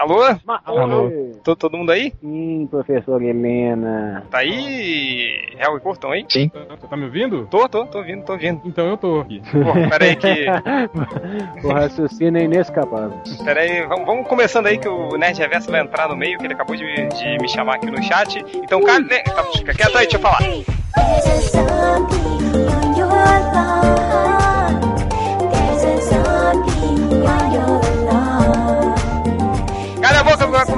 Alô? 0.00 0.22
Alô? 0.64 1.10
Tô, 1.44 1.54
todo 1.54 1.76
mundo 1.76 1.92
aí? 1.92 2.10
Sim, 2.22 2.66
professor 2.70 3.22
Helena. 3.22 4.24
Tá 4.30 4.38
aí, 4.38 5.46
Real 5.58 5.76
e 5.76 5.80
Cortão 5.80 6.10
aí? 6.10 6.24
Sim. 6.26 6.50
Você 6.70 6.86
tá 6.86 6.96
me 6.96 7.04
ouvindo? 7.04 7.46
Tô, 7.50 7.68
tô, 7.68 7.84
tô 7.84 7.98
ouvindo, 7.98 8.24
tô 8.24 8.32
ouvindo. 8.32 8.62
Então 8.64 8.86
eu 8.86 8.96
tô 8.96 9.20
aqui. 9.20 9.42
Pô, 9.52 9.90
peraí 9.90 10.16
que... 10.16 10.46
o 11.62 11.68
raciocínio 11.70 12.40
é 12.40 12.44
inescapável. 12.44 13.20
Peraí, 13.44 13.86
vamos, 13.86 14.06
vamos 14.06 14.26
começando 14.26 14.68
aí 14.68 14.78
que 14.78 14.88
o 14.88 15.18
Nerd 15.18 15.38
Reverso 15.38 15.70
vai 15.70 15.82
entrar 15.82 16.08
no 16.08 16.16
meio, 16.16 16.38
que 16.38 16.46
ele 16.46 16.54
acabou 16.54 16.74
de, 16.74 16.84
de 17.08 17.38
me 17.38 17.48
chamar 17.50 17.74
aqui 17.74 17.90
no 17.90 18.02
chat. 18.02 18.42
Então, 18.54 18.82
cara, 18.82 19.00
né, 19.00 19.18
tá, 19.18 19.44
fica 19.52 19.74
quieto 19.74 19.98
aí, 19.98 20.06
deixa 20.06 20.16
eu 20.16 20.20
falar. 20.22 20.38
There's 21.20 21.54
a 23.94 24.09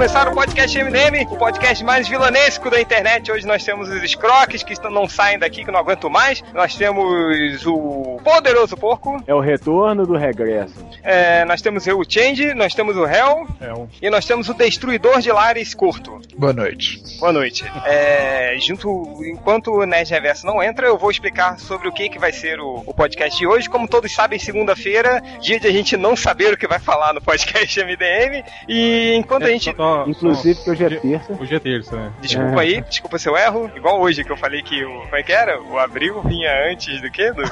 começar 0.02 0.26
o 0.26 0.34
podcast 0.34 0.82
MDM, 0.82 1.28
o 1.30 1.36
podcast 1.36 1.84
mais 1.84 2.08
vilanesco 2.08 2.68
da 2.68 2.80
internet. 2.80 3.30
Hoje 3.30 3.46
nós 3.46 3.62
temos 3.64 3.88
os 3.88 4.02
escroques 4.02 4.64
que 4.64 4.72
estão, 4.72 4.90
não 4.90 5.08
saem 5.08 5.38
daqui, 5.38 5.64
que 5.64 5.70
não 5.70 5.78
aguento 5.78 6.10
mais. 6.10 6.42
Nós 6.52 6.74
temos 6.74 7.64
o 7.64 8.18
Poderoso 8.24 8.76
Porco, 8.76 9.22
É 9.28 9.32
o 9.32 9.38
retorno 9.38 10.04
do 10.04 10.16
regresso. 10.16 10.74
é, 11.04 11.44
nós 11.44 11.62
temos 11.62 11.86
eu, 11.86 12.00
o 12.00 12.04
Change, 12.04 12.52
nós 12.52 12.74
temos 12.74 12.96
o 12.96 13.06
Hell 13.06 13.46
É 13.60 13.72
um. 13.74 13.86
e 14.02 14.10
nós 14.10 14.24
temos 14.26 14.48
o 14.48 14.54
Destruidor 14.54 15.20
de 15.20 15.30
Lares 15.30 15.72
Curto. 15.72 16.20
Boa 16.36 16.52
noite. 16.52 17.00
Boa 17.20 17.32
noite. 17.32 17.64
É, 17.84 18.56
junto, 18.58 19.20
enquanto 19.24 19.68
o 19.70 19.86
Nerd 19.86 20.10
Reverso 20.10 20.44
não 20.44 20.60
entra, 20.60 20.84
eu 20.88 20.98
vou 20.98 21.12
explicar 21.12 21.60
sobre 21.60 21.86
o 21.86 21.92
que, 21.92 22.08
que 22.08 22.18
vai 22.18 22.32
ser 22.32 22.58
o, 22.58 22.82
o 22.84 22.92
podcast 22.92 23.38
de 23.38 23.46
hoje. 23.46 23.70
Como 23.70 23.86
todos 23.86 24.12
sabem, 24.12 24.36
segunda-feira, 24.36 25.22
dia 25.40 25.60
de 25.60 25.68
a 25.68 25.70
gente 25.72 25.96
não 25.96 26.16
saber 26.16 26.52
o 26.54 26.56
que 26.56 26.66
vai 26.66 26.80
falar 26.80 27.12
no 27.14 27.20
podcast 27.22 27.78
MDM. 27.84 28.42
E 28.68 29.14
enquanto 29.14 29.44
a 29.44 29.48
gente. 29.48 29.72
Só- 29.76 29.91
só- 29.92 30.06
Inclusive 30.08 30.54
só- 30.54 30.64
que 30.64 30.70
hoje 30.70 30.84
é 30.84 30.90
terça. 30.90 31.32
Hoje 31.40 31.54
é 31.54 31.58
terça, 31.58 31.96
né? 31.96 32.12
Desculpa 32.20 32.60
aí, 32.60 32.80
desculpa 32.82 33.18
se 33.18 33.28
eu 33.28 33.36
erro. 33.36 33.70
Igual 33.76 34.00
hoje 34.00 34.24
que 34.24 34.30
eu 34.32 34.36
falei 34.36 34.62
que 34.62 34.84
o. 34.84 35.00
Como 35.02 35.16
é 35.16 35.22
que 35.22 35.32
era? 35.32 35.60
O 35.60 35.78
abril 35.78 36.20
vinha 36.22 36.50
antes 36.70 37.00
do 37.00 37.10
que? 37.12 37.30
Do... 37.32 37.42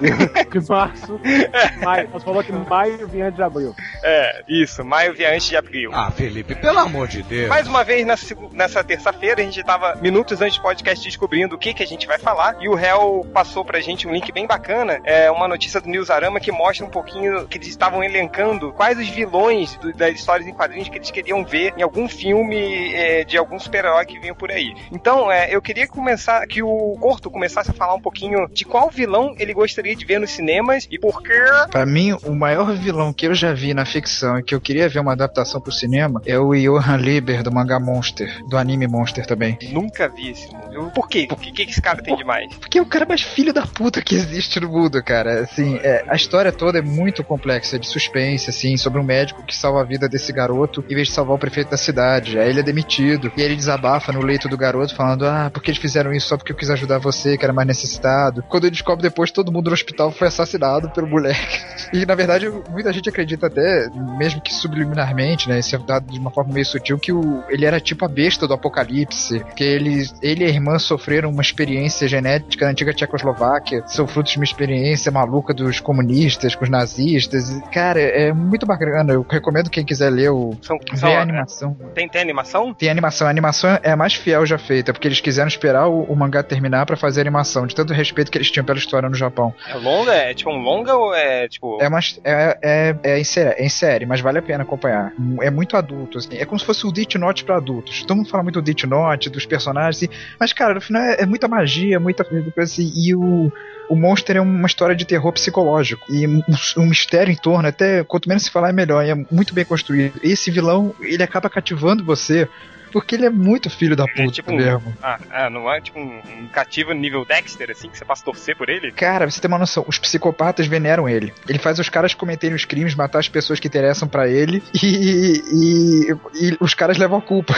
De 0.00 0.68
março. 0.68 1.18
Maio. 1.82 2.08
Nós 2.12 2.22
falou 2.22 2.42
que 2.44 2.52
maio 2.52 3.08
vinha 3.08 3.30
de 3.30 3.42
abril. 3.42 3.74
É, 4.02 4.42
isso, 4.48 4.84
maio 4.84 5.14
vinha 5.14 5.30
antes 5.32 5.46
de 5.48 5.56
abril. 5.56 5.90
Ah, 5.94 6.10
Felipe, 6.10 6.54
pelo 6.54 6.78
amor 6.78 7.08
de 7.08 7.22
Deus. 7.22 7.48
Mais 7.48 7.66
uma 7.66 7.82
vez, 7.82 8.06
nessa, 8.06 8.34
nessa 8.52 8.84
terça-feira, 8.84 9.40
a 9.40 9.44
gente 9.44 9.62
tava 9.64 9.94
minutos 9.96 10.40
antes 10.42 10.58
do 10.58 10.62
podcast 10.62 11.02
descobrindo 11.04 11.54
o 11.54 11.58
que, 11.58 11.72
que 11.72 11.82
a 11.82 11.86
gente 11.86 12.06
vai 12.06 12.18
falar. 12.18 12.56
E 12.60 12.68
o 12.68 12.74
réu 12.74 13.26
passou 13.32 13.64
pra 13.64 13.80
gente 13.80 14.06
um 14.06 14.12
link 14.12 14.30
bem 14.32 14.46
bacana, 14.46 15.00
é 15.04 15.30
uma 15.30 15.48
notícia 15.48 15.80
do 15.80 15.88
Newsarama 15.88 16.40
que 16.40 16.52
mostra 16.52 16.84
um 16.84 16.90
pouquinho 16.90 17.46
que 17.46 17.56
eles 17.58 17.68
estavam 17.68 18.02
elencando 18.04 18.72
quais 18.72 18.98
os 18.98 19.08
vilões 19.08 19.76
do- 19.76 19.92
das 19.94 20.14
histórias 20.14 20.46
em 20.46 20.52
quadrinhos 20.52 20.88
que 20.88 20.96
eles 20.98 21.10
queriam 21.10 21.44
ver 21.44 21.72
em 21.76 21.82
algum 21.86 22.08
filme 22.08 22.92
é, 22.94 23.24
de 23.24 23.36
algum 23.36 23.58
super-herói 23.58 24.04
que 24.04 24.18
vinha 24.18 24.34
por 24.34 24.50
aí. 24.50 24.74
Então, 24.92 25.30
é, 25.30 25.54
eu 25.54 25.62
queria 25.62 25.86
começar 25.86 26.46
que 26.46 26.62
o 26.62 26.96
Corto 27.00 27.30
começasse 27.30 27.70
a 27.70 27.74
falar 27.74 27.94
um 27.94 28.00
pouquinho 28.00 28.48
de 28.52 28.64
qual 28.64 28.90
vilão 28.90 29.34
ele 29.38 29.54
gostaria 29.54 29.94
de 29.94 30.04
ver 30.04 30.18
nos 30.18 30.30
cinemas 30.30 30.86
e 30.90 30.98
por 30.98 31.22
quê. 31.22 31.32
Pra 31.70 31.86
mim, 31.86 32.16
o 32.24 32.34
maior 32.34 32.74
vilão 32.74 33.12
que 33.12 33.26
eu 33.26 33.34
já 33.34 33.52
vi 33.52 33.72
na 33.72 33.84
ficção 33.84 34.38
e 34.38 34.42
que 34.42 34.54
eu 34.54 34.60
queria 34.60 34.88
ver 34.88 34.98
uma 34.98 35.12
adaptação 35.12 35.60
pro 35.60 35.72
cinema 35.72 36.20
é 36.26 36.38
o 36.38 36.52
Johan 36.54 36.96
Lieber 36.96 37.42
do 37.42 37.52
mangá 37.52 37.78
Monster, 37.78 38.44
do 38.48 38.56
anime 38.56 38.86
Monster 38.86 39.26
também. 39.26 39.58
Nunca 39.70 40.08
vi 40.08 40.30
esse 40.30 40.52
mundo. 40.52 40.90
Por 40.92 41.08
quê? 41.08 41.26
O 41.30 41.36
que, 41.36 41.52
que 41.52 41.62
esse 41.62 41.80
cara 41.80 42.02
tem 42.02 42.16
de 42.16 42.24
mais? 42.24 42.52
Porque 42.56 42.78
é 42.78 42.82
o 42.82 42.86
cara 42.86 43.06
mais 43.06 43.22
filho 43.22 43.52
da 43.52 43.66
puta 43.66 44.02
que 44.02 44.14
existe 44.14 44.60
no 44.60 44.68
mundo, 44.68 45.02
cara. 45.02 45.42
Assim, 45.42 45.76
é, 45.82 46.04
a 46.08 46.16
história 46.16 46.52
toda 46.52 46.78
é 46.78 46.82
muito 46.82 47.22
complexa, 47.24 47.78
de 47.78 47.86
suspense, 47.86 48.50
assim, 48.50 48.76
sobre 48.76 49.00
um 49.00 49.04
médico 49.04 49.42
que 49.44 49.54
salva 49.54 49.80
a 49.80 49.84
vida 49.84 50.08
desse 50.08 50.32
garoto 50.32 50.84
em 50.88 50.94
vez 50.94 51.08
de 51.08 51.14
salvar 51.14 51.36
o 51.36 51.38
prefeito 51.38 51.70
da 51.70 51.75
cidade. 51.76 52.38
Aí 52.38 52.48
ele 52.48 52.60
é 52.60 52.62
demitido 52.62 53.30
e 53.36 53.42
ele 53.42 53.56
desabafa 53.56 54.12
no 54.12 54.22
leito 54.22 54.48
do 54.48 54.56
garoto 54.56 54.94
falando: 54.94 55.26
Ah, 55.26 55.50
porque 55.52 55.70
eles 55.70 55.80
fizeram 55.80 56.12
isso 56.12 56.28
só 56.28 56.36
porque 56.36 56.52
eu 56.52 56.56
quis 56.56 56.70
ajudar 56.70 56.98
você, 56.98 57.36
que 57.36 57.44
era 57.44 57.52
mais 57.52 57.66
necessitado. 57.68 58.42
Quando 58.48 58.64
ele 58.64 58.72
descobre 58.72 59.02
depois, 59.02 59.30
todo 59.30 59.52
mundo 59.52 59.68
no 59.68 59.74
hospital 59.74 60.10
foi 60.10 60.28
assassinado 60.28 60.90
pelo 60.90 61.06
moleque. 61.06 61.64
E 61.92 62.04
na 62.04 62.16
verdade, 62.16 62.50
muita 62.68 62.92
gente 62.92 63.08
acredita 63.08 63.46
até, 63.46 63.88
mesmo 64.18 64.40
que 64.40 64.52
subliminarmente, 64.52 65.48
né? 65.48 65.60
Isso 65.60 65.76
é 65.76 65.78
dado 65.78 66.10
de 66.10 66.18
uma 66.18 66.32
forma 66.32 66.52
meio 66.52 66.66
sutil, 66.66 66.98
que 66.98 67.12
o, 67.12 67.44
ele 67.48 67.64
era 67.64 67.78
tipo 67.80 68.04
a 68.04 68.08
besta 68.08 68.46
do 68.46 68.54
apocalipse. 68.54 69.40
Que 69.54 69.62
ele, 69.62 70.04
ele 70.20 70.42
e 70.42 70.46
a 70.46 70.50
irmã 70.50 70.80
sofreram 70.80 71.30
uma 71.30 71.42
experiência 71.42 72.08
genética 72.08 72.64
na 72.64 72.72
antiga 72.72 72.92
Tchecoslováquia. 72.92 73.84
São 73.86 74.06
frutos 74.06 74.32
de 74.32 74.38
uma 74.38 74.44
experiência 74.44 75.12
maluca 75.12 75.54
dos 75.54 75.78
comunistas, 75.80 76.54
com 76.56 76.64
os 76.64 76.70
nazistas. 76.70 77.60
Cara, 77.72 78.00
é 78.00 78.32
muito 78.32 78.66
bacana. 78.66 79.12
Eu 79.12 79.24
recomendo 79.28 79.70
quem 79.70 79.84
quiser 79.84 80.10
ler 80.10 80.30
o. 80.30 80.56
São, 80.62 80.78
são- 80.96 81.10
animação. 81.56 81.76
Tem, 81.94 82.08
tem 82.08 82.20
animação? 82.20 82.74
Tem 82.74 82.90
animação. 82.90 83.26
A 83.26 83.30
animação 83.30 83.78
é 83.82 83.90
a 83.90 83.96
mais 83.96 84.14
fiel 84.14 84.44
já 84.44 84.58
feita, 84.58 84.92
porque 84.92 85.08
eles 85.08 85.20
quiseram 85.20 85.48
esperar 85.48 85.88
o, 85.88 86.02
o 86.02 86.16
mangá 86.16 86.42
terminar 86.42 86.84
pra 86.86 86.96
fazer 86.96 87.20
a 87.20 87.22
animação, 87.22 87.66
de 87.66 87.74
tanto 87.74 87.92
respeito 87.92 88.30
que 88.30 88.38
eles 88.38 88.50
tinham 88.50 88.64
pela 88.64 88.78
história 88.78 89.08
no 89.08 89.14
Japão. 89.14 89.54
É 89.68 89.74
longa? 89.74 90.12
É 90.12 90.34
tipo 90.34 90.50
um 90.50 90.58
longa 90.58 90.94
ou 90.94 91.14
é 91.14 91.48
tipo. 91.48 91.78
É, 91.80 91.88
uma, 91.88 92.00
é, 92.24 92.58
é, 92.62 92.96
é, 93.02 93.18
em 93.18 93.24
série, 93.24 93.50
é 93.50 93.64
em 93.64 93.68
série, 93.68 94.06
mas 94.06 94.20
vale 94.20 94.38
a 94.38 94.42
pena 94.42 94.62
acompanhar. 94.62 95.12
É 95.40 95.50
muito 95.50 95.76
adulto, 95.76 96.18
assim. 96.18 96.36
É 96.36 96.44
como 96.44 96.58
se 96.58 96.66
fosse 96.66 96.86
o 96.86 96.92
Death 96.92 97.14
Note 97.14 97.44
pra 97.44 97.56
adultos. 97.56 98.02
Todo 98.02 98.16
mundo 98.16 98.28
fala 98.28 98.42
muito 98.42 98.60
do 98.60 98.64
Death 98.64 98.84
Note, 98.84 99.30
dos 99.30 99.46
personagens, 99.46 99.96
assim, 99.96 100.08
mas, 100.38 100.52
cara, 100.52 100.74
no 100.74 100.80
final 100.80 101.02
é, 101.02 101.22
é 101.22 101.26
muita 101.26 101.48
magia, 101.48 101.98
muita 101.98 102.24
coisa 102.24 102.50
assim. 102.62 102.92
E 102.94 103.14
o, 103.14 103.52
o 103.88 103.96
Monster 103.96 104.36
é 104.36 104.40
uma 104.40 104.66
história 104.66 104.94
de 104.94 105.04
terror 105.04 105.32
psicológico. 105.32 106.04
E 106.12 106.26
um, 106.26 106.42
um 106.78 106.86
mistério 106.86 107.32
em 107.32 107.36
torno, 107.36 107.68
até 107.68 108.04
quanto 108.04 108.28
menos 108.28 108.44
se 108.44 108.50
falar 108.50 108.70
é 108.70 108.72
melhor. 108.72 109.04
E 109.04 109.10
é 109.10 109.14
muito 109.30 109.54
bem 109.54 109.64
construído. 109.64 110.20
Esse 110.22 110.50
vilão, 110.50 110.94
ele 111.00 111.22
acaba 111.22 111.50
cativando 111.50 112.04
você. 112.04 112.48
Porque 112.96 113.14
ele 113.14 113.26
é 113.26 113.30
muito 113.30 113.68
filho 113.68 113.94
da 113.94 114.04
é 114.04 114.06
puta 114.06 114.32
tipo 114.32 114.50
um- 114.52 114.56
mesmo. 114.56 114.96
Ah, 115.02 115.18
ah, 115.30 115.50
não 115.50 115.70
é 115.70 115.82
tipo 115.82 115.98
um, 115.98 116.18
um 116.18 116.48
cativo 116.48 116.94
nível 116.94 117.26
Dexter, 117.26 117.70
assim, 117.70 117.90
que 117.90 117.98
você 117.98 118.06
passa 118.06 118.22
a 118.22 118.24
torcer 118.24 118.56
por 118.56 118.70
ele? 118.70 118.90
Cara, 118.92 119.30
você 119.30 119.38
tem 119.38 119.48
uma 119.48 119.58
noção, 119.58 119.84
os 119.86 119.98
psicopatas 119.98 120.66
veneram 120.66 121.06
ele. 121.06 121.30
Ele 121.46 121.58
faz 121.58 121.78
os 121.78 121.90
caras 121.90 122.14
cometerem 122.14 122.56
os 122.56 122.64
crimes, 122.64 122.94
matar 122.94 123.18
as 123.18 123.28
pessoas 123.28 123.60
que 123.60 123.68
interessam 123.68 124.08
pra 124.08 124.26
ele 124.28 124.62
e, 124.82 125.42
e- 125.52 126.16
e 126.40 126.56
os 126.58 126.72
caras 126.72 126.96
levam 126.96 127.18
a 127.18 127.22
culpa. 127.22 127.54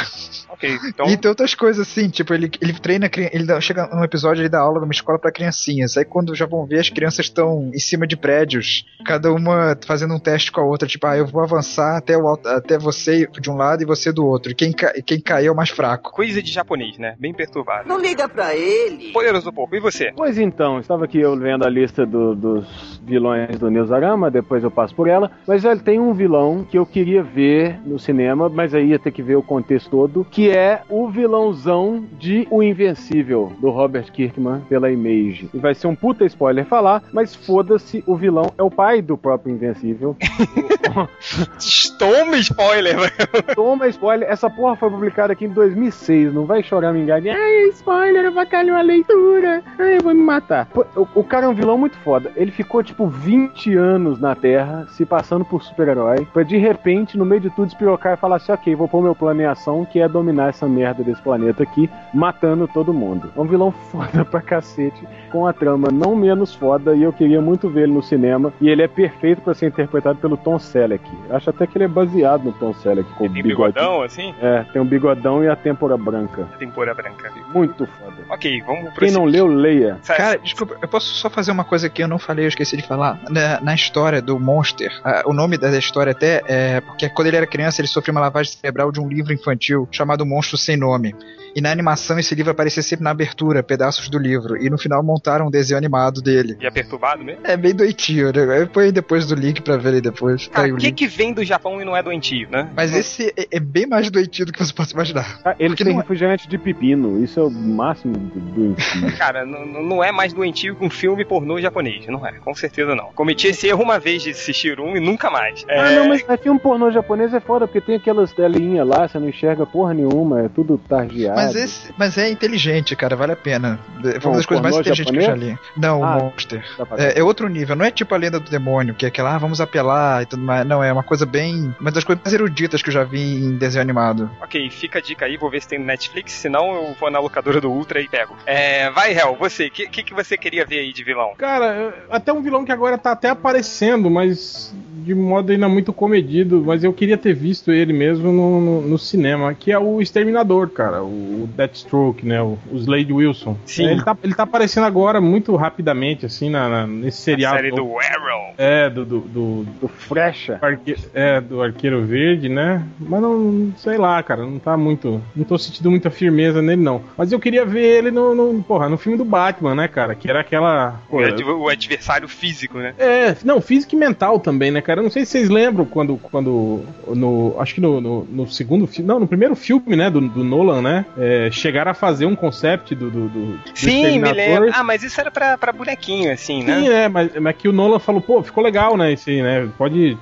Ok, 0.49 0.76
então. 0.88 1.06
E 1.06 1.16
tem 1.16 1.28
outras 1.28 1.55
coisas 1.55 1.87
assim, 1.88 2.09
tipo, 2.09 2.34
ele, 2.34 2.50
ele 2.60 2.72
treina, 2.72 3.09
ele 3.32 3.44
dá- 3.44 3.60
chega 3.60 3.87
num 3.94 4.03
episódio, 4.03 4.41
ele 4.43 4.49
dá 4.49 4.59
aula 4.59 4.81
numa 4.81 4.93
escola 4.93 5.19
pra 5.19 5.31
criancinhas. 5.31 5.97
Aí 5.97 6.05
quando 6.05 6.34
já 6.34 6.47
vão 6.47 6.66
ver, 6.66 6.81
as 6.81 6.88
crianças 6.91 7.26
estão 7.26 7.70
em 7.72 7.78
cima 7.78 8.06
de 8.09 8.16
prédios, 8.16 8.84
cada 9.06 9.32
uma 9.32 9.78
fazendo 9.87 10.15
um 10.15 10.19
teste 10.19 10.50
com 10.50 10.60
a 10.60 10.65
outra, 10.65 10.88
tipo, 10.88 11.06
ah, 11.06 11.16
eu 11.16 11.26
vou 11.26 11.43
avançar 11.43 11.97
até, 11.97 12.16
o, 12.16 12.28
até 12.47 12.76
você 12.76 13.28
de 13.41 13.49
um 13.50 13.56
lado 13.56 13.82
e 13.82 13.87
você 13.87 14.10
do 14.10 14.26
outro. 14.26 14.53
Quem, 14.55 14.72
quem 14.72 15.20
cair 15.28 15.47
é 15.47 15.50
o 15.50 15.55
mais 15.55 15.69
fraco. 15.71 16.11
Coisa 16.11 16.43
de 16.43 16.50
japonês, 16.50 16.97
né? 16.99 17.15
Bem 17.19 17.34
perturbado. 17.34 17.87
Não 17.87 18.00
liga 18.00 18.28
pra 18.28 18.55
ele. 18.55 19.12
Poderoso 19.12 19.53
pouco. 19.53 19.77
E 19.77 19.81
você? 19.81 20.11
Pois 20.16 20.39
então, 20.39 20.78
estava 20.81 21.05
aqui 21.05 21.21
eu 21.21 21.37
vendo 21.37 21.66
a 21.66 21.69
lista 21.71 22.06
do- 22.06 22.34
dos 22.34 22.99
vilões 23.05 23.59
do 23.59 23.71
Newsarama, 23.71 24.31
depois 24.31 24.65
eu 24.65 24.71
passo 24.71 24.94
por 24.94 25.06
ela. 25.09 25.31
Mas 25.47 25.65
olha, 25.65 25.78
tem 25.78 26.00
um 26.00 26.12
vilão 26.15 26.65
que 26.65 26.78
eu 26.78 26.87
queria 26.87 27.22
ver 27.22 27.78
no 27.84 27.99
cinema, 27.99 28.49
mas 28.49 28.75
aí 28.75 28.88
ia 28.88 28.99
ter 28.99 29.11
que 29.11 29.22
ver 29.22 29.37
o 29.37 29.43
contexto 29.43 29.91
todo, 29.91 30.25
que 30.31 30.50
é 30.50 30.81
o 30.88 31.09
vilãozão 31.09 32.05
de 32.19 32.47
O 32.50 32.62
Invencível, 32.62 33.53
do 33.61 33.69
Robert 33.71 34.11
Kirkman, 34.11 34.61
pela 34.69 34.91
Image. 34.91 35.50
E 35.53 35.59
vai 35.59 35.75
ser 35.75 35.87
um 35.88 35.94
puta 35.94 36.25
spoiler 36.25 36.65
falar, 36.65 37.03
mas 37.12 37.34
foda-se, 37.34 38.03
o 38.06 38.17
vilão 38.17 38.53
é 38.56 38.62
o 38.62 38.71
pai 38.71 39.03
do 39.03 39.17
próprio 39.19 39.53
Invencível. 39.55 40.17
Toma 41.99 42.37
spoiler, 42.38 42.97
velho. 42.99 43.55
Toma 43.55 43.88
spoiler, 43.88 44.28
essa 44.31 44.49
porra 44.49 44.77
foi 44.77 44.91
publicada 44.91 45.07
aqui 45.16 45.44
em 45.44 45.48
2006, 45.48 46.32
não 46.32 46.44
vai 46.44 46.62
chorar 46.62 46.92
me 46.92 47.00
enganar. 47.00 47.34
Ai, 47.34 47.69
spoiler, 47.70 48.26
avacalhou 48.26 48.76
a 48.76 48.82
leitura. 48.82 49.62
Ai, 49.78 49.96
eu 49.96 50.02
vou 50.02 50.14
me 50.14 50.22
matar. 50.22 50.69
O, 50.74 51.06
o 51.14 51.24
cara 51.24 51.46
é 51.46 51.48
um 51.48 51.54
vilão 51.54 51.78
muito 51.78 51.96
foda. 51.98 52.32
Ele 52.36 52.50
ficou 52.50 52.82
tipo 52.82 53.06
20 53.06 53.74
anos 53.74 54.20
na 54.20 54.34
Terra, 54.34 54.86
se 54.91 55.04
passando 55.04 55.44
por 55.44 55.62
super-herói, 55.62 56.26
pra 56.32 56.42
de 56.42 56.56
repente, 56.56 57.19
no 57.19 57.24
meio 57.24 57.41
de 57.41 57.50
tudo, 57.50 57.69
espirocar 57.69 58.14
e 58.14 58.16
falar 58.16 58.36
assim: 58.36 58.52
ok, 58.52 58.74
vou 58.74 58.88
pôr 58.88 59.02
meu 59.02 59.14
plano 59.14 59.43
em 59.43 59.46
ação, 59.46 59.84
que 59.84 60.00
é 60.00 60.08
dominar 60.08 60.50
essa 60.50 60.66
merda 60.66 61.02
desse 61.02 61.22
planeta 61.22 61.62
aqui, 61.62 61.90
matando 62.12 62.69
todo 62.69 62.94
mundo. 62.94 63.31
É 63.37 63.40
um 63.40 63.44
vilão 63.44 63.70
foda 63.90 64.25
pra 64.25 64.40
cacete, 64.40 65.06
com 65.31 65.46
a 65.46 65.52
trama 65.52 65.88
não 65.90 66.14
menos 66.14 66.54
foda, 66.54 66.94
e 66.94 67.02
eu 67.02 67.12
queria 67.12 67.40
muito 67.40 67.69
ver 67.69 67.84
ele 67.84 67.93
no 67.93 68.02
cinema. 68.02 68.52
E 68.61 68.69
ele 68.69 68.82
é 68.82 68.88
perfeito 68.88 69.43
pra 69.43 69.54
ser 69.54 69.66
interpretado 69.66 70.19
pelo 70.19 70.37
Tom 70.37 70.58
Selleck. 70.58 71.04
Acho 71.31 71.50
até 71.50 71.66
que 71.66 71.76
ele 71.76 71.84
é 71.84 71.88
baseado 71.88 72.44
no 72.44 72.52
Tom 72.52 72.72
Selleck, 72.75 73.08
com 73.14 73.28
Tem 73.28 73.43
bigodão, 73.43 74.02
assim? 74.02 74.34
É, 74.40 74.64
tem 74.72 74.81
um 74.81 74.84
bigodão 74.84 74.98
e 75.45 75.49
a 75.49 75.56
têmpora 75.56 75.97
branca. 75.97 76.49
Tempora 76.59 76.95
branca. 76.95 77.33
Muito 77.53 77.87
foda. 77.87 78.17
Ok, 78.31 78.62
vamos 78.67 78.91
pro 78.93 79.05
Quem 79.05 79.11
não 79.12 79.25
leu, 79.25 79.47
leia. 79.47 79.99
Cara, 80.06 80.39
desculpa, 80.39 80.77
eu 80.81 80.89
posso 80.89 81.15
só 81.15 81.31
fazer 81.31 81.50
uma 81.53 81.65
coisa 81.65 81.89
que 81.89 82.03
eu 82.03 82.09
não 82.09 82.19
falei, 82.19 82.45
eu 82.45 82.49
esqueci 82.49 82.77
de 82.77 82.83
falar. 82.83 83.21
Na, 83.31 83.61
na 83.61 83.75
história 83.75 84.21
do 84.21 84.39
Monster, 84.39 84.91
a- 85.05 85.23
o 85.27 85.33
nome 85.33 85.56
da 85.59 85.71
história 85.79 86.12
até 86.12 86.43
é 86.47 86.81
porque 86.81 87.09
quando 87.09 87.29
ele 87.29 87.37
era 87.37 87.47
criança 87.47 87.81
ele 87.81 87.89
sofreu 87.89 88.12
uma 88.15 88.21
lavagem 88.21 88.53
cerebral 88.53 88.91
de 88.93 89.00
um 89.00 89.09
livro 89.09 89.33
infantil 89.33 89.89
chamado 89.91 90.25
monstro 90.27 90.56
sem 90.56 90.77
nome. 90.77 91.15
E 91.56 91.61
na 91.61 91.71
animação 91.73 92.19
esse 92.19 92.35
livro 92.35 92.53
aparecia 92.53 92.83
sempre 92.83 93.03
na 93.05 93.11
abertura, 93.11 93.62
pedaços 93.62 94.09
do 94.09 94.19
livro. 94.19 94.56
E 94.62 94.69
no 94.71 94.79
final 94.79 95.03
montaram 95.03 95.47
um 95.47 95.50
desenho 95.50 95.79
animado 95.79 96.21
dele. 96.21 96.56
E 96.61 96.67
é 96.67 96.71
perturbado 96.71 97.25
mesmo? 97.25 97.41
É 97.45 97.56
bem 97.56 97.75
doentio, 97.75 98.27
né? 98.33 98.61
Eu 98.61 98.69
ponho 98.69 98.93
depois 98.93 99.27
do 99.27 99.35
link 99.35 99.62
pra 99.62 99.77
ver 99.77 99.95
aí 99.95 100.00
depois. 100.00 100.47
Tá 100.49 100.62
aí 100.62 100.69
Cara, 100.69 100.73
o 100.73 100.77
o 100.77 100.79
que 100.79 100.87
link. 100.87 100.95
que 100.97 101.06
vem 101.06 101.33
do 101.33 101.43
Japão 101.45 101.81
e 101.81 101.85
não 101.85 101.97
é 101.97 102.03
doentio, 102.03 102.49
né? 102.50 102.71
Mas 102.77 102.95
esse 102.95 103.33
é, 103.37 103.47
é 103.56 103.61
bem 103.61 103.87
mais 103.87 104.11
doentio 104.11 104.47
do 104.47 104.53
que 104.53 104.59
você 104.65 104.73
pode 104.73 104.88
imaginar. 104.93 105.40
Ah, 105.44 105.55
Ele 105.58 105.70
Porque 105.70 105.85
tem 105.85 105.93
é- 105.94 105.96
refrigerante 105.96 106.49
de 106.49 106.58
pepino. 106.58 107.23
Isso 107.23 107.40
é 107.40 107.43
o 107.43 107.50
máximo 107.50 108.14
do, 108.17 108.40
do 108.40 108.67
ensino. 108.79 109.12
Cara, 109.17 109.44
não, 109.44 109.64
não 109.82 110.05
é 110.05 110.11
mais 110.12 110.32
doentio 110.32 110.75
que 110.76 110.85
um 110.85 110.90
filme 110.90 111.25
pornô 111.25 111.61
japonês, 111.61 112.06
não 112.06 112.25
é, 112.26 112.32
com 112.32 112.55
certeza 112.55 112.94
não. 112.94 113.11
Cometi 113.14 113.49
esse 113.49 113.67
erro 113.69 113.82
uma 113.82 113.99
vez 113.99 114.23
de 114.23 114.31
assistir 114.31 114.81
um 114.81 114.96
e 114.96 115.00
nunca 115.00 115.31
mais. 115.31 115.64
É, 115.69 115.79
Ah, 115.81 115.90
não, 115.93 116.08
mas 116.08 116.25
é 116.29 116.37
filme 116.37 116.58
pornô 116.61 116.90
japonês 116.90 117.32
é 117.35 117.40
foda, 117.40 117.67
porque 117.67 117.81
tem 117.81 117.96
aquelas 117.96 118.32
telinhas 118.32 118.87
lá, 118.87 119.08
você 119.08 119.19
não 119.19 119.29
enxerga 119.29 119.64
porra 119.67 119.94
nenhuma, 119.94 120.43
é 120.43 120.49
tudo 120.49 120.79
tardeado. 120.79 121.37
Mas, 121.37 121.55
esse, 121.55 121.93
mas 121.99 122.17
é 122.19 122.31
inteligente, 122.31 122.94
cara, 122.96 123.17
vale 123.17 123.32
a 123.32 123.37
pena. 123.37 123.79
Foi 124.00 124.19
Bom, 124.20 124.29
uma 124.31 124.37
das 124.37 124.46
coisas 124.46 124.62
mais 124.62 124.76
inteligentes 124.76 125.11
que 125.12 125.19
eu 125.19 125.23
já 125.23 125.35
li. 125.35 125.58
Não, 125.76 126.02
Ah, 126.05 126.17
o 126.19 126.25
Monster. 126.25 126.64
É, 126.96 127.19
é 127.20 127.23
outro 127.23 127.49
nível, 127.49 127.76
não 127.76 127.85
é 127.85 127.90
tipo 127.90 128.14
a 128.14 128.19
lenda 128.19 128.38
do 128.40 128.50
demônio, 128.50 128.94
que 128.94 129.05
é 129.05 129.08
aquela, 129.08 129.35
ah, 129.35 129.38
vamos 129.38 129.61
apelar 129.61 130.23
e 130.23 130.26
tudo 130.26 130.43
mais. 130.43 130.67
Não, 130.67 130.82
é 130.82 130.93
uma 130.93 131.02
coisa 131.02 131.25
bem. 131.26 131.75
Uma 131.81 131.90
das 131.90 132.05
coisas 132.05 132.23
mais 132.25 132.32
eruditas 132.35 132.82
que 132.82 132.88
eu 132.88 132.93
já 132.93 133.05
vi 133.05 133.20
em 133.20 133.56
desenho 133.56 133.82
animado. 133.82 134.31
Ok, 134.43 134.70
fica 134.78 134.98
a 134.98 135.02
dica 135.02 135.26
aí, 135.26 135.36
vou 135.36 135.50
ver 135.50 135.60
se 135.62 135.69
tem 135.69 135.78
no 135.78 135.84
Netflix, 135.84 136.32
senão 136.32 136.75
eu 136.75 136.94
vou 136.98 137.10
na 137.10 137.19
locadora 137.19 137.60
do 137.60 137.70
Ultra 137.70 138.00
e 138.00 138.08
pego. 138.08 138.34
É, 138.46 138.90
vai, 138.90 139.12
Hel, 139.16 139.36
você, 139.38 139.66
o 139.66 139.70
que, 139.70 139.86
que, 139.88 140.02
que 140.02 140.14
você 140.14 140.36
queria 140.36 140.64
ver 140.64 140.78
aí 140.80 140.92
de 140.92 141.04
vilão? 141.04 141.32
Cara, 141.36 141.94
até 142.10 142.32
um 142.32 142.42
vilão 142.42 142.64
que 142.64 142.72
agora 142.72 142.96
tá 142.96 143.12
até 143.12 143.28
aparecendo, 143.30 144.10
mas 144.10 144.75
de 145.04 145.14
modo 145.14 145.52
ainda 145.52 145.69
muito 145.69 145.92
comedido. 145.92 146.62
Mas 146.66 146.84
eu 146.84 146.92
queria 146.92 147.16
ter 147.16 147.34
visto 147.34 147.72
ele 147.72 147.92
mesmo 147.92 148.30
no, 148.32 148.60
no, 148.60 148.80
no 148.82 148.98
cinema, 148.98 149.54
que 149.54 149.72
é 149.72 149.78
o 149.78 150.00
Exterminador, 150.00 150.69
cara. 150.70 151.02
O 151.02 151.48
Deathstroke, 151.56 152.26
né? 152.26 152.42
O, 152.42 152.58
o 152.70 152.76
Slade 152.76 153.12
Wilson. 153.12 153.56
Sim. 153.64 153.86
É, 153.86 153.92
ele, 153.92 154.04
tá, 154.04 154.16
ele 154.22 154.34
tá 154.34 154.42
aparecendo 154.42 154.84
agora 154.84 155.20
muito 155.20 155.54
rapidamente, 155.56 156.26
assim, 156.26 156.50
na, 156.50 156.69
na- 156.69 156.86
nesse 156.86 157.19
A 157.19 157.22
seriado. 157.36 157.56
série 157.56 157.70
do 157.70 157.82
Arrow. 157.98 158.54
É, 158.58 158.90
do, 158.90 159.04
do, 159.04 159.20
do, 159.20 159.64
Do 159.80 159.88
Frecha. 159.88 160.58
Arque... 160.60 160.96
É, 161.14 161.40
do 161.40 161.62
Arqueiro 161.62 162.04
Verde, 162.04 162.48
né? 162.48 162.84
Mas 163.00 163.22
não, 163.22 163.72
sei 163.78 163.96
lá, 163.96 164.22
cara, 164.22 164.42
não 164.42 164.58
tá 164.58 164.68
muito. 164.76 165.20
Não 165.35 165.44
tô 165.44 165.59
sentindo 165.59 165.91
muita 165.91 166.11
firmeza 166.11 166.61
nele, 166.62 166.82
não. 166.82 167.03
Mas 167.17 167.32
eu 167.32 167.38
queria 167.41 167.65
ver 167.65 167.99
ele 167.99 168.11
no, 168.11 168.35
no, 168.35 168.62
porra, 168.62 168.88
no 168.88 168.97
filme 168.99 169.17
do 169.19 169.25
Batman, 169.25 169.75
né, 169.75 169.88
cara? 169.88 170.15
Que 170.15 170.29
era 170.29 170.41
aquela. 170.41 171.00
O, 171.09 171.12
pô, 171.12 171.20
ad- 171.20 171.44
o 171.44 171.69
adversário 171.69 172.29
físico, 172.29 172.79
né? 172.79 172.94
é, 172.99 173.37
não, 173.44 173.61
físico 173.61 173.94
e 173.94 173.99
mental 173.99 174.38
também, 174.41 174.70
né, 174.70 174.81
cara? 174.81 175.00
Eu 175.00 175.05
não 175.05 175.11
sei 175.11 175.25
se 175.25 175.32
vocês 175.32 175.49
lembram 175.49 175.85
quando. 175.85 176.17
quando 176.17 176.82
no, 177.09 177.56
acho 177.59 177.75
que 177.75 177.81
no, 177.81 178.00
no, 178.00 178.25
no 178.25 178.49
segundo 178.49 178.87
filme. 178.87 179.09
Não, 179.09 179.20
no 179.20 179.26
primeiro 179.29 179.55
filme, 179.56 179.97
né, 179.97 180.11
do, 180.11 180.20
do 180.20 180.44
Nolan, 180.44 180.82
né? 180.82 181.05
é, 181.17 181.49
chegaram 181.50 181.91
a 181.91 181.94
fazer 181.94 182.26
um 182.26 182.37
concept 182.37 182.94
do. 182.94 183.11
do, 183.11 183.29
do, 183.29 183.59
Sim, 183.75 184.19
me 184.19 184.32
lembro. 184.32 184.71
Ah, 184.73 184.82
mas 184.85 185.03
isso 185.03 185.21
era 185.21 185.31
pra, 185.31 185.56
pra 185.56 185.73
bonequinho, 185.73 186.32
assim, 186.32 186.62
né? 186.62 186.75
Sim, 186.81 186.88
é, 186.88 187.09
mas, 187.09 187.31
mas 187.41 187.56
que 187.56 187.69
o 187.69 187.73
Nolan 187.73 187.99
falou, 187.99 188.21
pô, 188.21 188.43
ficou 188.43 188.62
legal, 188.62 188.97
né, 188.97 189.12
esse 189.12 189.31
aí, 189.31 189.43
né, 189.43 189.69
pode, 189.76 190.17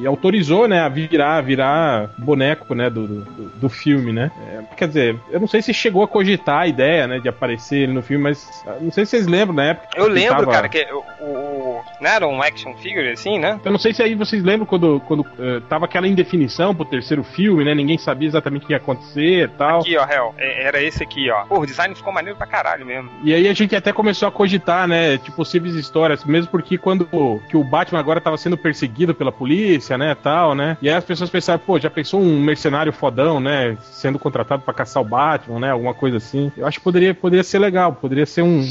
e 0.00 0.06
autorizou, 0.06 0.66
né, 0.68 0.80
a 0.80 0.88
virar, 0.88 1.40
virar 1.42 2.10
boneco, 2.18 2.74
né, 2.74 2.88
do, 2.90 3.06
do, 3.06 3.50
do 3.60 3.68
filme, 3.76 4.12
né, 4.12 4.30
É, 4.48 4.74
quer 4.76 4.88
dizer, 4.88 5.16
eu 5.30 5.38
não 5.40 5.46
sei 5.46 5.62
se 5.62 5.72
chegou 5.74 6.02
a 6.02 6.08
cogitar 6.08 6.60
a 6.62 6.66
ideia, 6.66 7.06
né, 7.06 7.18
de 7.18 7.28
aparecer 7.28 7.78
ele 7.82 7.92
no 7.92 8.02
filme, 8.02 8.24
mas 8.24 8.48
ah, 8.66 8.76
não 8.80 8.90
sei 8.90 9.04
se 9.04 9.10
vocês 9.10 9.26
lembram 9.26 9.54
na 9.56 9.64
época. 9.64 9.88
Eu 9.96 10.08
lembro, 10.08 10.36
tava- 10.40 10.52
cara, 10.52 10.68
que 10.68 10.86
o, 10.92 10.98
o- 11.24 11.80
Não 12.00 12.10
era 12.10 12.26
um 12.26 12.42
action 12.42 12.74
figure, 12.76 13.08
assim, 13.10 13.38
né? 13.38 13.58
Eu 13.64 13.70
não 13.70 13.78
sei 13.78 13.92
se 13.94 14.02
aí 14.02 14.14
vocês 14.14 14.42
lembram 14.42 14.66
quando, 14.66 15.00
quando 15.06 15.24
eh, 15.38 15.60
tava 15.68 15.84
aquela 15.86 16.06
indefinição 16.06 16.74
pro 16.74 16.84
terceiro 16.84 17.22
filme, 17.24 17.64
né, 17.64 17.74
ninguém 17.74 17.96
sabia 17.98 18.28
exatamente 18.28 18.64
o 18.64 18.66
que 18.66 18.72
ia 18.72 18.76
acontecer 18.78 19.44
e 19.44 19.48
tal. 19.48 19.80
Aqui, 19.80 19.96
ó, 19.96 20.04
Hel. 20.06 20.34
É- 20.38 20.64
Era 20.66 20.82
esse 20.82 21.02
aqui, 21.02 21.30
ó. 21.30 21.44
Pô, 21.44 21.60
o 21.60 21.66
design 21.66 21.94
ficou 21.94 22.12
maneiro 22.12 22.36
pra 22.36 22.46
caralho 22.46 22.84
mesmo. 22.84 23.10
E 23.22 23.32
aí 23.32 23.48
a 23.48 23.52
gente 23.54 23.74
até 23.76 23.92
começou 23.92 24.28
a 24.28 24.32
cogitar, 24.32 24.86
né, 24.88 25.16
de 25.16 25.30
possíveis 25.30 25.74
histórias, 25.74 26.24
mesmo 26.24 26.50
porque 26.50 26.76
quando 26.78 27.06
que 27.48 27.56
o 27.56 27.64
Batman 27.64 27.98
agora 28.00 28.20
tava 28.20 28.36
sendo 28.36 28.56
perseguido 28.56 29.14
pela 29.14 29.32
polícia, 29.32 29.96
né, 29.96 30.14
tal, 30.14 30.54
né? 30.54 30.76
E 30.82 30.88
aí 30.88 30.94
as 30.94 31.04
pessoas 31.04 31.30
pensaram, 31.30 31.60
pô, 31.64 31.78
já 31.78 31.88
pensou 31.90 32.20
um 32.20 32.40
mercenário 32.40 32.92
fodão, 32.92 33.40
né, 33.40 33.65
sendo 33.80 34.18
contratado 34.18 34.62
pra 34.62 34.74
caçar 34.74 35.02
o 35.02 35.06
Batman, 35.06 35.60
né, 35.60 35.70
alguma 35.70 35.94
coisa 35.94 36.18
assim. 36.18 36.52
Eu 36.56 36.66
acho 36.66 36.78
que 36.78 36.84
poderia, 36.84 37.14
poderia 37.14 37.42
ser 37.44 37.58
legal, 37.58 37.92
poderia 37.94 38.26
ser 38.26 38.42
um- 38.42 38.62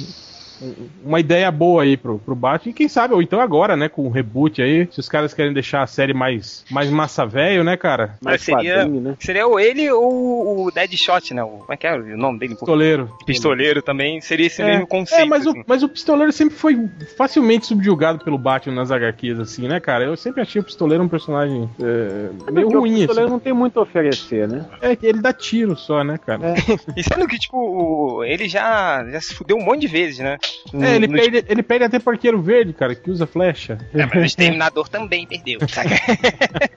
uma 1.04 1.19
ideia 1.19 1.52
boa 1.52 1.84
aí 1.84 1.98
pro, 1.98 2.19
pro 2.19 2.36
Batman. 2.36 2.72
E 2.72 2.74
quem 2.74 2.88
sabe, 2.88 3.13
ou 3.13 3.22
então 3.22 3.40
agora, 3.40 3.75
né, 3.75 3.90
com 3.90 4.06
o 4.07 4.10
reboot 4.10 4.62
aí, 4.62 4.88
se 4.92 5.00
os 5.00 5.10
caras 5.10 5.34
querem 5.34 5.54
deixar 5.54 5.81
a 5.84 5.88
série 5.88 6.13
mais, 6.13 6.63
mais 6.69 6.90
massa 6.90 7.25
velho, 7.25 7.63
né, 7.63 7.75
cara? 7.78 8.18
Mais 8.22 8.42
seria- 8.42 8.78
quadrinho, 8.84 9.02
né? 9.02 9.16
Seria 9.19 9.48
ou 9.48 9.60
ele 9.60 9.90
ou 9.92 10.66
o 10.68 10.72
Deadshot, 10.72 11.34
né? 11.34 11.44
O, 11.44 11.50
como 11.60 11.74
é 11.74 11.78
que 11.78 11.88
é 11.88 11.96
o 11.96 12.18
nome 12.18 12.40
dele? 12.40 12.56
Pistoleiro. 12.56 13.10
Pistoleiro 13.25 13.81
também. 13.81 14.22
Seria 14.22 14.48
esse 14.48 14.62
É, 14.62 14.66
mesmo 14.66 14.88
conceito. 14.88 15.22
É, 15.22 15.25
mas, 15.25 15.46
assim. 15.48 15.60
o, 15.60 15.63
mas 15.68 15.84
o 15.84 15.90
pistoleiro 15.90 16.31
sempre 16.31 16.56
foi 16.56 16.90
facilmente 17.18 17.66
subjugado 17.66 18.24
pelo 18.24 18.38
Batman 18.38 18.75
nas 18.75 18.92
HQs, 18.92 19.40
assim, 19.40 19.68
né, 19.68 19.80
cara? 19.80 20.06
Eu 20.06 20.16
sempre 20.18 20.42
achei 20.42 20.62
o 20.62 20.63
pistoleiro 20.66 21.04
um 21.04 21.08
personagem 21.10 21.69
é, 21.81 22.30
meio 22.51 22.68
Porque 22.68 22.78
o 22.78 22.80
ruim, 22.80 22.96
pistoleiro 22.98 23.25
assim. 23.25 23.31
não 23.34 23.40
tem 23.40 23.54
muito 23.54 23.80
a 23.80 23.84
oferecer, 23.84 24.48
né? 24.48 24.66
É 24.81 24.96
que 24.96 25.06
ele 25.06 25.22
dá 25.22 25.34
tiro 25.34 25.75
só, 25.75 26.04
né, 26.04 26.18
cara? 26.18 26.54
E 26.96 27.04
sendo 27.04 27.28
que, 27.28 27.38
tipo, 27.38 28.24
ele 28.24 28.48
já, 28.48 29.06
já 29.10 29.19
se 29.19 29.34
fudeu 29.34 29.58
um 29.58 29.63
monte 29.63 29.81
de 29.81 29.88
vezes, 29.88 30.19
né? 30.19 30.38
É, 30.74 30.96
ele, 30.96 31.08
No- 31.08 31.14
perde, 31.14 31.46
ele 31.48 31.64
perde 31.64 31.86
até 31.86 32.00
pro 32.00 32.12
arqueiro 32.14 32.42
verde, 32.42 32.74
cara, 32.74 32.94
que 32.96 33.10
usa 33.10 33.26
flecha. 33.28 33.78
É, 33.94 34.06
mas 34.06 34.16
o 34.16 34.26
Exterminador 34.26 34.88
também 34.90 35.26
perdeu, 35.26 35.60
saca? 35.68 35.90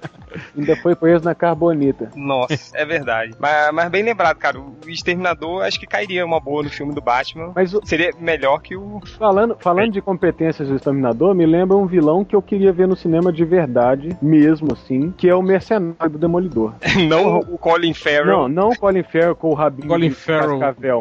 Ainda 0.57 0.77
foi 0.77 0.95
preso 0.95 1.25
na 1.25 1.35
carbonita. 1.35 2.11
Nossa, 2.15 2.77
é 2.77 2.85
verdade. 2.85 3.35
Mas, 3.39 3.73
mas 3.73 3.89
bem 3.91 4.03
lembrado, 4.03 4.37
cara. 4.37 4.59
O 4.61 4.77
Exterminador 4.87 5.63
acho 5.65 5.81
que 5.81 5.87
cairia 5.87 6.25
uma 6.25 6.39
boa 6.39 6.63
no 6.63 6.71
filme 6.71 6.95
do 6.95 7.01
Batman. 7.01 7.53
Mas 7.55 7.73
o- 7.75 7.81
Seria 7.85 8.11
melhor 8.21 8.61
que 8.61 8.77
o. 8.77 9.01
falando, 9.19 9.57
falando 9.59 9.93
de 9.93 10.01
competências 10.03 10.69
do 10.69 10.77
Exterminador, 10.77 11.35
me 11.35 11.47
lembra 11.47 11.77
um 11.77 11.87
vilão 11.87 12.25
que 12.25 12.37
eu 12.37 12.43
queria 12.43 12.73
ver 12.73 12.87
no 12.87 12.95
cinema 12.97 13.33
de 13.33 13.45
verdade, 13.45 14.17
mesmo 14.21 14.73
assim, 14.73 15.13
que 15.17 15.29
é 15.29 15.35
o 15.35 15.43
Mercenário 15.43 16.11
do 16.11 16.19
Demolidor. 16.19 16.75
Não 17.09 17.39
o 17.39 17.59
Colin 17.59 17.95
Farrell. 17.95 18.27
Não, 18.27 18.49
não 18.49 18.71
o 18.71 18.79
Colin 18.79 19.03
Farrell 19.03 19.35
com 19.35 19.51
o 19.51 19.55
rabinho 19.55 19.89
Colin 19.89 20.09
de 20.11 20.15
Farrell. 20.15 20.59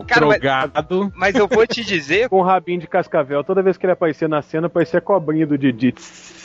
Cara, 0.08 0.25
mas- 0.25 0.40
Drogado. 0.40 1.12
Mas 1.16 1.36
eu 1.36 1.48
vou 1.48 1.66
te 1.68 1.84
dizer. 1.84 2.30
Com 2.30 2.40
o 2.40 2.44
rabinho 2.57 2.80
de 2.80 2.88
cascavel. 2.88 3.44
Toda 3.44 3.62
vez 3.62 3.77
que 3.77 3.86
ele 3.86 3.94
aparecia 3.94 4.27
na 4.27 4.42
cena, 4.42 4.68
parecia 4.69 5.00
a 5.00 5.01
cobrinha 5.01 5.45
do 5.45 5.57
Didi. 5.57 5.94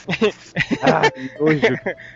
ah. 0.83 1.03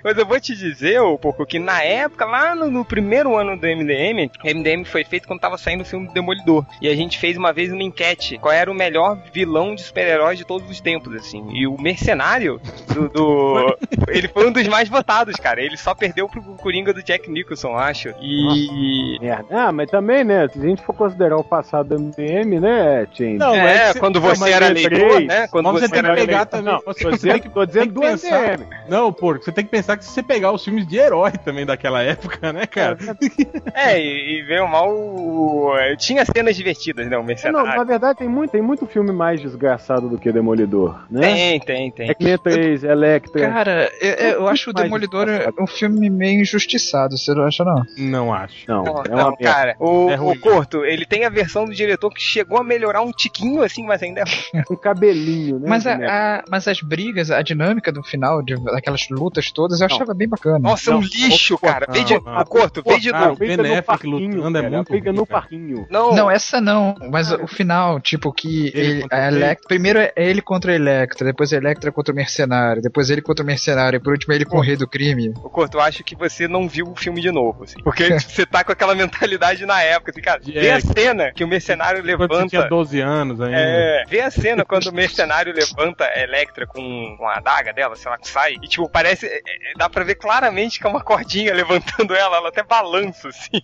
Mas 0.02 0.18
eu 0.18 0.26
vou 0.26 0.40
te 0.40 0.54
dizer, 0.56 1.00
ô 1.00 1.16
Porco, 1.16 1.46
que 1.46 1.58
na 1.58 1.82
época, 1.82 2.24
lá 2.24 2.54
no, 2.54 2.70
no 2.70 2.84
primeiro 2.84 3.36
ano 3.36 3.56
do 3.56 3.66
MDM, 3.66 4.30
o 4.44 4.46
MDM 4.46 4.84
foi 4.84 5.04
feito 5.04 5.26
quando 5.26 5.40
tava 5.40 5.56
saindo 5.56 5.82
o 5.82 5.84
filme 5.84 6.08
do 6.08 6.12
Demolidor. 6.12 6.64
E 6.80 6.88
a 6.88 6.94
gente 6.94 7.18
fez 7.18 7.36
uma 7.36 7.52
vez 7.52 7.72
uma 7.72 7.82
enquete: 7.82 8.38
qual 8.38 8.52
era 8.52 8.70
o 8.70 8.74
melhor 8.74 9.18
vilão 9.32 9.74
de 9.74 9.82
super-heróis 9.82 10.38
de 10.38 10.44
todos 10.44 10.68
os 10.70 10.80
tempos, 10.80 11.14
assim. 11.14 11.46
E 11.52 11.66
o 11.66 11.80
Mercenário 11.80 12.60
do. 12.92 13.08
do- 13.08 13.78
ele 14.08 14.28
foi 14.28 14.48
um 14.48 14.52
dos 14.52 14.66
mais 14.68 14.88
votados, 14.88 15.36
cara. 15.36 15.60
Ele 15.60 15.76
só 15.76 15.94
perdeu 15.94 16.28
pro 16.28 16.42
Coringa 16.56 16.92
do 16.92 17.02
Jack 17.02 17.30
Nicholson, 17.30 17.76
acho. 17.76 18.12
E. 18.20 19.18
Merda. 19.20 19.46
Ah, 19.50 19.72
mas 19.72 19.90
também, 19.90 20.24
né? 20.24 20.48
Se 20.48 20.58
a 20.58 20.62
gente 20.62 20.82
for 20.82 20.94
considerar 20.94 21.36
o 21.36 21.44
passado 21.44 21.88
do 21.90 22.00
MDM, 22.00 22.60
né, 22.60 23.06
Tim? 23.12 23.34
Não, 23.34 23.54
é, 23.54 23.62
mas 23.62 23.85
se- 23.92 24.00
quando 24.00 24.20
não, 24.20 24.28
você 24.28 24.40
mas 24.40 24.52
era 24.54 24.68
leitor, 24.68 25.20
né? 25.22 25.48
Quando 25.48 25.72
você 25.72 25.80
você 25.86 25.92
tem 25.92 26.00
que 26.02 26.06
era 26.06 26.14
pegar 26.16 26.36
leitor. 26.38 26.46
também. 26.46 26.72
Não, 26.72 26.80
você 26.84 27.00
tô 27.02 27.08
tem 27.08 27.16
dizendo, 27.16 27.40
que- 27.40 27.48
tô 27.48 27.66
dizendo 27.66 27.92
do 27.92 28.00
pensar-. 28.00 28.58
Não, 28.88 29.12
porco, 29.12 29.44
você 29.44 29.52
tem 29.52 29.64
que 29.64 29.70
pensar 29.70 29.96
que 29.96 30.04
se 30.04 30.10
você 30.10 30.22
pegar 30.22 30.52
os 30.52 30.64
filmes 30.64 30.86
de 30.86 30.96
herói 30.96 31.32
também 31.32 31.64
daquela 31.66 32.02
época, 32.02 32.52
né, 32.52 32.66
cara? 32.66 32.96
É, 33.74 33.98
e, 34.00 34.38
e 34.38 34.42
veio 34.42 34.66
mal. 34.68 34.88
o- 34.90 35.72
Tinha 35.98 36.24
cenas 36.24 36.56
divertidas, 36.56 37.06
né? 37.08 37.16
O 37.16 37.20
É, 37.20 37.22
não, 37.22 37.26
Mercenário. 37.26 37.76
na 37.76 37.84
verdade, 37.84 38.18
tem 38.18 38.28
muito, 38.28 38.50
tem 38.50 38.62
muito 38.62 38.86
filme 38.86 39.12
mais 39.12 39.40
desgraçado 39.40 40.08
do 40.08 40.18
que 40.18 40.30
Demolidor, 40.32 41.00
né? 41.10 41.20
Tem, 41.20 41.60
tem, 41.60 41.90
tem. 41.90 42.08
X-Men 42.10 42.38
3, 42.38 42.84
Electra. 42.84 43.50
Cara, 43.50 43.90
eu, 44.00 44.10
eu 44.40 44.48
acho 44.48 44.70
o 44.70 44.72
Demolidor 44.72 45.26
um 45.58 45.66
filme 45.66 46.08
meio 46.10 46.40
injustiçado, 46.40 47.16
você 47.16 47.34
não 47.34 47.44
acha, 47.44 47.64
não? 47.64 47.82
Não 47.98 48.32
acho. 48.34 48.64
Não, 48.68 48.82
Não, 48.84 49.02
é 49.02 49.14
uma 49.14 49.24
não, 49.30 49.36
cara, 49.36 49.76
o, 49.78 50.10
É 50.10 50.20
o 50.20 50.38
Corto, 50.38 50.84
ele 50.84 51.04
tem 51.06 51.24
a 51.24 51.28
versão 51.30 51.64
do 51.64 51.74
diretor 51.74 52.10
que 52.12 52.20
chegou 52.22 52.58
a 52.58 52.64
melhorar 52.64 53.02
um 53.02 53.10
tiquinho 53.10 53.62
assim, 53.62 53.75
mas 53.84 54.02
ainda 54.02 54.20
é 54.20 54.24
ruim. 54.24 54.64
Um 54.70 54.76
cabelinho, 54.76 55.58
né? 55.58 55.66
Mas, 55.68 55.86
a, 55.86 55.94
a- 55.94 56.44
mas 56.50 56.66
as 56.68 56.80
brigas, 56.80 57.30
a 57.30 57.42
dinâmica 57.42 57.90
do 57.92 58.02
final, 58.02 58.42
de, 58.42 58.54
daquelas 58.64 59.08
lutas 59.10 59.50
todas, 59.50 59.80
eu 59.80 59.88
Não. 59.88 59.94
achava 59.96 60.14
bem 60.14 60.28
bacana. 60.28 60.58
Nossa, 60.58 60.90
é 60.90 60.94
um 60.94 61.00
Não, 61.00 61.06
lixo, 61.06 61.54
o- 61.54 61.58
cara. 61.58 61.86
Vê 61.90 62.04
de, 62.04 62.14
o 62.14 62.44
Corto, 62.46 62.82
vê 62.86 62.98
de 62.98 63.12
novo. 63.12 63.32
o 63.32 63.36
Ben 63.36 63.54
Affleck 63.78 64.06
lutando 64.06 64.58
é 64.58 64.68
muito 64.70 64.92
Fica 64.92 65.12
no 65.12 65.26
parquinho. 65.26 65.86
Não, 65.90 66.14
Não, 66.14 66.30
essa 66.30 66.60
não, 66.60 66.94
mas 67.10 67.30
o 67.32 67.46
final, 67.46 68.00
tipo, 68.00 68.32
que 68.32 68.68
Ele 68.74 68.86
ele, 68.86 69.06
a 69.10 69.26
ele? 69.28 69.36
Elec- 69.36 69.62
primeiro 69.66 69.98
é 69.98 70.12
ele 70.16 70.40
contra 70.40 70.72
a 70.72 70.74
Electra, 70.74 71.24
depois 71.26 71.52
a 71.52 71.56
Electra 71.56 71.90
contra 71.92 72.12
o 72.12 72.16
Mercenário, 72.16 72.80
depois 72.82 73.10
ele 73.10 73.20
contra 73.22 73.42
o 73.42 73.46
Mercenário, 73.46 73.96
e 73.96 74.00
por 74.00 74.12
último 74.12 74.32
ele 74.32 74.44
com 74.44 74.58
o 74.58 74.60
Rei 74.60 74.76
do 74.76 74.86
Crime. 74.86 75.32
o 75.42 75.50
Corto, 75.50 75.76
eu 75.78 75.80
acho 75.80 76.02
que 76.04 76.14
você 76.14 76.46
não 76.48 76.68
viu 76.68 76.86
o 76.88 76.94
filme 76.96 77.20
de 77.20 77.30
novo, 77.30 77.64
assim. 77.64 77.76
Porque 77.82 78.04
você 78.20 78.46
tá 78.46 78.62
com 78.64 78.72
aquela 78.72 78.94
mentalidade 78.94 79.64
na 79.66 79.82
época, 79.82 80.10
assim, 80.12 80.20
cara. 80.20 80.40
Vê 80.44 80.66
É. 80.68 80.74
a 80.74 80.80
cena 80.80 81.32
que 81.34 81.42
o 81.44 81.48
mercenário 81.48 82.02
Quando 82.16 82.28
você 82.30 82.48
tinha 82.48 82.60
levanta. 82.62 82.68
12 82.68 83.00
anos 83.00 83.40
ainda. 83.40 83.56
É, 83.58 83.65
vê 84.08 84.20
a 84.20 84.30
cena 84.30 84.64
quando 84.64 84.86
o 84.86 84.92
mercenário 84.92 85.52
levanta 85.54 86.04
a 86.04 86.20
Electra 86.22 86.66
com, 86.66 87.16
com 87.18 87.28
a 87.28 87.36
adaga 87.36 87.72
dela, 87.72 87.96
sei 87.96 88.10
lá, 88.10 88.18
que 88.18 88.28
sai. 88.28 88.54
E, 88.62 88.68
tipo, 88.68 88.88
parece. 88.88 89.26
é, 89.26 89.36
é, 89.38 89.42
dá 89.76 89.88
pra 89.88 90.04
ver 90.04 90.14
claramente 90.16 90.78
que 90.78 90.86
é 90.86 90.90
uma 90.90 91.02
cordinha 91.02 91.52
levantando 91.54 92.14
ela, 92.14 92.36
ela 92.36 92.48
até 92.48 92.62
balança, 92.62 93.28
assim. 93.28 93.60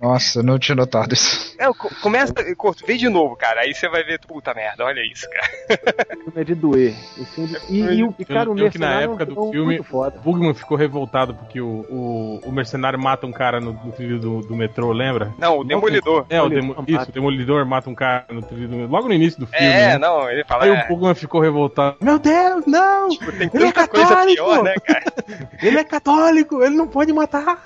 Nossa, 0.00 0.42
não 0.42 0.58
tinha 0.58 0.74
notado 0.76 1.12
isso. 1.12 1.54
É, 1.58 1.66
co- 1.72 1.90
começa, 2.02 2.32
Corto, 2.56 2.84
vê 2.86 2.96
de 2.96 3.08
novo, 3.08 3.36
cara. 3.36 3.62
Aí 3.62 3.74
você 3.74 3.88
vai 3.88 4.02
ver, 4.04 4.20
puta 4.20 4.54
merda, 4.54 4.84
olha 4.84 5.00
isso, 5.00 5.26
cara. 5.30 5.46
O 6.12 6.24
filme 6.24 6.40
é 6.40 6.44
de 6.44 6.54
doer. 6.54 6.94
Filme 7.34 7.56
E, 7.68 7.78
e, 7.80 8.04
o- 8.04 8.14
e, 8.18 8.24
cara, 8.24 8.50
o 8.50 8.54
lembro 8.54 8.70
que 8.72 8.78
na 8.78 8.86
mercenário 8.88 9.04
época 9.10 9.22
é 9.22 9.26
do 9.26 9.34
vilão 9.34 9.50
filme- 9.52 9.82
foda. 9.82 10.18
Bugman 10.20 10.54
ficou 10.54 10.76
revoltado 10.76 11.34
porque 11.34 11.60
o, 11.60 11.84
o, 11.90 12.40
o 12.44 12.52
mercenário 12.52 12.98
mata 12.98 13.26
um 13.26 13.32
cara 13.32 13.60
no, 13.60 13.72
no 13.72 13.92
trilho 13.92 14.18
do, 14.18 14.40
do 14.40 14.54
metrô, 14.56 14.92
lembra? 14.92 15.32
Não, 15.38 15.58
o 15.58 15.64
Demolidor. 15.64 16.26
É, 16.28 16.40
o 16.40 16.48
Demolidor 16.48 16.84
demo, 16.84 17.00
isso, 17.00 17.10
o 17.10 17.12
Demolidor 17.12 17.66
mata 17.66 17.90
um 17.90 17.94
cara 17.94 18.24
no 18.30 18.42
trilho 18.42 18.68
do 18.68 18.76
metrô, 18.76 18.92
logo 18.92 19.08
no 19.08 19.14
início 19.14 19.38
do 19.40 19.43
filme. 19.46 19.66
É, 19.66 19.88
né? 19.88 19.98
não, 19.98 20.28
ele 20.30 20.44
fala. 20.44 20.64
Aí 20.64 20.70
é, 20.70 20.84
o 20.84 20.88
Bugman 20.88 21.14
ficou 21.14 21.40
revoltado. 21.40 21.96
Meu 22.00 22.18
Deus, 22.18 22.64
não! 22.66 23.08
tem 23.08 23.50
ele 23.52 23.64
é 23.64 23.72
tanta 23.72 23.88
coisa 23.88 24.08
católico! 24.08 24.34
pior, 24.44 24.62
né, 24.62 24.74
cara? 24.84 25.04
Ele 25.62 25.78
é 25.78 25.84
católico, 25.84 26.62
ele 26.62 26.76
não 26.76 26.86
pode 26.86 27.10
matar! 27.12 27.56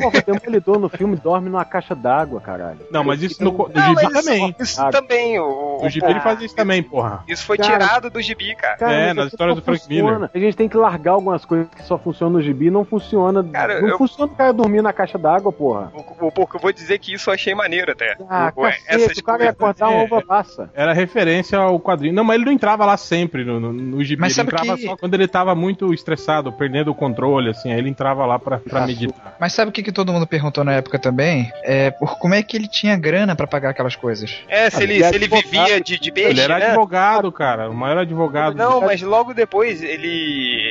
Porra, 0.00 0.18
o 0.18 0.32
Demolidor 0.32 0.78
no 0.78 0.88
filme 0.88 1.16
dorme 1.16 1.48
numa 1.48 1.64
caixa 1.64 1.94
d'água, 1.94 2.40
caralho. 2.40 2.78
Não, 2.90 3.02
mas 3.02 3.20
isso 3.22 3.42
no, 3.42 3.50
no 3.50 3.68
Não, 3.74 3.88
gibi 3.96 4.12
também. 4.12 4.56
Isso 4.60 4.90
também, 4.90 5.40
o. 5.40 5.78
O 5.82 5.88
gibi 5.88 6.06
ele 6.06 6.20
fazia 6.20 6.46
isso 6.46 6.54
também, 6.54 6.82
porra. 6.82 7.24
Isso 7.26 7.44
foi 7.44 7.56
Cara, 7.58 7.72
tirado 7.72 8.10
do 8.10 8.20
gibi, 8.22 8.54
cara. 8.54 8.76
Cara, 8.76 8.92
É, 8.92 9.12
nas 9.12 9.28
histórias 9.32 9.56
do 9.56 9.62
Frank 9.62 9.80
funciona. 9.80 10.12
Miller. 10.14 10.30
A 10.32 10.38
gente 10.38 10.56
tem 10.56 10.68
que 10.68 10.76
largar 10.76 11.12
algumas 11.12 11.44
coisas 11.44 11.66
que 11.74 11.82
só 11.82 11.98
funcionam 11.98 12.34
no 12.34 12.42
gibi 12.42 12.70
não 12.70 12.84
funciona. 12.84 13.42
Cara, 13.44 13.80
não 13.80 13.88
eu- 13.88 13.98
funciona 13.98 14.32
o 14.32 14.36
cara 14.36 14.52
dormir 14.52 14.82
na 14.82 14.92
caixa 14.92 15.18
d'água, 15.18 15.52
porra. 15.52 15.90
O, 16.20 16.26
o, 16.28 16.32
porque 16.32 16.56
eu 16.56 16.60
vou 16.60 16.72
dizer 16.72 16.98
que 16.98 17.12
isso 17.14 17.28
eu 17.30 17.34
achei 17.34 17.54
maneiro 17.54 17.90
até. 17.92 18.16
Ah, 18.28 18.52
O- 18.54 18.62
cacete, 18.62 19.20
o 19.20 19.24
cara 19.24 19.44
ia 19.44 19.52
cortar 19.52 19.88
uma 19.88 20.02
É. 20.02 20.04
uva 20.04 20.22
passa. 20.22 20.70
Era 20.74 20.92
referência 20.92 21.11
ao 21.54 21.78
quadrinho. 21.80 22.14
Não, 22.14 22.24
mas 22.24 22.36
ele 22.36 22.44
não 22.44 22.52
entrava 22.52 22.84
lá 22.86 22.96
sempre 22.96 23.44
no, 23.44 23.58
no, 23.60 23.72
no 23.72 24.04
gibi. 24.04 24.20
Mas 24.20 24.36
ele 24.38 24.50
sabe 24.50 24.60
entrava 24.60 24.76
que- 24.78 24.86
só 24.86 24.96
quando 24.96 25.14
ele 25.14 25.28
tava 25.28 25.54
muito 25.54 25.92
estressado, 25.92 26.52
perdendo 26.52 26.90
o 26.90 26.94
controle, 26.94 27.50
assim. 27.50 27.72
Aí 27.72 27.78
ele 27.78 27.88
entrava 27.88 28.24
lá 28.26 28.38
pra, 28.38 28.58
pra 28.58 28.82
Ah, 28.82 28.86
meditar. 28.86 29.36
Mas 29.40 29.52
sabe 29.52 29.68
o 29.70 29.72
que, 29.72 29.82
que 29.82 29.92
todo 29.92 30.12
mundo 30.12 30.26
perguntou 30.26 30.64
na 30.64 30.72
época 30.72 30.98
também? 30.98 31.50
É 31.62 31.90
por 31.90 32.18
como 32.18 32.34
é 32.34 32.42
que 32.42 32.56
ele 32.56 32.68
tinha 32.68 32.96
grana 32.96 33.34
pra 33.36 33.46
pagar 33.46 33.70
aquelas 33.70 33.96
coisas. 33.96 34.40
É, 34.48 34.70
se 34.70 34.80
Ah, 34.80 34.82
ele, 34.82 34.94
ele 34.94 35.04
se 35.04 35.14
ele 35.14 35.24
advogado. 35.26 35.50
vivia 35.50 35.80
de, 35.80 35.98
de 35.98 36.12
peixe, 36.12 36.30
Ele 36.30 36.40
era 36.40 36.58
né? 36.58 36.66
advogado, 36.68 37.30
cara. 37.32 37.70
O 37.70 37.74
maior 37.74 37.98
advogado. 37.98 38.56
Não, 38.56 38.80
mas 38.80 39.00
logo 39.02 39.32
depois 39.34 39.82
ele. 39.82 40.02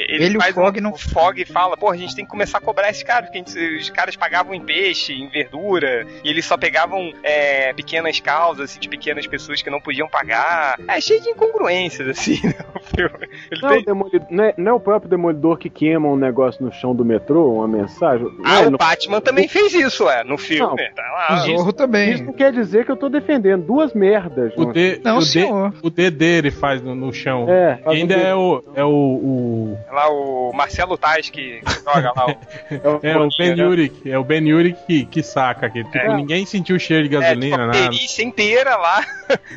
Ele, 0.09 0.25
Ele 0.25 0.33
e 0.33 0.37
o 0.37 0.41
faz 0.41 0.53
Fog 0.55 0.79
um, 0.79 0.83
não- 0.83 0.91
O 0.91 0.97
Fog 0.97 1.45
fala, 1.45 1.77
pô, 1.77 1.89
a 1.91 1.97
gente 1.97 2.15
tem 2.15 2.25
que 2.25 2.31
começar 2.31 2.57
a 2.57 2.61
cobrar 2.61 2.89
esses 2.89 3.03
caras, 3.03 3.29
porque 3.29 3.37
a 3.39 3.41
gente- 3.43 3.77
os 3.81 3.89
caras 3.89 4.15
pagavam 4.15 4.53
em 4.53 4.61
peixe, 4.61 5.13
em 5.13 5.27
verdura, 5.29 6.05
e 6.23 6.29
eles 6.29 6.45
só 6.45 6.57
pegavam 6.57 7.11
é, 7.23 7.73
pequenas 7.73 8.19
causas, 8.19 8.69
assim, 8.71 8.79
de 8.79 8.89
pequenas 8.89 9.25
pessoas 9.27 9.61
que 9.61 9.69
não 9.69 9.79
podiam 9.81 10.07
pagar. 10.07 10.20
É 10.87 11.01
cheio 11.01 11.21
de 11.21 11.29
incongruências, 11.29 12.07
assim, 12.07 12.39
né, 12.45 12.53
o 12.75 12.79
filme. 12.79 13.27
Ele 13.51 13.61
Não, 13.61 13.69
é 13.69 13.73
tem. 13.73 13.81
o 13.81 13.85
Demolidor- 13.85 14.27
não, 14.29 14.43
é, 14.43 14.53
não 14.57 14.71
é 14.71 14.73
o 14.75 14.79
próprio 14.79 15.09
Demolidor 15.09 15.57
que 15.57 15.69
queima 15.69 16.07
um 16.07 16.15
negócio 16.15 16.63
no 16.63 16.71
chão 16.71 16.95
do 16.95 17.03
metrô, 17.05 17.53
uma 17.53 17.67
mensagem? 17.67 18.25
Não, 18.25 18.33
Ah, 18.45 18.59
ele 18.59 18.67
o 18.67 18.71
não- 18.71 18.77
Batman 18.77 19.21
também 19.21 19.47
fez 19.47 19.73
isso, 19.73 20.09
é, 20.09 20.23
no 20.23 20.37
filme. 20.37 20.89
Tá 20.95 21.03
O 21.03 21.13
lá. 21.33 21.37
Zorro 21.41 21.61
Isso 21.61 21.73
também. 21.73 22.21
não 22.21 22.33
quer 22.33 22.51
dizer 22.51 22.85
que 22.85 22.91
eu 22.91 22.97
tô 22.97 23.09
defendendo 23.09 23.63
duas 23.63 23.93
merdas. 23.93 24.53
O 24.55 24.65
não- 24.65 24.71
D, 24.71 24.99
Não, 25.03 25.17
o, 25.17 25.19
D, 25.19 25.25
senhor. 25.25 25.73
o 25.81 25.89
D 25.89 26.09
dele 26.11 26.51
faz 26.51 26.81
no, 26.81 26.93
no 26.95 27.13
chão. 27.13 27.47
É, 27.49 27.79
E 27.87 27.89
ainda 27.97 28.13
faz 28.15 28.25
um- 28.25 28.29
é 28.29 28.35
o. 28.35 28.63
É 28.75 28.83
o. 28.83 28.89
o- 28.89 29.77
Lá 29.91 30.09
o 30.09 30.51
Marcelo 30.53 30.97
Tais 30.97 31.29
que 31.29 31.61
joga 31.83 32.11
lá 32.15 32.27
o. 32.27 32.31
é 33.05 33.17
o 33.17 33.29
Ben 33.37 33.61
Urich. 33.63 34.09
É 34.11 34.17
o 34.17 34.23
Ben 34.23 34.51
Urich 34.53 34.77
que, 34.85 35.05
que 35.05 35.23
saca. 35.23 35.69
Que, 35.69 35.83
tipo, 35.83 35.97
É. 35.97 36.13
ninguém 36.15 36.45
sentiu 36.45 36.75
o 36.75 36.79
cheiro 36.79 37.07
de 37.07 37.15
É, 37.15 37.19
tipo, 37.19 37.29
gasolina, 37.29 37.55
a 37.63 37.67
nada. 37.67 37.77
perícia 37.79 38.23
inteira 38.23 38.75
lá, 38.77 39.01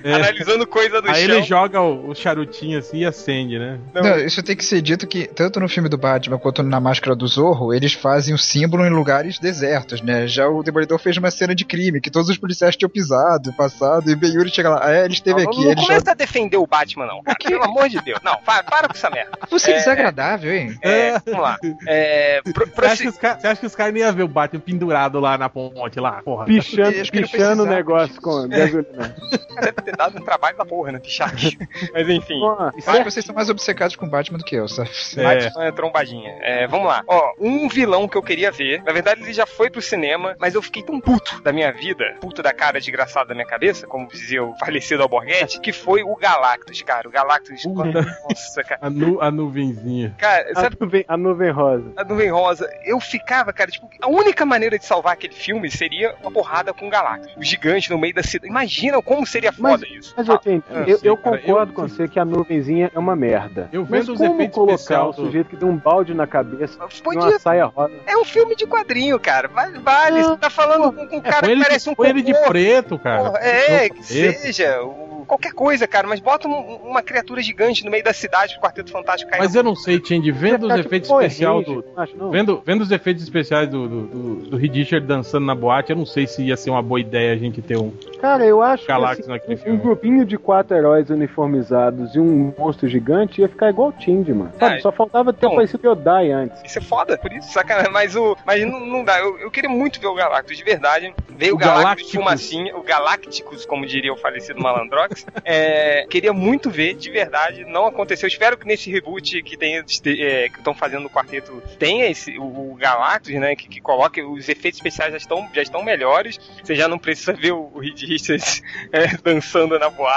É. 0.02 0.12
analisando 0.54 0.66
coisa 0.66 1.02
do 1.02 1.08
Aí 1.10 1.26
chão. 1.26 1.34
ele 1.36 1.42
joga 1.42 1.80
o, 1.80 2.10
o 2.10 2.14
charutinho 2.14 2.78
assim 2.78 2.98
e 2.98 3.04
acende, 3.06 3.58
né? 3.58 3.78
Não, 3.94 4.02
Não, 4.02 4.18
isso 4.18 4.42
tem 4.42 4.56
que 4.56 4.64
ser 4.64 4.80
dito 4.80 5.06
que, 5.06 5.26
tanto 5.26 5.60
no 5.60 5.68
filme 5.68 5.88
do 5.88 5.98
Batman 5.98 6.38
quanto 6.38 6.62
na 6.62 6.80
Máscara 6.80 7.14
do 7.16 7.26
Zorro, 7.26 7.72
eles 7.74 7.92
fazem 7.92 8.34
o 8.34 8.38
símbolo 8.38 8.84
em 8.86 8.90
lugares 8.90 9.38
desertos, 9.38 10.00
né? 10.00 10.26
Já 10.26 10.48
o 10.48 10.62
Demolidor 10.62 10.98
fez 10.98 11.16
uma 11.16 11.30
cena 11.30 11.54
de 11.54 11.64
crime, 11.64 12.00
que 12.00 12.10
todos 12.10 12.28
os 12.28 12.38
policiais 12.38 12.76
tinham 12.76 12.88
pisado, 12.90 13.52
passado, 13.54 14.10
e 14.10 14.14
o 14.14 14.16
Ben 14.16 14.32
Yuri 14.32 14.50
chega 14.50 14.70
lá, 14.70 14.80
ah, 14.84 14.92
é, 14.92 15.04
ele 15.04 15.14
esteve 15.14 15.42
não, 15.42 15.50
aqui, 15.50 15.62
não 15.64 15.70
ele 15.72 15.80
já... 15.80 15.86
começa 15.86 16.10
a 16.10 16.14
defender 16.14 16.56
o 16.56 16.66
Batman, 16.66 17.06
não, 17.06 17.22
cara. 17.22 17.36
Pelo 17.44 17.64
amor 17.64 17.88
de 17.88 18.00
Deus. 18.00 18.20
Não, 18.24 18.36
para, 18.38 18.62
para 18.62 18.88
com 18.88 18.94
essa 18.94 19.10
merda. 19.10 19.32
Você 19.50 19.72
é 19.72 19.74
É. 19.74 19.78
desagradável, 19.78 20.54
hein? 20.54 20.78
É, 20.82 21.18
vamos 21.24 21.40
lá. 21.40 21.56
É, 21.86 22.40
pro, 22.42 22.66
Você 22.66 22.72
pro, 22.72 22.86
acha, 22.86 23.02
que 23.02 23.08
os 23.08 23.16
ca- 23.18 23.38
você 23.38 23.46
acha 23.46 23.60
que 23.60 23.66
os 23.66 23.74
caras 23.74 23.92
não 23.92 24.00
iam 24.00 24.12
ver 24.12 24.22
o 24.22 24.28
Batman 24.28 24.60
pendurado 24.60 25.18
lá 25.20 25.36
na 25.38 25.48
ponte 25.48 25.98
lá? 26.00 26.22
Porra. 26.22 26.44
Pichando, 26.46 26.92
pichando 27.10 27.62
o 27.62 27.66
negócio 27.66 28.20
com 28.20 28.48
gasolina. 28.48 29.14
deve 29.60 29.72
ter 29.82 29.96
dado 29.96 30.18
um 30.20 30.24
trabalho 30.24 30.43
da 30.52 30.64
porra, 30.64 30.92
né? 30.92 30.98
Pichaque. 30.98 31.56
Mas 31.92 32.08
enfim. 32.08 32.40
Isso 32.76 32.90
acho 32.90 32.98
é 32.98 33.04
que 33.04 33.10
vocês 33.10 33.24
estão 33.24 33.34
mais 33.34 33.48
obcecados 33.48 33.96
com 33.96 34.06
o 34.06 34.10
Batman 34.10 34.38
do 34.38 34.44
que 34.44 34.56
eu, 34.56 34.68
sabe? 34.68 34.90
É. 35.16 35.22
Batman 35.22 35.64
é 35.64 35.72
trombadinha. 35.72 36.36
É, 36.40 36.66
vamos 36.66 36.86
lá. 36.86 37.02
Ó, 37.06 37.34
um 37.40 37.68
vilão 37.68 38.08
que 38.08 38.16
eu 38.16 38.22
queria 38.22 38.50
ver. 38.50 38.82
Na 38.82 38.92
verdade, 38.92 39.22
ele 39.22 39.32
já 39.32 39.46
foi 39.46 39.70
pro 39.70 39.80
cinema, 39.80 40.36
mas 40.38 40.54
eu 40.54 40.62
fiquei 40.62 40.82
tão 40.82 41.00
puto 41.00 41.40
da 41.42 41.52
minha 41.52 41.72
vida, 41.72 42.16
puto 42.20 42.42
da 42.42 42.52
cara 42.52 42.78
desgraçada 42.78 43.28
da 43.28 43.34
minha 43.34 43.46
cabeça, 43.46 43.86
como 43.86 44.08
dizia 44.08 44.42
o 44.42 44.54
falecido 44.58 45.02
Alborguete, 45.02 45.60
que 45.60 45.72
foi 45.72 46.02
o 46.02 46.16
Galactus, 46.16 46.82
cara. 46.82 47.08
O 47.08 47.10
Galactus. 47.10 47.62
Puta. 47.62 48.02
Nossa, 48.28 48.62
cara. 48.64 48.80
A, 48.82 48.90
nu, 48.90 49.20
a 49.20 49.30
nuvenzinha. 49.30 50.14
Cara, 50.18 50.50
a 50.54 50.60
sabe 50.60 50.76
nuvem, 50.80 51.04
a 51.06 51.16
nuvem 51.16 51.50
rosa. 51.50 51.92
a 51.96 52.04
nuvem 52.04 52.30
rosa? 52.30 52.70
Eu 52.84 53.00
ficava, 53.00 53.52
cara, 53.52 53.70
tipo, 53.70 53.88
a 54.00 54.08
única 54.08 54.44
maneira 54.44 54.78
de 54.78 54.84
salvar 54.84 55.14
aquele 55.14 55.34
filme 55.34 55.70
seria 55.70 56.14
uma 56.20 56.30
porrada 56.30 56.72
com 56.72 56.86
o 56.86 56.90
Galactus. 56.90 57.34
O 57.36 57.42
gigante 57.42 57.90
no 57.90 57.98
meio 57.98 58.14
da 58.14 58.22
cidade. 58.22 58.50
Imagina 58.50 59.00
como 59.02 59.26
seria 59.26 59.52
foda 59.52 59.86
isso. 59.86 60.14
Mas 60.16 60.28
eu, 60.34 60.38
tenho, 60.38 60.64
eu 60.70 60.82
eu, 60.84 60.98
sei, 60.98 61.10
eu 61.10 61.16
cara, 61.16 61.38
concordo 61.38 61.72
eu- 61.72 61.74
com 61.76 61.88
você 61.88 62.08
que 62.08 62.18
a 62.18 62.24
nuvenzinha 62.24 62.90
é 62.94 62.98
uma 62.98 63.14
merda. 63.16 63.68
Eu 63.72 63.86
Mas 63.88 64.06
vendo 64.06 64.12
os 64.14 64.18
como 64.18 64.34
efeitos 64.34 64.54
colocar 64.54 65.04
o 65.06 65.10
do- 65.12 65.16
sujeito 65.26 65.48
que 65.50 65.56
tem 65.56 65.68
um 65.68 65.76
balde 65.76 66.14
na 66.14 66.26
cabeça 66.26 66.78
Podia 67.02 67.20
uma 67.22 67.38
saia 67.38 67.64
rosa? 67.66 67.94
É 68.06 68.16
um 68.16 68.24
filme 68.24 68.54
de 68.56 68.66
quadrinho, 68.66 69.18
cara. 69.18 69.48
Vale, 69.48 69.78
vale. 69.78 70.22
Você 70.22 70.36
tá 70.36 70.50
falando 70.50 70.92
com, 70.92 71.06
com 71.06 71.16
um 71.16 71.18
É, 71.18 71.22
cara 71.22 71.40
põe 71.40 71.48
que 71.48 71.52
ele, 71.54 71.62
parece 71.64 71.84
de, 71.84 71.90
um 71.90 71.94
põe 71.94 72.08
ele 72.08 72.22
de 72.22 72.34
preto, 72.48 72.98
cara. 72.98 73.24
Porra, 73.24 73.38
é, 73.38 73.88
Preto. 73.88 73.94
que 73.96 74.04
seja. 74.04 74.82
o- 74.82 75.24
qualquer 75.26 75.52
coisa, 75.54 75.86
cara. 75.88 76.06
Mas 76.06 76.20
bota 76.20 76.46
um- 76.46 76.76
uma 76.84 77.02
criatura 77.02 77.40
gigante 77.42 77.82
no 77.84 77.90
meio 77.90 78.04
da 78.04 78.12
cidade 78.12 78.52
pro 78.54 78.62
Quarteto 78.68 78.90
Fantástico 78.90 79.30
cair. 79.30 79.40
Mas 79.40 79.54
eu 79.54 79.62
não 79.62 79.74
sei, 79.74 79.98
Tindy, 79.98 80.30
vendo 80.30 80.66
os 80.66 80.74
efeitos 80.74 81.08
especiais 81.10 81.64
do. 81.64 81.84
Vendo, 82.30 82.62
vendo 82.64 82.82
os 82.82 82.90
efeitos 82.90 83.22
especiais 83.22 83.68
do, 83.68 83.88
do, 83.88 84.06
do, 84.06 84.34
do 84.50 84.56
Richard 84.56 85.06
dançando 85.06 85.46
na 85.46 85.54
boate, 85.54 85.90
eu 85.92 85.96
não 85.96 86.04
sei 86.06 86.26
se 86.26 86.42
ia 86.42 86.56
ser 86.56 86.70
uma 86.70 86.82
boa 86.82 87.00
ideia 87.00 87.32
a 87.32 87.36
gente 87.36 87.62
ter 87.62 87.78
um. 87.78 87.90
Cara, 88.20 88.44
eu 88.44 88.60
acho 88.62 88.86
Galactus 88.86 89.24
que 89.26 89.32
naquele 89.32 89.54
assim, 89.54 89.62
um, 89.62 89.64
filme. 89.64 89.78
um 89.78 89.82
grupinho 89.82 90.23
de 90.24 90.38
quatro 90.38 90.76
heróis 90.76 91.10
uniformizados 91.10 92.14
e 92.14 92.20
um 92.20 92.54
monstro 92.58 92.88
gigante 92.88 93.40
ia 93.40 93.48
ficar 93.48 93.70
igual 93.70 93.88
o 93.88 93.92
Tindy, 93.92 94.32
mano. 94.32 94.52
Sabe, 94.58 94.76
Ah, 94.76 94.80
só 94.80 94.92
faltava 94.92 95.32
ter 95.32 95.46
bom. 95.46 95.52
aparecido 95.52 95.86
Yodai 95.86 96.30
antes. 96.30 96.62
Isso 96.64 96.78
é 96.78 96.82
foda, 96.82 97.18
por 97.18 97.32
isso, 97.32 97.52
sacanagem. 97.52 97.92
Mas, 97.92 98.16
o, 98.16 98.36
mas 98.46 98.64
não, 98.64 98.80
não 98.80 99.04
dá. 99.04 99.18
Eu, 99.18 99.38
eu 99.38 99.50
queria 99.50 99.70
muito 99.70 100.00
ver 100.00 100.06
o 100.06 100.14
Galactus, 100.14 100.56
de 100.56 100.64
verdade. 100.64 101.14
Veio 101.36 101.52
o, 101.54 101.56
O 101.56 101.58
Galactus 101.58 102.10
fumacinha, 102.10 102.76
o 102.76 102.82
Galacticus, 102.82 103.66
como 103.66 103.84
diria 103.86 104.12
o 104.12 104.16
falecido 104.16 104.60
Malandrox. 104.60 105.26
É, 105.46 106.06
queria 106.08 106.32
muito 106.32 106.70
ver, 106.70 106.94
de 106.94 107.10
verdade. 107.10 107.64
Não 107.66 107.86
aconteceu. 107.86 108.26
Espero 108.26 108.56
que 108.56 108.66
nesse 108.66 108.90
reboot 108.90 109.42
que 109.42 109.58
é, 109.62 110.48
que 110.48 110.58
estão 110.58 110.72
fazendo 110.74 111.02
no 111.02 111.10
quarteto 111.10 111.62
tenha 111.78 112.06
esse, 112.06 112.38
o, 112.38 112.72
o 112.72 112.74
Galactus, 112.76 113.34
né? 113.34 113.54
Que, 113.54 113.68
que 113.68 113.80
coloque 113.80 114.22
os 114.22 114.48
efeitos 114.48 114.78
especiais 114.78 115.12
já 115.12 115.18
estão, 115.18 115.46
já 115.52 115.60
estão 115.60 115.82
melhores. 115.82 116.40
Você 116.62 116.74
já 116.74 116.88
não 116.88 116.98
precisa 116.98 117.34
ver 117.34 117.52
o, 117.52 117.70
o 117.74 117.78
Reed 117.78 118.00
Richards 118.04 118.62
é, 118.90 119.08
dançando 119.22 119.78
na 119.78 119.90
boate 119.90 120.13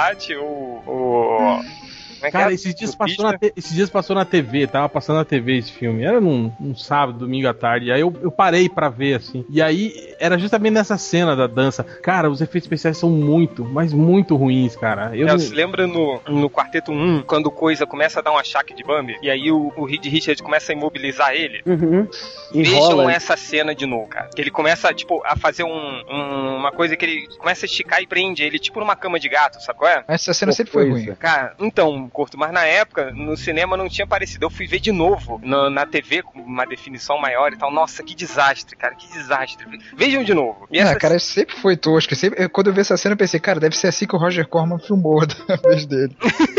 ou 0.86 1.34
como 1.38 1.50
é 1.50 1.64
que 1.64 1.87
Cara, 2.32 2.52
é? 2.52 2.54
esses 2.54 2.74
dias, 2.74 2.94
passou 2.96 3.24
na 3.26 3.38
te- 3.38 3.54
esses 3.56 3.74
dias 3.74 3.90
passou 3.90 4.16
na 4.16 4.26
TV, 4.26 4.68
tava 4.68 4.90
passando 4.90 5.18
na 5.18 5.26
TV 5.26 5.58
esse 5.58 5.72
filme. 5.72 6.04
Era 6.04 6.20
num, 6.22 6.52
num 6.60 6.76
sábado, 6.76 7.20
domingo 7.20 7.48
à 7.48 7.54
tarde. 7.54 7.92
Aí 7.92 8.02
eu, 8.02 8.14
eu 8.22 8.32
parei 8.32 8.68
pra 8.70 8.90
ver, 8.90 9.16
assim. 9.16 9.46
E 9.50 9.62
aí 9.62 10.14
era 10.20 10.38
justamente 10.38 10.74
nessa 10.74 10.98
cena 10.98 11.36
da 11.36 11.48
dança. 11.48 11.84
Cara, 11.84 12.30
os 12.30 12.42
efeitos 12.42 12.66
especiais 12.66 12.98
são 12.98 13.10
muito, 13.10 13.64
mas 13.66 13.94
muito 13.94 14.36
ruins, 14.36 14.76
cara. 14.76 15.16
Eu 15.16 15.28
É, 15.28 15.32
não- 15.32 15.40
Você 15.40 15.54
lembra 15.54 15.86
no, 15.88 16.20
no 16.28 16.50
quarteto 16.50 16.92
1, 16.92 17.24
quando 17.24 17.48
o 17.48 17.52
Coisa 17.52 17.86
começa 17.86 18.20
a 18.20 18.22
dar 18.24 18.32
um 18.32 18.38
achaque 18.38 18.74
de 18.74 18.84
Bambi, 18.84 19.18
e 19.22 19.30
aí 19.30 19.52
o, 19.52 19.72
o 19.76 19.86
Reed 19.86 20.06
Richards 20.06 20.42
começa 20.42 20.72
a 20.72 20.76
imobilizar 20.76 21.34
ele? 21.34 21.62
Uhum. 21.66 22.08
Vejam 22.54 23.10
essa 23.10 23.36
cena 23.36 23.74
de 23.76 23.86
novo, 23.86 24.08
cara. 24.08 24.30
Que 24.34 24.42
ele 24.42 24.52
começa, 24.52 24.94
tipo, 24.94 25.22
a 25.26 25.36
fazer 25.36 25.64
um, 25.64 25.70
um- 26.10 26.56
uma 26.58 26.72
coisa 26.72 26.96
que 26.96 27.06
ele 27.06 27.28
começa 27.38 27.66
a 27.66 27.68
esticar 27.68 28.02
e 28.02 28.08
prende 28.08 28.44
ele, 28.44 28.58
tipo 28.60 28.80
numa 28.80 28.96
cama 28.96 29.20
de 29.20 29.28
gato, 29.30 29.62
sabe 29.62 29.78
qual 29.80 29.90
é? 29.92 30.04
Essa 30.08 30.34
cena 30.34 30.52
sempre 30.52 30.72
foi 30.72 30.90
Coisa. 30.90 31.06
ruim. 31.08 31.16
Cara, 31.16 31.54
então, 31.60 32.07
Corto, 32.10 32.38
mas 32.38 32.52
na 32.52 32.64
época, 32.66 33.12
no 33.14 33.36
cinema 33.38 33.76
não 33.78 33.88
tinha 33.90 34.06
aparecido. 34.06 34.46
Eu 34.46 34.50
fui 34.50 34.68
ver 34.68 34.80
de 34.80 34.92
novo 34.92 35.40
na, 35.44 35.70
na 35.70 35.86
TV 35.86 36.22
com 36.24 36.40
uma 36.40 36.66
definição 36.66 37.20
maior 37.20 37.52
e 37.54 37.58
tal. 37.58 37.72
Nossa, 37.72 38.04
que 38.04 38.16
desastre, 38.16 38.76
cara, 38.76 38.96
que 38.96 39.08
desastre. 39.12 39.66
Vejam 39.96 40.24
de 40.24 40.34
novo. 40.34 40.68
E 40.72 40.80
Ah, 40.80 40.84
essa 40.84 40.96
cara, 40.96 41.20
sempre 41.20 41.56
foi 41.56 41.76
tosco. 41.78 42.16
Sempre, 42.16 42.44
eu- 42.44 42.50
quando 42.50 42.68
eu 42.68 42.74
vi 42.74 42.82
essa 42.82 42.98
cena, 42.98 43.14
eu 43.14 43.18
pensei, 43.18 43.40
cara, 43.40 43.60
deve 43.60 43.76
ser 43.78 43.88
assim 43.88 44.06
que 44.08 44.16
o 44.16 44.20
Roger 44.20 44.48
Corman 44.48 44.80
filmou 44.80 45.26
da 45.26 45.56
vez 45.58 45.86
dele. 45.86 46.16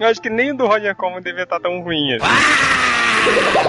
Eu 0.00 0.06
acho 0.08 0.20
que 0.22 0.30
nem 0.30 0.52
o 0.52 0.56
do 0.56 0.66
Roger 0.66 0.94
Corman 0.96 1.20
devia 1.20 1.42
estar 1.42 1.60
tão 1.60 1.82
ruim 1.82 2.14
assim. 2.14 2.24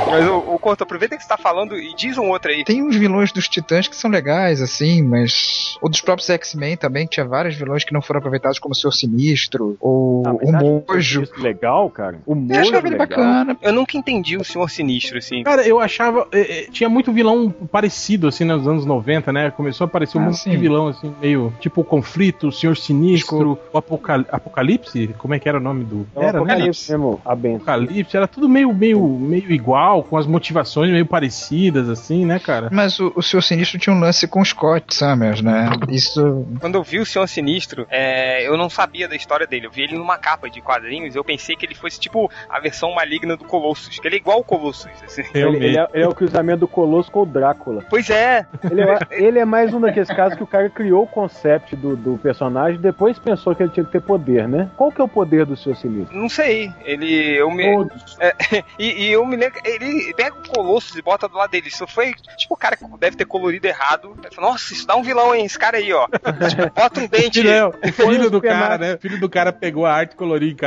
Mas 0.10 0.26
o, 0.28 0.38
o 0.54 0.60
Corto, 0.60 0.84
aproveita 0.84 1.18
que 1.18 1.24
você 1.24 1.28
tá 1.30 1.38
falando 1.38 1.76
e 1.78 1.94
diz 1.96 2.18
um 2.18 2.30
outro 2.30 2.52
aí. 2.52 2.64
Tem 2.64 2.82
uns 2.84 2.96
vilões 2.96 3.32
dos 3.32 3.48
Titãs 3.50 3.88
que 3.88 3.96
são 3.96 4.10
legais, 4.10 4.62
assim, 4.62 5.02
mas. 5.02 5.76
Ou 5.82 5.90
dos 5.90 6.00
próprios 6.02 6.30
X-Men 6.30 6.78
também, 6.78 7.06
que 7.08 7.16
tinha 7.16 7.26
vários 7.26 7.56
vilões 7.56 7.84
que 7.84 7.94
não 7.94 8.02
foram 8.02 8.20
aproveitados, 8.20 8.60
como 8.60 8.74
o 8.74 8.76
Senhor 8.76 8.92
Sinistro, 8.92 9.76
ou 9.80 10.24
Ah, 10.26 10.34
o 10.34 10.40
que 10.40 10.46
Mojo. 10.88 11.24
Legal, 11.38 11.90
cara. 11.90 12.20
O 12.26 12.32
Eu 12.32 12.36
Mojo 12.36 12.60
achava 12.60 12.88
ele 12.88 12.98
legal. 12.98 13.08
bacana. 13.08 13.58
Eu 13.62 13.74
nunca 13.74 13.98
entendi 13.98 14.38
o 14.38 14.44
Senhor 14.44 14.70
Sinistro, 14.70 15.18
assim. 15.18 15.44
Cara, 15.44 15.68
eu 15.68 15.80
achava. 15.80 16.28
eh, 16.32 16.64
eh, 16.66 16.68
tinha 16.72 16.90
muito 16.90 17.12
vilão 17.12 17.50
parecido, 17.72 18.28
assim, 18.28 18.44
nos 18.44 18.68
anos 18.68 18.86
90, 18.86 19.32
né? 19.34 19.52
Começou 19.52 19.86
a 19.86 19.88
aparecer 19.88 20.18
um 20.18 20.22
Ah, 20.22 20.26
monte 20.26 20.38
sim. 20.40 20.50
de 20.52 20.58
vilão, 20.58 20.88
assim, 20.88 21.14
meio. 21.22 21.54
Tipo 21.60 21.82
o 21.82 21.84
Conflito, 21.84 22.48
o 22.48 22.52
Senhor 22.52 22.76
Sinistro, 22.78 23.58
o 23.74 23.78
Apocal- 23.78 24.26
Apocalipse. 24.32 25.08
Como 25.18 25.34
é 25.34 25.40
que 25.40 25.48
era 25.50 25.58
o 25.58 25.62
nome 25.62 25.84
do. 25.84 26.08
É 26.16 26.20
o 26.20 26.24
Era, 26.24 26.32
né? 26.34 26.40
Apocalipse 26.40 26.92
mesmo, 26.92 27.22
a 27.26 27.36
benção. 27.36 27.56
Apocalipse, 27.58 28.18
era 28.18 28.28
tudo 28.28 28.48
meio, 28.50 28.74
meio, 28.74 29.02
meio 29.08 29.52
igual, 29.52 30.04
com 30.04 30.18
as 30.18 30.26
motivações 30.26 30.92
meio 30.92 31.06
parecidas, 31.06 31.90
assim, 31.90 32.26
né, 32.26 32.40
cara? 32.40 32.70
Mas 32.72 33.00
o, 33.00 33.12
o 33.16 33.22
Senhor 33.22 33.42
Sinistro 33.42 33.78
tinha 33.80 33.94
um 33.96 34.00
lance 34.00 34.28
com 34.28 34.42
o 34.42 34.46
Scott 34.46 34.94
Summers, 34.96 35.42
né? 35.42 35.70
Isso. 35.90 36.46
Quando 36.60 36.76
eu 36.76 36.84
vi 36.84 37.00
o 37.00 37.06
Senhor 37.06 37.28
Sinistro, 37.28 37.86
é, 37.90 38.48
eu 38.48 38.58
não 38.58 38.70
sabia 38.70 39.08
da 39.08 39.16
história 39.16 39.46
dele. 39.48 39.68
Eu 39.68 39.72
vi 39.72 39.82
ele 39.84 39.98
numa 39.98 40.18
capa 40.18 40.50
de 40.50 40.62
quadrinhos 40.62 40.77
e 40.86 41.12
eu 41.16 41.24
pensei 41.24 41.56
que 41.56 41.66
ele 41.66 41.76
fosse 41.76 42.00
tipo 42.00 42.30
a 42.50 42.60
versão 42.60 42.94
maligna 42.94 43.36
do 43.36 43.46
Colossus, 43.46 44.00
que 44.00 44.08
ele 44.08 44.16
é 44.16 44.20
igual 44.20 44.38
ao 44.38 44.44
Colossus. 44.44 44.90
assim. 45.04 45.24
Ele, 45.34 45.58
ele 45.58 45.78
é, 45.78 45.88
ele 45.94 46.04
é 46.04 46.08
o 46.08 46.16
cruzamento 46.16 46.62
do 46.62 46.68
Colosso 46.68 47.12
com 47.12 47.22
o 47.22 47.26
Drácula. 47.26 47.86
Pois 47.90 48.10
é, 48.10 48.46
Ele 48.70 48.82
é, 48.82 49.00
ele 49.12 49.40
é 49.40 49.46
mais 49.46 49.74
um 49.74 49.80
daqueles 49.80 50.10
casos 50.10 50.38
que 50.38 50.44
o 50.44 50.48
cara 50.48 50.70
criou 50.70 51.04
o 51.04 51.08
concept 51.08 51.76
do, 51.76 51.96
do 51.96 52.18
personagem 52.18 52.76
e 52.80 52.82
depois 52.82 53.18
pensou 53.20 53.56
que 53.56 53.64
ele 53.64 53.72
tinha 53.72 53.86
que 53.86 53.92
ter 53.92 54.02
poder, 54.02 54.48
né? 54.48 54.70
Qual 54.76 54.92
que 54.92 55.02
é 55.02 55.04
o 55.04 55.08
poder 55.08 55.46
do 55.46 55.56
seu 55.56 55.76
sinistro? 55.76 56.18
não 56.18 56.30
sei. 56.30 56.72
Ele. 56.84 57.38
Eu 57.38 57.50
me, 57.50 57.76
Todos. 57.76 58.18
e, 58.78 59.06
e 59.06 59.12
eu 59.12 59.26
me 59.26 59.36
lembro. 59.36 59.60
Ele 59.64 60.14
pega 60.14 60.36
o 60.36 60.50
Colossus 60.50 60.96
e 60.96 61.02
bota 61.02 61.28
do 61.28 61.38
lado 61.38 61.52
dele. 61.52 61.68
Isso 61.68 61.88
foi. 61.88 62.14
Tipo, 62.38 62.54
o 62.54 62.58
cara 62.58 62.76
que 62.76 62.86
deve 63.00 63.16
ter 63.16 63.26
colorido 63.26 63.68
errado. 63.68 64.16
Nossa, 64.38 64.74
isso 64.74 64.86
dá 64.86 64.96
um 64.96 65.04
vilão, 65.04 65.34
hein? 65.34 65.46
Esse 65.46 65.58
cara 65.58 65.78
aí, 65.78 65.92
ó. 65.94 66.08
Tipo, 66.48 66.72
bota 66.74 67.00
um 67.00 67.08
dente. 67.08 67.42
Filho, 67.42 67.50
é, 67.50 67.66
o 67.66 67.72
filho 67.94 68.30
do 68.30 68.42
cara, 68.42 68.78
né? 68.78 68.98
Filho 68.98 69.20
do 69.20 69.30
cara 69.30 69.52
pegou 69.52 69.86
a 69.86 69.94
arte 69.94 70.14
e 70.14 70.16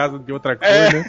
de 0.09 0.33
outra 0.33 0.57
É. 0.61 0.93
né? 0.93 1.05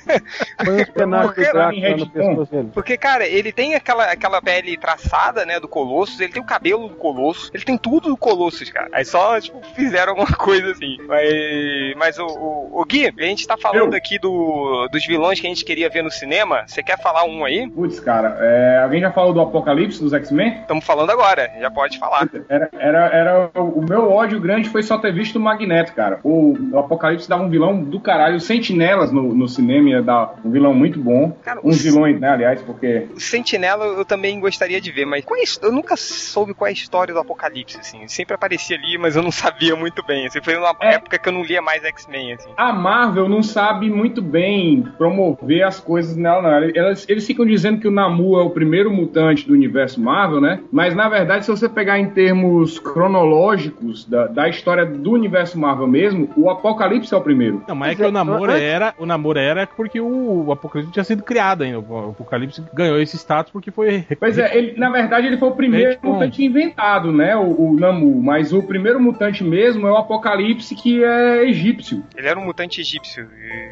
Põe 0.64 0.82
uns 0.82 0.90
penachos 0.90 1.30
do 1.32 1.36
Porque- 1.36 1.52
Drácula 1.52 1.98
no 1.98 2.10
pescoço 2.10 2.52
dele. 2.52 2.70
Porque, 2.74 2.98
cara, 2.98 3.26
ele 3.28 3.52
tem 3.52 3.76
aquela, 3.76 4.06
aquela 4.12 4.42
pele 4.42 4.78
traçada, 4.78 5.46
né, 5.46 5.60
do 5.60 5.68
Colossus, 5.68 6.20
ele 6.20 6.32
tem 6.34 6.42
o 6.42 6.46
cabelo 6.46 6.88
do 6.88 6.96
Colossus, 6.96 7.50
ele 7.54 7.64
tem 7.64 7.78
tudo 7.78 8.10
do 8.10 8.18
Colossus, 8.18 8.70
cara. 8.70 8.90
Aí 8.92 9.04
só, 9.06 9.40
tipo, 9.40 9.62
fizeram 9.76 10.12
alguma 10.14 10.32
coisa 10.38 10.72
assim. 10.72 10.98
Mas, 11.08 11.96
mas 11.98 12.20
o, 12.20 12.26
o, 12.26 12.82
o 12.82 12.86
Gui, 12.86 13.08
a 13.08 13.24
gente 13.24 13.46
tá 13.48 13.58
falando 13.58 13.94
Eu. 13.94 13.98
aqui 13.98 14.18
do, 14.20 14.88
dos 14.92 15.06
vilões 15.06 15.40
que 15.40 15.48
a 15.48 15.50
gente 15.50 15.66
queria 15.66 15.90
ver 15.90 16.04
no 16.04 16.12
cinema. 16.12 16.64
Você 16.68 16.82
quer 16.84 17.00
falar 17.02 17.24
um 17.26 17.44
aí? 17.46 17.70
Putz, 17.70 18.00
cara, 18.00 18.38
é, 18.40 18.80
alguém 18.84 19.02
já 19.02 19.12
falou 19.12 19.34
do 19.34 19.42
Apocalipse 19.42 20.02
dos 20.02 20.14
X-Men? 20.14 20.60
Estamos 20.62 20.86
falando 20.86 21.10
agora, 21.12 21.52
já 21.60 21.70
pode 21.72 21.98
falar. 22.00 22.28
Era, 22.50 22.70
era, 22.78 23.06
era 23.08 23.50
o 23.56 23.82
o 23.82 23.84
meu 23.84 24.12
ódio 24.12 24.40
grande 24.40 24.70
foi 24.70 24.84
só 24.84 24.98
ter 24.98 25.12
visto 25.14 25.38
o 25.38 25.40
Magneto, 25.40 25.94
cara. 25.94 26.20
O, 26.24 26.56
o 26.72 26.78
Apocalipse 26.80 27.28
dava 27.28 27.42
um 27.44 27.50
vilão 27.50 27.82
do 27.84 28.00
caralho. 28.00 28.36
Os 28.36 28.46
Sentinelas 28.82 29.12
no, 29.12 29.34
no 29.36 29.48
cinema 29.48 29.90
ia 29.90 30.02
dar 30.02 30.34
um 30.44 30.50
vilão 30.50 30.74
muito 30.74 31.00
bom. 31.00 31.32
Cara, 31.44 31.60
os- 31.64 31.82
vilões, 31.82 32.20
né, 32.20 32.30
aliás, 32.30 32.62
porque 32.64 33.08
O 33.16 33.20
Sentinela 33.20 33.86
eu 33.86 34.04
também 34.04 34.40
gostaria 34.40 34.82
de 34.82 34.92
ver, 34.92 35.06
mas 35.06 35.24
qual 35.24 35.40
é 35.40 35.44
eu 35.62 35.72
nunca 35.72 35.96
soube 35.96 36.54
qual 36.54 36.68
é 36.68 36.72
a 36.72 36.74
história 36.74 37.14
do 37.14 37.20
Apocalipse, 37.20 37.78
assim. 37.80 38.08
Sempre 38.08 38.34
aparecia 38.36 38.76
ali, 38.78 38.98
mas 38.98 39.16
eu 39.16 39.22
não 39.22 39.32
sabia 39.32 39.76
muito 39.76 40.04
bem. 40.06 40.26
Assim, 40.26 40.40
foi 40.42 40.58
uma 40.58 40.76
É. 40.82 40.96
época 40.96 41.18
que 41.20 41.30
eu 41.30 41.34
não 41.34 41.44
lia 41.44 41.62
mais 41.62 41.84
X-Men, 41.84 42.34
assim. 42.34 42.50
a 42.58 42.74
Marvel 42.74 43.30
não 43.30 43.44
sabe 43.44 43.90
muito 43.90 44.22
bem 44.22 44.84
promover 44.98 45.64
as 45.64 45.80
coisas 45.80 46.16
nela, 46.16 46.42
não. 46.42 46.64
Eles, 46.64 47.06
eles 47.08 47.26
ficam 47.28 47.46
dizendo 47.46 47.80
que 47.80 47.88
o 47.88 47.92
Namu 47.92 48.40
é 48.40 48.44
o 48.44 48.50
primeiro 48.50 48.92
mutante 48.92 49.48
do 49.48 49.54
universo 49.54 50.02
Marvel, 50.02 50.42
né? 50.42 50.60
Mas 50.72 50.96
na 50.96 51.08
verdade, 51.08 51.46
se 51.46 51.52
você 51.52 51.70
pegar 51.70 52.00
em 52.00 52.10
termos 52.10 52.80
cronológicos 52.80 54.06
da, 54.06 54.28
da 54.28 54.50
história 54.50 54.86
do 54.86 55.12
universo 55.12 55.58
Marvel 55.60 55.88
mesmo, 55.88 56.30
o 56.36 56.50
Apocalipse 56.50 57.14
é 57.14 57.18
o 57.18 57.22
primeiro. 57.22 57.64
Não, 57.68 57.76
mas 57.76 57.92
é 57.94 57.96
que 57.96 58.04
é- 58.04 58.08
o 58.08 58.12
namoro 58.12 58.52
antes- 58.52 58.64
era, 58.72 58.94
o 58.98 59.06
namoro 59.06 59.40
era 59.40 59.68
porque 59.68 60.00
o, 60.00 60.46
o 60.48 60.52
Apocalipse 60.52 60.94
tinha 60.94 61.04
sido 61.04 61.24
criado 61.24 61.64
ainda. 61.64 61.80
O 61.80 62.10
Apocalipse 62.12 62.64
ganhou 62.74 63.00
esse 63.00 63.18
status 63.18 63.52
porque 63.52 63.72
foi. 63.72 64.06
Pois 64.20 64.38
é, 64.38 64.58
ele, 64.58 64.78
na 64.80 64.90
verdade 64.90 65.28
ele 65.28 65.38
foi 65.38 65.50
o 65.50 65.56
primeiro 65.56 65.92
Gente, 65.92 66.02
bom. 66.02 66.14
mutante 66.14 66.44
inventado, 66.44 67.12
né? 67.12 67.36
O, 67.36 67.70
o 67.72 67.80
Namu. 67.80 68.22
Mas 68.22 68.54
o 68.54 68.64
primeiro 68.64 69.00
mutante 69.00 69.44
mesmo 69.44 69.88
é 69.88 69.92
o 69.92 69.98
Apocalipse, 69.98 70.76
que 70.76 71.04
é 71.04 71.44
egípcio. 71.48 72.04
Ele 72.16 72.28
era 72.28 72.40
um 72.40 72.46
mutante 72.46 72.82
egípcio. 72.82 73.28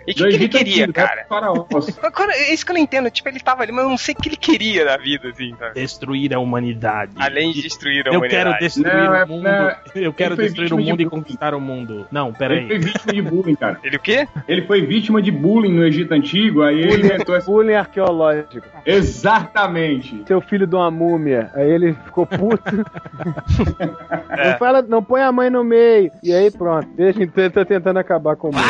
E 0.08 0.12
o 0.12 0.16
que, 0.16 0.28
que 0.28 0.36
ele 0.36 0.48
queria, 0.50 0.84
Antigo, 0.86 1.00
né? 1.00 1.08
cara? 1.08 1.26
É 1.30 2.54
isso 2.54 2.66
que 2.66 2.72
eu 2.72 2.76
não 2.76 2.82
entendo. 2.82 3.10
Tipo, 3.10 3.30
ele 3.30 3.40
tava 3.40 3.64
ali, 3.64 3.72
mas 3.72 3.84
eu 3.84 3.90
não 3.90 3.98
sei 3.98 4.14
o 4.14 4.22
que 4.22 4.30
ele 4.30 4.36
queria 4.36 4.86
da 4.86 4.98
vida, 4.98 5.30
assim, 5.30 5.56
sabe? 5.58 5.74
Destruir 5.76 6.34
a 6.34 6.40
humanidade. 6.40 7.14
Além 7.18 7.52
de 7.52 7.62
destruir 7.62 8.08
a 8.08 8.12
Eu 8.12 8.18
humanidade. 8.20 8.50
quero 8.50 8.60
destruir 8.60 8.94
Não, 8.94 9.16
é- 9.16 9.24
o 9.24 9.28
mundo. 9.28 9.44
não, 9.44 9.76
eu 9.96 10.14
quero 10.14 10.36
destruir 10.36 10.74
o 10.74 10.78
vítima 10.78 10.82
de 10.84 10.90
mundo 10.92 11.02
e 11.02 11.06
conquistar 11.10 11.54
o 11.54 11.62
mundo. 11.62 12.08
Não, 12.12 12.28
Ele 12.30 12.38
peraí. 12.38 12.68
foi 12.68 12.78
vítima 12.80 13.14
de 13.14 13.22
bullying, 13.22 13.56
cara. 13.56 13.80
Ele 13.84 13.96
o 13.98 14.00
quê? 14.00 14.28
Ele 14.48 14.62
foi 14.64 14.82
vítima 14.90 15.22
de 15.22 15.32
bullying 15.32 15.72
no 15.74 15.86
Egito 15.86 16.14
Antigo, 16.14 16.64
aí 16.64 16.80
ele 16.80 17.06
inventou 17.06 17.36
essa. 17.36 17.46
Bullying 17.50 17.74
arqueológico. 17.76 18.66
Exatamente. 18.86 20.24
Seu 20.28 20.42
filho 20.42 20.66
de 20.66 20.76
uma 20.76 20.90
múmia. 20.90 21.52
Aí 21.54 21.70
ele 21.70 21.94
ficou 21.94 22.26
puto. 22.26 22.64
Não, 24.30 24.58
fala, 24.58 24.82
não 24.82 25.04
põe 25.04 25.22
a 25.22 25.32
mãe 25.32 25.50
no 25.50 25.64
meio. 25.64 26.12
E 26.24 26.34
aí 26.34 26.50
pronto. 26.50 26.88
Deixa, 26.96 27.22
ele 27.22 27.50
tá 27.50 27.66
tentando 27.66 27.98
acabar 27.98 28.36
com 28.36 28.50
o 28.50 28.52
mundo. 28.54 28.64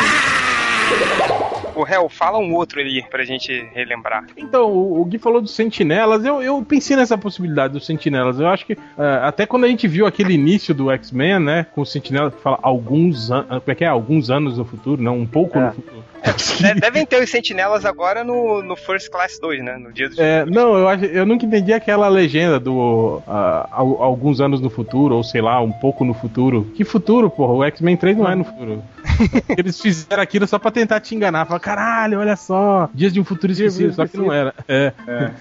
O 1.74 1.82
réu, 1.84 2.08
fala 2.08 2.36
um 2.38 2.52
outro 2.54 2.80
ali 2.80 3.02
pra 3.08 3.24
gente 3.24 3.52
relembrar. 3.72 4.24
Então, 4.36 4.70
o, 4.70 5.00
o 5.00 5.04
Gui 5.04 5.18
falou 5.18 5.40
dos 5.40 5.54
sentinelas. 5.54 6.24
Eu, 6.24 6.42
eu 6.42 6.62
pensei 6.62 6.96
nessa 6.96 7.16
possibilidade 7.16 7.72
dos 7.72 7.86
sentinelas. 7.86 8.38
Eu 8.40 8.48
acho 8.48 8.66
que 8.66 8.72
eh, 8.72 9.20
até 9.22 9.46
quando 9.46 9.64
a 9.64 9.68
gente 9.68 9.86
viu 9.88 10.04
aquele 10.04 10.34
início 10.34 10.74
do 10.74 10.90
X-Men, 10.90 11.38
né? 11.38 11.66
Com 11.72 11.82
o 11.82 11.86
sentinela 11.86 12.30
que 12.30 12.40
fala 12.42 12.58
alguns 12.60 13.30
anos. 13.30 13.46
Como 13.48 13.62
é 13.66 13.74
que 13.74 13.84
é? 13.84 13.88
Alguns 13.88 14.30
anos 14.30 14.58
no 14.58 14.64
futuro, 14.64 15.00
não? 15.00 15.16
Um 15.18 15.26
pouco 15.26 15.58
É. 15.58 15.66
no 15.66 15.72
futuro. 15.72 16.04
De- 16.22 16.74
Devem 16.80 17.06
ter 17.06 17.22
os 17.22 17.30
sentinelas 17.30 17.84
agora 17.84 18.22
no, 18.24 18.62
no 18.62 18.76
First 18.76 19.10
Class 19.10 19.38
2, 19.40 19.62
né? 19.64 19.76
No 19.78 19.92
dia 19.92 20.08
dos. 20.08 20.18
É, 20.18 20.44
não, 20.46 20.76
eu, 20.76 20.88
acho, 20.88 21.04
eu 21.06 21.24
nunca 21.26 21.44
entendi 21.46 21.72
aquela 21.72 22.08
legenda 22.08 22.58
do 22.60 23.22
al- 23.26 24.02
alguns 24.02 24.40
anos 24.40 24.60
no 24.60 24.70
futuro, 24.70 25.16
ou 25.16 25.24
sei 25.24 25.40
lá, 25.40 25.60
um 25.60 25.72
pouco 25.72 26.04
no 26.04 26.14
futuro. 26.14 26.70
Que 26.74 26.84
futuro, 26.84 27.30
porra? 27.30 27.52
O 27.54 27.64
X-Men 27.64 27.96
3 27.96 28.16
não 28.16 28.30
é 28.30 28.34
no 28.34 28.44
futuro. 28.44 28.82
Eles 29.56 29.80
fizeram 29.80 30.22
aquilo 30.22 30.46
só 30.46 30.58
pra 30.58 30.70
tentar 30.70 31.00
te 31.00 31.14
enganar. 31.14 31.46
Falar, 31.46 31.60
caralho, 31.60 32.18
olha 32.20 32.36
só, 32.36 32.88
dias 32.94 33.12
de 33.12 33.20
um 33.20 33.24
futuro 33.24 33.52
esquecido, 33.52 33.92
só 33.92 34.06
que 34.06 34.16
não 34.16 34.32
era. 34.32 34.54
É. 34.68 34.92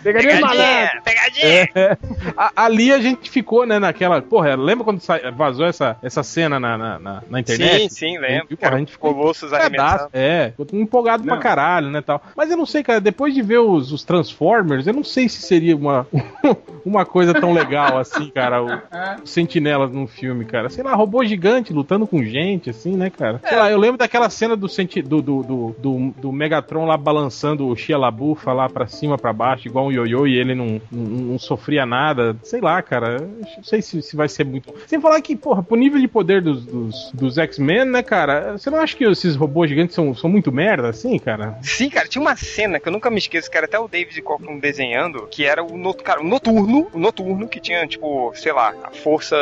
Pegaria 0.04 0.40
malandro. 0.40 1.02
Pegadinha! 1.02 1.02
Pegadinha! 1.04 1.70
É, 1.76 1.98
a- 2.38 2.52
ali 2.56 2.92
a 2.92 3.00
gente 3.00 3.30
ficou, 3.30 3.66
né, 3.66 3.80
naquela. 3.80 4.22
Porra, 4.22 4.56
lembra 4.56 4.84
quando 4.84 5.00
sa- 5.02 5.20
vazou 5.36 5.66
essa, 5.66 5.98
essa 6.02 6.24
cena 6.24 6.60
na, 6.60 6.78
na, 6.78 7.00
na- 7.00 7.24
na 7.30 7.40
internet? 7.40 7.82
Sim, 7.84 7.90
sim, 7.90 8.18
lembro. 8.18 8.56
Porra, 8.58 8.76
a 8.76 8.80
gente 8.80 8.92
ficou 8.92 9.14
Colossus 9.14 9.50
Pedaço, 9.50 9.76
arremessando. 9.76 10.10
é, 10.14 10.54
empolgado 10.74 11.24
pra 11.24 11.36
Não. 11.36 11.42
caralho, 11.42 11.90
né, 11.90 12.02
tal. 12.02 12.22
Mas 12.36 12.50
eu 12.50 12.58
não 12.58 12.66
sei, 12.66 12.84
cara, 12.84 13.00
depois 13.00 13.34
de 13.34 13.42
ver 13.42 13.60
os, 13.60 13.92
os 13.92 14.04
Transformers, 14.04 14.88
eu 14.88 14.94
não 14.94 15.04
sei 15.04 15.30
se 15.30 15.42
seria 15.42 15.76
uma, 15.76 16.08
uma 16.86 17.06
coisa 17.06 17.34
tão 17.34 17.54
legal 17.54 17.98
assim, 17.98 18.30
cara, 18.30 18.64
o, 18.64 18.68
os 19.24 19.30
sentinelas 19.30 19.92
num 19.92 20.08
filme, 20.08 20.46
cara. 20.46 20.70
Sei 20.70 20.84
lá, 20.84 20.94
robô 20.96 21.24
gigante 21.24 21.74
lutando 21.74 22.08
com 22.08 22.24
gente, 22.24 22.70
assim, 22.70 22.96
né, 22.96 23.10
cara. 23.10 23.40
Sei 23.48 23.58
lá, 23.58 23.70
eu 23.70 23.78
lembro 23.78 23.98
daquela 23.98 24.30
cena 24.30 24.56
do, 24.56 24.68
senti 24.68 25.02
do, 25.02 25.22
do, 25.22 25.44
do, 25.44 25.76
do, 25.78 26.14
do 26.18 26.32
Megatron 26.32 26.86
lá 26.86 26.98
balançando 26.98 27.68
o 27.68 27.76
Shia 27.76 27.98
LaBeouf 27.98 28.46
lá 28.48 28.70
pra 28.70 28.88
cima, 28.88 29.18
pra 29.18 29.34
baixo, 29.34 29.68
igual 29.68 29.88
um 29.88 29.92
ioiô, 29.92 30.28
e 30.28 30.38
ele 30.38 30.56
não, 30.56 30.82
não, 30.92 31.04
não 31.04 31.40
sofria 31.40 31.86
nada. 31.86 32.36
Sei 32.44 32.62
lá, 32.62 32.82
cara, 32.82 33.20
não 33.20 33.64
sei 33.64 33.82
se, 33.82 34.02
se 34.02 34.16
vai 34.16 34.28
ser 34.28 34.46
muito... 34.46 34.74
Sem 34.88 35.00
falar 35.00 35.22
que, 35.22 35.36
porra, 35.36 35.64
pro 35.64 35.78
nível 35.78 36.00
de 36.00 36.08
poder 36.08 36.42
dos, 36.42 36.66
dos, 36.66 37.12
dos 37.14 37.38
X-Men, 37.38 37.86
né, 37.86 38.04
cara, 38.04 38.58
você 38.58 38.70
não 38.70 38.80
acha 38.80 38.96
que 38.96 39.04
esses 39.04 39.36
robôs 39.36 39.70
gigantes 39.70 39.96
são, 39.96 40.14
são 40.16 40.30
muito 40.30 40.52
merda, 40.60 40.90
assim, 40.90 41.18
cara? 41.18 41.58
Sim, 41.64 41.90
cara, 41.90 42.08
tinha 42.08 42.22
uma 42.22 42.36
cena 42.36 42.80
que 42.80 42.88
eu 42.88 42.92
nunca 42.92 43.10
me 43.10 43.18
esqueço, 43.18 43.50
que 43.50 43.56
era 43.58 43.66
até 43.66 43.80
o 43.80 43.88
David 43.88 44.22
Cockrum 44.22 44.60
desenhando, 44.60 45.26
que 45.28 45.46
era 45.46 45.64
o, 45.64 45.78
not- 45.78 46.04
cara, 46.04 46.20
o 46.20 46.24
noturno, 46.24 46.90
o 46.94 47.00
noturno, 47.00 47.48
que 47.48 47.60
tinha, 47.60 47.88
tipo, 47.88 48.34
sei 48.36 48.52
lá, 48.52 48.74
a 48.84 48.92
força. 48.92 49.36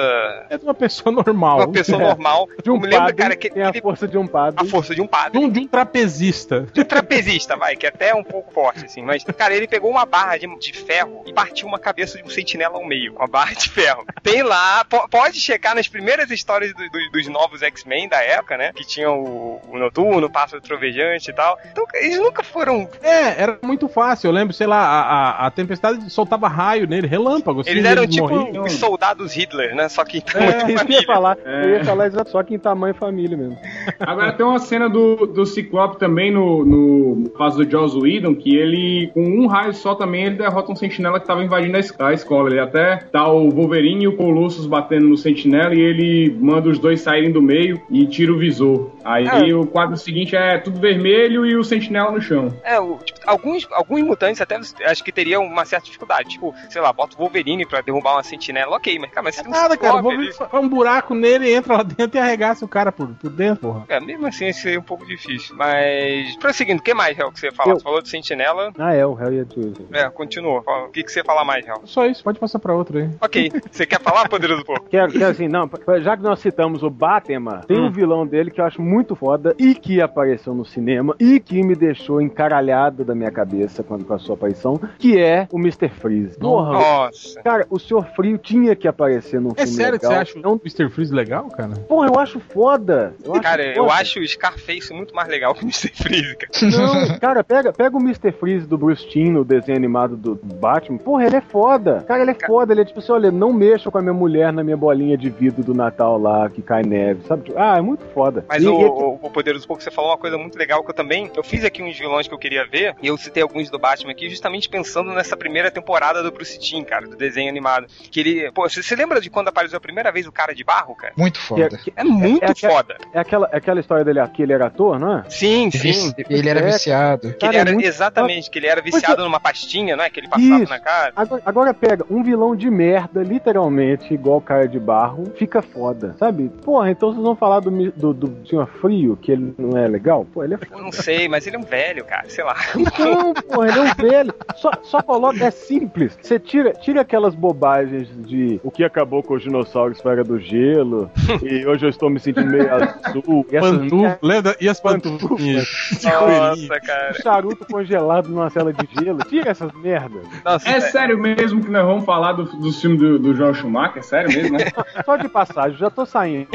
É 0.49 0.57
de 0.57 0.63
uma 0.63 0.73
pessoa 0.75 1.11
normal. 1.13 1.57
Uma 1.67 1.71
pessoa 1.71 2.01
É. 2.01 2.05
normal. 2.07 2.47
De 2.63 2.69
um 2.69 2.79
lembro, 2.79 3.15
cara, 3.15 3.35
que 3.35 3.49
tem 3.49 3.63
a 3.63 3.69
ele- 3.69 3.81
força 3.81 4.07
de 4.07 4.17
um 4.17 4.27
padre. 4.27 4.59
a 4.61 4.69
força 4.69 4.93
de 4.93 5.01
um 5.01 5.05
De 5.05 5.09
padre. 5.09 5.39
um, 5.39 5.49
de 5.49 5.59
um 5.61 5.67
trapezista. 5.67 6.67
De 6.73 6.81
um 6.81 6.83
trapezista, 6.83 7.55
vai, 7.57 7.75
que 7.75 7.87
até 7.87 8.09
é 8.09 8.15
um 8.15 8.23
pouco 8.23 8.51
forte, 8.53 8.85
assim. 8.85 9.01
Mas, 9.01 9.23
cara, 9.23 9.55
ele 9.55 9.67
pegou 9.67 9.89
uma 9.89 10.05
barra 10.05 10.37
de, 10.37 10.47
de 10.59 10.73
ferro 10.73 11.23
e 11.25 11.33
partiu 11.33 11.67
uma 11.67 11.79
cabeça 11.79 12.17
de 12.17 12.23
um 12.23 12.29
sentinela 12.29 12.75
ao 12.75 12.85
meio, 12.85 13.13
com 13.13 13.23
a 13.23 13.27
barra 13.27 13.53
de 13.53 13.69
ferro. 13.69 14.05
Tem 14.21 14.43
lá, 14.43 14.85
po- 14.85 15.07
pode 15.09 15.39
checar 15.39 15.75
nas 15.75 15.87
primeiras 15.87 16.29
histórias 16.29 16.73
do- 16.73 16.89
do- 16.89 17.11
dos 17.11 17.27
novos 17.27 17.61
X-Men 17.63 18.07
da 18.09 18.21
época, 18.21 18.57
né? 18.57 18.71
Que 18.75 18.85
tinham 18.85 19.19
o, 19.23 19.61
o 19.69 19.77
Noturno, 19.77 20.27
o 20.27 20.31
Pássaro 20.31 20.61
Trovejante 20.61 21.06
e 21.15 21.33
tal. 21.33 21.57
Então, 21.71 21.85
eles 21.95 22.17
nunca 22.19 22.43
foram. 22.43 22.87
É, 23.01 23.41
era 23.41 23.57
muito 23.63 23.87
fácil. 23.87 24.27
Eu 24.27 24.31
lembro, 24.33 24.53
sei 24.53 24.67
lá, 24.67 24.77
a, 24.79 25.01
a, 25.01 25.47
a 25.47 25.51
tempestade 25.51 26.09
soltava 26.09 26.47
raio 26.47 26.87
nele, 26.87 27.07
relâmpago. 27.07 27.61
Assim, 27.61 27.71
Eles 27.71 27.85
eram 27.85 28.03
eles 28.03 28.15
tipo 28.15 28.27
morriam. 28.29 28.63
os 28.63 28.73
soldados 28.73 29.33
Hitler, 29.33 29.75
né? 29.75 29.89
Só 29.89 30.03
que 30.03 30.17
em 30.17 30.21
É, 30.21 30.23
tamanho 30.23 30.49
isso 30.49 30.65
que 30.65 30.71
eu 30.71 30.71
ia 30.71 30.77
família. 30.77 31.05
falar. 31.05 31.37
Eu 31.45 31.69
ia 31.69 31.85
falar 31.85 32.07
exato, 32.07 32.29
só 32.31 32.43
que 32.43 32.53
em 32.55 32.59
tamanho 32.59 32.91
e 32.95 32.97
família 32.97 33.37
mesmo. 33.37 33.57
Agora 33.99 34.33
tem 34.33 34.45
uma 34.45 34.59
cena 34.59 34.89
do, 34.89 35.25
do 35.27 35.45
Ciclope 35.45 35.97
também 35.97 36.31
no, 36.31 36.65
no 36.65 37.29
caso 37.31 37.63
do 37.63 37.69
Joss 37.69 37.97
Whedon, 37.97 38.35
que 38.35 38.55
ele, 38.55 39.09
com 39.13 39.23
um 39.23 39.47
raio 39.47 39.73
só 39.73 39.95
também, 39.95 40.25
ele 40.25 40.35
derrota 40.35 40.71
um 40.71 40.75
sentinela 40.75 41.19
que 41.19 41.27
tava 41.27 41.43
invadindo 41.43 41.77
a 41.99 42.13
escola. 42.13 42.49
Ele 42.49 42.59
até 42.59 42.97
tá 43.11 43.27
o 43.31 43.49
Wolverine 43.49 44.03
e 44.05 44.07
o 44.07 44.15
Colossus 44.15 44.65
batendo 44.65 45.07
no 45.07 45.17
sentinela 45.17 45.73
e 45.73 45.79
ele 45.79 46.35
manda 46.39 46.69
os 46.69 46.79
dois 46.79 47.01
saírem 47.01 47.31
do 47.31 47.41
meio 47.41 47.81
e 47.89 48.05
tira 48.05 48.31
o 48.31 48.37
visor. 48.37 48.91
Aí 49.07 49.49
É. 49.49 49.53
o 49.55 49.65
quadro 49.65 49.95
seguinte 49.97 50.35
é 50.35 50.57
tudo 50.57 50.79
vermelho 50.79 51.45
e 51.45 51.55
o 51.55 51.63
sentinela 51.63 52.11
no 52.11 52.21
chão. 52.21 52.53
É, 52.63 52.79
o- 52.79 52.97
tipo, 52.97 53.19
alguns, 53.25 53.65
alguns 53.71 54.01
mutantes 54.01 54.41
até 54.41 54.57
acho 54.85 55.03
que 55.03 55.11
teriam 55.11 55.43
uma 55.45 55.63
certa 55.65 55.85
dificuldade. 55.85 56.29
Tipo, 56.29 56.53
sei 56.69 56.81
lá, 56.81 56.91
bota 56.91 57.15
o 57.15 57.19
Wolverine 57.19 57.65
pra 57.65 57.81
derrubar 57.81 58.13
uma 58.13 58.23
sentinela, 58.23 58.75
ok, 58.75 58.99
mas, 58.99 59.09
cara, 59.11 59.23
mas 59.23 59.35
se 59.35 59.43
tem 59.43 59.51
um 59.51 59.55
Nada, 59.55 59.77
cara. 59.77 59.99
Ali- 59.99 60.33
faz 60.33 60.53
um 60.63 60.67
buraco 60.67 61.15
nele, 61.15 61.53
entra 61.53 61.77
lá 61.77 61.83
dentro 61.83 62.17
e 62.17 62.19
arregaça 62.19 62.65
o 62.65 62.67
cara 62.67 62.91
por, 62.91 63.07
por 63.09 63.29
dentro, 63.29 63.61
porra. 63.61 63.85
É, 63.87 63.99
mesmo 63.99 64.27
assim, 64.27 64.47
isso 64.47 64.67
é 64.67 64.77
um 64.77 64.81
pouco 64.81 65.05
difícil. 65.05 65.55
Mas, 65.55 66.35
prosseguindo, 66.37 66.79
o 66.79 66.83
que 66.83 66.93
mais, 66.93 67.17
Hel, 67.17 67.31
que 67.31 67.39
você 67.39 67.47
ia 67.47 67.51
falar? 67.53 67.71
Eu- 67.71 67.77
Você 67.77 67.83
falou 67.83 68.01
de 68.01 68.09
sentinela. 68.09 68.71
Ah, 68.77 68.93
é, 68.93 69.05
o 69.05 69.17
Hell 69.19 69.33
ia 69.33 69.45
dizer. 69.45 69.85
É, 69.93 70.09
continua. 70.09 70.61
Fala, 70.63 70.87
O 70.87 70.89
que, 70.91 71.03
que 71.03 71.11
você 71.11 71.19
ia 71.19 71.25
falar 71.25 71.45
mais, 71.45 71.65
Hel? 71.65 71.81
Só 71.85 72.05
isso, 72.05 72.23
pode 72.23 72.39
passar 72.39 72.59
pra 72.59 72.73
outra 72.73 72.99
aí. 72.99 73.09
Ok. 73.21 73.51
Você 73.71 73.85
quer 73.85 74.01
falar, 74.01 74.27
Poderoso 74.27 74.63
Porco? 74.65 74.87
Quero, 74.89 75.11
quero 75.11 75.27
assim, 75.27 75.47
não, 75.47 75.69
já 76.01 76.17
que 76.17 76.23
nós 76.23 76.39
citamos 76.39 76.83
o 76.83 76.89
Batman, 76.89 77.61
tem 77.67 77.79
um 77.79 77.89
vilão 77.91 78.25
dele 78.25 78.51
que 78.51 78.59
eu 78.59 78.65
acho 78.65 78.81
muito 78.81 78.96
foda 79.15 79.55
e 79.57 79.73
que 79.75 80.01
apareceu 80.01 80.53
no 80.53 80.65
cinema 80.65 81.15
e 81.19 81.39
que 81.39 81.61
me 81.63 81.75
deixou 81.75 82.21
encaralhado 82.21 83.03
da 83.03 83.13
minha 83.15 83.31
cabeça 83.31 83.83
quando 83.83 84.05
com 84.05 84.13
a 84.13 84.19
sua 84.19 84.35
aparição, 84.35 84.79
que 84.99 85.19
é 85.19 85.47
o 85.51 85.57
Mr. 85.59 85.89
Freeze. 85.89 86.37
Porra, 86.37 86.73
Nossa. 86.73 87.41
cara, 87.41 87.65
o 87.69 87.79
Senhor 87.79 88.05
Frio 88.15 88.37
tinha 88.37 88.75
que 88.75 88.87
aparecer 88.87 89.39
num 89.41 89.51
É 89.55 89.65
filme 89.65 89.71
sério 89.71 89.99
que 89.99 90.05
legal. 90.05 90.25
você 90.25 90.31
acha 90.31 90.39
Não, 90.39 90.53
o 90.53 90.61
Mr. 90.63 90.89
Freeze 90.89 91.13
legal, 91.13 91.45
cara? 91.49 91.73
porra, 91.87 92.07
eu 92.07 92.19
acho 92.19 92.39
foda. 92.39 93.13
Eu 93.23 93.33
acho 93.33 93.41
Cara, 93.41 93.63
eu 93.65 93.83
foda. 93.85 93.93
acho 93.95 94.19
o 94.19 94.27
Scarface 94.27 94.93
muito 94.93 95.13
mais 95.15 95.27
legal 95.27 95.53
que 95.53 95.61
o 95.63 95.65
Mr. 95.67 95.89
Freeze, 95.93 96.35
cara. 96.35 96.51
Não, 97.11 97.19
cara, 97.19 97.43
pega, 97.43 97.71
pega 97.73 97.95
o 97.97 97.99
Mr. 98.01 98.31
Freeze 98.31 98.67
do 98.67 98.77
Bruce 98.77 99.07
Timm, 99.09 99.31
no 99.31 99.43
desenho 99.45 99.77
animado 99.77 100.15
do 100.15 100.35
Batman. 100.35 100.97
Porra, 100.97 101.25
ele 101.25 101.35
é 101.35 101.41
foda. 101.41 102.03
Cara, 102.07 102.21
ele 102.21 102.31
é 102.31 102.47
foda. 102.47 102.73
Ele 102.73 102.81
é 102.81 102.85
tipo 102.85 102.99
assim, 102.99 103.11
olha, 103.11 103.31
não 103.31 103.51
mexa 103.53 103.89
com 103.91 103.97
a 103.97 104.01
minha 104.01 104.13
mulher 104.13 104.51
na 104.53 104.63
minha 104.63 104.77
bolinha 104.77 105.17
de 105.17 105.29
vidro 105.29 105.63
do 105.63 105.73
Natal 105.73 106.17
lá, 106.19 106.49
que 106.49 106.61
cai 106.61 106.83
neve, 106.83 107.23
sabe? 107.27 107.51
Ah, 107.55 107.77
é 107.77 107.81
muito 107.81 108.03
foda. 108.13 108.45
Mas 108.47 108.63
E- 108.63 108.65
o, 108.87 109.19
o, 109.21 109.29
Poderoso 109.29 109.67
Porco, 109.67 109.83
você 109.83 109.91
falou 109.91 110.11
uma 110.11 110.17
coisa 110.17 110.37
muito 110.37 110.57
legal 110.57 110.83
que 110.83 110.89
eu 110.89 110.93
também. 110.95 111.29
Eu 111.35 111.43
fiz 111.43 111.63
aqui 111.63 111.81
uns 111.83 111.97
vilões 111.97 112.27
que 112.27 112.33
eu 112.33 112.37
queria 112.39 112.65
ver, 112.65 112.95
e 113.01 113.07
eu 113.07 113.17
citei 113.17 113.43
alguns 113.43 113.69
do 113.69 113.77
Batman 113.79 114.11
aqui, 114.11 114.29
justamente 114.29 114.69
pensando 114.69 115.11
nessa 115.13 115.35
primeira 115.37 115.69
temporada 115.71 116.21
do 116.23 116.31
Bruce 116.31 116.59
Timm, 116.59 116.83
cara, 116.83 117.07
do 117.07 117.15
desenho 117.15 117.49
animado. 117.49 117.87
Que 118.11 118.19
ele. 118.19 118.51
Pô, 118.51 118.67
você, 118.69 118.81
você 118.81 118.95
lembra 118.95 119.19
de 119.21 119.29
quando 119.29 119.47
apareceu 119.49 119.77
a 119.77 119.81
primeira 119.81 120.11
vez 120.11 120.25
o 120.27 120.31
cara 120.31 120.53
de 120.53 120.63
barro, 120.63 120.95
cara? 120.95 121.13
Muito 121.17 121.39
que- 121.39 121.45
foda. 121.45 121.77
que- 121.77 121.93
É 121.95 122.03
muito 122.03 122.43
É 122.43 122.51
aquela- 122.51 122.73
foda. 122.73 122.97
é 123.13 123.19
aquela, 123.19 123.49
é 123.51 123.57
aquela 123.57 123.79
história 123.79 124.03
dele 124.05 124.19
que 124.29 124.41
ele 124.41 124.53
era 124.53 124.67
ator, 124.67 124.99
não 124.99 125.19
é? 125.19 125.29
Sim, 125.29 125.69
sim. 125.71 126.13
Ele 126.29 126.49
era 126.49 126.59
É, 126.59 126.71
viciado. 126.71 127.21
Que 127.21 127.27
ele 127.27 127.37
Cara, 127.39 127.57
é 127.57 127.59
era, 127.59 127.71
muito 127.73 127.85
exatamente, 127.87 128.49
que 128.49 128.59
ele 128.59 128.67
era 128.67 128.81
viciado 128.81 129.23
numa 129.23 129.39
pastinha, 129.39 129.95
não 129.95 130.03
é? 130.03 130.09
Que 130.09 130.19
ele 130.19 130.27
passava 130.27 130.63
Isso. 130.63 130.69
na 130.71 130.79
cara. 130.79 131.13
Agora, 131.15 131.41
agora 131.45 131.73
pega 131.73 132.05
um 132.09 132.23
vilão 132.23 132.55
de 132.55 132.69
merda, 132.69 133.21
literalmente, 133.23 134.13
igual 134.13 134.37
o 134.37 134.41
cara 134.41 134.67
de 134.67 134.79
barro, 134.79 135.31
fica 135.35 135.61
foda, 135.61 136.15
sabe? 136.19 136.49
Porra, 136.63 136.91
então 136.91 137.11
vocês 137.11 137.23
vão 137.23 137.35
falar 137.35 137.59
do, 137.59 137.71
do, 137.91 138.13
do 138.13 138.47
Senhor 138.47 138.66
Frio, 138.67 139.17
que 139.17 139.31
ele 139.31 139.53
não 139.57 139.77
é 139.77 139.87
legal? 139.87 140.25
Pô, 140.33 140.43
ele 140.43 140.55
é 140.55 140.59
Eu 140.71 140.81
não 140.81 140.91
sei, 140.91 141.27
mas 141.27 141.45
ele 141.47 141.55
é 141.55 141.59
um 141.59 141.63
velho, 141.63 142.03
cara, 142.05 142.29
sei 142.29 142.43
lá. 142.43 142.55
Então, 142.75 143.33
porra, 143.33 143.67
ele 143.67 143.79
é 143.79 143.81
um 143.81 143.93
velho. 143.95 144.33
Só, 144.55 144.71
só 144.83 145.01
coloca, 145.01 145.43
é 145.43 145.51
simples. 145.51 146.17
Você 146.21 146.39
tira, 146.39 146.73
tira 146.73 147.01
aquelas 147.01 147.35
bobagens 147.35 148.09
de 148.25 148.59
o 148.63 148.71
que 148.71 148.83
acabou 148.83 149.23
com 149.23 149.35
os 149.35 149.43
dinossauros 149.43 149.99
fora 150.01 150.23
do 150.23 150.39
gelo, 150.39 151.09
e 151.43 151.65
hoje 151.65 151.85
eu 151.85 151.89
estou 151.89 152.09
me 152.09 152.19
sentindo 152.19 152.49
meio 152.49 152.69
azul. 152.73 153.45
E 153.51 153.55
essas 153.55 153.77
Pantu, 153.77 154.17
lembra? 154.21 154.55
E 154.59 154.69
as 154.69 154.79
pantufinhas? 154.79 155.67
coelhinho? 156.01 156.67
Nossa, 156.67 156.79
cara. 156.81 157.13
charuto 157.21 157.65
congelado 157.65 158.29
numa 158.29 158.49
cela 158.49 158.73
de 158.73 158.87
gelo. 158.99 159.19
Tira 159.19 159.51
essas 159.51 159.71
merdas. 159.73 160.23
Nossa, 160.43 160.69
É 160.69 160.79
sério 160.79 161.17
mesmo 161.17 161.63
que 161.63 161.69
nós 161.69 161.85
vamos 161.85 162.05
falar 162.05 162.33
do, 162.33 162.43
do 162.43 162.71
filme 162.71 162.97
do, 162.97 163.19
do 163.19 163.35
Joel 163.35 163.53
Schumacher? 163.53 163.99
É 163.99 164.01
sério 164.01 164.29
mesmo, 164.29 164.57
né? 164.57 164.65
Só 165.05 165.15
de 165.17 165.29
passagem, 165.29 165.77
já 165.77 165.89
tô 165.89 166.05
saindo. 166.05 166.47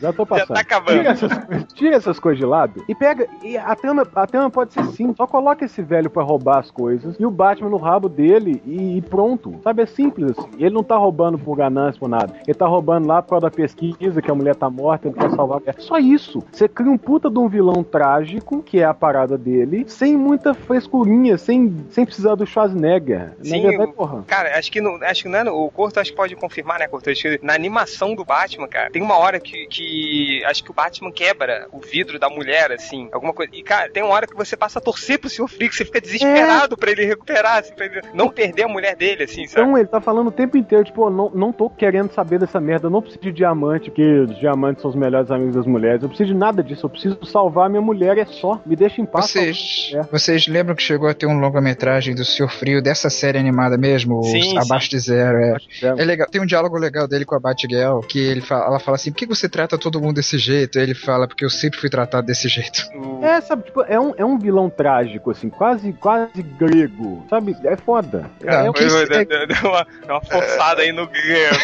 Já 0.00 0.12
tô 0.12 0.22
já 0.22 0.26
passando. 0.26 0.54
tá 0.54 0.60
acabando. 0.60 0.98
Tira 0.98 1.10
essas, 1.10 1.35
tira 1.74 1.96
essas 1.96 2.18
coisas 2.18 2.38
de 2.38 2.46
lado 2.46 2.84
e 2.88 2.94
pega. 2.94 3.26
E 3.42 3.56
a 3.56 3.74
trama, 3.74 4.06
a 4.14 4.26
trama 4.26 4.50
pode 4.50 4.72
ser 4.72 4.84
sim. 4.86 5.14
Só 5.16 5.26
coloca 5.26 5.64
esse 5.64 5.82
velho 5.82 6.10
pra 6.10 6.22
roubar 6.22 6.58
as 6.58 6.70
coisas 6.70 7.16
e 7.18 7.24
o 7.26 7.30
Batman 7.30 7.70
no 7.70 7.76
rabo 7.76 8.08
dele 8.08 8.60
e, 8.64 8.98
e 8.98 9.02
pronto. 9.02 9.54
Sabe? 9.62 9.82
É 9.82 9.86
simples 9.86 10.32
assim. 10.36 10.48
Ele 10.58 10.74
não 10.74 10.82
tá 10.82 10.96
roubando 10.96 11.38
por 11.38 11.56
ganância, 11.56 11.98
por 11.98 12.08
nada. 12.08 12.34
Ele 12.46 12.54
tá 12.54 12.66
roubando 12.66 13.06
lá 13.06 13.22
por 13.22 13.30
causa 13.30 13.46
da 13.46 13.50
pesquisa, 13.50 14.20
que 14.22 14.30
a 14.30 14.34
mulher 14.34 14.54
tá 14.56 14.68
morta, 14.70 15.08
ele 15.08 15.16
quer 15.16 15.30
salvar. 15.30 15.60
É 15.66 15.72
só 15.78 15.98
isso. 15.98 16.42
Você 16.52 16.68
cria 16.68 16.90
um 16.90 16.98
puta 16.98 17.30
de 17.30 17.38
um 17.38 17.48
vilão 17.48 17.82
trágico, 17.82 18.62
que 18.62 18.80
é 18.80 18.84
a 18.84 18.94
parada 18.94 19.36
dele, 19.36 19.84
sem 19.88 20.16
muita 20.16 20.54
frescurinha, 20.54 21.38
sem, 21.38 21.74
sem 21.90 22.04
precisar 22.04 22.34
do 22.34 22.46
Schwarzenegger. 22.46 23.32
Sim, 23.42 23.66
o- 23.76 23.92
porra. 23.92 24.24
Cara, 24.26 24.58
acho 24.58 24.70
que, 24.70 24.80
no, 24.80 24.98
acho 25.04 25.22
que 25.22 25.28
não 25.28 25.38
é 25.38 25.50
o 25.50 25.70
Corto 25.70 26.00
acho 26.00 26.10
que 26.10 26.16
pode 26.16 26.36
confirmar, 26.36 26.78
né, 26.78 26.88
Corto? 26.88 27.10
Acho 27.10 27.22
que 27.22 27.40
na 27.42 27.54
animação 27.54 28.14
do 28.14 28.24
Batman, 28.24 28.68
cara, 28.68 28.90
tem 28.90 29.02
uma 29.02 29.16
hora 29.18 29.38
que, 29.40 29.66
que 29.66 30.42
acho 30.46 30.62
que 30.64 30.70
o 30.70 30.74
Batman 30.74 31.10
quebra 31.26 31.66
o 31.72 31.80
vidro 31.80 32.18
da 32.18 32.28
mulher, 32.28 32.70
assim, 32.72 33.08
alguma 33.12 33.32
coisa. 33.32 33.50
E, 33.54 33.62
cara, 33.62 33.90
tem 33.90 34.02
uma 34.02 34.12
hora 34.14 34.26
que 34.26 34.36
você 34.36 34.56
passa 34.56 34.78
a 34.78 34.82
torcer 34.82 35.18
pro 35.18 35.28
Sr. 35.28 35.48
Freak, 35.48 35.74
você 35.74 35.84
fica 35.84 36.00
desesperado 36.00 36.76
pra 36.76 36.90
ele 36.90 37.04
recuperar, 37.04 37.58
assim, 37.58 37.74
pra 37.74 37.86
ele 37.86 38.00
não 38.14 38.28
perder 38.28 38.64
a 38.64 38.68
mulher 38.68 38.94
dele, 38.94 39.24
assim, 39.24 39.46
sabe? 39.46 39.66
Então 39.66 39.78
ele 39.78 39.88
tá 39.88 40.00
falando 40.00 40.28
o 40.28 40.32
tempo 40.32 40.56
inteiro, 40.56 40.84
tipo, 40.84 41.10
não, 41.10 41.30
não 41.30 41.52
tô 41.52 41.68
querendo 41.68 42.12
saber 42.12 42.38
dessa 42.38 42.60
merda, 42.60 42.86
eu 42.86 42.90
não 42.90 43.00
preciso 43.02 43.22
de 43.24 43.32
diamante, 43.32 43.90
porque 43.90 44.20
os 44.20 44.38
diamantes 44.38 44.82
são 44.82 44.90
os 44.90 44.96
melhores 44.96 45.30
amigos 45.30 45.56
das 45.56 45.66
mulheres, 45.66 46.02
eu 46.02 46.08
preciso 46.08 46.32
de 46.32 46.38
nada 46.38 46.62
disso, 46.62 46.86
eu 46.86 46.90
preciso 46.90 47.18
salvar 47.24 47.66
a 47.66 47.68
minha 47.68 47.82
mulher, 47.82 48.18
é 48.18 48.24
só, 48.24 48.60
me 48.64 48.76
deixa 48.76 49.00
em 49.00 49.06
paz. 49.06 49.30
Vocês, 49.30 49.90
É. 49.94 50.02
vocês 50.02 50.46
lembram 50.46 50.74
que 50.76 50.82
chegou 50.82 51.08
a 51.08 51.14
ter 51.14 51.26
um 51.26 51.38
longa-metragem 51.38 52.14
do 52.14 52.24
Senhor 52.24 52.48
Frio 52.48 52.82
dessa 52.82 53.10
série 53.10 53.38
animada 53.38 53.76
mesmo? 53.76 54.22
Sim, 54.22 54.56
Abaixo 54.58 54.90
de 54.90 54.98
Zero, 54.98 55.38
é. 55.38 55.56
É 55.82 56.04
legal, 56.04 56.28
tem 56.28 56.40
um 56.40 56.46
diálogo 56.46 56.76
legal 56.78 57.08
dele 57.08 57.24
com 57.24 57.34
a 57.34 57.40
Batgirl, 57.40 58.00
que 58.00 58.18
ele 58.18 58.40
fala, 58.40 58.66
ela 58.66 58.78
fala 58.78 58.96
assim, 58.96 59.10
por 59.10 59.18
que 59.18 59.26
você 59.26 59.48
trata 59.48 59.76
todo 59.78 60.00
mundo 60.00 60.16
desse 60.16 60.38
jeito? 60.38 60.78
Ele 60.78 60.94
fala, 60.94 61.15
porque 61.28 61.44
eu 61.44 61.50
sempre 61.50 61.78
fui 61.78 61.88
tratado 61.88 62.26
desse 62.26 62.48
jeito. 62.48 62.82
É, 63.22 63.40
sabe, 63.40 63.62
tipo, 63.64 63.80
é 63.82 63.98
um, 63.98 64.12
é 64.18 64.24
um 64.24 64.38
vilão 64.38 64.68
trágico, 64.68 65.30
assim, 65.30 65.48
quase, 65.48 65.90
quase 65.94 66.42
grego, 66.42 67.24
sabe? 67.30 67.56
É 67.64 67.74
foda. 67.74 68.30
Cara, 68.44 68.68
É, 68.68 68.72
que 68.72 68.78
foi- 68.78 68.86
isso- 68.86 69.08
deu, 69.26 69.46
deu- 69.46 69.70
uma, 69.70 69.84
deu 69.84 70.14
uma 70.16 70.20
forçada 70.20 70.82
aí 70.82 70.92
no 70.92 71.06
grego. 71.08 71.56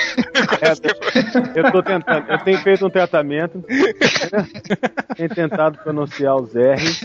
É, 0.63 1.59
eu 1.61 1.71
tô 1.71 1.83
tentando, 1.83 2.31
eu 2.31 2.39
tenho 2.39 2.59
feito 2.61 2.87
um 2.87 2.91
tratamento, 2.91 3.63
tenho 5.17 5.29
tentado 5.29 5.79
pronunciar 5.79 6.37
os 6.37 6.53
R's, 6.55 7.05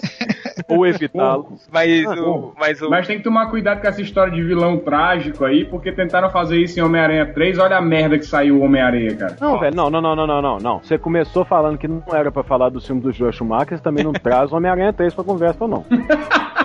ou 0.67 0.85
evitá-los. 0.85 1.67
Mas 1.71 2.05
Ah, 2.05 2.13
o. 2.21 2.53
Mas 2.57 2.81
o. 2.81 2.89
Mas 2.89 3.07
tem 3.07 3.17
que 3.17 3.23
tomar 3.23 3.47
cuidado 3.49 3.81
com 3.81 3.87
essa 3.87 4.01
história 4.01 4.31
de 4.33 4.41
vilão 4.43 4.77
trágico 4.77 5.45
aí, 5.45 5.65
porque 5.65 5.91
tentaram 5.91 6.29
fazer 6.29 6.57
isso 6.57 6.79
em 6.79 6.83
Homem-Aranha 6.83 7.25
3. 7.33 7.59
Olha 7.59 7.77
a 7.77 7.81
merda 7.81 8.17
que 8.17 8.25
saiu 8.25 8.57
o 8.57 8.61
Homem-Aranha, 8.63 9.15
cara. 9.15 9.35
Não, 9.39 9.59
velho, 9.59 9.75
não, 9.75 9.89
não, 9.89 10.01
não, 10.01 10.15
não, 10.15 10.27
não, 10.27 10.41
não, 10.41 10.57
não. 10.57 10.79
Você 10.79 10.97
começou 10.97 11.43
falando 11.45 11.77
que 11.77 11.87
não 11.87 12.03
era 12.13 12.31
pra 12.31 12.43
falar 12.43 12.69
do 12.69 12.81
filme 12.81 13.01
do 13.01 13.11
Joe 13.11 13.31
Schumacher, 13.33 13.77
você 13.77 13.83
também 13.83 14.03
não 14.03 14.13
traz 14.13 14.51
o 14.51 14.55
Homem-Aranha 14.55 14.93
3 14.93 15.13
pra 15.13 15.23
conversa, 15.23 15.67
não. 15.67 15.85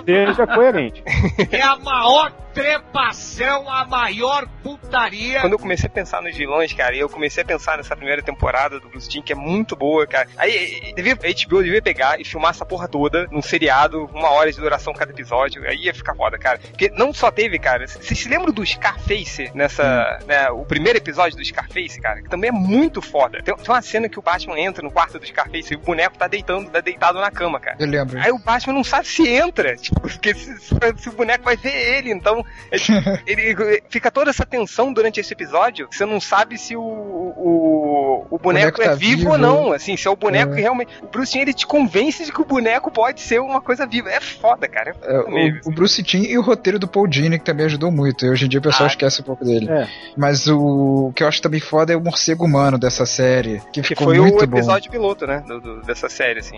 Seja 0.05 0.47
coerente. 0.47 1.03
É 1.51 1.61
a 1.61 1.77
maior 1.77 2.31
trepação, 2.53 3.69
a 3.69 3.85
maior 3.85 4.47
putaria. 4.61 5.41
Quando 5.41 5.53
eu 5.53 5.59
comecei 5.59 5.87
a 5.87 5.91
pensar 5.91 6.21
nos 6.21 6.35
vilões, 6.35 6.71
cara, 6.73 6.95
e 6.95 6.99
eu 6.99 7.09
comecei 7.09 7.43
a 7.43 7.45
pensar 7.45 7.77
nessa 7.77 7.95
primeira 7.95 8.21
temporada 8.21 8.79
do 8.79 8.89
Bruce 8.89 9.09
Timm, 9.09 9.21
que 9.21 9.33
é 9.33 9.35
muito 9.35 9.75
boa, 9.75 10.05
cara. 10.07 10.27
Aí 10.37 10.93
devia, 10.95 11.13
a 11.13 11.17
HBO 11.49 11.63
devia 11.63 11.81
pegar 11.81 12.19
e 12.19 12.25
filmar 12.25 12.51
essa 12.51 12.65
porra 12.65 12.87
toda 12.87 13.27
num 13.31 13.41
seriado, 13.41 14.05
uma 14.13 14.29
hora 14.31 14.51
de 14.51 14.59
duração 14.59 14.93
cada 14.93 15.11
episódio. 15.11 15.67
Aí 15.67 15.77
ia 15.85 15.93
ficar 15.93 16.15
foda, 16.15 16.37
cara. 16.37 16.59
Porque 16.59 16.89
não 16.89 17.13
só 17.13 17.31
teve, 17.31 17.59
cara. 17.59 17.87
Vocês 17.87 18.19
se 18.19 18.29
lembram 18.29 18.53
do 18.53 18.65
Scarface 18.65 19.51
nessa. 19.53 20.19
Né, 20.25 20.49
o 20.51 20.65
primeiro 20.65 20.97
episódio 20.97 21.37
do 21.37 21.43
Scarface, 21.45 21.99
cara? 22.01 22.21
Que 22.21 22.29
também 22.29 22.49
é 22.49 22.53
muito 22.53 23.01
foda. 23.01 23.41
Tem, 23.41 23.55
tem 23.55 23.69
uma 23.73 23.81
cena 23.81 24.07
que 24.09 24.19
o 24.19 24.21
Batman 24.21 24.59
entra 24.59 24.83
no 24.83 24.91
quarto 24.91 25.19
do 25.19 25.25
Scarface 25.25 25.73
e 25.73 25.77
o 25.77 25.79
boneco 25.79 26.17
tá 26.17 26.27
deitando, 26.27 26.69
tá 26.69 26.79
deitado 26.79 27.19
na 27.19 27.31
cama, 27.31 27.59
cara. 27.59 27.77
Eu 27.79 27.87
lembro. 27.87 28.19
Aí 28.19 28.31
o 28.31 28.39
Batman 28.39 28.73
não 28.73 28.83
sabe 28.83 29.07
se 29.07 29.27
entra, 29.27 29.75
tipo, 29.77 29.99
porque 30.01 30.33
se, 30.33 30.57
se- 30.59 30.75
se 30.97 31.09
o 31.09 31.13
boneco 31.13 31.43
vai 31.43 31.55
ver 31.55 31.73
ele, 31.97 32.11
então 32.11 32.42
é 32.71 32.77
tipo, 32.77 32.97
ele, 33.25 33.81
fica 33.89 34.09
toda 34.11 34.29
essa 34.29 34.45
tensão 34.45 34.91
durante 34.93 35.19
esse 35.19 35.33
episódio, 35.33 35.87
você 35.91 36.05
não 36.05 36.19
sabe 36.19 36.57
se 36.57 36.75
o, 36.75 36.81
o, 36.81 38.27
o 38.29 38.37
boneco, 38.39 38.77
boneco 38.77 38.81
é 38.81 38.85
tá 38.89 38.95
vivo, 38.95 39.17
vivo. 39.17 39.31
ou 39.31 39.37
não, 39.37 39.71
assim, 39.71 39.95
se 39.97 40.07
é 40.07 40.11
o 40.11 40.15
boneco 40.15 40.53
É. 40.53 40.55
que 40.55 40.61
realmente... 40.61 40.91
O 41.01 41.07
Bruce 41.07 41.31
Timm, 41.31 41.41
ele 41.41 41.53
te 41.53 41.65
convence 41.65 42.25
de 42.25 42.31
que 42.31 42.41
o 42.41 42.45
boneco 42.45 42.91
pode 42.91 43.21
ser 43.21 43.39
uma 43.39 43.61
coisa 43.61 43.85
viva, 43.85 44.09
é 44.09 44.19
foda, 44.19 44.67
cara, 44.67 44.95
é 45.01 45.13
É, 45.13 45.17
foda 45.21 45.31
mesmo. 45.31 45.59
o, 45.65 45.69
o 45.69 45.73
Bruce 45.73 46.01
Timm 46.03 46.23
e 46.23 46.37
o 46.37 46.41
roteiro 46.41 46.79
do 46.79 46.87
Paul 46.87 47.07
Dini, 47.07 47.37
que 47.39 47.45
também 47.45 47.65
ajudou 47.65 47.91
muito. 47.91 48.25
Hoje 48.25 48.45
em 48.45 48.49
dia 48.49 48.59
o 48.59 48.63
pessoal 48.63 48.85
Ah. 48.85 48.91
esquece 48.91 49.21
um 49.21 49.25
pouco 49.25 49.43
dele. 49.45 49.69
É. 49.69 49.87
Mas 50.17 50.47
o, 50.47 51.07
o 51.09 51.13
que 51.13 51.23
eu 51.23 51.27
acho 51.27 51.41
também 51.41 51.59
foda 51.59 51.93
é 51.93 51.95
o 51.95 52.01
morcego 52.01 52.45
humano 52.45 52.77
dessa 52.77 53.05
série, 53.05 53.61
que, 53.71 53.81
Que 53.81 53.87
ficou 53.89 54.07
foi 54.07 54.19
muito 54.19 54.43
o 54.43 54.47
bom. 54.47 54.57
episódio 54.57 54.91
piloto, 54.91 55.25
né, 55.27 55.43
do- 55.47 55.59
do- 55.59 55.81
dessa 55.81 56.09
série, 56.09 56.39
assim. 56.39 56.57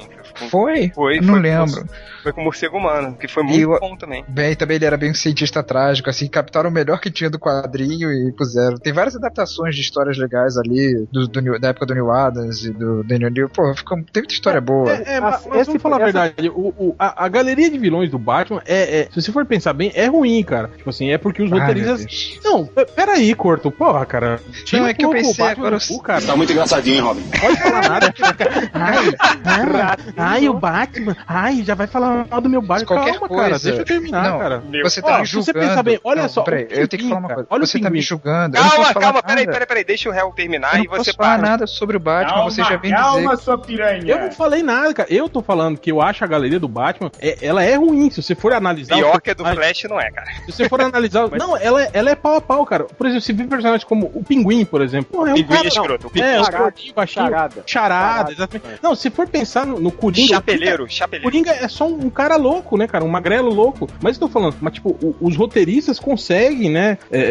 Foi? 0.49 0.89
Foi, 0.93 1.17
Eu 1.17 1.21
não 1.23 1.33
foi, 1.35 1.41
lembro. 1.43 1.85
Foi 2.23 2.33
com 2.33 2.41
o 2.41 2.43
morcego 2.43 2.77
humano, 2.77 3.15
que 3.15 3.27
foi 3.27 3.43
muito 3.43 3.59
E 3.59 3.65
bom 3.79 3.95
também. 3.95 4.23
Bem, 4.27 4.55
também 4.55 4.75
ele 4.75 4.85
era 4.85 4.97
bem 4.97 5.11
um 5.11 5.13
cientista 5.13 5.61
trágico, 5.75 6.09
assim, 6.09 6.27
captaram 6.27 6.69
o 6.69 6.73
melhor 6.73 6.99
que 7.01 7.11
tinha 7.11 7.29
do 7.29 7.37
quadrinho 7.37 8.09
e 8.11 8.31
puseram. 8.31 8.77
Tem 8.77 8.93
várias 8.93 9.13
adaptações 9.15 9.75
de 9.75 9.81
histórias 9.81 10.17
legais 10.17 10.57
ali, 10.57 11.05
do, 11.11 11.27
do 11.27 11.41
New- 11.41 11.59
da 11.59 11.69
época 11.69 11.85
do 11.85 11.93
New 11.93 12.09
Adams 12.11 12.63
e 12.63 12.71
do 12.71 13.03
Daniel 13.03 13.29
New. 13.29 13.49
Pô, 13.49 13.73
ficou, 13.75 13.97
tem 13.97 14.21
muita 14.23 14.33
história 14.33 14.61
boa. 14.61 14.89
É, 14.93 15.15
é, 15.15 15.19
mas, 15.19 15.35
Esse- 15.41 15.49
mas 15.49 15.67
vamos 15.67 15.81
falar 15.81 15.97
a 15.97 16.05
verdade, 16.05 16.49
o, 16.49 16.73
o- 16.77 16.95
a, 16.97 17.25
a 17.25 17.27
galeria 17.27 17.69
de 17.69 17.77
vilões 17.77 18.09
do 18.09 18.17
Batman 18.17 18.61
é, 18.65 19.01
é- 19.01 19.07
Se 19.11 19.21
você 19.21 19.31
for 19.33 19.45
pensar 19.45 19.73
bem, 19.73 19.91
é 19.95 20.05
ruim, 20.05 20.41
cara. 20.43 20.69
Tipo 20.77 20.89
assim, 20.89 21.09
é 21.11 21.17
porque 21.17 21.43
os 21.43 21.51
Ai, 21.51 21.59
roteiristas. 21.59 22.39
Não, 22.43 22.65
pe- 22.65 22.85
peraí, 22.85 23.35
Corto. 23.35 23.69
Porra, 23.69 24.05
cara. 24.05 24.39
Tira 24.63 24.81
Não, 24.81 24.87
é 24.87 24.91
um 24.91 24.93
que 24.95 25.03
eu 25.03 25.09
pouco 25.09 25.25
o 25.25 25.29
pensei 25.29 25.45
Batman 25.45 25.67
agora- 25.67 25.83
cu, 25.85 26.01
cara. 26.01 26.21
Tá 26.21 26.35
muito 26.37 26.51
engraçadinho, 26.53 26.95
hein, 26.95 27.01
Robin? 27.01 27.23
Pode 27.41 27.57
falar 27.61 27.89
nada. 27.89 28.13
ai, 28.73 28.95
ai, 29.43 29.97
ai, 30.15 30.49
o 30.49 30.53
Batman. 30.53 31.15
Ai, 31.27 31.63
já 31.63 31.75
vai 31.75 31.87
falar 31.87 32.25
mal 32.29 32.39
do 32.41 32.49
meu 32.49 32.61
Batman. 32.61 32.85
Qualquer 32.87 33.11
Calma, 33.13 33.27
coisa. 33.27 33.43
cara. 33.43 33.59
Deixa 33.59 33.81
eu 33.81 33.85
terminar, 33.85 34.29
Não, 34.31 34.39
cara. 34.39 34.63
Você 34.83 35.01
tá 35.01 35.19
se 35.25 35.31
julgando. 35.31 35.64
Bem, 35.83 35.99
olha 36.03 36.21
Não, 36.23 36.29
só, 36.29 36.43
Peraí, 36.43 36.63
o 36.65 36.73
eu 36.73 36.87
tenho 36.87 37.03
que 37.03 37.09
falar 37.09 37.19
uma 37.19 37.29
coisa. 37.33 37.47
olha 37.49 37.63
o 37.63 37.67
você 37.67 37.79
tá 37.79 37.89
me 37.89 38.01
julgando. 38.01 38.55
Calma, 38.57 38.93
calma, 38.93 39.13
nada. 39.13 39.23
peraí, 39.23 39.45
peraí, 39.45 39.65
peraí, 39.67 39.83
deixa 39.83 40.09
o 40.09 40.11
réu 40.11 40.31
terminar 40.31 40.77
Eu 40.77 40.83
e 40.83 40.87
você 40.87 41.13
falar 41.13 41.37
para. 41.39 41.49
nada 41.49 41.67
sobre 41.67 41.97
o 41.97 41.99
Batman, 41.99 42.33
Calma, 42.35 42.51
você 42.51 42.63
já 42.63 42.77
vem 42.77 42.91
calma, 42.91 43.31
dizer. 43.31 43.43
sua 43.43 43.57
piranha. 43.57 44.03
Eu 44.05 44.19
não 44.19 44.31
falei 44.31 44.61
nada, 44.63 44.93
cara. 44.93 45.11
Eu 45.11 45.27
tô 45.29 45.41
falando 45.41 45.77
que 45.79 45.91
eu 45.91 46.01
acho 46.01 46.23
a 46.23 46.27
galeria 46.27 46.59
do 46.59 46.67
Batman, 46.67 47.11
é- 47.19 47.37
ela 47.41 47.63
é 47.63 47.75
ruim. 47.75 48.09
Se 48.09 48.21
você 48.21 48.35
for 48.35 48.53
analisar. 48.53 48.95
Pior 48.95 49.19
que 49.21 49.31
a 49.31 49.33
do 49.33 49.43
Flash 49.45 49.83
não 49.89 49.99
é, 49.99 50.09
cara. 50.11 50.27
Se 50.45 50.51
você 50.51 50.69
for 50.69 50.81
analisar. 50.81 51.29
não, 51.37 51.55
ela, 51.57 51.83
é- 51.83 51.89
ela 51.93 52.09
é 52.11 52.15
pau 52.15 52.35
a 52.35 52.41
pau, 52.41 52.65
cara. 52.65 52.83
Por 52.85 53.07
exemplo, 53.07 53.21
você 53.25 53.33
vê 53.33 53.43
personagens 53.45 53.83
como 53.83 54.11
o 54.13 54.23
Pinguim, 54.23 54.65
por 54.65 54.81
exemplo. 54.81 55.11
Porra, 55.11 55.29
é 55.29 55.33
um 55.33 55.35
Pinguim 55.35 55.47
cara- 55.55 55.65
é 55.65 55.67
escroto. 55.67 56.07
O 56.07 56.09
Pinguim 56.09 56.25
É, 56.27 56.35
é 56.35 56.41
o 56.41 56.93
baixinho. 56.95 57.25
Charada. 57.65 58.31
Exatamente. 58.31 58.79
Não, 58.81 58.95
se 58.95 59.09
for 59.09 59.27
pensar 59.27 59.65
no, 59.65 59.91
Coringa. 59.91 60.35
Chapeleiro, 60.35 60.83
O 60.83 60.89
chapeleiro. 60.89 61.23
Coringa 61.31 61.51
é 61.51 61.67
só 61.67 61.87
um 61.87 62.09
cara 62.09 62.35
louco, 62.35 62.77
né, 62.77 62.87
cara? 62.87 63.03
Um 63.03 63.07
magrelo 63.09 63.49
louco. 63.53 63.87
Mas 64.01 64.15
eu 64.15 64.21
tô 64.21 64.27
falando, 64.27 64.55
mas 64.61 64.73
tipo, 64.73 64.89
o- 65.01 65.15
os 65.21 65.35
roteiristas 65.35 65.54
conseguem, 65.99 66.69
né, 66.69 66.97
é, 67.11 67.19
é, 67.19 67.23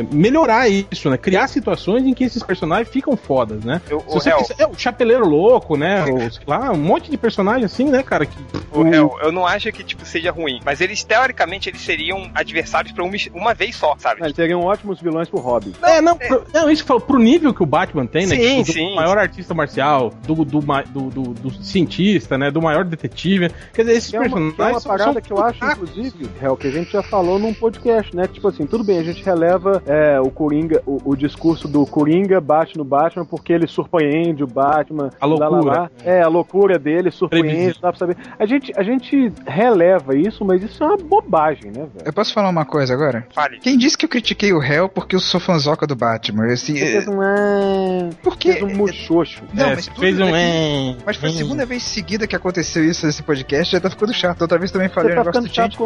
é, 0.00 0.06
melhorar 0.12 0.68
isso, 0.68 1.08
né? 1.10 1.16
Criar 1.16 1.46
situações 1.48 2.04
em 2.04 2.14
que 2.14 2.24
esses 2.24 2.42
personagens 2.42 2.88
ficam 2.88 3.16
fodas, 3.16 3.64
né? 3.64 3.80
Eu- 3.88 3.98
O 4.06 4.14
pensar- 4.14 4.36
é, 4.58 4.66
o 4.66 4.74
Chapeleiro 4.76 5.26
Louco, 5.28 5.76
né? 5.76 6.04
O, 6.04 6.30
sei 6.30 6.42
lá, 6.46 6.70
um 6.72 6.76
monte 6.78 7.10
de 7.10 7.16
personagem 7.16 7.64
assim, 7.64 7.84
né, 7.84 8.02
cara? 8.02 8.26
Que, 8.26 8.36
o 8.72 8.82
réu, 8.82 9.16
eu 9.22 9.32
não 9.32 9.46
acho 9.46 9.70
que 9.72 9.82
tipo 9.84 10.04
seja 10.04 10.30
ruim, 10.30 10.60
mas 10.64 10.80
eles 10.80 11.02
teoricamente 11.04 11.68
eles 11.68 11.80
seriam 11.80 12.30
adversários 12.34 12.92
pra 12.92 13.04
uma, 13.04 13.14
uma 13.34 13.54
vez 13.54 13.76
só, 13.76 13.94
sabe? 13.98 14.20
Não, 14.20 14.26
eles 14.26 14.36
seriam 14.36 14.60
ótimos 14.62 15.00
vilões 15.00 15.28
pro 15.28 15.38
Robin. 15.40 15.72
é, 15.82 16.00
não, 16.00 16.16
pro, 16.16 16.44
não, 16.52 16.70
isso 16.70 16.84
que 16.84 16.90
eu 16.92 16.98
falo, 16.98 17.00
pro 17.00 17.18
nível 17.18 17.52
que 17.54 17.62
o 17.62 17.66
Batman 17.66 18.06
tem, 18.06 18.26
né? 18.26 18.36
Sim, 18.36 18.62
do 18.62 18.72
sim. 18.72 18.94
maior 18.94 19.18
artista 19.18 19.54
marcial, 19.54 20.12
do, 20.26 20.34
do, 20.44 20.60
do, 20.60 21.10
do- 21.10 21.34
do 21.34 21.50
cientista, 21.64 22.36
né? 22.38 22.50
Do 22.50 22.60
maior 22.62 22.84
detetive. 22.84 23.50
Quer 23.72 23.82
dizer, 23.82 23.96
esses 23.96 24.10
Que 24.10 24.16
é 24.16 24.20
uma, 24.20 24.28
personagens 24.28 24.54
que 24.56 24.62
é 24.62 24.64
uma 24.64 24.80
parada 24.98 25.12
são 25.12 25.22
que 25.22 25.32
eu 25.32 25.42
acho, 25.42 25.64
inclusive, 25.64 26.28
é 26.40 26.50
o 26.50 26.56
que 26.56 26.66
a 26.66 26.70
gente 26.70 26.92
já 26.92 27.02
falou 27.02 27.38
num 27.38 27.52
podcast, 27.54 27.67
né? 28.14 28.26
Tipo 28.26 28.48
assim, 28.48 28.66
tudo 28.66 28.84
bem, 28.84 28.98
a 28.98 29.02
gente 29.02 29.22
releva 29.24 29.82
é, 29.86 30.20
o 30.20 30.30
Coringa, 30.30 30.82
o, 30.86 30.98
o 31.04 31.16
discurso 31.16 31.66
do 31.68 31.84
Coringa 31.86 32.40
bate 32.40 32.76
no 32.76 32.84
Batman 32.84 33.24
porque 33.24 33.52
ele 33.52 33.66
surpreende 33.66 34.42
o 34.42 34.46
Batman. 34.46 35.10
A 35.20 35.26
lá, 35.26 35.36
lá, 35.36 35.48
loucura. 35.48 35.78
lá. 35.80 35.90
É, 36.04 36.22
a 36.22 36.28
loucura 36.28 36.78
dele 36.78 37.10
surpreende, 37.10 37.48
Previsível. 37.48 37.80
dá 37.82 37.88
pra 37.90 37.98
saber. 37.98 38.16
A 38.38 38.46
gente, 38.46 38.72
a 38.76 38.82
gente 38.82 39.32
releva 39.46 40.16
isso, 40.16 40.44
mas 40.44 40.62
isso 40.62 40.82
é 40.82 40.86
uma 40.86 40.96
bobagem, 40.96 41.70
né, 41.70 41.80
velho? 41.94 42.06
Eu 42.06 42.12
posso 42.12 42.32
falar 42.32 42.48
uma 42.48 42.64
coisa 42.64 42.94
agora? 42.94 43.26
Fale. 43.34 43.58
Quem 43.60 43.76
disse 43.76 43.96
que 43.96 44.04
eu 44.04 44.08
critiquei 44.08 44.52
o 44.52 44.58
réu 44.58 44.88
porque 44.88 45.16
eu 45.16 45.20
sou 45.20 45.40
fanzoca 45.40 45.86
do 45.86 45.96
Batman? 45.96 46.46
Eu, 46.46 46.58
Assim, 46.58 46.76
Você 46.76 46.86
fez 46.86 47.08
um. 47.08 47.22
É, 47.22 48.10
porque. 48.22 48.52
fez 48.52 48.62
um 48.64 48.76
muxoxo. 48.76 49.42
Não, 49.52 49.66
É, 49.66 49.74
mas 49.76 49.86
tudo 49.86 50.00
fez 50.00 50.18
um. 50.18 50.34
é, 50.34 50.96
Mas 51.06 51.16
foi 51.16 51.28
a 51.28 51.32
é. 51.32 51.36
segunda 51.36 51.64
vez 51.66 51.82
seguida 51.82 52.26
que 52.26 52.34
aconteceu 52.34 52.84
isso 52.84 53.06
nesse 53.06 53.22
podcast, 53.22 53.72
já 53.72 53.80
tá 53.80 53.88
ficando 53.90 54.12
chato. 54.12 54.42
Outra 54.42 54.58
vez 54.58 54.70
também 54.70 54.88
falei 54.88 55.12
Você 55.14 55.20
o 55.20 55.22
tá 55.22 55.30
negócio 55.30 55.42
ficando 55.42 55.48
do 55.48 55.54
chato. 55.54 55.78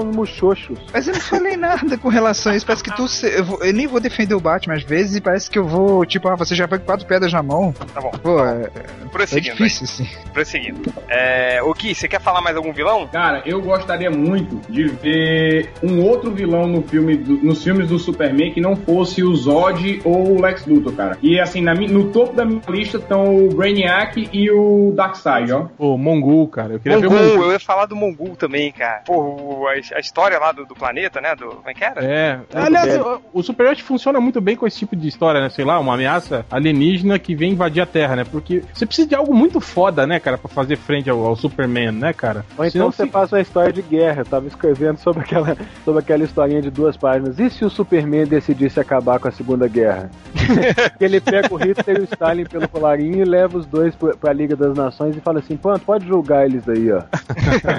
Mas 0.93 1.07
eu 1.09 1.15
não 1.15 1.21
falei 1.21 1.57
nada 1.63 1.97
com 1.97 2.09
relação 2.09 2.53
a 2.53 2.57
isso. 2.57 2.67
Parece 2.67 2.83
que 2.83 2.95
tu. 2.95 3.07
Eu, 3.27 3.45
vou- 3.45 3.65
eu 3.65 3.73
nem 3.73 3.87
vou 3.87 4.01
defender 4.01 4.35
o 4.35 4.41
Batman 4.41 4.75
às 4.75 4.83
vezes 4.83 5.17
e 5.17 5.21
parece 5.21 5.51
que 5.51 5.59
eu 5.59 5.67
vou, 5.67 6.05
tipo, 6.05 6.29
ah, 6.29 6.35
você 6.37 6.55
já 6.55 6.67
pega 6.69 6.85
quatro 6.85 7.07
pedras 7.07 7.33
na 7.33 7.43
mão. 7.43 7.73
Tá 7.95 8.01
bom. 8.01 8.11
Pô, 8.23 8.45
é, 8.45 8.65
é 8.65 9.09
Prosseguindo. 9.11 9.57
difícil, 9.57 9.85
assim. 9.85 10.05
aí, 10.05 10.31
prosseguindo. 10.33 10.93
É, 11.09 11.63
o 11.63 11.73
Gui, 11.75 11.95
você 11.95 12.09
quer 12.09 12.21
falar 12.21 12.41
mais 12.41 12.57
algum 12.57 12.73
vilão? 12.73 13.07
Cara, 13.09 13.43
eu 13.47 13.61
gostaria 13.63 14.11
muito 14.11 14.61
de 14.71 14.85
ver 14.89 15.71
um 15.83 16.03
outro 16.03 16.31
vilão 16.31 16.67
no 16.67 16.83
filme 16.83 17.17
do- 17.17 17.37
nos 17.43 17.63
filmes 17.63 17.89
do 17.89 17.99
Superman 17.99 18.53
que 18.53 18.61
não 18.61 18.75
fosse 18.77 19.23
o 19.23 19.35
Zod 19.35 20.01
ou 20.05 20.37
o 20.37 20.41
Lex 20.43 20.67
Luthor, 20.67 20.93
cara. 20.95 21.19
E 21.23 21.39
assim, 21.41 21.61
na 21.61 21.73
no 21.75 22.11
topo 22.11 22.35
da 22.35 22.45
minha 22.45 22.61
lista 22.69 22.97
estão 22.99 23.37
o 23.37 23.49
Brainiac 23.55 24.29
e 24.33 24.51
o 24.51 24.93
Darkseid, 24.95 25.53
ó. 25.53 25.67
Pô, 25.77 25.97
Mongul, 25.99 26.49
cara. 26.49 26.75
Eu 26.75 26.81
queria 26.81 26.99
ver 26.99 27.07
o 27.07 27.11
Mongul, 27.11 27.27
Mongul. 27.29 27.45
eu 27.47 27.53
ia 27.53 27.61
falar 27.61 27.87
do 27.87 27.97
Mongul 27.97 28.37
também, 28.37 28.71
cara. 28.73 29.03
Pô, 29.07 29.67
a, 29.69 29.97
a 29.97 30.01
história 30.01 30.39
lá 30.39 30.53
do, 30.53 30.65
do 30.65 30.75
planeta, 30.75 31.21
né? 31.21 31.35
Do, 31.35 31.52
como 31.57 31.69
é 31.71 31.75
que 31.75 31.85
era? 31.85 32.05
É. 32.05 32.41
Aliás, 32.55 32.99
o, 33.01 33.21
o 33.33 33.43
Super 33.43 33.77
funciona 33.77 34.21
muito 34.21 34.41
bem 34.41 34.57
com 34.57 34.67
esse 34.67 34.79
tipo 34.79 34.95
de 34.97 35.09
história, 35.09 35.41
né? 35.41 35.49
Sei 35.49 35.65
lá, 35.65 35.79
uma 35.79 35.95
ameaça 35.95 36.45
alienígena 36.51 37.19
que 37.19 37.35
vem 37.35 37.53
invadir 37.53 37.83
a 37.83 37.87
Terra, 37.87 38.17
né? 38.17 38.25
Porque 38.25 38.63
você 38.73 38.85
precisa 38.87 39.09
de 39.09 39.15
algo 39.15 39.35
muito 39.35 39.61
foda, 39.61 40.07
né, 40.07 40.19
cara, 40.21 40.37
pra 40.39 40.49
fazer 40.49 40.77
frente 40.77 41.09
ao, 41.09 41.25
ao 41.25 41.37
Superman, 41.37 41.93
né, 41.93 42.13
cara? 42.13 42.45
Ou 42.59 42.65
então 42.65 42.71
Senão 42.71 42.93
você 42.93 43.05
fica- 43.05 43.19
faz 43.19 43.33
uma 43.33 43.41
história 43.41 43.73
de 43.73 43.83
guerra. 43.83 44.21
Eu 44.23 44.27
tava 44.27 44.47
escrevendo 44.47 44.99
sobre 44.99 45.23
aquela, 45.23 45.57
sobre 45.85 46.01
aquela 46.01 46.25
historinha 46.25 46.61
de 46.63 46.71
duas 46.71 46.97
páginas. 46.97 47.39
E 47.39 47.49
se 47.51 47.65
o 47.65 47.71
Superman 47.71 48.27
decidisse 48.27 48.79
acabar 48.81 49.19
com 49.19 49.29
a 49.29 49.33
Segunda 49.33 49.67
Guerra? 49.69 50.11
que 50.99 51.05
ele 51.05 51.21
pega 51.21 51.53
o 51.53 51.57
Hitler 51.57 51.99
e 51.99 52.01
o 52.01 52.05
Stalin 52.05 52.45
pelo 52.45 52.69
colarinho 52.69 53.21
e 53.23 53.25
leva 53.25 53.57
os 53.59 53.67
dois 53.67 53.95
pra, 53.95 54.17
pra 54.17 54.33
Liga 54.33 54.57
das 54.57 54.75
Nações 54.77 55.17
e 55.17 55.21
fala 55.21 55.39
assim: 55.39 55.57
pô, 55.57 55.77
pode 55.79 56.07
julgar 56.07 56.45
eles 56.47 56.69
aí, 56.69 56.91
ó. 56.93 57.03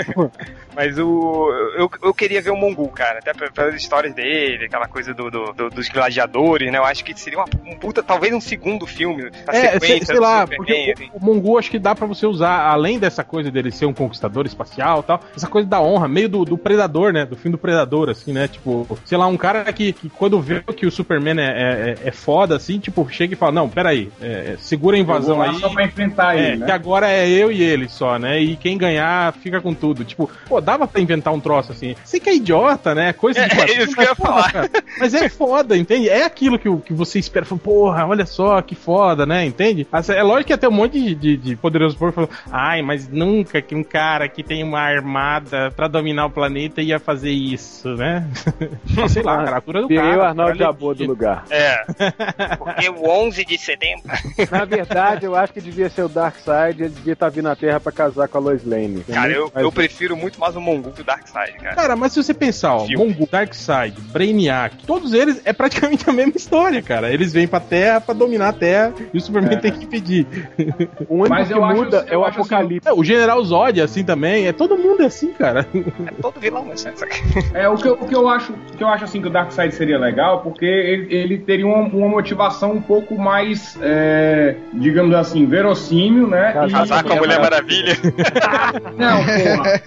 Mas 0.76 0.98
o. 0.98 1.50
Eu, 1.78 1.90
eu 2.02 2.14
queria 2.14 2.42
ver 2.42 2.50
o 2.52 2.56
Mongul, 2.58 2.88
cara. 2.90 3.20
Até 3.20 3.34
pe- 3.34 3.52
pelas 3.64 3.76
histórias 3.82 4.14
dele, 4.14 4.66
aquela 4.66 4.88
coisa 4.88 5.14
do, 5.14 5.30
do- 5.32 5.54
do- 5.54 5.70
dos 5.70 5.88
gladiadores, 5.90 6.72
né? 6.72 6.78
Eu 6.78 6.84
acho 6.86 7.04
que 7.04 7.18
seria 7.20 7.40
uma, 7.40 7.46
um 7.66 7.76
puta, 7.78 8.04
talvez 8.04 8.34
um 8.34 8.42
segundo 8.42 8.86
filme. 8.86 9.30
A 9.48 9.56
É, 9.56 9.62
sei, 9.62 9.72
sequência 9.80 10.06
sei 10.08 10.16
do 10.16 10.22
lá, 10.22 10.42
Superman, 10.42 10.58
porque 10.58 10.94
assim. 10.96 11.10
o, 11.14 11.52
o 11.52 11.58
acho 11.58 11.72
que 11.72 11.80
dá 11.80 11.96
pra 11.96 12.06
você 12.08 12.26
usar, 12.26 12.68
além 12.68 13.00
dessa 13.00 13.24
coisa 13.24 13.50
dele 13.50 13.72
ser 13.72 13.86
um 13.86 13.94
conquistador 13.94 14.46
espacial 14.46 15.00
e 15.00 15.04
tal, 15.04 15.22
essa 15.36 15.48
coisa 15.48 15.68
da 15.68 15.82
honra, 15.82 16.08
meio 16.08 16.28
do, 16.30 16.44
do 16.46 16.58
Predador, 16.58 17.14
né? 17.14 17.26
Do 17.26 17.36
fim 17.36 17.50
do 17.52 17.58
Predador, 17.58 18.10
assim, 18.10 18.34
né? 18.34 18.48
Tipo, 18.48 18.98
sei 19.06 19.18
lá, 19.18 19.28
um 19.28 19.38
cara 19.38 19.72
que, 19.72 19.94
que 19.94 20.10
quando 20.10 20.40
vê 20.42 20.62
que 20.62 20.86
o 20.86 20.92
Superman 20.92 21.40
é, 21.40 21.98
é, 22.04 22.08
é 22.08 22.12
foda, 22.12 22.56
assim, 22.56 22.80
tipo, 22.80 23.08
chega 23.10 23.34
e 23.34 23.38
fala, 23.38 23.52
não, 23.52 23.70
peraí, 23.70 24.12
é, 24.22 24.56
segura 24.60 24.98
a 24.98 25.00
invasão 25.00 25.42
aí. 25.42 25.56
só 25.60 25.70
pra 25.70 25.86
enfrentar 25.86 26.38
É, 26.38 26.48
ele, 26.50 26.58
que 26.58 26.64
né? 26.66 26.72
agora 26.74 27.10
é 27.10 27.28
eu 27.30 27.52
e 27.52 27.62
ele 27.62 27.88
só, 27.88 28.18
né? 28.18 28.40
E 28.40 28.56
quem 28.56 28.78
ganhar 28.78 29.34
fica 29.34 29.62
com 29.62 29.74
tudo. 29.74 30.04
Tipo, 30.04 30.30
pô, 30.48 30.60
dava 30.60 30.88
pra 30.88 31.02
inventar 31.02 31.34
um 31.34 31.40
troço 31.40 31.72
assim. 31.72 31.96
Sei 32.04 32.20
que 32.20 32.30
é 32.30 32.36
idiota, 32.36 32.94
né? 32.96 33.14
Coisa 33.14 33.48
de 33.48 33.53
É, 33.62 33.84
isso 33.84 33.94
que 33.96 34.02
eu 34.02 34.06
ia 34.06 34.16
falar. 34.16 34.52
cara, 34.52 34.70
Mas 35.00 35.14
é 35.14 35.30
foda, 35.30 35.78
entende? 35.78 36.10
É 36.10 36.24
aquilo 36.24 36.58
que, 36.60 36.70
o- 36.70 36.80
que 36.80 36.94
você 36.94 37.20
espera. 37.20 37.46
Fala, 37.46 37.60
Porra, 37.62 38.06
olha 38.08 38.26
só 38.26 38.62
que 38.62 38.76
foda, 38.76 39.26
né? 39.26 39.46
Entende? 39.46 39.88
É 40.16 40.24
lógico 40.24 40.48
que 40.48 40.54
até 40.54 40.68
um 40.68 40.72
monte 40.72 41.00
de, 41.00 41.16
de, 41.16 41.38
de 41.38 41.56
poderoso 41.56 41.98
porco 41.98 42.14
falou: 42.16 42.30
ai, 42.52 42.82
mas 42.82 43.08
nunca 43.08 43.62
que 43.62 43.76
um 43.76 43.84
cara 43.84 44.28
que 44.28 44.44
tem 44.44 44.64
uma 44.64 44.80
armada 44.80 45.72
pra 45.72 45.88
dominar 45.88 46.26
o 46.26 46.30
planeta 46.30 46.82
ia 46.82 47.00
fazer 47.00 47.32
isso, 47.32 47.90
né? 47.96 48.28
Sei 49.10 49.22
lá, 49.24 49.42
a 49.42 49.46
criatura 49.46 49.82
do 49.82 49.88
Virei 49.88 50.04
cara. 50.04 50.16
o 50.16 50.20
cara 50.20 50.30
Arnaldo. 50.30 50.58
Jabô 50.58 50.94
do 50.94 51.06
lugar. 51.06 51.46
É. 51.50 51.84
Porque 52.58 52.90
o 52.90 53.08
11 53.10 53.46
de 53.46 53.58
setembro. 53.58 54.04
Na 54.52 54.66
verdade, 54.66 55.26
eu 55.26 55.36
acho 55.36 55.54
que 55.54 55.62
devia 55.62 55.90
ser 55.90 56.04
o 56.04 56.10
Darkseid, 56.10 56.82
ele 56.84 56.90
devia 56.94 57.14
estar 57.14 57.30
vindo 57.30 57.46
na 57.46 57.56
Terra 57.56 57.80
pra 57.80 57.92
casar 57.92 58.28
com 58.28 58.38
a 58.38 58.42
Lois 58.42 58.64
Lane. 58.66 59.04
Cara, 59.04 59.32
eu, 59.32 59.52
Mas- 59.54 59.64
eu 59.64 59.72
prefiro 59.72 60.16
muito 60.18 60.40
mais 60.40 60.56
o 60.56 60.62
Mongul 60.62 60.92
que 60.92 61.02
o 61.02 61.04
Darkseid, 61.04 61.54
cara. 61.60 61.76
Cara, 61.76 61.96
mas 61.96 62.14
se 62.14 62.24
você 62.24 62.34
pensar, 62.34 62.76
ó. 62.76 62.88
Mongul, 62.88 63.28
Darkseid, 63.48 63.94
Brainiac, 64.12 64.78
todos 64.88 65.14
eles 65.14 65.42
é 65.46 65.52
praticamente 65.54 66.10
a 66.10 66.14
mesma 66.14 66.34
história, 66.36 66.82
cara. 66.82 67.12
Eles 67.12 67.34
vêm 67.34 67.48
pra 67.48 67.60
Terra 67.60 68.00
pra 68.02 68.14
dominar 68.14 68.50
a 68.50 68.54
Terra 68.54 68.94
e 69.14 69.18
o 69.18 69.22
Superman 69.22 69.54
É. 69.54 69.58
tem 69.58 69.72
que 69.72 69.84
impedir. 69.86 70.26
O 71.10 71.16
único 71.16 71.30
Mas 71.30 71.48
que 71.48 71.54
eu 71.54 71.64
acho- 71.64 71.76
muda 71.84 72.06
é 72.10 72.16
eu 72.16 72.20
o 72.22 72.24
acho 72.26 72.40
assim, 72.42 72.54
Apocalipse. 72.56 72.88
É, 72.88 72.94
o 72.94 73.04
General 73.04 73.44
Zod 73.44 73.80
é 73.80 73.84
assim 73.84 74.04
também, 74.04 74.48
é 74.48 74.54
todo 74.54 74.78
mundo 74.78 75.02
é 75.04 75.06
assim, 75.08 75.32
cara. 75.34 75.68
É 76.08 76.12
todo 76.22 76.40
vilão, 76.40 76.68
essa- 76.72 76.94
É, 77.54 77.68
o 77.68 77.76
que, 77.76 77.88
eu, 77.88 77.94
o 77.94 78.06
que 78.08 78.16
eu 78.16 78.28
acho, 78.30 78.54
que 78.78 78.84
eu 78.84 78.88
acho 78.88 79.04
assim 79.04 79.22
que 79.22 79.28
o 79.28 79.32
Darkseid 79.32 79.74
seria 79.76 79.98
legal, 79.98 80.40
porque 80.42 80.66
ele, 80.66 81.14
ele 81.14 81.38
teria 81.40 81.66
uma, 81.68 81.84
uma 81.88 82.08
motivação 82.08 82.72
um 82.72 82.82
pouco 82.82 83.18
mais, 83.20 83.78
é, 83.82 84.56
digamos 84.74 85.14
assim, 85.16 85.46
verossímil, 85.46 86.28
né? 86.28 86.54
Casar 86.54 87.04
com 87.04 87.14
a 87.14 87.16
Mulher 87.18 87.40
Maravilha. 87.42 87.94
Não, 88.98 89.18
porra. 89.24 89.82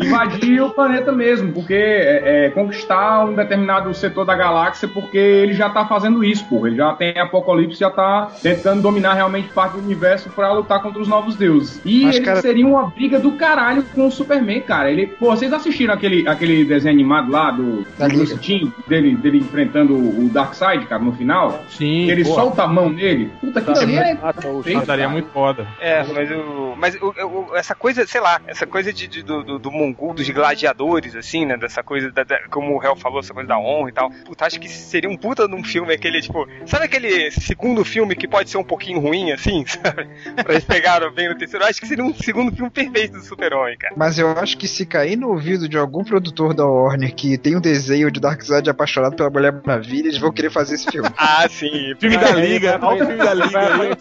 Invadir 0.00 0.60
o 0.62 0.70
planeta 0.70 1.12
mesmo, 1.12 1.52
porque 1.52 1.74
é, 1.74 2.46
é, 2.46 2.50
conquistar 2.92 3.24
um 3.24 3.34
determinado 3.34 3.94
setor 3.94 4.24
da 4.24 4.34
galáxia, 4.34 4.88
porque 4.88 5.16
ele 5.18 5.52
já 5.54 5.68
tá 5.70 5.86
fazendo 5.86 6.22
isso, 6.24 6.44
porra. 6.46 6.68
Ele 6.68 6.76
já 6.76 6.92
tem 6.94 7.18
Apocalipse, 7.18 7.78
já 7.80 7.90
tá 7.90 8.30
tentando 8.42 8.82
dominar 8.82 9.14
realmente 9.14 9.48
parte 9.52 9.74
do 9.74 9.78
universo 9.80 10.30
pra 10.30 10.52
lutar 10.52 10.82
contra 10.82 11.00
os 11.00 11.08
novos 11.08 11.36
deuses. 11.36 11.80
E 11.84 12.04
Mas, 12.04 12.16
ele 12.16 12.24
cara- 12.24 12.40
seria 12.40 12.66
uma 12.66 12.86
briga 12.90 13.18
do 13.18 13.32
caralho 13.32 13.82
com 13.94 14.06
o 14.06 14.10
Superman, 14.10 14.60
cara. 14.60 14.90
Ele, 14.90 15.06
pô, 15.06 15.26
vocês 15.30 15.52
assistiram 15.52 15.94
aquele, 15.94 16.26
aquele 16.28 16.64
desenho 16.64 16.94
animado 16.94 17.30
lá 17.30 17.50
do, 17.50 17.86
Da 17.98 18.08
do 18.08 18.22
Liga. 18.22 18.36
Timm, 18.38 18.70
dele, 18.86 19.14
dele 19.16 19.38
enfrentando 19.38 19.94
o 19.94 20.28
Darkseid, 20.30 20.86
cara, 20.86 21.02
no 21.02 21.12
final? 21.12 21.62
Sim, 21.68 22.10
ele 22.10 22.24
pô, 22.24 22.34
solta 22.34 22.62
a 22.64 22.66
mão 22.66 22.90
nele. 22.90 23.30
Puta, 23.40 23.58
aquilo 23.60 23.78
ali 23.78 23.96
é 23.96 24.18
Ah, 24.22 24.32
tá, 24.32 24.84
daria 24.86 25.08
muito 25.08 25.28
foda. 25.30 25.66
É, 25.80 26.02
mas, 26.04 26.30
o, 26.30 26.74
mas 26.76 26.94
o, 27.00 27.06
o- 27.50 27.56
essa 27.56 27.74
coisa, 27.74 28.06
sei 28.06 28.20
lá, 28.20 28.40
essa 28.46 28.66
coisa 28.66 28.92
de, 28.92 29.06
de- 29.08 29.22
do, 29.22 29.42
do, 29.42 29.58
do 29.58 29.70
Mongul, 29.70 30.14
dos 30.14 30.28
gladiadores, 30.30 31.14
assim, 31.16 31.44
né? 31.46 31.56
Dessa 31.56 31.82
coisa, 31.82 32.10
da, 32.10 32.24
da- 32.24 32.40
como 32.50 32.76
réu 32.82 32.96
falou, 32.96 33.20
essa 33.20 33.32
coisa 33.32 33.48
da 33.48 33.58
honra 33.58 33.88
e 33.88 33.92
tal. 33.92 34.10
Puta, 34.24 34.46
acho 34.46 34.60
que 34.60 34.68
seria 34.68 35.08
um 35.08 35.16
puta 35.16 35.48
de 35.48 35.54
um 35.54 35.64
filme 35.64 35.92
aquele, 35.94 36.20
tipo, 36.20 36.46
sabe 36.66 36.84
aquele 36.84 37.30
segundo 37.30 37.84
filme 37.84 38.14
que 38.14 38.28
pode 38.28 38.50
ser 38.50 38.58
um 38.58 38.64
pouquinho 38.64 39.00
ruim, 39.00 39.32
assim, 39.32 39.64
sabe? 39.66 40.08
Pra 40.42 40.52
eles 40.52 40.64
pegaram 40.64 41.10
bem 41.12 41.28
no 41.28 41.36
terceiro. 41.36 41.64
Acho 41.64 41.80
que 41.80 41.86
seria 41.86 42.04
um 42.04 42.14
segundo 42.14 42.54
filme 42.54 42.70
perfeito 42.70 43.12
do 43.14 43.22
Super-Homem, 43.24 43.76
cara. 43.78 43.94
Mas 43.96 44.18
eu 44.18 44.30
acho 44.32 44.56
que 44.58 44.68
se 44.68 44.84
cair 44.84 45.16
no 45.16 45.28
ouvido 45.30 45.68
de 45.68 45.78
algum 45.78 46.04
produtor 46.04 46.52
da 46.54 46.66
Warner 46.66 47.14
que 47.14 47.38
tem 47.38 47.56
um 47.56 47.60
desenho 47.60 48.10
de 48.10 48.20
Darkseid 48.20 48.68
apaixonado 48.68 49.16
pela 49.16 49.30
Mulher 49.30 49.52
Maravilha, 49.64 50.08
eles 50.08 50.18
vão 50.18 50.32
querer 50.32 50.50
fazer 50.50 50.74
esse 50.74 50.90
filme. 50.90 51.08
Ah, 51.16 51.48
sim. 51.48 51.94
Filme 51.98 52.16
da 52.18 52.32
Liga, 52.32 52.78
olha 52.82 53.04
o 53.04 53.06
filme 53.06 53.22
da 53.24 53.30
Ele 53.32 53.46
vai 53.48 53.86
Liga 53.86 53.96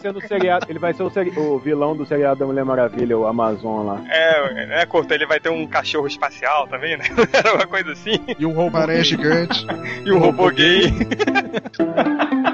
ele 0.68 0.80
vai 0.80 0.94
ser 0.94 1.04
o, 1.04 1.10
seri- 1.10 1.32
o 1.38 1.60
vilão 1.60 1.96
do 1.96 2.06
seriado 2.06 2.40
da 2.40 2.46
Mulher 2.46 2.66
Maravilha, 2.66 3.18
o 3.18 3.26
Amazon 3.28 3.86
lá. 3.86 4.02
É, 4.10 4.82
é, 4.82 4.86
curto, 4.86 5.14
ele 5.14 5.26
vai 5.26 5.40
ter 5.40 5.50
um 5.50 5.68
cachorro 5.68 6.08
espacial 6.08 6.68
também, 6.68 6.98
né? 6.98 7.06
Era 7.32 7.54
uma 7.56 7.68
coisa 7.68 7.92
assim. 7.92 8.20
E 8.40 8.46
um 8.46 8.52
robô. 8.54 8.71
Aranha 8.78 9.04
gigante. 9.04 9.66
E 10.04 10.12
um 10.12 10.18
robô 10.18 10.50
gay. 10.50 10.92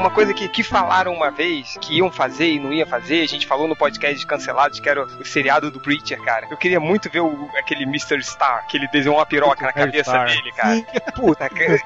uma 0.00 0.10
coisa 0.10 0.32
que, 0.34 0.48
que 0.48 0.62
falaram 0.62 1.12
uma 1.12 1.30
vez 1.30 1.76
que 1.80 1.94
iam 1.98 2.10
fazer 2.10 2.50
e 2.52 2.58
não 2.58 2.72
ia 2.72 2.86
fazer, 2.86 3.22
a 3.22 3.26
gente 3.28 3.46
falou 3.46 3.68
no 3.68 3.76
podcast 3.76 4.18
de 4.18 4.26
cancelados 4.26 4.80
que 4.80 4.88
era 4.88 5.04
o 5.04 5.24
seriado 5.24 5.70
do 5.70 5.78
Preacher, 5.80 6.20
cara. 6.22 6.46
Eu 6.50 6.56
queria 6.56 6.80
muito 6.80 7.08
ver 7.10 7.20
o, 7.20 7.48
aquele 7.58 7.84
Mr. 7.84 8.22
Star, 8.22 8.66
que 8.66 8.76
ele 8.76 8.88
desenhou 8.88 9.18
uma 9.18 9.26
piroca 9.26 9.64
na 9.66 9.72
cabeça 9.72 10.10
Star. 10.10 10.26
dele, 10.26 10.52
cara. 10.52 10.82
Puta, 11.14 11.48
cara, 11.48 11.78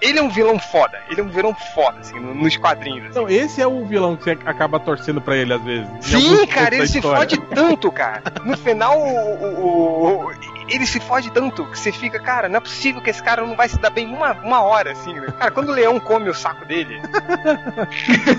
ele 0.00 0.18
é 0.18 0.22
um 0.22 0.28
vilão 0.28 0.58
foda. 0.58 1.00
Ele 1.10 1.20
é 1.20 1.24
um 1.24 1.28
vilão 1.28 1.54
foda, 1.74 2.00
assim, 2.00 2.18
no- 2.18 2.34
nos 2.34 2.56
quadrinhos. 2.56 3.02
assim. 3.02 3.10
Então, 3.10 3.28
esse 3.28 3.60
é 3.60 3.66
o 3.66 3.84
vilão 3.84 4.16
que 4.16 4.24
você 4.24 4.30
acaba 4.44 4.80
torcendo 4.80 5.20
pra 5.20 5.36
ele 5.36 5.52
às 5.52 5.62
vezes. 5.62 5.88
Sim, 6.00 6.46
cara, 6.46 6.74
ele 6.74 6.86
se 6.86 7.00
fode 7.02 7.38
tanto, 7.54 7.90
cara. 7.92 8.22
No 8.44 8.56
final, 8.56 8.98
o, 8.98 9.44
o- 9.44 10.26
o- 10.26 10.59
ele 10.70 10.86
se 10.86 11.00
fode 11.00 11.30
tanto 11.30 11.64
que 11.66 11.78
você 11.78 11.92
fica, 11.92 12.18
cara, 12.20 12.48
não 12.48 12.56
é 12.56 12.60
possível 12.60 13.00
que 13.02 13.10
esse 13.10 13.22
cara 13.22 13.42
não 13.46 13.56
vai 13.56 13.68
se 13.68 13.78
dar 13.78 13.90
bem 13.90 14.06
uma, 14.06 14.32
uma 14.32 14.62
hora, 14.62 14.92
assim, 14.92 15.12
né? 15.14 15.26
Cara, 15.38 15.50
quando 15.50 15.68
o 15.70 15.72
leão 15.72 15.98
come 16.00 16.28
o 16.30 16.34
saco 16.34 16.64
dele. 16.66 17.00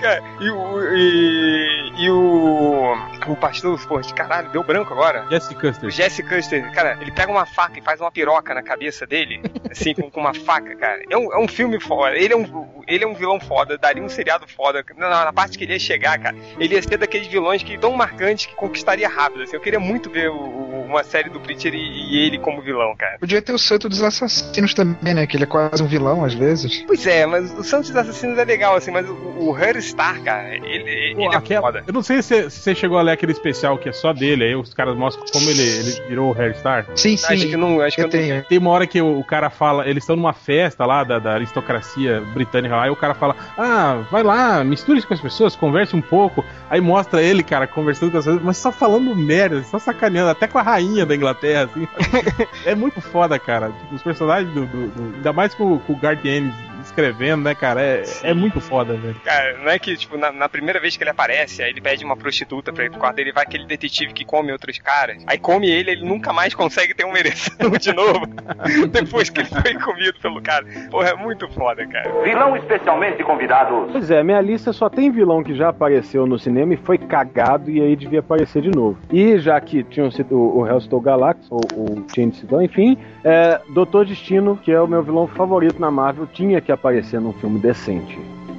cara, 0.00 0.22
e 0.40 0.50
o. 0.50 0.94
E, 0.94 1.92
e 2.04 2.10
o. 2.10 2.96
O 3.28 3.36
pastor, 3.36 3.78
pô, 3.86 4.00
de 4.00 4.14
caralho, 4.14 4.48
deu 4.50 4.62
branco 4.62 4.92
agora. 4.94 5.26
Jesse 5.30 5.52
O 5.52 5.58
Custer. 5.58 5.90
Jesse 5.90 6.22
Custer, 6.22 6.72
cara, 6.72 6.96
ele 7.00 7.10
pega 7.12 7.30
uma 7.30 7.44
faca 7.44 7.78
e 7.78 7.82
faz 7.82 8.00
uma 8.00 8.10
piroca 8.10 8.54
na 8.54 8.62
cabeça 8.62 9.06
dele, 9.06 9.42
assim, 9.70 9.92
com, 9.94 10.10
com 10.10 10.20
uma 10.20 10.32
faca, 10.32 10.74
cara. 10.76 11.02
É 11.10 11.16
um, 11.16 11.30
é 11.34 11.38
um 11.38 11.46
filme 11.46 11.78
foda. 11.78 12.16
Ele 12.16 12.32
é 12.32 12.36
um, 12.36 12.82
ele 12.86 13.04
é 13.04 13.06
um 13.06 13.14
vilão 13.14 13.38
foda, 13.38 13.76
daria 13.76 14.02
um 14.02 14.08
seriado 14.08 14.46
foda. 14.48 14.82
Na, 14.96 15.26
na 15.26 15.32
parte 15.32 15.58
que 15.58 15.64
ele 15.64 15.74
ia 15.74 15.78
chegar, 15.78 16.18
cara, 16.18 16.34
ele 16.58 16.74
ia 16.74 16.82
ser 16.82 16.96
daqueles 16.96 17.26
vilões 17.26 17.62
que 17.62 17.76
tão 17.76 17.92
marcantes 17.92 18.46
que 18.46 18.54
conquistaria 18.54 19.08
rápido. 19.08 19.42
Assim. 19.42 19.56
Eu 19.56 19.60
queria 19.60 19.80
muito 19.80 20.08
ver 20.08 20.30
o- 20.30 20.34
o- 20.34 20.84
uma 20.88 21.04
série 21.04 21.28
do 21.28 21.37
Preacher 21.38 21.74
e, 21.74 21.78
e 21.78 22.26
ele 22.26 22.38
como 22.38 22.60
vilão, 22.62 22.94
cara. 22.96 23.18
Podia 23.18 23.40
ter 23.42 23.52
o 23.52 23.58
Santo 23.58 23.88
dos 23.88 24.02
Assassinos 24.02 24.74
também, 24.74 25.14
né? 25.14 25.26
Que 25.26 25.36
ele 25.36 25.44
é 25.44 25.46
quase 25.46 25.82
um 25.82 25.86
vilão 25.86 26.24
às 26.24 26.34
vezes. 26.34 26.82
Pois 26.86 27.06
é, 27.06 27.26
mas 27.26 27.52
o 27.58 27.62
Santos 27.64 27.88
dos 27.90 27.96
Assassinos 27.96 28.38
é 28.38 28.44
legal, 28.44 28.76
assim, 28.76 28.90
mas 28.90 29.08
o, 29.08 29.12
o 29.12 29.58
Her 29.58 29.80
Star, 29.82 30.20
cara, 30.22 30.54
ele, 30.54 30.66
ele 30.90 31.14
Pô, 31.16 31.32
é 31.32 31.36
aquela- 31.36 31.60
foda. 31.62 31.84
Eu 31.86 31.92
não 31.92 32.02
sei 32.02 32.22
se 32.22 32.50
se 32.50 32.60
você 32.60 32.74
chegou 32.74 32.98
a 32.98 33.02
ler 33.02 33.12
aquele 33.12 33.32
especial 33.32 33.78
que 33.78 33.88
é 33.88 33.92
só 33.92 34.12
dele, 34.12 34.44
aí 34.44 34.54
os 34.54 34.72
caras 34.74 34.96
mostram 34.96 35.24
como 35.32 35.48
ele, 35.48 35.62
ele 35.62 36.02
virou 36.08 36.32
o 36.34 36.40
Hairstar. 36.40 36.86
Sim, 36.94 37.14
Acho 37.14 37.28
que 37.28 37.38
sim. 37.38 37.56
não. 37.56 37.80
Acho 37.80 37.96
que 37.96 38.02
Eu 38.02 38.06
eu 38.06 38.12
não- 38.12 38.18
tenho. 38.18 38.44
Tem 38.44 38.58
uma 38.58 38.70
hora 38.70 38.86
que 38.86 39.00
o, 39.00 39.18
o 39.18 39.24
cara 39.24 39.50
fala, 39.50 39.88
eles 39.88 40.02
estão 40.02 40.16
numa 40.16 40.32
festa 40.32 40.84
lá 40.86 41.04
da, 41.04 41.18
da 41.18 41.32
aristocracia 41.34 42.20
britânica 42.34 42.76
lá, 42.76 42.86
e 42.86 42.90
o 42.90 42.96
cara 42.96 43.14
fala: 43.14 43.34
Ah, 43.56 44.02
vai 44.10 44.22
lá, 44.22 44.62
misture-se 44.64 45.06
com 45.06 45.14
as 45.14 45.20
pessoas, 45.20 45.54
converse 45.56 45.94
um 45.96 46.00
pouco. 46.00 46.44
Aí 46.70 46.80
mostra 46.80 47.22
ele, 47.22 47.42
cara, 47.42 47.66
conversando 47.66 48.10
com 48.12 48.18
as 48.18 48.24
pessoas, 48.24 48.42
mas 48.42 48.56
só 48.56 48.70
falando 48.70 49.14
merda, 49.14 49.62
só 49.64 49.78
sacaneando, 49.78 50.30
até 50.30 50.46
com 50.46 50.58
a 50.58 50.62
rainha 50.62 51.04
da 51.06 51.14
Inglaterra, 51.14 51.27
assim. 51.62 51.88
é 52.64 52.74
muito 52.74 53.00
foda, 53.00 53.38
cara. 53.38 53.70
Tipo, 53.70 53.94
os 53.94 54.02
personagens 54.02 54.52
do. 54.52 54.66
do- 54.66 54.88
do- 54.88 55.14
ainda 55.16 55.32
mais 55.32 55.54
com, 55.54 55.78
com 55.78 55.92
o 55.92 55.96
Guardianes 55.96 56.54
escrevendo, 56.98 57.44
né, 57.44 57.54
cara? 57.54 57.80
É, 57.80 58.02
é 58.24 58.34
muito 58.34 58.60
foda, 58.60 58.94
velho. 58.94 59.14
Cara, 59.24 59.56
não 59.58 59.70
é 59.70 59.78
que, 59.78 59.96
tipo, 59.96 60.18
na, 60.18 60.32
na 60.32 60.48
primeira 60.48 60.80
vez 60.80 60.96
que 60.96 61.02
ele 61.02 61.10
aparece, 61.10 61.62
aí 61.62 61.70
ele 61.70 61.80
pede 61.80 62.04
uma 62.04 62.16
prostituta 62.16 62.72
pra 62.72 62.84
ir 62.84 62.90
pro 62.90 62.98
quarto 62.98 63.16
dele, 63.16 63.32
vai 63.32 63.44
aquele 63.44 63.66
detetive 63.66 64.12
que 64.12 64.24
come 64.24 64.50
outros 64.50 64.78
caras. 64.78 65.22
Aí 65.26 65.38
come 65.38 65.70
ele, 65.70 65.92
ele 65.92 66.04
nunca 66.04 66.32
mais 66.32 66.54
consegue 66.54 66.94
ter 66.94 67.04
uma 67.04 67.18
ereção 67.18 67.70
de 67.70 67.92
novo. 67.92 68.26
depois 68.90 69.30
que 69.30 69.40
ele 69.40 69.48
foi 69.48 69.74
comido 69.74 70.14
pelo 70.20 70.42
cara. 70.42 70.66
Porra, 70.90 71.10
é 71.10 71.14
muito 71.14 71.48
foda, 71.48 71.86
cara. 71.86 72.10
Vilão 72.22 72.56
especialmente 72.56 73.22
convidado. 73.22 73.88
Pois 73.92 74.10
é, 74.10 74.22
minha 74.24 74.40
lista 74.40 74.72
só 74.72 74.88
tem 74.88 75.10
vilão 75.10 75.42
que 75.42 75.54
já 75.54 75.68
apareceu 75.68 76.26
no 76.26 76.38
cinema 76.38 76.74
e 76.74 76.76
foi 76.76 76.98
cagado 76.98 77.70
e 77.70 77.80
aí 77.80 77.94
devia 77.94 78.20
aparecer 78.20 78.62
de 78.62 78.70
novo. 78.70 78.98
E 79.12 79.38
já 79.38 79.60
que 79.60 79.84
tinham 79.84 80.10
sido 80.10 80.36
o, 80.36 80.60
o 80.60 80.66
Hellstorm 80.66 81.04
Galactus, 81.04 81.48
ou 81.50 81.60
o 81.74 82.04
Chain 82.12 82.32
Sidão, 82.32 82.60
enfim, 82.60 82.98
é, 83.22 83.60
Doutor 83.68 84.04
Destino, 84.04 84.56
que 84.56 84.72
é 84.72 84.80
o 84.80 84.86
meu 84.86 85.02
vilão 85.02 85.26
favorito 85.28 85.80
na 85.80 85.90
Marvel, 85.90 86.26
tinha 86.26 86.60
que 86.60 86.72
aparecer 86.72 86.87
num 87.20 87.32
filme 87.32 87.58
decente. 87.58 88.18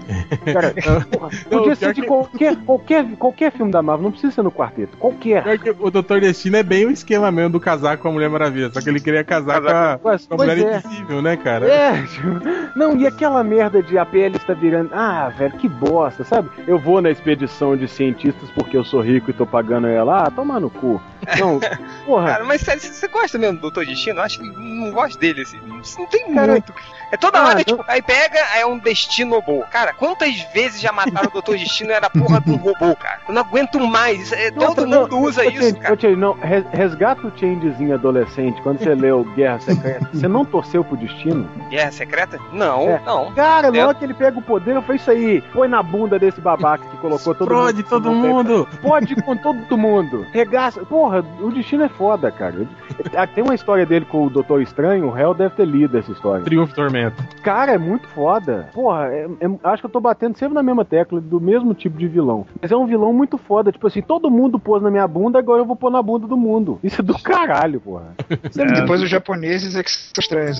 Cara, 0.52 0.74
porra, 1.12 1.30
Não, 1.52 1.60
podia 1.60 1.76
ser 1.76 1.94
de 1.94 2.02
que- 2.02 2.08
qualquer, 2.08 2.56
qualquer, 2.66 3.06
qualquer 3.16 3.52
filme 3.52 3.72
da 3.72 3.80
Marvel, 3.82 4.06
não 4.06 4.12
precisa 4.12 4.34
ser 4.34 4.42
no 4.42 4.52
quarteto, 4.52 4.98
qualquer. 4.98 5.44
O 5.80 5.92
Doutor 5.92 6.20
Destino 6.20 6.58
é 6.58 6.64
bem 6.64 6.88
o 6.88 6.92
esquema 6.92 7.32
mesmo 7.32 7.52
do 7.52 7.60
casar 7.60 7.98
com 7.98 8.08
a 8.08 8.12
Mulher 8.12 8.28
Maravilha, 8.28 8.72
só 8.74 8.82
que 8.82 8.90
ele 8.90 9.00
queria 9.00 9.24
casar 9.24 9.62
com 9.62 9.68
a, 10.10 10.18
com 10.18 10.34
a 10.34 10.38
Mulher 10.38 10.58
é. 10.58 10.78
Invisível, 10.78 11.22
né, 11.22 11.38
cara? 11.38 11.68
É, 11.68 12.04
não, 12.76 12.98
e 12.98 13.06
aquela 13.06 13.44
merda 13.44 13.84
de 13.84 14.00
a 14.00 14.06
PL 14.06 14.36
está 14.36 14.54
virando. 14.56 14.90
Ah, 14.94 15.30
velho, 15.38 15.54
que 15.58 15.70
bosta, 15.70 16.24
sabe? 16.24 16.50
Eu 16.68 16.80
vou 16.80 17.02
na 17.04 17.12
expedição 17.12 17.78
de 17.78 17.88
cientistas 17.88 18.50
porque 18.52 18.76
eu 18.76 18.84
sou 18.84 19.02
rico 19.02 19.30
e 19.30 19.34
tô 19.34 19.46
pagando 19.46 19.86
ela. 19.86 20.24
Ah, 20.24 20.32
toma 20.32 20.60
no 20.60 20.72
cu. 20.72 21.00
Não, 21.40 21.60
porra. 22.06 22.28
Cara, 22.28 22.44
mas 22.46 22.62
sério, 22.62 22.82
você 22.82 23.08
gosta 23.08 23.38
mesmo 23.38 23.56
do 23.58 23.62
Doutor 23.62 23.86
Destino? 23.86 24.20
Eu 24.20 24.24
acho 24.24 24.40
que 24.40 24.46
não 24.46 24.92
gosto 24.92 25.18
dele, 25.20 25.42
assim. 25.42 25.58
Não, 25.66 25.82
não 25.98 26.06
tem 26.08 26.34
Cara, 26.34 26.52
muito. 26.54 26.74
É 27.12 27.18
toda 27.18 27.40
ah, 27.40 27.46
hora, 27.48 27.56
não- 27.56 27.64
tipo, 27.64 27.84
aí 27.88 28.02
pega, 28.04 28.40
aí 28.54 28.62
é 28.62 28.66
um 28.66 28.78
destino 28.78 29.42
bom. 29.42 29.64
Cara, 29.72 29.94
quantas 29.94 30.40
vezes 30.54 30.80
já 30.80 30.92
mataram 30.92 31.28
o 31.28 31.32
Doutor 31.32 31.58
Destino 31.58 31.90
e 31.90 31.94
era 31.94 32.06
a 32.08 32.10
porra 32.10 32.40
de 32.40 32.52
um 32.52 32.56
robô, 32.58 32.96
cara? 32.96 33.20
Eu 33.28 33.34
não 33.34 33.42
aguento 33.42 33.80
mais. 33.80 34.32
É- 34.32 34.52
todo 34.52 34.86
Não, 34.86 35.02
mundo 35.02 35.18
usa 35.20 35.44
isso, 35.46 35.60
Change, 35.62 35.80
cara. 35.80 35.94
ô, 35.96 36.00
Change, 36.00 36.16
não, 36.16 36.34
res- 36.34 36.66
resgata 36.72 37.26
o 37.28 37.32
changezinho 37.38 37.96
adolescente 37.96 38.62
quando 38.62 38.80
você 38.80 38.94
leu 38.94 39.24
Guerra 39.36 39.60
Secreta. 39.60 40.08
Você 40.14 40.28
não 40.28 40.46
torceu 40.46 40.84
pro 40.84 40.96
destino? 40.98 41.50
Guerra 41.70 41.92
secreta? 41.92 42.40
Não, 42.54 42.82
É. 42.90 43.02
não. 43.06 43.32
Cara, 43.34 43.68
É. 43.76 43.86
logo 43.86 43.98
que 43.98 44.06
ele 44.06 44.14
pega 44.14 44.38
o 44.38 44.42
poder, 44.42 44.80
foi 44.84 44.98
isso 44.98 45.10
aí. 45.10 45.42
Põe 45.54 45.68
na 45.68 45.82
bunda 45.82 46.20
desse 46.20 46.40
babaca 46.40 46.86
que 46.86 46.98
colocou 46.98 47.34
todo 47.34 47.44
Explode 47.52 47.78
mundo. 47.78 47.90
todo 47.90 48.12
mundo! 48.12 48.68
Pode 48.84 49.16
com 49.24 49.36
todo 49.36 49.78
mundo. 49.78 50.28
Regaça. 50.32 50.86
Porra, 50.86 51.09
o 51.42 51.52
destino 51.52 51.84
é 51.84 51.90
foda, 51.90 52.32
cara. 52.32 52.68
Ah, 53.16 53.28
Tem 53.28 53.44
uma 53.44 53.56
história 53.56 53.86
dele 53.86 54.06
com 54.06 54.26
o 54.26 54.30
Doutor 54.30 54.62
Estranho, 54.62 55.08
o 55.08 55.12
réu 55.12 55.34
deve 55.34 55.56
ter 55.56 55.66
lido 55.66 55.98
essa 55.98 56.12
história. 56.12 56.44
Triunfo 56.44 56.74
e 56.74 56.76
Tormento. 56.76 57.24
Cara, 57.44 57.74
é 57.74 57.78
muito 57.78 58.08
foda. 58.10 58.70
Porra, 58.74 59.08
é- 59.08 59.26
é- 59.40 59.60
acho 59.70 59.82
que 59.82 59.86
eu 59.86 59.90
tô 59.92 60.00
batendo 60.00 60.38
sempre 60.38 60.54
na 60.56 60.64
mesma 60.64 60.84
tecla 60.86 61.20
do 61.22 61.40
mesmo 61.40 61.74
tipo 61.74 61.98
de 61.98 62.08
vilão. 62.08 62.46
Mas 62.62 62.72
é 62.72 62.76
um 62.76 62.86
vilão 62.86 63.14
muito 63.14 63.38
foda. 63.38 63.72
Tipo 63.72 63.88
assim, 63.88 64.02
todo 64.02 64.30
mundo 64.30 64.60
pôs 64.60 64.82
na 64.82 64.92
minha 64.92 65.08
bunda, 65.08 65.40
agora 65.40 65.62
eu 65.62 65.66
vou 65.66 65.76
pôr 65.76 65.90
na 65.92 66.02
bunda 66.02 66.28
do 66.28 66.38
mundo. 66.38 66.80
Isso 66.84 67.02
é 67.02 67.04
do 67.04 67.18
caralho, 67.20 67.80
porra. 67.80 68.14
Depois 68.54 69.02
os 69.02 69.10
japoneses 69.10 69.76
é 69.76 69.84
que 69.84 69.92
são 69.92 70.12
estranhos. 70.20 70.60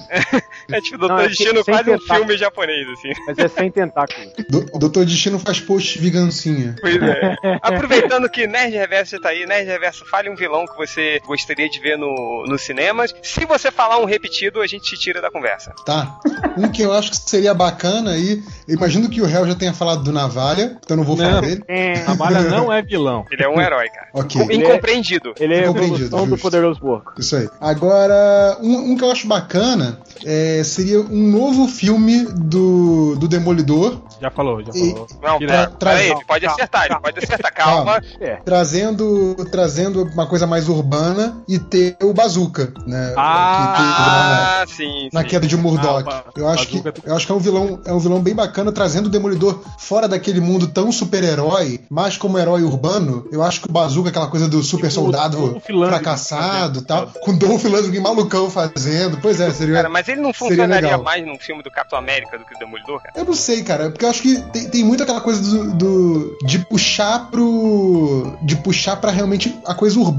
É 0.72 0.80
tipo 0.82 0.98
Doutor 0.98 1.18
Não, 1.18 1.24
é 1.24 1.28
Destino 1.28 1.64
sem 1.64 1.74
quase 1.74 1.92
um 1.94 2.00
filme 2.00 2.38
japonês, 2.38 2.88
assim. 2.90 3.12
Mas 3.28 3.38
é 3.40 3.48
sem 3.48 3.72
tentáculo. 3.72 4.28
Do- 4.50 4.66
Doutor 4.80 5.06
Destino 5.06 5.40
faz 5.40 5.60
post 5.60 6.00
vigancinha. 6.00 6.76
Pois 6.82 6.96
é. 7.02 7.36
Aproveitando 7.62 8.30
que 8.30 8.48
Nerd 8.48 8.76
Reverso 8.76 9.12
já 9.16 9.22
tá 9.22 9.30
aí, 9.30 9.46
Nerd 9.46 9.68
Reverso, 9.68 10.06
fale 10.10 10.30
um 10.30 10.36
vilão 10.40 10.66
que 10.66 10.76
você 10.78 11.20
gostaria 11.26 11.70
de 11.70 11.80
ver 11.80 11.98
no, 11.98 12.46
nos 12.48 12.62
cinemas. 12.64 13.14
Se 13.22 13.46
você 13.46 13.70
falar 13.72 14.00
um 14.00 14.06
repetido, 14.06 14.62
a 14.62 14.68
gente 14.68 14.84
te 14.90 14.98
tira 14.98 15.22
da 15.22 15.30
conversa. 15.30 15.74
Tá. 15.86 16.18
Um 16.58 16.70
que 16.70 16.82
eu 16.82 16.92
acho 16.94 17.12
que 17.12 17.18
seria 17.18 17.54
bacana 17.54 18.12
aí. 18.12 18.42
Eu 18.68 18.76
imagino 18.76 19.10
que 19.10 19.22
o 19.22 19.26
réu 19.26 19.46
já 19.48 19.56
tenha 19.56 19.74
falado 19.74 20.04
do 20.04 20.12
Navalha, 20.12 20.78
então 20.84 20.96
eu 20.96 20.98
não 20.98 21.04
vou 21.04 21.18
falar 21.18 21.34
Não. 21.34 21.42
dele. 21.42 21.64
A 22.08 22.16
Malha 22.16 22.42
não 22.42 22.72
é 22.72 22.82
vilão. 22.82 23.26
Ele 23.32 23.44
é 23.44 23.50
um 23.50 23.60
herói, 23.62 23.88
cara. 23.90 24.08
Ok. 24.14 24.42
Com- 24.42 24.52
Incompreendido. 24.52 25.34
Ele 25.40 25.54
é 25.56 25.64
Compreendido, 25.68 26.06
evolução 26.06 26.28
do 26.28 26.38
poderoso 26.38 26.80
porco. 26.80 27.14
Isso 27.20 27.36
aí. 27.36 27.50
Agora, 27.60 28.58
um, 28.62 28.92
um 28.92 28.98
que 28.98 29.04
eu 29.04 29.12
acho 29.12 29.28
bacana 29.28 30.00
é, 30.26 30.62
seria 30.64 31.00
um 31.02 31.28
novo 31.32 31.68
filme 31.68 32.26
do, 32.26 33.16
do 33.16 33.28
Demolidor, 33.28 34.02
Já 34.22 34.30
falou, 34.30 34.62
já 34.64 34.72
E- 34.76 34.92
falou. 34.92 35.08
Não, 35.22 35.38
Tira- 35.40 35.52
pera, 35.54 35.68
Tra- 35.72 35.92
aí, 35.94 36.12
ele 36.12 36.26
pode 36.26 36.46
acertar, 36.46 36.86
ele 36.86 37.00
pode 37.00 37.20
acertar. 37.20 37.54
Calma. 37.54 38.02
É. 38.22 38.36
trazendo, 38.46 39.36
trazendo 39.52 40.04
uma 40.04 40.26
coisa 40.30 40.48
mais 40.48 40.70
urbana 40.70 41.44
e 41.48 41.60
ter 41.60 41.98
o 42.02 42.14
Bazooka, 42.14 42.72
né? 42.88 43.14
Ah, 43.18 44.64
sim. 44.68 45.10
na 45.12 45.22
sim. 45.22 45.28
queda 45.28 45.46
de 45.48 45.58
Murdoch. 45.58 46.06
Ah, 46.10 46.24
eu 46.36 46.48
acho 46.48 46.68
que 46.68 46.78
Bazooka- 46.82 47.02
eu 47.06 47.16
acho 47.16 47.26
que 47.26 47.32
é 47.32 47.36
um 47.36 47.40
vilão 47.40 47.80
é 47.86 47.92
um 47.94 48.00
vilão 48.00 48.22
bem 48.22 48.34
bacana 48.36 48.72
trazendo 48.72 49.08
o 49.08 49.10
Demolidor 49.10 49.60
fora 49.78 50.08
daquele 50.08 50.40
mundo 50.40 50.68
tão 50.68 50.92
super-herói, 50.92 51.82
mais 51.90 52.16
como 52.18 52.38
herói 52.40 52.64
urbano. 52.64 53.28
Eu 53.32 53.44
acho 53.44 53.62
que 53.62 53.70
o 53.70 53.72
Bazooka 53.72 54.10
aquela 54.10 54.28
coisa 54.28 54.48
do 54.48 54.62
super 54.64 54.92
soldado 54.92 55.38
Lundgren 55.38 55.88
fracassado, 55.90 56.82
fazendo, 56.82 56.86
tal, 56.86 57.08
com 57.22 57.38
Dolph 57.38 57.64
Lundgren 57.66 58.02
malucão 58.02 58.50
fazendo. 58.50 59.18
Pois 59.22 59.40
é, 59.42 59.52
seria 59.52 59.76
Cara, 59.76 59.90
mas 59.90 60.08
ele 60.08 60.22
não 60.22 60.32
funcionaria 60.34 60.98
mais 60.98 61.26
num 61.26 61.38
filme 61.40 61.64
do 61.64 61.72
Capitão 61.72 61.98
América 62.00 62.38
do 62.38 62.46
que 62.46 62.56
o 62.56 62.60
Demolidor, 62.60 63.02
cara? 63.02 63.14
Eu 63.16 63.26
não 63.26 63.34
sei, 63.34 63.64
cara, 63.64 63.90
porque 63.90 64.06
eu 64.06 64.10
acho 64.10 64.22
que 64.22 64.40
tem, 64.52 64.70
tem 64.70 64.84
muito 64.84 65.04
aquela 65.04 65.22
coisa 65.22 65.42
do, 65.42 65.74
do- 65.74 66.38
de 66.46 66.60
puxar 66.60 67.30
pro. 67.32 68.38
de 68.44 68.56
puxar 68.58 68.96
pra 68.98 69.12
realmente 69.12 69.58
a 69.66 69.74
coisa 69.74 70.00
urbana. 70.00 70.19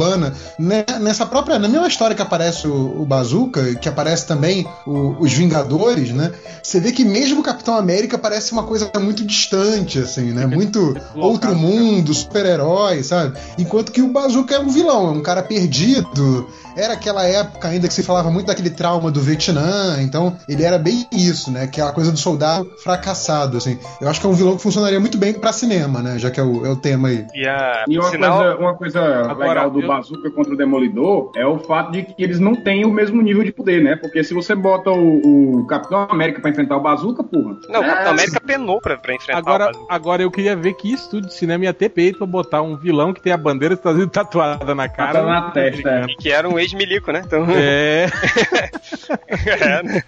Né? 0.59 0.85
Nessa 1.01 1.27
própria. 1.27 1.59
Na 1.59 1.69
mesma 1.69 1.87
história 1.89 2.15
que 2.17 2.23
aparece 2.23 2.67
o, 2.67 3.03
o 3.03 3.05
Bazooka, 3.07 3.75
que 3.77 3.89
aparece 3.89 4.27
também 4.27 4.67
o- 4.87 5.17
os 5.21 5.33
Vingadores, 5.33 6.11
né? 6.13 6.33
Você 6.63 6.81
vê 6.81 6.93
que 6.93 7.05
mesmo 7.05 7.41
o 7.41 7.43
Capitão 7.43 7.77
América 7.77 8.17
parece 8.19 8.53
uma 8.53 8.63
coisa 8.65 8.91
muito 9.01 9.25
distante, 9.25 9.99
assim, 9.99 10.33
né? 10.33 10.47
Muito 10.47 10.97
outro 11.17 11.55
mundo, 11.55 12.13
super-herói, 12.15 13.03
sabe? 13.03 13.37
Enquanto 13.59 13.93
que 13.93 14.03
o 14.03 14.09
Bazooka 14.13 14.55
é 14.55 14.59
um 14.61 14.69
vilão, 14.69 15.09
é 15.09 15.11
um 15.11 15.23
cara 15.23 15.43
perdido. 15.43 16.49
Era 16.77 16.95
aquela 16.95 17.25
época 17.25 17.67
ainda 17.69 17.89
que 17.89 17.95
se 17.95 18.03
falava 18.03 18.31
muito 18.31 18.47
daquele 18.47 18.71
trauma 18.71 19.11
do 19.11 19.21
Vietnã, 19.21 20.01
então 20.01 20.37
ele 20.49 20.63
era 20.63 20.79
bem 20.79 21.05
isso, 21.13 21.51
né? 21.51 21.67
Que 21.67 21.81
é 21.81 21.85
a 21.85 21.91
coisa 21.93 22.13
do 22.13 22.19
soldado 22.19 22.71
fracassado, 22.83 23.57
assim. 23.57 23.77
Eu 24.01 24.09
acho 24.09 24.21
que 24.21 24.27
é 24.27 24.29
um 24.31 24.35
vilão 24.35 24.57
que 24.57 24.63
funcionaria 24.63 25.01
muito 25.01 25.19
bem 25.19 25.33
pra 25.35 25.53
cinema, 25.53 26.01
né? 26.01 26.19
Já 26.19 26.31
que 26.31 26.39
é 26.39 26.43
o, 26.43 26.65
é 26.65 26.71
o 26.71 26.77
tema 26.77 27.09
aí. 27.09 27.27
E, 27.35 27.47
a, 27.47 27.85
E 27.89 27.99
uma 27.99 28.09
sinal, 28.11 28.39
coisa, 28.39 28.57
uma 28.57 28.75
coisa 28.75 29.01
legal 29.35 29.71
do 29.71 29.81
eu- 29.83 29.89
Bazooka 29.91 30.31
contra 30.31 30.55
o 30.55 30.57
Demolidor 30.57 31.33
é 31.35 31.45
o 31.45 31.59
fato 31.59 31.91
de 31.91 32.03
que 32.03 32.15
eles 32.23 32.39
não 32.39 32.55
têm 32.55 32.85
o 32.85 32.91
mesmo 32.91 33.21
nível 33.21 33.43
de 33.43 33.53
poder, 33.53 33.83
né? 33.83 33.97
Porque 33.97 34.23
se 34.23 34.33
você 34.33 34.55
bota 34.55 34.91
o, 34.91 35.61
o 35.61 35.67
Capitão 35.67 36.07
América 36.09 36.41
pra 36.41 36.51
enfrentar 36.51 36.77
o 36.77 36.81
Bazooka, 36.81 37.25
porra. 37.25 37.57
Não, 37.69 37.81
o 37.81 37.85
é, 37.85 37.89
Capitão 37.89 38.13
América 38.13 38.41
penou 38.41 38.81
pra, 38.81 38.97
pra 38.97 39.15
enfrentar 39.15 39.39
o 39.39 39.41
Agora, 39.41 39.67
Bazooka. 39.67 39.95
agora 39.95 40.23
eu 40.23 40.31
queria 40.31 40.55
ver 40.55 40.75
que 40.75 40.93
estúdio 40.93 41.29
de 41.29 41.35
cinema 41.35 41.65
ia 41.65 41.75
ter 41.75 41.89
peito 41.89 42.19
pra 42.19 42.27
botar 42.27 42.63
um 42.63 42.77
vilão 42.77 43.13
que 43.13 43.21
tem 43.21 43.33
a 43.33 43.37
bandeira 43.37 43.75
dos 43.75 43.81
Estados 43.81 43.99
Unidos 43.99 44.13
tatuada 44.15 44.75
na 44.75 44.89
cara. 44.89 45.13
Tatuada 45.13 45.41
na 45.41 45.51
testa, 45.51 45.91
é. 45.91 46.05
E 46.05 46.17
que 46.17 46.31
era 46.31 46.49
um 46.49 46.59
ex-milico, 46.59 47.11
né? 47.11 47.23
Então, 47.25 47.47
É. 47.51 48.07
é, 49.29 49.83
né? 49.83 50.03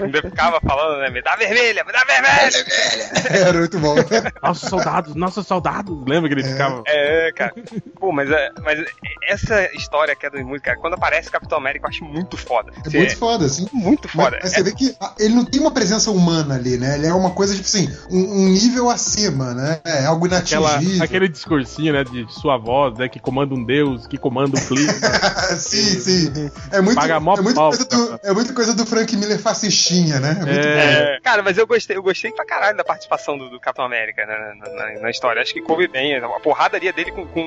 Ainda 0.00 0.22
ficava 0.22 0.60
falando, 0.60 1.00
né? 1.00 1.10
Me 1.10 1.22
dá 1.22 1.34
vermelha, 1.36 1.84
me 1.84 1.92
dá 1.92 2.04
vermelha! 2.04 3.48
Era 3.48 3.58
muito 3.58 3.78
bom. 3.78 3.94
Nossos 4.42 4.68
soldados, 4.68 5.14
nossos 5.14 5.46
soldados. 5.46 5.96
Lembra 6.06 6.28
que 6.28 6.34
ele 6.34 6.44
ficava. 6.44 6.82
É, 6.86 7.32
cara. 7.32 7.54
Pô, 7.98 8.12
mas, 8.12 8.30
é, 8.30 8.50
mas 8.62 8.84
essa 9.22 9.70
história 9.74 10.14
que 10.16 10.26
é 10.26 10.30
das 10.30 10.42
músicas, 10.42 10.62
cara, 10.72 10.78
quando 10.78 10.94
aparece 10.94 11.30
Capitão 11.30 11.58
América, 11.58 11.86
eu 11.86 11.90
acho 11.90 12.04
muito 12.04 12.36
foda. 12.36 12.72
É 12.84 12.90
Você- 12.90 12.98
muito 12.98 13.16
foda, 13.16 13.44
assim. 13.46 13.66
Muito 13.72 14.08
Mas, 14.14 14.24
foda. 14.26 14.38
mas 14.42 14.52
você 14.52 14.62
vê 14.62 14.72
que 14.72 14.96
ele 15.18 15.34
não 15.34 15.44
tem 15.44 15.60
uma 15.60 15.70
presença 15.70 16.10
humana 16.10 16.54
ali, 16.54 16.76
né? 16.78 16.96
Ele 16.96 17.06
é 17.06 17.12
uma 17.14 17.30
coisa, 17.30 17.54
tipo 17.54 17.66
assim, 17.66 17.88
um, 18.10 18.42
um 18.44 18.48
nível 18.48 18.90
acima, 18.90 19.54
né? 19.54 19.80
É 19.84 20.04
algo 20.06 20.26
Aquela, 20.26 20.70
inatingível. 20.72 21.04
aquele 21.04 21.28
discursinho, 21.28 21.92
né, 21.92 22.04
de 22.04 22.26
sua 22.32 22.56
voz, 22.56 22.96
né, 22.98 23.08
que 23.08 23.18
comanda 23.20 23.54
um 23.54 23.64
deus, 23.64 24.06
que 24.06 24.16
comanda 24.18 24.58
um 24.58 24.66
clima. 24.66 24.92
sim, 25.58 26.00
sim. 26.00 26.50
É 26.72 26.80
muito, 26.80 26.96
Paga 26.98 27.20
mó 27.20 27.36
é, 27.36 27.40
muito 27.42 27.56
pau, 27.56 27.70
coisa 27.70 27.84
do, 27.84 28.20
é 28.22 28.32
muito 28.32 28.54
coisa 28.54 28.74
do 28.74 28.86
Frank 28.86 29.16
Miller 29.16 29.38
fascistinha, 29.38 30.20
né? 30.20 30.30
É 30.40 30.44
muito 30.44 30.66
É, 30.66 31.20
cara, 31.22 31.42
mas 31.42 31.58
eu 31.58 31.66
gostei, 31.66 31.96
eu 31.96 32.02
gostei 32.02 32.32
pra 32.32 32.44
caralho 32.44 32.76
da 32.76 32.84
participação 32.84 33.36
do, 33.38 33.48
do 33.50 33.60
Capitão 33.60 33.84
América 33.84 34.24
né, 34.26 34.54
na, 34.58 34.70
na- 34.94 35.00
na 35.02 35.10
história. 35.10 35.42
Acho 35.42 35.52
que 35.52 35.60
coube 35.62 35.86
bem. 35.88 36.16
A 36.16 36.28
porradaria 36.40 36.92
dele 36.92 37.12
com, 37.12 37.26
com 37.26 37.40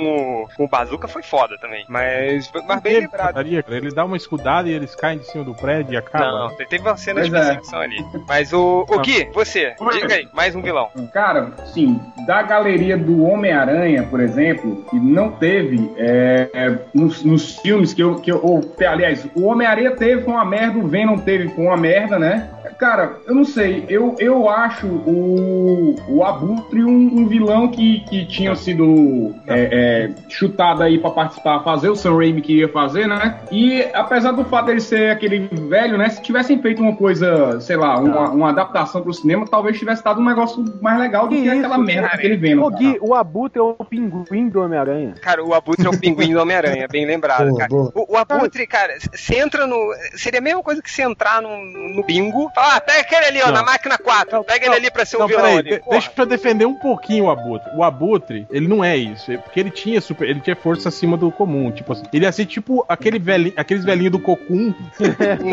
o, 0.44 0.48
com 0.56 0.66
o 0.66 0.68
Bazooka 0.68 1.08
foi 1.08 1.24
foda 1.24 1.47
também. 1.60 1.86
Mas, 1.88 2.52
mas 2.68 2.82
bem 2.82 2.94
Ele, 2.94 3.02
lembrado. 3.02 3.28
putaria, 3.28 3.64
ele 3.68 3.94
dá 3.94 4.06
uma 4.06 4.18
escudada 4.18 4.68
e 4.68 4.74
eles 4.74 4.96
caem 4.96 5.20
de 5.20 5.26
cima 5.26 5.44
do 5.44 5.54
prédio 5.54 5.94
e 5.94 5.98
acaba. 5.98 6.50
Não, 6.50 6.56
teve 6.56 6.82
uma 6.82 6.98
cena 6.98 7.22
de 7.22 7.30
Pois 7.30 7.42
é. 7.42 7.46
perseguição 7.46 7.80
ali. 7.80 8.06
Mas 8.28 8.54
o, 8.54 8.86
o 8.88 9.00
Gui, 9.00 9.30
você, 9.34 9.76
diga 9.92 10.16
aí, 10.16 10.28
mais 10.34 10.56
um 10.56 10.62
vilão. 10.62 10.90
Cara, 11.14 11.52
sim, 11.74 12.00
da 12.26 12.42
galeria 12.42 12.98
do 12.98 13.24
Homem-Aranha, 13.24 14.04
por 14.04 14.20
exemplo, 14.20 14.84
que 14.90 15.00
não 15.00 15.32
teve 15.32 15.92
é, 15.98 16.50
é, 16.54 16.78
nos, 16.94 17.24
nos 17.24 17.58
filmes 17.60 17.94
que 17.94 18.02
eu. 18.02 18.16
Que 18.16 18.32
eu 18.32 18.40
ou, 18.44 18.74
aliás, 18.88 19.28
o 19.36 19.46
Homem-Aranha 19.46 19.92
teve 19.92 20.24
foi 20.24 20.34
uma 20.34 20.46
merda, 20.46 20.80
o 20.80 20.88
Venom 20.88 21.18
teve 21.18 21.50
foi 21.50 21.66
uma 21.66 21.78
merda, 21.78 22.18
né? 22.18 22.50
Cara, 22.78 23.18
eu 23.26 23.34
não 23.34 23.44
sei, 23.44 23.86
eu, 23.90 24.16
eu 24.20 24.48
acho 24.50 24.86
o, 24.86 25.96
o 26.08 26.24
Abutre 26.24 26.84
um, 26.84 27.20
um 27.20 27.28
vilão 27.28 27.70
que, 27.70 28.02
que 28.02 28.26
tinha 28.26 28.56
sido 28.56 29.36
é, 29.48 29.70
é, 29.72 30.30
chutado 30.30 30.84
aí 30.84 31.00
pra 31.00 31.10
participar, 31.10 31.64
fazer 31.64 31.90
o 31.90 31.96
Sam 31.96 32.18
Raimi 32.18 32.42
que 32.42 32.58
ia 32.60 32.70
fazer, 32.70 33.08
né? 33.08 33.40
E 33.52 33.82
apesar 33.94 34.32
do 34.32 34.46
fato 34.46 34.68
dele 34.68 34.82
ser 34.82 35.12
aquele 35.12 35.48
velho, 35.48 35.98
né? 35.98 36.10
Se 36.10 36.22
tivessem 36.22 36.62
feito 36.62 36.82
uma 36.82 36.96
coisa, 36.96 37.60
sei 37.60 37.76
lá, 37.76 38.00
uma, 38.00 38.30
uma 38.30 38.50
adaptação 38.50 39.02
pro 39.02 39.14
cinema, 39.14 39.46
talvez 39.50 39.80
tivesse 39.80 40.04
dado 40.04 40.22
um 40.22 40.26
negócio 40.26 40.64
mais 40.82 41.00
legal 41.00 41.28
do 41.28 41.36
que, 41.36 41.42
Que 41.42 41.50
aquela 41.50 41.78
merda 41.78 42.10
cara? 42.10 42.22
que 42.22 42.28
ele 42.28 42.38
Venom. 42.38 42.64
Ô, 42.64 42.70
Gui, 42.70 42.98
o 43.02 43.16
Abutre 43.16 43.60
é 43.60 43.64
o 43.64 43.74
pinguim 43.74 44.50
do 44.50 44.62
Homem-Aranha. 44.62 45.16
Cara, 45.22 45.44
o 45.44 45.54
Abutre 45.54 45.86
é 45.86 45.90
o 45.90 46.00
pinguim 46.00 46.34
do 46.34 46.40
Homem-Aranha, 46.40 46.88
bem 46.88 47.06
lembrado, 47.06 47.48
Boa, 47.48 47.58
cara. 47.58 47.70
boa. 47.70 47.92
O, 47.96 48.14
o 48.14 48.18
Abutre, 48.18 48.68
cara, 48.68 48.94
você 49.12 49.40
entra 49.40 49.66
no. 49.66 49.78
Seria 50.16 50.40
a 50.40 50.44
mesma 50.44 50.62
coisa 50.62 50.82
que 50.82 50.92
você 50.92 51.02
entrar 51.02 51.42
no, 51.42 51.50
no 51.50 52.04
bingo. 52.04 52.52
Fala, 52.54 52.67
ah, 52.68 52.82
pega 52.82 53.02
aquele 53.02 53.26
ali, 53.26 53.42
ó, 53.42 53.48
Não. 53.48 53.54
na 53.54 53.64
máquina 53.64 53.98
4. 53.98 54.44
Pega 54.44 54.66
ele 54.66 54.76
ali 54.76 54.92
pra 54.92 55.06
ser 55.06 55.18
o 55.18 55.20
Não, 55.20 55.28
vilão 55.28 55.44
peraí, 55.44 55.58
ali. 55.58 55.82
deixa 55.90 56.12
eu 56.16 56.26
defender 56.26 56.66
um 56.66 56.76
pouquinho 56.76 57.26
o 57.26 57.30
Abutre. 57.30 57.70
O 57.76 57.84
Abutre, 57.84 58.46
ele 58.50 58.68
não 58.68 58.84
é 58.84 58.96
isso. 58.98 59.32
é 59.32 59.38
Porque 59.38 59.60
ele 59.60 59.70
tinha 59.72 60.00
super, 60.02 60.28
ele 60.30 60.40
tinha 60.40 60.56
força 60.56 60.90
acima 60.90 61.18
do 61.18 61.32
comum. 61.32 61.72
Tipo 61.72 61.94
assim, 61.94 62.04
ele 62.14 62.26
ia 62.26 62.32
ser 62.32 62.46
tipo 62.46 62.86
aquele 62.88 63.20
velhinho, 63.20 63.54
aqueles 63.58 63.84
velhinhos 63.84 64.12
do 64.12 64.20
Cocum, 64.20 64.74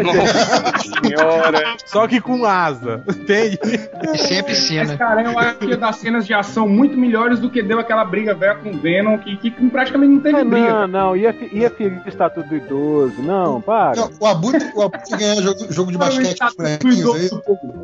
Nossa 0.03 0.79
senhora. 1.03 1.77
só 1.87 2.07
que 2.07 2.21
com 2.21 2.45
asa. 2.45 3.03
Entende? 3.09 3.59
E 4.15 4.19
sem 4.19 4.41
a 4.41 4.43
piscina. 4.45 4.85
Mas, 4.87 4.97
cara, 4.97 5.23
eu 5.23 5.39
acho 5.39 5.55
que 5.59 5.67
ia 5.67 5.77
dar 5.77 5.93
cenas 5.93 6.27
de 6.27 6.35
ação 6.35 6.69
muito 6.69 6.97
melhores 6.97 7.39
do 7.39 7.51
que 7.51 7.63
deu 7.63 7.79
aquela 7.79 8.05
briga 8.05 8.35
velha 8.35 8.57
com 8.57 8.71
o 8.71 8.79
Venom, 8.79 9.19
que, 9.19 9.37
que 9.37 9.51
praticamente 9.71 10.13
não 10.13 10.21
teve 10.21 10.39
Ah, 10.41 10.45
briga. 10.45 10.87
não, 10.87 10.87
não, 10.87 11.17
ia, 11.17 11.35
ia 11.53 11.71
ferir 11.71 12.03
o 12.05 12.09
estatuto 12.09 12.49
do 12.49 12.57
idoso. 12.57 13.23
Não, 13.23 13.61
para. 13.61 13.97
Não, 13.97 14.11
o 14.21 14.27
Abutre, 14.27 14.71
o 14.75 14.83
Abutre 14.83 15.17
ganhar 15.17 15.37
jogo, 15.43 15.73
jogo 15.73 15.93
de 15.93 15.99
basquete 15.99 16.39
aí. 17.13 17.29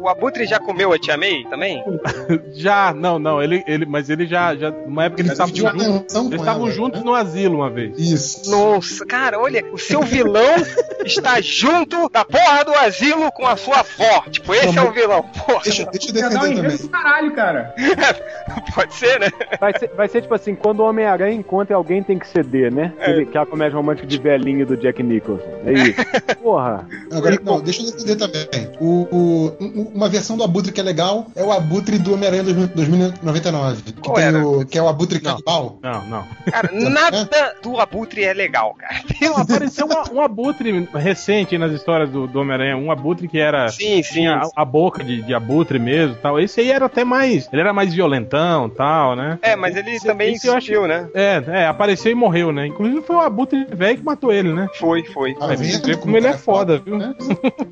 O 0.00 0.08
Abutre 0.08 0.46
já 0.46 0.58
comeu 0.58 0.92
a 0.92 0.98
Tia 0.98 1.16
May 1.16 1.44
também? 1.50 1.84
Já, 2.52 2.92
não, 2.94 3.18
não, 3.18 3.42
ele, 3.42 3.62
ele, 3.66 3.86
mas 3.86 4.08
ele 4.10 4.26
já, 4.26 4.54
já, 4.56 4.70
numa 4.70 5.04
época 5.04 5.22
eles 5.22 5.32
estavam 5.32 5.54
juntos, 5.54 6.14
eles 6.26 6.40
estavam 6.40 6.70
juntos 6.70 7.00
né? 7.00 7.06
no 7.06 7.14
asilo 7.14 7.56
uma 7.56 7.70
vez. 7.70 7.98
Isso. 7.98 8.50
Nossa, 8.50 9.04
cara, 9.06 9.38
olha, 9.38 9.64
o 9.72 9.78
seu 9.78 10.02
vilão 10.02 10.56
está 11.04 11.40
junto 11.40 12.08
da 12.08 12.24
porra 12.24 12.64
do 12.64 12.74
asilo 12.74 13.30
com 13.32 13.46
a 13.46 13.56
sua 13.56 13.80
avó. 13.80 14.24
Tipo, 14.30 14.54
esse 14.54 14.74
Não, 14.74 14.86
é 14.86 14.88
o 14.88 14.92
vilão. 14.92 15.22
Porra, 15.22 15.60
Deixa, 15.64 15.84
deixa 15.86 16.08
eu 16.08 16.10
um 16.10 16.12
defender 16.30 16.52
enredo 16.52 16.76
também. 16.78 16.88
caralho, 16.88 17.32
cara. 17.34 17.74
pode 18.74 18.94
ser, 18.94 19.20
né? 19.20 19.28
Vai 19.60 19.78
ser, 19.78 19.90
vai 19.96 20.08
ser 20.08 20.22
tipo 20.22 20.34
assim, 20.34 20.54
quando 20.54 20.80
o 20.80 20.84
Homem-Aranha 20.88 21.34
encontra 21.34 21.76
alguém 21.76 22.02
tem 22.02 22.18
que 22.18 22.26
ceder, 22.28 22.72
né? 22.72 22.92
É. 22.98 23.10
Ele- 23.10 23.26
que 23.26 23.36
é 23.38 23.40
a 23.40 23.46
comédia 23.46 23.76
romântica 23.76 24.06
de 24.06 24.18
velhinho 24.18 24.66
do 24.66 24.76
Jack 24.76 25.02
Nicholson. 25.02 25.46
É 25.64 25.72
isso. 25.72 26.00
Porra. 26.42 26.86
Agora, 27.12 27.38
não, 27.42 27.60
deixa 27.60 27.82
eu 27.82 27.86
defender 27.92 28.16
também. 28.16 28.48
O, 28.80 29.06
o- 29.12 29.52
um- 29.60 29.90
uma 29.94 30.08
versão 30.08 30.36
do 30.36 30.44
Abutre 30.44 30.72
que 30.72 30.80
é 30.80 30.84
legal 30.84 31.26
é 31.34 31.42
o 31.42 31.52
Abutre 31.52 31.98
do 31.98 32.14
Homem-Aranha 32.14 32.42
2000 32.44 32.68
2099. 32.68 33.82
Que, 33.82 33.92
Qual 33.94 34.18
era? 34.18 34.46
o, 34.46 34.64
que 34.64 34.78
é 34.78 34.82
o 34.82 34.88
Abutre 34.88 35.20
Não. 35.22 35.32
canibal. 35.32 35.78
Não, 35.82 36.06
não. 36.06 36.24
Cara, 36.50 36.70
nada 36.72 37.28
do 37.62 37.78
Abutre 37.80 38.24
é 38.24 38.32
legal, 38.32 38.74
cara. 38.74 39.00
Apareceu 39.40 39.86
uma- 39.86 40.10
um 40.12 40.20
abutre 40.20 40.88
recente 40.94 41.56
nas 41.58 41.72
histórias 41.72 42.10
do, 42.10 42.26
do 42.26 42.40
Homem-Aranha, 42.40 42.76
um 42.76 42.90
abutre 42.90 43.28
que 43.28 43.38
era. 43.38 43.68
Sim, 43.68 44.02
sim. 44.02 44.12
Tinha 44.20 44.42
a, 44.56 44.62
a 44.62 44.64
boca 44.64 45.02
de, 45.04 45.22
de 45.22 45.34
abutre 45.34 45.78
mesmo 45.78 46.16
tal. 46.22 46.38
Esse 46.38 46.60
aí 46.60 46.70
era 46.70 46.86
até 46.86 47.04
mais. 47.04 47.48
Ele 47.52 47.60
era 47.62 47.72
mais 47.72 47.92
violentão 47.94 48.68
tal, 48.68 49.14
né? 49.16 49.38
É, 49.42 49.56
mas 49.56 49.76
ele 49.76 49.90
Esse- 49.92 50.06
também 50.06 50.32
esse 50.34 50.48
existiu, 50.48 50.86
né? 50.86 51.08
É, 51.14 51.42
é, 51.46 51.66
apareceu 51.66 52.10
e 52.12 52.14
morreu, 52.14 52.52
né? 52.52 52.66
Inclusive 52.66 53.02
foi 53.02 53.16
o 53.16 53.20
abutre 53.20 53.64
velho 53.72 53.98
que 53.98 54.04
matou 54.04 54.32
ele, 54.32 54.52
né? 54.52 54.68
Foi, 54.78 55.04
foi. 55.04 55.34
Tá 55.34 55.46
Mas 55.48 55.60
vendo 55.60 55.86
vê 55.86 55.96
como 55.96 56.16
ele 56.16 56.26
é 56.26 56.30
cara 56.30 56.42
foda, 56.42 56.78
viu? 56.78 56.96
né? 56.98 57.14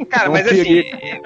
Cara, 0.08 0.26
Não 0.26 0.32
mas 0.32 0.46
assim. 0.46 0.84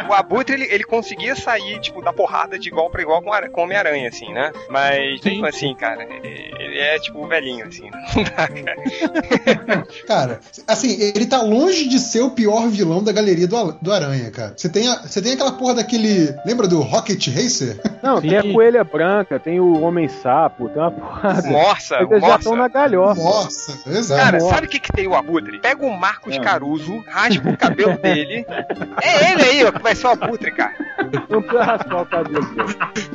O 0.08 0.12
Abutre, 0.12 0.54
ele, 0.54 0.68
ele 0.70 0.84
conseguia 0.84 1.34
sair, 1.36 1.80
tipo, 1.80 2.02
da 2.02 2.12
porrada 2.12 2.58
de 2.58 2.68
igual 2.68 2.90
pra 2.90 3.02
igual 3.02 3.22
com 3.22 3.32
a- 3.32 3.48
com 3.48 3.60
o 3.60 3.64
Homem-Aranha, 3.64 4.08
assim, 4.08 4.32
né? 4.32 4.52
Mas, 4.70 5.20
Sim. 5.20 5.30
mesmo 5.30 5.46
assim, 5.46 5.74
cara, 5.74 6.02
ele, 6.04 6.52
ele 6.58 6.78
é, 6.78 6.98
tipo, 6.98 7.26
velhinho, 7.26 7.66
assim. 7.66 7.90
Não 8.14 8.22
dá, 8.24 8.48
cara. 8.48 9.82
Cara, 10.06 10.40
assim, 10.66 10.96
ele 11.00 11.26
tá 11.26 11.40
longe 11.42 11.88
de 11.88 11.98
ser 11.98 12.20
o 12.22 12.30
pior 12.30 12.68
vilão 12.68 13.02
da 13.02 13.12
galeria 13.12 13.46
do, 13.46 13.72
do 13.80 13.92
Aranha, 13.92 14.30
cara. 14.30 14.54
Você 14.56 14.68
tem, 14.68 14.88
a- 14.88 15.02
você 15.02 15.20
tem 15.22 15.32
aquela 15.32 15.52
porra 15.52 15.74
daquele. 15.76 16.34
Lembra 16.44 16.66
do 16.66 16.80
Rocket 16.80 17.26
Racer? 17.28 17.80
Não, 18.02 18.20
Sim. 18.20 18.28
tem 18.28 18.38
a 18.38 18.42
Coelha 18.52 18.84
Branca, 18.84 19.38
tem 19.38 19.60
o 19.60 19.80
Homem-Sapo, 19.82 20.68
tem 20.68 20.80
uma 20.82 20.90
porrada. 20.90 21.48
Nossa, 21.50 21.96
Eles 21.96 22.20
já 22.20 22.36
estão 22.36 22.56
na 22.56 22.68
galhofa. 22.68 23.22
Nossa, 23.22 23.90
exato. 23.90 24.22
Cara, 24.24 24.38
Nossa. 24.38 24.54
sabe 24.54 24.66
o 24.66 24.70
que, 24.70 24.80
que 24.80 24.92
tem 24.92 25.06
o 25.06 25.14
Abutre? 25.14 25.58
Pega 25.60 25.84
o 25.84 25.96
Marcos 25.96 26.34
É. 26.36 26.40
Caruso, 26.40 27.02
raspa 27.08 27.48
o 27.50 27.56
cabelo 27.56 27.96
dele. 27.98 28.44
É 29.02 29.32
ele 29.32 29.42
aí, 29.42 29.64
ó, 29.64 29.72
que 29.72 29.82
vai 29.82 29.91
ser 29.94 30.06
o 30.06 30.10
Abutre, 30.10 30.50
cara. 30.52 30.74
Não 31.28 31.42
precisa 31.42 31.64
raspar 31.64 32.02
o 32.02 32.06
cabelo. 32.06 32.46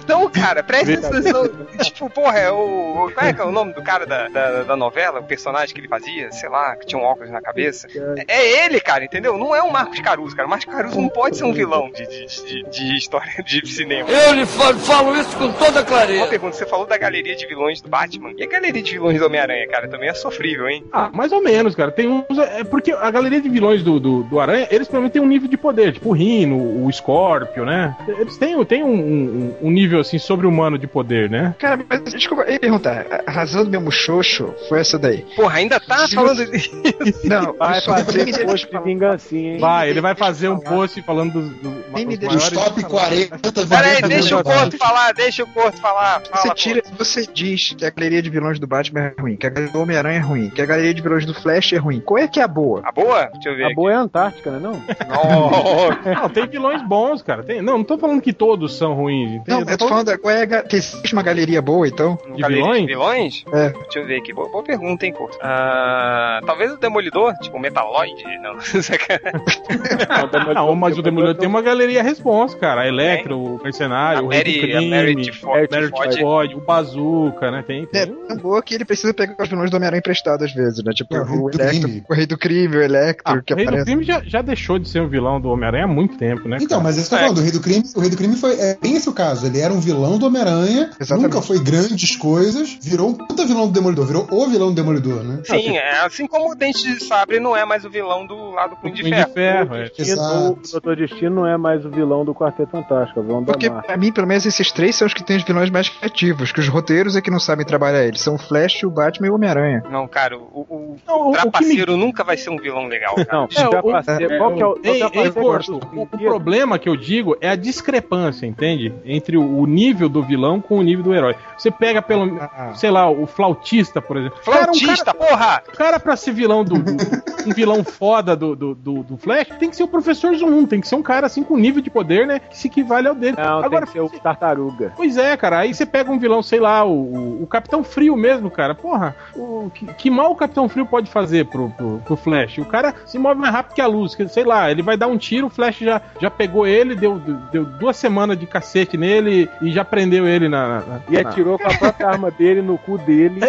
Então, 0.04 0.30
cara, 0.30 0.64
presta 0.64 1.08
atenção. 1.08 1.50
Tipo, 1.82 2.10
porra, 2.10 2.38
é 2.40 2.52
o. 2.52 3.12
Qual 3.14 3.26
é, 3.26 3.34
que 3.34 3.42
é 3.42 3.44
o 3.44 3.52
nome 3.52 3.74
do 3.74 3.82
cara 3.82 4.06
da, 4.06 4.28
da, 4.28 4.64
da 4.64 4.76
novela? 4.76 5.20
O 5.20 5.24
personagem 5.24 5.74
que 5.74 5.82
ele 5.82 5.88
fazia? 5.88 6.32
Sei 6.32 6.50
lá, 6.50 6.76
que 6.76 6.86
tinha 6.86 7.02
um 7.02 7.06
óculos 7.06 7.32
na 7.32 7.42
cabeça. 7.42 7.88
É 8.28 8.66
ele, 8.66 8.80
cara, 8.80 9.04
entendeu? 9.04 9.38
Não 9.38 9.56
é 9.56 9.62
o 9.62 9.72
Marcos 9.72 10.00
Caruso, 10.00 10.36
cara. 10.36 10.48
O 10.48 10.50
Marcos 10.50 10.74
Caruso 10.74 11.00
não 11.00 11.10
pode 11.10 11.38
ser 11.38 11.44
um 11.44 11.54
vilão 11.54 11.90
de, 11.92 12.06
de, 12.08 12.46
de, 12.46 12.70
de 12.70 12.98
história 12.98 13.44
de 13.44 13.68
cinema. 13.68 14.10
Eu 14.10 14.34
lhe 14.34 14.46
falo, 14.46 14.80
falo 14.80 15.16
isso 15.16 15.36
com 15.38 15.52
toda 15.54 15.80
Uma 15.80 15.86
clareza. 15.86 16.28
pergunta, 16.28 16.56
você 16.56 16.66
falou 16.66 16.86
da 16.86 16.98
galeria 16.98 17.36
de 17.36 17.46
vilões 17.46 17.82
do 17.82 17.90
Batman. 17.90 18.34
E 18.38 18.44
a 18.44 18.48
galeria 18.48 18.82
de 18.82 18.92
vilões 18.94 19.20
do 19.20 19.26
Homem-Aranha, 19.26 19.68
cara? 19.68 19.88
Também 19.88 20.10
é 20.10 20.14
sofrível, 20.14 20.68
hein? 20.68 20.86
Ah, 20.92 21.10
mais 21.14 21.32
ou 21.32 21.42
menos, 21.42 21.76
cara. 21.76 21.92
Tem 21.92 22.08
uns. 22.08 22.38
É 22.38 22.64
porque 22.64 22.92
a 22.92 23.10
galeria 23.12 23.42
de 23.42 23.50
vilões 23.50 23.84
do, 23.84 24.00
do, 24.00 24.24
do 24.24 24.40
Aranha, 24.40 24.68
eles 24.72 24.88
provavelmente 24.88 25.14
têm 25.14 25.22
um 25.22 25.28
nível 25.28 25.48
de 25.48 25.58
poder. 25.58 25.94
Tipo 25.94 26.10
o 26.10 26.14
Rino, 26.14 26.58
o, 26.68 26.86
o 26.86 26.91
Scorpio, 26.93 27.65
né? 27.65 27.95
Eles 28.07 28.38
têm, 28.38 28.63
têm 28.65 28.84
um, 28.84 28.89
um, 28.93 29.55
um 29.63 29.72
nível 29.72 29.99
assim 29.99 30.18
sobre-humano 30.18 30.78
de 30.78 30.88
poder, 30.88 31.30
né? 31.30 31.55
Cara, 31.59 31.80
mas 31.89 32.03
desculpa, 32.13 32.43
eu 32.43 32.53
ia 32.53 32.59
perguntar. 32.59 33.05
A 33.26 33.32
razão 33.32 33.63
do 33.63 33.70
meu 33.70 33.82
muxoxo 33.82 34.53
foi 34.70 34.80
essa 34.80 34.97
daí. 34.97 35.26
Porra, 35.36 35.57
ainda 35.57 35.80
tá 35.80 36.07
Se 36.07 36.15
falando 36.15 36.38
você- 36.38 36.51
disso. 36.51 36.82
Não, 37.26 37.53
Vai 37.57 37.82
fazer 37.82 38.45
post 38.45 38.70
de 38.70 38.80
vingancinha, 38.84 39.53
hein? 39.53 39.59
Vai, 39.59 39.89
ele 39.89 40.01
vai 40.01 40.15
fazer 40.15 40.49
um 40.49 40.59
post 40.59 41.01
falando 41.01 41.34
dos, 41.34 41.49
do, 41.57 41.84
Nem 41.93 42.05
me 42.05 42.18
dos 42.18 42.49
top 42.49 42.84
40 42.84 43.38
Pera 43.68 43.88
aí, 43.88 43.95
vilões 43.95 44.09
deixa 44.09 44.38
o 44.38 44.43
Corto 44.43 44.78
falar, 44.78 45.13
deixa 45.13 45.43
o 45.43 45.47
Corto 45.47 45.78
falar. 45.80 46.22
Você 46.22 46.41
Fala, 46.41 46.53
tira, 46.55 46.82
você 46.97 47.26
diz 47.32 47.74
que 47.78 47.86
a 47.86 47.89
galeria 47.89 48.22
de 48.22 48.30
vilões 48.30 48.59
do 48.59 48.68
Batman 48.68 49.11
é 49.18 49.22
ruim, 49.22 49.36
que 49.36 49.45
a 49.45 49.49
galeria 49.49 49.74
do 49.74 49.82
Homem-Aranha 49.82 50.18
é 50.18 50.22
ruim, 50.22 50.49
que 50.49 50.61
a 50.61 50.65
galeria 50.65 50.93
de 50.93 51.01
vilões 51.01 51.26
do 51.26 51.34
Flash 51.34 51.74
é 51.74 51.78
ruim. 51.78 51.99
Qual 51.99 52.18
é 52.18 52.28
que 52.28 52.39
é 52.39 52.43
a 52.43 52.47
boa? 52.47 52.82
A 52.84 52.91
boa? 52.91 53.26
Deixa 53.34 53.49
eu 53.49 53.55
ver. 53.55 53.65
A 53.72 53.74
boa 53.74 53.91
é 53.91 53.95
a 53.95 53.99
Antártica, 53.99 54.51
né? 54.51 54.59
Não? 54.59 54.74
Nossa. 54.74 55.97
Não, 56.22 56.30
tem 56.30 56.47
vilões 56.48 56.82
bons, 56.88 57.22
cara. 57.22 57.43
Tem, 57.43 57.62
não, 57.62 57.78
não 57.80 57.84
tô 57.84 57.98
falando 57.98 58.22
que 58.22 58.34
todos 58.34 58.78
são 58.78 58.93
ruins. 58.93 59.41
Não, 59.48 59.62
eu 59.62 59.78
tô 59.78 59.88
falando, 59.88 60.18
qual 60.20 60.34
é 60.34 60.45
que 60.64 60.76
existe 60.76 61.14
uma 61.14 61.24
galeria 61.24 61.62
boa, 61.62 61.88
então? 61.88 62.18
de 62.36 62.43
vilões? 62.48 62.86
vilões? 62.86 63.43
É. 63.54 63.70
Deixa 63.70 64.00
eu 64.00 64.06
ver 64.06 64.18
aqui. 64.20 64.34
Boa, 64.34 64.50
boa 64.50 64.64
pergunta, 64.64 65.06
hein, 65.06 65.14
Corto. 65.14 65.38
Ah, 65.41 66.39
talvez 66.45 66.72
o 66.72 66.78
Demolidor, 66.78 67.34
tipo 67.41 67.58
o 67.58 67.60
Metaloid. 67.60 68.24
Não, 68.41 68.60
sacanagem. 68.62 69.41
Não, 70.54 70.76
mas 70.76 70.98
o 70.98 71.02
Demolidor 71.02 71.36
tem 71.36 71.48
uma 71.48 71.62
galeria 71.62 72.02
responsa, 72.04 72.58
cara. 72.58 72.82
A 72.82 72.88
Electro, 72.88 73.38
o 73.38 73.62
Mercenário, 73.64 74.20
A 74.20 74.24
o 74.24 74.28
Rei 74.28 74.43
do 74.62 74.89
Mary-. 74.89 75.16
Tifod, 75.16 76.56
o 76.56 76.60
Bazooka, 76.62 77.52
né? 77.52 77.64
Tem, 77.66 77.88
É 77.93 78.06
tem 78.06 78.16
tão 78.28 78.38
boa 78.38 78.62
que 78.62 78.74
ele 78.74 78.86
precisa 78.86 79.14
pegar 79.14 79.36
os 79.41 79.50
vilões 79.50 79.70
do 79.70 79.78
Homem-Aranha 79.78 80.00
emprestado 80.00 80.43
às 80.43 80.54
vezes, 80.54 80.84
né? 80.84 80.91
Tipo, 80.93 81.16
É, 81.16 81.22
o 81.22 81.50
do 81.50 81.62
Electro, 81.62 81.82
Crime. 81.82 82.04
o 82.10 82.14
Rei 82.14 82.26
do 82.26 82.38
Crime, 82.38 82.78
o 82.78 82.82
Electro, 82.82 83.34
Ah, 83.34 83.41
que 83.41 83.54
o 83.54 83.56
Rei 83.56 83.66
do 83.66 83.70
aparece. 83.70 83.86
Crime 83.86 84.04
já, 84.04 84.22
já 84.24 84.41
deixou 84.41 84.80
de 84.80 84.88
ser 84.88 85.02
um 85.02 85.08
vilão 85.08 85.39
do 85.39 85.50
Homem-Aranha 85.50 85.86
há 85.86 85.88
muito 85.88 86.18
tempo, 86.18 86.37
né? 86.46 86.58
Então, 86.60 86.80
cara? 86.80 86.84
mas 86.84 86.98
isso 86.98 87.10
que 87.10 87.16
eu 87.16 87.20
tô 87.20 87.24
É. 87.24 87.28
falando, 87.28 87.38
o 87.40 87.42
Rei 87.44 87.52
do 87.52 87.60
Crime, 87.62 87.84
o 87.96 88.00
Rei 88.00 88.10
do 88.10 88.18
Crime 88.18 88.36
foi 88.36 88.60
é 88.60 88.78
bem 88.82 88.96
esse 88.96 89.08
o 89.10 89.14
caso. 89.14 89.46
Ele 89.46 89.60
era 89.60 89.74
um 89.74 89.80
vilão 89.80 90.18
do 90.18 90.26
Homem-Aranha, 90.28 90.90
nunca 91.18 91.42
foi 91.42 91.60
grandes 91.60 92.16
coisas, 92.16 92.78
virou 92.82 93.10
um 93.10 93.14
puta 93.14 93.46
vilão 93.46 93.68
do 93.68 93.74
Demolidor, 93.74 94.06
virou 94.06 94.28
o 94.30 94.48
vilão 94.48 94.70
do 94.70 94.76
Demolidor, 94.76 95.24
né? 95.24 95.42
Sim, 95.46 95.78
é, 95.78 96.00
assim 96.02 96.28
como 96.28 96.52
o 96.52 96.56
Dente 96.56 96.84
de 96.84 97.04
Sabre 97.04 97.40
não 97.40 97.56
é 97.56 97.64
mais 97.66 97.86
o 97.86 97.90
vilão 97.90 98.26
do 98.26 98.52
lado 98.52 98.72
do 98.72 98.76
Punho 98.78 98.94
de 98.94 99.04
Ferro. 99.04 99.28
de 99.28 99.34
ferro, 99.34 99.76
é. 99.76 99.84
Destino, 99.90 100.22
o 100.52 100.72
Doutor 100.72 100.96
Destino 100.96 101.36
não 101.36 101.48
é 101.48 101.58
mais 101.58 101.86
o 101.86 101.90
vilão 101.90 102.26
do 102.26 102.34
Quarteto 102.34 102.72
Fantástico, 102.72 103.20
é 103.20 103.24
o 103.24 103.26
vilão 103.26 103.44
da 103.44 103.54
Porque, 103.54 103.70
Marvel. 103.70 103.88
pra 103.88 103.98
mim, 103.98 104.12
pelo 104.12 104.28
menos, 104.28 104.46
esses 104.46 104.72
três 104.72 104.96
são 104.96 105.08
os 105.08 105.14
que 105.14 105.24
têm 105.24 105.38
os 105.38 105.44
vilões 105.44 105.70
mais 105.70 105.90
criativos, 105.90 106.52
que 106.52 106.60
os 106.60 106.68
roteiros 106.68 107.16
é 107.16 107.22
que 107.22 107.32
não 107.32 107.40
sabem 107.40 107.66
trabalhar 107.66 108.04
eles. 108.04 108.22
São 108.22 108.36
o 108.36 108.38
Flash, 108.38 108.84
o 108.84 108.90
Batman 108.90 109.28
e 109.28 109.30
o 109.30 109.36
Homem-Aranha. 109.36 109.84
Não, 109.90 110.08
cara, 110.08 110.38
o, 110.38 110.42
o 110.42 110.98
Não, 111.08 111.16
o- 111.16 111.30
o 111.30 111.32
que 111.32 111.38
me- 111.38 111.42
Trapaceiro 111.52 111.98
nunca 111.98 112.24
vai 112.24 112.38
ser 112.38 112.50
um 112.50 112.58
vilão 112.58 112.88
legal, 112.88 113.16
cara. 113.16 113.28
Não, 113.32 113.48
É, 113.56 113.64
o 113.64 113.68
o- 113.68 113.70
Trapaceiro- 113.70 114.34
é, 114.34 114.38
qual 114.38 114.54
que 114.56 114.62
é 114.62 114.66
o, 114.66 114.70
o 114.72 114.80
Ei, 114.84 114.92
ei, 115.04 115.30
do 115.30 115.40
o, 115.40 115.56
o? 115.56 116.27
Problema 116.28 116.78
que 116.80 116.88
eu 116.90 116.96
digo 116.96 117.36
é 117.42 117.50
a 117.50 117.56
discrepância, 117.56 118.46
entende? 118.46 118.94
Entre 119.06 119.38
o, 119.38 119.66
nível 119.66 120.10
do 120.10 120.22
vilão 120.24 120.60
com 120.62 120.78
o 120.80 120.82
nível 120.82 121.04
do 121.04 121.14
herói. 121.14 121.36
Você 121.58 121.70
pega 121.72 122.02
pelo, 122.02 122.38
Ah. 122.42 122.74
sei 122.76 122.92
lá, 122.92 123.10
o 123.10 123.26
flautista, 123.26 124.02
por 124.02 124.18
exemplo. 124.18 124.40
Cara, 124.44 124.52
um 124.58 124.66
cara- 124.66 124.74
Flautista, 124.78 125.14
porra! 125.14 125.64
O 125.68 125.78
cara, 125.78 126.00
pra 126.00 126.16
ser 126.16 126.32
vilão 126.34 126.64
do. 126.64 126.76
do- 126.78 127.28
um 127.48 127.54
vilão 127.54 127.82
foda 127.82 128.36
do, 128.36 128.54
do, 128.58 128.76
do, 128.76 129.04
do 129.04 129.18
Flash, 129.18 129.48
tem 129.58 129.70
que 129.70 129.76
ser 129.78 129.84
o 129.84 129.88
Professor 129.88 130.36
Zoom, 130.36 130.66
tem 130.66 130.82
que 130.82 130.88
ser 130.88 130.96
um 130.96 131.02
cara 131.02 131.28
assim 131.28 131.44
com 131.44 131.56
nível 131.58 131.82
de 131.82 131.90
poder, 131.90 132.28
né? 132.28 132.40
Que 132.40 132.58
se 132.58 132.68
equivale 132.68 133.08
ao 133.08 133.16
dele. 133.16 133.38
Não, 133.38 133.60
Agora, 133.64 133.86
tem 133.86 133.94
que 134.04 134.10
ser 134.10 134.18
o 134.18 134.20
Tartaruga. 134.20 134.92
Pois 134.98 135.16
é, 135.18 135.38
cara. 135.38 135.60
Aí 135.60 135.74
você 135.74 135.86
pega 135.86 136.12
um 136.12 136.20
vilão, 136.20 136.44
sei 136.44 136.60
lá, 136.60 136.84
o, 136.84 136.92
o, 136.92 137.44
o 137.44 137.48
Capitão 137.48 137.86
Frio 137.86 138.18
mesmo, 138.18 138.52
cara. 138.52 138.76
Porra, 138.76 139.16
o, 139.34 139.72
que, 139.74 139.86
que 139.94 140.10
mal 140.10 140.32
o 140.32 140.36
Capitão 140.36 140.68
Frio 140.68 140.86
pode 140.86 141.10
fazer 141.10 141.46
pro, 141.46 141.70
pro, 141.70 142.02
pro 142.06 142.18
Flash? 142.18 142.58
O 142.58 142.66
cara 142.66 142.94
se 143.06 143.18
move 143.18 143.40
mais 143.40 143.54
rápido 143.54 143.76
que 143.76 143.82
a 143.82 143.88
luz. 143.88 144.14
que, 144.14 144.28
Sei 144.28 144.44
lá, 144.44 144.70
ele 144.70 144.82
vai 144.82 144.98
dar 144.98 145.08
um 145.08 145.18
tiro, 145.18 145.48
o 145.48 145.50
Flash 145.50 145.78
já, 145.80 146.02
já 146.20 146.30
pegou 146.32 146.65
ele, 146.68 146.95
deu, 146.95 147.18
deu 147.51 147.65
duas 147.65 147.97
semanas 147.97 148.38
de 148.38 148.45
cacete 148.47 148.97
nele 148.97 149.49
e 149.61 149.72
já 149.72 149.84
prendeu 149.86 150.28
ele 150.28 150.47
na. 150.49 150.68
na- 150.82 150.99
E 151.09 151.22
na- 151.22 151.30
atirou 151.30 151.57
com 151.57 151.68
a 151.68 151.74
própria 151.78 152.07
arma 152.07 152.32
dele 152.32 152.61
no 152.61 152.78
cu 152.78 152.97
dele. 152.97 153.39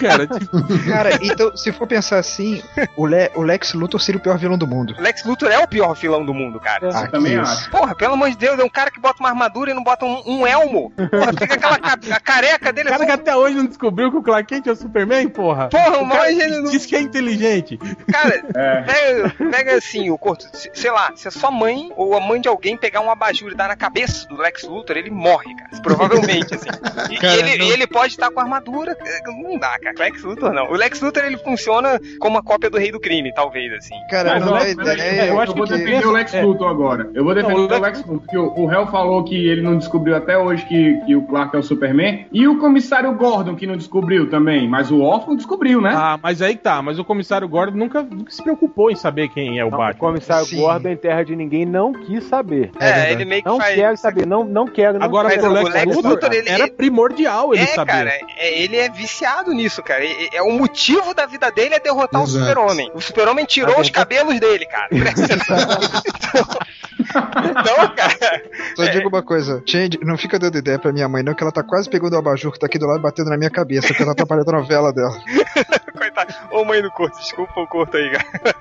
cara, 0.00 0.26
tipo, 0.26 0.56
Cara, 0.88 1.10
então, 1.22 1.56
se 1.56 1.72
for 1.72 1.86
pensar 1.86 2.18
assim, 2.18 2.62
o, 2.96 3.06
Le- 3.06 3.30
o 3.34 3.42
Lex 3.42 3.74
Luthor 3.74 4.00
seria 4.00 4.18
o 4.18 4.22
pior 4.22 4.38
vilão 4.38 4.56
do 4.58 4.66
mundo. 4.66 4.94
Lex 4.98 5.24
Luthor 5.24 5.50
é 5.50 5.58
o 5.58 5.68
pior 5.68 5.94
vilão 5.94 6.24
do 6.24 6.32
mundo, 6.34 6.58
cara. 6.60 6.88
Ah, 6.92 7.06
Também 7.08 7.32
que 7.32 7.38
acho. 7.38 7.70
Porra, 7.70 7.94
pelo 7.94 8.14
amor 8.14 8.30
de 8.30 8.36
Deus, 8.36 8.58
é 8.58 8.64
um 8.64 8.68
cara 8.68 8.90
que 8.90 9.00
bota 9.00 9.16
uma 9.20 9.28
armadura 9.28 9.70
e 9.70 9.74
não 9.74 9.82
bota 9.82 10.04
um, 10.04 10.22
um 10.26 10.46
elmo. 10.46 10.90
Porra, 11.10 11.32
fica 11.38 11.54
aquela 11.54 11.78
ca- 11.78 11.98
a 12.10 12.20
careca 12.20 12.72
dele. 12.72 12.88
o 12.88 12.92
cara 12.92 13.02
é 13.04 13.06
que 13.06 13.12
só- 13.12 13.18
até 13.20 13.36
hoje 13.36 13.56
não 13.56 13.66
descobriu 13.66 14.10
que 14.10 14.16
o 14.18 14.22
Clark 14.22 14.46
Kent 14.46 14.66
é 14.66 14.72
o 14.72 14.76
Superman, 14.76 15.28
porra. 15.28 15.68
Porra, 15.68 15.98
o 15.98 16.08
cara 16.08 16.22
mas 16.26 16.38
ele 16.38 16.60
não- 16.60 16.70
diz 16.70 16.86
que 16.86 16.96
é 16.96 17.00
inteligente. 17.00 17.78
Cara, 18.10 18.42
É. 18.54 18.82
pega, 18.82 19.34
pega 19.50 19.74
assim, 19.76 20.10
o 20.10 20.18
corto. 20.18 20.46
se- 20.52 20.70
Sei 20.74 20.90
lá, 20.90 21.12
se 21.14 21.26
a 21.28 21.30
sua 21.30 21.50
mãe 21.50 21.90
ou 21.96 22.05
a 22.14 22.20
mãe 22.20 22.40
de 22.40 22.48
alguém 22.48 22.76
pegar 22.76 23.00
um 23.00 23.10
abajur 23.10 23.52
e 23.52 23.54
dar 23.54 23.68
na 23.68 23.76
cabeça 23.76 24.26
do 24.28 24.36
Lex 24.36 24.62
Luthor, 24.64 24.96
ele 24.96 25.10
morre, 25.10 25.54
cara. 25.54 25.82
Provavelmente, 25.82 26.54
assim. 26.54 26.68
E, 27.10 27.16
Cara, 27.18 27.36
e 27.36 27.38
ele, 27.52 27.64
não- 27.64 27.72
ele 27.72 27.86
pode 27.86 28.12
estar 28.14 28.30
com 28.30 28.40
armadura. 28.40 28.96
é, 29.04 29.30
Não 29.30 29.58
dá, 29.58 29.78
cara. 29.78 29.94
Lex 29.98 30.22
Luthor 30.24 30.52
não. 30.52 30.70
O 30.70 30.74
Lex 30.74 31.00
Luthor 31.00 31.24
ele 31.24 31.36
funciona 31.38 32.00
como 32.18 32.38
a 32.38 32.42
cópia 32.42 32.68
do 32.70 32.78
Rei 32.78 32.90
do 32.90 32.98
Crime, 32.98 33.32
talvez, 33.34 33.72
assim. 33.74 33.94
Cara, 34.10 34.34
Mas 34.34 34.44
não 34.44 34.48
eu, 34.58 34.76
mas 34.76 34.94
ideia. 34.94 35.02
é, 35.26 35.30
eu 35.30 35.38
acho 35.40 35.54
vou 35.54 35.66
que 35.66 35.72
defender 35.74 36.06
o 36.06 36.10
Lex 36.12 36.34
é. 36.34 36.42
Luthor 36.42 36.68
agora. 36.68 37.10
Eu 37.14 37.22
vou 37.24 37.34
defender 37.34 37.54
Não, 37.54 37.62
o 37.62 37.66
o 37.66 37.68
Lex- 37.68 37.82
Lex 37.82 37.98
Luthor, 38.00 38.18
porque 38.20 38.36
o, 38.38 38.64
o 38.66 38.72
Hell 38.72 38.86
falou 38.88 39.22
que 39.24 39.34
ele 39.48 39.62
não 39.62 39.76
descobriu 39.78 40.16
até 40.16 40.36
hoje 40.38 40.64
que, 40.66 40.98
que 41.06 41.14
o 41.14 41.22
Clark 41.22 41.54
é 41.54 41.58
o 41.58 41.62
Superman. 41.62 42.26
E 42.32 42.48
o 42.48 42.58
comissário 42.58 43.12
Gordon, 43.14 43.54
que 43.54 43.66
não 43.66 43.76
descobriu 43.76 44.28
também. 44.28 44.68
Mas 44.68 44.90
o 44.90 45.00
órfão 45.02 45.36
descobriu, 45.36 45.80
né? 45.80 45.92
Ah, 45.94 46.18
mas 46.22 46.42
aí 46.42 46.56
tá, 46.56 46.80
mas 46.82 46.98
o 46.98 47.04
comissário 47.04 47.46
Gordon 47.48 47.76
nunca, 47.76 48.02
nunca 48.02 48.30
se 48.30 48.42
preocupou 48.42 48.90
em 48.90 48.96
saber 48.96 49.28
quem 49.28 49.58
é 49.58 49.64
o 49.64 49.70
Não, 49.70 49.76
o 49.76 49.80
Batman. 49.80 49.98
comissário 50.08 50.46
Sim. 50.46 50.56
Gordon 50.56 50.88
em 50.88 50.96
Terra 50.96 51.22
de 51.22 51.36
Ninguém 51.36 51.64
não 51.66 51.92
quis 51.96 52.24
saber. 52.24 52.70
É 52.80 53.08
É, 53.08 53.12
ele 53.12 53.24
meio 53.24 53.42
que 53.42 53.48
Não 53.48 53.58
faz. 53.58 53.74
quero 53.74 53.96
saber, 53.96 54.26
não, 54.26 54.44
não 54.44 54.66
quero. 54.66 54.98
Não 54.98 55.04
Agora, 55.06 55.28
Mas 55.28 55.38
pro 55.38 55.50
o 55.50 55.52
Lex, 55.52 55.70
Lex 55.74 55.96
Luthor, 55.96 56.32
ele- 56.32 56.48
era 56.48 56.64
ele- 56.64 56.70
primordial 56.72 57.54
ele 57.54 57.62
é, 57.62 57.66
saber. 57.66 57.92
cara, 57.92 58.10
é- 58.38 58.60
ele 58.62 58.76
é 58.76 58.88
viciado 58.88 59.52
nisso, 59.52 59.82
cara. 59.82 60.04
É, 60.04 60.36
é- 60.36 60.42
o 60.42 60.50
motivo 60.52 61.12
da 61.14 61.26
vida 61.26 61.50
dele 61.50 61.74
é 61.74 61.80
derrotar 61.80 62.22
Exato. 62.22 62.36
o 62.38 62.40
super-homem. 62.46 62.90
O 62.94 63.00
super-homem 63.00 63.44
tirou 63.44 63.70
os 63.80 63.88
verdade- 63.88 63.92
cabelos 63.92 64.40
dele, 64.40 64.66
cara. 64.66 64.88
então, 67.00 67.94
cara, 67.94 68.42
Só 68.74 68.84
digo 68.86 69.08
uma 69.08 69.22
coisa, 69.22 69.62
Change, 69.66 69.98
não 70.02 70.16
fica 70.16 70.38
dando 70.38 70.58
ideia 70.58 70.78
pra 70.78 70.92
minha 70.92 71.08
mãe, 71.08 71.22
não, 71.22 71.34
que 71.34 71.42
ela 71.42 71.52
tá 71.52 71.62
quase 71.62 71.88
pegando 71.88 72.14
o 72.14 72.18
abajur 72.18 72.52
que 72.52 72.58
tá 72.58 72.66
aqui 72.66 72.78
do 72.78 72.86
lado 72.86 73.00
batendo 73.00 73.30
na 73.30 73.36
minha 73.36 73.50
cabeça, 73.50 73.88
porque 73.88 74.02
ela 74.02 74.14
tá 74.14 74.22
atrapalhando 74.22 74.50
a 74.50 74.60
novela 74.60 74.92
dela. 74.92 75.16
coitado. 75.96 76.34
Ô 76.50 76.62
mãe 76.64 76.82
do 76.82 76.90
corto, 76.90 77.18
desculpa 77.18 77.58
o 77.60 77.66
corto 77.66 77.96
aí, 77.96 78.10
cara. 78.10 78.54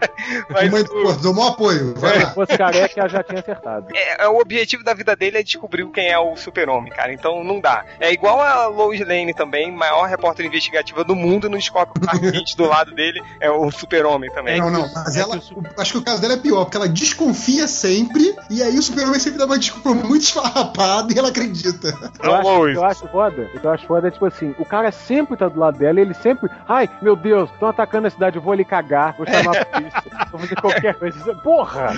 Mas 0.49 0.71
Mãe 0.71 0.83
do 0.83 0.91
o- 0.97 1.03
Corto, 1.03 1.21
dou 1.21 1.33
maior 1.33 1.49
apoio. 1.49 1.93
Vai 1.97 2.13
Se 2.17 2.23
lá. 2.23 2.31
fosse 2.31 2.57
careca, 2.57 2.99
ela 3.01 3.09
já 3.09 3.23
tinha 3.27 3.39
acertado. 3.39 3.87
é, 3.93 4.23
é, 4.23 4.27
o 4.27 4.37
objetivo 4.39 4.83
da 4.83 4.93
vida 4.93 5.15
dele 5.15 5.37
é 5.37 5.43
descobrir 5.43 5.85
quem 5.91 6.09
é 6.09 6.17
o 6.19 6.35
super-homem, 6.35 6.91
cara. 6.91 7.13
Então 7.13 7.43
não 7.43 7.59
dá. 7.59 7.83
É 7.99 8.11
igual 8.11 8.41
a 8.41 8.67
Lois 8.67 8.99
Lane 9.01 9.33
também, 9.33 9.71
maior 9.71 10.07
repórter 10.07 10.45
investigativa 10.45 11.03
do 11.03 11.15
mundo, 11.15 11.49
não 11.49 11.57
descobre 11.57 11.93
que 11.93 11.99
o 11.99 12.01
Clark 12.01 12.31
Kent 12.31 12.55
do 12.55 12.65
lado 12.67 12.93
dele 12.93 13.21
é 13.39 13.49
o 13.49 13.69
super-homem 13.71 14.31
também. 14.31 14.59
Não, 14.59 14.69
não, 14.69 14.81
mas 14.93 15.15
é 15.15 15.21
ela. 15.21 15.37
que 15.39 15.53
o 15.53 15.59
o- 15.59 15.65
Acho 15.81 15.91
que 15.93 15.97
o 15.97 16.03
caso 16.03 16.21
dela 16.21 16.33
é 16.33 16.37
pior, 16.37 16.63
porque 16.65 16.77
ela 16.77 16.87
desconfia 16.89 17.67
sempre, 17.67 18.35
e 18.49 18.61
aí 18.63 18.77
o 18.77 18.81
Superman 18.81 19.19
sempre 19.19 19.39
dá 19.39 19.45
uma 19.45 19.57
desculpa 19.59 19.93
muito 19.93 20.23
esfarrapada 20.23 21.13
e 21.13 21.17
ela 21.19 21.29
acredita. 21.29 21.93
Eu 22.23 22.33
acho, 22.35 22.47
Lois. 22.49 22.75
eu 22.75 22.83
acho 22.85 23.07
foda. 23.07 23.49
O 23.53 23.59
que 23.59 23.65
eu 23.65 23.71
acho 23.71 23.85
foda 23.87 24.07
é 24.07 24.11
tipo 24.11 24.25
assim: 24.25 24.55
o 24.57 24.65
cara 24.65 24.91
sempre 24.91 25.35
tá 25.37 25.47
do 25.47 25.59
lado 25.59 25.77
dela, 25.77 25.99
e 25.99 26.03
ele 26.03 26.13
sempre. 26.13 26.49
Ai, 26.67 26.89
meu 27.01 27.15
Deus, 27.15 27.49
estão 27.51 27.67
atacando 27.69 28.07
a 28.07 28.09
cidade, 28.09 28.35
eu 28.37 28.41
vou 28.41 28.53
ali 28.53 28.63
cagar, 28.65 29.15
vou 29.17 29.25
chamar 29.27 29.57
a 29.57 29.65
polícia, 29.65 30.03
vou 30.31 30.39
fazer 30.39 30.55
qualquer 30.55 30.95
coisa. 30.95 31.35
Porra! 31.35 31.93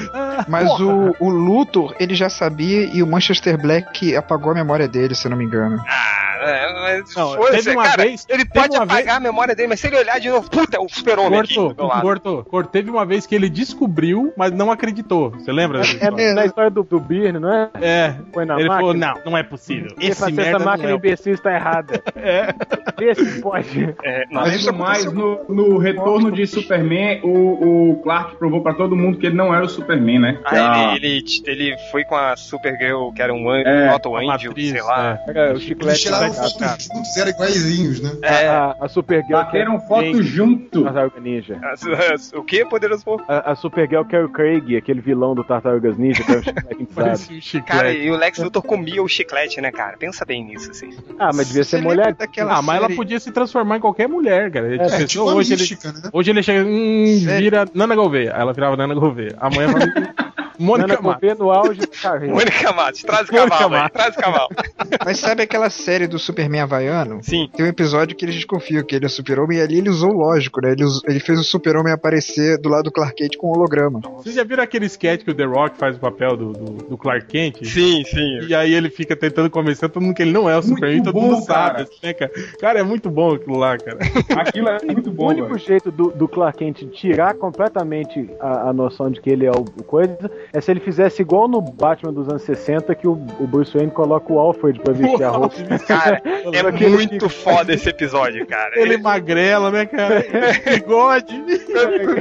Mas 0.48 0.70
o, 0.80 1.16
o 1.20 1.30
Luthor, 1.30 1.96
ele 2.00 2.16
já 2.16 2.30
sabia 2.30 2.86
e 2.86 3.02
o 3.02 3.08
Manchester 3.08 3.58
Black 3.58 4.16
apagou 4.16 4.52
a 4.52 4.56
memória 4.56 4.88
dele, 4.88 5.16
se 5.16 5.26
eu 5.26 5.32
não 5.32 5.38
me 5.38 5.46
engano. 5.46 5.82
Ah, 5.88 6.37
é, 6.48 6.74
mas 6.74 7.16
Não, 7.16 7.38
teve 7.52 7.72
uma 7.72 7.84
cara, 7.84 8.04
vez- 8.04 8.26
ele 8.30 8.46
pode 8.46 8.76
apagar 8.76 8.96
vez- 9.04 9.08
a 9.10 9.20
memória 9.20 9.56
dele, 9.56 9.70
mas 9.70 9.80
se 9.80 9.88
ele 9.88 9.98
olhar 9.98 10.20
de 10.20 10.30
novo, 10.30 10.50
puta, 10.50 10.78
é 10.78 10.80
o 10.80 10.88
super-homem 10.90 11.40
aqui 11.40 11.56
do 11.56 11.76
meu 11.76 11.86
lado. 11.86 12.02
corto, 12.02 12.46
corto. 12.50 12.70
Teve 12.72 12.90
uma 12.90 13.06
vez 13.06 13.26
que 13.26 13.36
ele 13.36 13.50
descobriu, 13.50 14.34
mas 14.38 14.52
não 14.52 14.72
acreditou. 14.72 15.32
Você 15.32 15.52
lembra? 15.52 15.80
dessa 15.80 15.92
É 15.92 15.96
história? 15.96 16.34
na 16.34 16.46
história 16.46 16.70
do, 16.72 16.84
do 16.84 17.00
Birne, 17.00 17.40
não 17.40 17.54
é? 17.54 17.70
É. 17.82 18.16
Foi 18.34 18.46
na 18.46 18.56
Ele 18.60 18.68
máquina. 18.70 18.76
falou, 18.80 18.94
não, 18.94 19.32
não 19.32 19.38
é 19.38 19.44
possível. 19.44 19.92
Ele 20.00 20.12
Esse 20.12 20.22
merda 20.32 20.42
essa 20.50 20.60
não 20.60 20.66
máquina 20.66 20.90
é 20.90 20.94
o- 20.94 20.98
imbecil 20.98 21.34
está 21.34 21.54
errada. 21.54 22.02
É. 22.18 22.48
Vê 22.98 23.14
se 23.16 23.42
pode. 23.42 23.96
É, 24.04 24.26
não, 24.26 24.42
Mas 24.42 24.44
Além 24.48 24.56
isso 24.56 24.72
do 24.72 24.78
mais, 24.78 25.06
no, 25.14 25.44
no 25.48 25.78
retorno 25.78 26.32
de 26.32 26.46
Superman, 26.48 27.22
o, 27.24 27.92
o 27.92 28.02
Clark 28.02 28.36
provou 28.38 28.62
pra 28.62 28.74
todo 28.74 28.96
mundo 28.96 29.18
que 29.20 29.28
ele 29.28 29.36
não 29.36 29.54
era 29.54 29.64
o 29.66 29.70
Superman, 29.70 30.20
né? 30.20 30.40
Ah, 30.46 30.94
ele, 30.96 31.08
ele, 31.08 31.26
ele 31.46 31.78
foi 31.92 32.04
com 32.04 32.16
a 32.16 32.36
Supergirl, 32.36 33.12
que 33.12 33.22
era 33.22 33.34
um 33.34 33.50
anjo, 33.50 33.68
É, 33.68 33.94
Otto 33.96 34.16
a 34.16 34.20
Angel, 34.20 34.50
matriz, 34.52 34.72
sei 34.72 34.82
lá. 34.82 35.20
é. 35.28 35.32
O 35.32 35.50
Eles 35.52 35.62
chiclete 35.62 36.02
tiraram 36.02 36.34
fotos 36.38 36.86
juntos, 36.86 37.18
eram 37.18 37.30
iguaizinhos, 37.32 38.02
né? 38.02 38.12
É, 38.22 38.48
A, 38.48 38.76
a 38.82 38.88
Supergirl 38.88 39.32
Bateram 39.38 39.78
Carrie 39.78 39.88
foto 39.88 40.02
Craig, 40.12 40.22
junto. 40.24 40.84
Tartaruga 40.84 41.20
Ninja. 41.20 41.60
o 42.36 42.44
que, 42.44 42.66
poderoso 42.66 43.04
porco? 43.04 43.26
A, 43.28 43.52
a 43.52 43.56
Supergirl 43.56 44.04
Carrie 44.04 44.30
Craig, 44.30 44.76
aquele 44.78 45.02
vilão 45.02 45.34
do 45.36 45.44
Tartarugas 45.44 45.98
Ninja, 45.98 46.24
que 46.24 46.32
é 46.32 46.38
um 46.38 46.44
chiclete 46.44 47.34
um 47.34 47.42
chiclete. 47.42 47.66
Cara, 47.68 47.92
e 47.94 48.10
o 48.12 48.16
Lex 48.16 48.38
Luthor 48.40 48.62
comia 48.64 49.02
o 49.04 49.08
chiclete, 49.08 49.60
né, 49.62 49.72
cara? 49.72 49.98
Pensa 49.98 50.26
bem 50.26 50.44
nisso, 50.44 50.72
assim. 50.72 50.90
Ah, 51.20 51.32
mas 51.34 51.48
devia 51.48 51.64
ser 51.64 51.78
Você 51.78 51.84
mulher. 51.84 52.14
daquela 52.14 52.54
Ah, 52.58 52.62
mas 52.62 52.78
ela 52.78 52.86
série- 52.88 52.96
podia 52.96 53.20
se 53.20 53.32
transformar 53.32 53.78
em 53.78 53.82
qualquer 53.82 54.08
mulher, 54.08 54.52
cara. 54.52 54.68
Ele 54.68 54.82
É, 54.82 54.90
pensou, 54.90 55.08
tipo 55.08 55.30
a 55.30 55.36
hoje, 55.36 55.54
ele, 55.54 55.62
mística, 55.62 55.92
né? 55.92 56.10
hoje 56.14 56.32
ele 56.32 56.44
chega, 56.44 56.66
hum, 56.68 57.20
vira 57.38 57.66
Nana 57.74 57.96
Gouveia. 57.96 58.34
Aí 58.36 58.42
ela 58.42 58.54
virava 58.54 58.76
Nana 58.78 58.94
Gouveia. 58.94 59.36
Amanhã 59.40 59.70
fala, 59.70 59.86
Mônica 60.60 61.02
Matos. 61.02 61.38
No 61.40 61.52
auge 61.52 61.80
da 61.82 61.88
carreira. 61.88 62.34
Mônica 62.34 62.72
Matos, 62.74 63.02
traz 63.04 63.28
o 63.30 63.32
cavalo 63.32 63.76
aí, 63.76 63.82
Matos. 63.82 63.92
traz 64.02 64.16
o 64.16 64.20
cavalo. 64.20 64.48
Mas 65.06 65.20
sabe 65.20 65.44
aquela 65.44 65.70
série 65.70 66.08
do 66.08 66.18
Superman 66.20 66.62
Havaiano? 66.62 67.20
Sim. 67.24 67.50
Tem 67.56 67.66
um 67.66 67.70
episódio 67.70 68.16
que 68.16 68.26
eles 68.26 68.36
desconfiam 68.36 68.84
que 68.84 68.96
ele 68.96 69.06
é 69.06 69.08
o 69.08 69.10
super-homem 69.10 69.58
e 69.60 69.62
ali 69.62 69.78
ele 69.78 69.90
usou 69.90 70.12
o 70.12 70.18
lógico, 70.18 70.62
né? 70.62 70.72
Ele, 70.72 70.84
us- 70.84 71.02
ele 71.08 71.20
fez 71.20 71.40
o 71.40 71.44
super-homem 71.44 71.94
aparecer 71.94 72.58
do 72.60 72.70
lado 72.70 72.84
do 72.86 72.92
Clark 72.92 73.16
Kent 73.16 73.38
com 73.38 73.48
holograma. 73.48 74.00
Vocês 74.00 74.36
já 74.36 74.44
viram 74.44 74.64
aquele 74.64 74.86
sketch 74.86 75.24
que 75.24 75.32
o 75.32 75.36
The 75.36 75.46
Rock 75.46 75.78
faz 75.78 75.96
o 75.98 76.00
papel 76.00 76.38
do, 76.38 76.54
do, 76.54 76.66
do 76.90 76.98
Clark 76.98 77.26
Kent? 77.28 77.64
Sim, 77.66 78.04
sim. 78.06 78.40
E 78.48 78.54
aí 78.56 78.74
ele 78.74 78.90
fica 78.90 79.16
tentando 79.16 79.50
convencer 79.50 79.90
todo 79.90 80.02
mundo 80.04 80.16
que 80.16 80.22
ele 80.22 80.32
não 80.32 80.50
é 80.50 80.58
o 80.58 80.62
Superman, 80.64 81.04
todo 81.04 81.14
bom, 81.14 81.22
mundo 81.22 81.44
sabe, 81.44 81.78
cara. 81.86 81.90
né, 82.04 82.14
cara? 82.14 82.32
Cara, 82.60 82.80
é 82.80 82.84
muito 82.84 83.10
bom 83.10 83.34
aquilo 83.36 83.58
lá, 83.58 83.78
cara. 83.78 83.98
Aquilo 84.38 84.70
é 84.70 84.78
muito 84.86 85.10
O 85.10 85.14
bom, 85.14 85.28
único 85.30 85.48
velho. 85.48 85.60
jeito 85.60 85.92
do, 85.92 86.10
do 86.12 86.28
Clark 86.28 86.60
Kent 86.60 86.84
tirar 86.92 87.34
completamente 87.36 88.30
a, 88.40 88.70
a 88.70 88.74
noção 88.74 89.10
de 89.10 89.20
que 89.20 89.30
ele 89.30 89.46
é 89.46 89.52
o, 89.52 89.62
o 89.62 89.84
coisa 89.84 90.30
é 90.58 90.62
se 90.62 90.72
ele 90.72 90.80
fizesse 90.80 91.22
igual 91.22 91.48
no 91.48 91.62
Batman 91.62 92.12
dos 92.12 92.28
anos 92.28 92.42
60, 92.42 92.96
que 92.96 93.08
o, 93.08 93.12
o 93.12 93.46
Bruce 93.46 93.72
Wayne 93.78 93.92
coloca 93.92 94.34
o 94.34 94.40
Alfred 94.40 94.80
pra 94.80 94.92
vestir 94.92 95.24
a 95.24 95.30
roupa. 95.30 95.56
Cara, 95.88 96.20
é 96.26 96.58
ele 96.58 96.90
muito 96.90 97.30
foda 97.30 97.74
esse 97.74 97.88
episódio, 97.88 98.44
cara. 98.48 98.72
Ele 98.80 98.98
magrela, 98.98 99.70
né, 99.70 99.86
cara? 99.86 100.26
Bigode. 100.66 101.46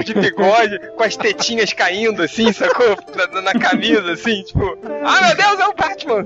de 0.04 0.14
bigode, 0.14 0.78
com 0.94 1.02
as 1.02 1.16
tetinhas 1.16 1.72
caindo, 1.72 2.22
assim, 2.22 2.52
sacou? 2.52 2.94
Na, 3.16 3.40
na 3.40 3.52
camisa, 3.54 4.12
assim, 4.12 4.42
tipo, 4.42 4.76
ah, 4.84 5.26
meu 5.26 5.36
Deus, 5.36 5.60
é 5.60 5.66
o 5.66 5.74
Batman! 5.74 6.24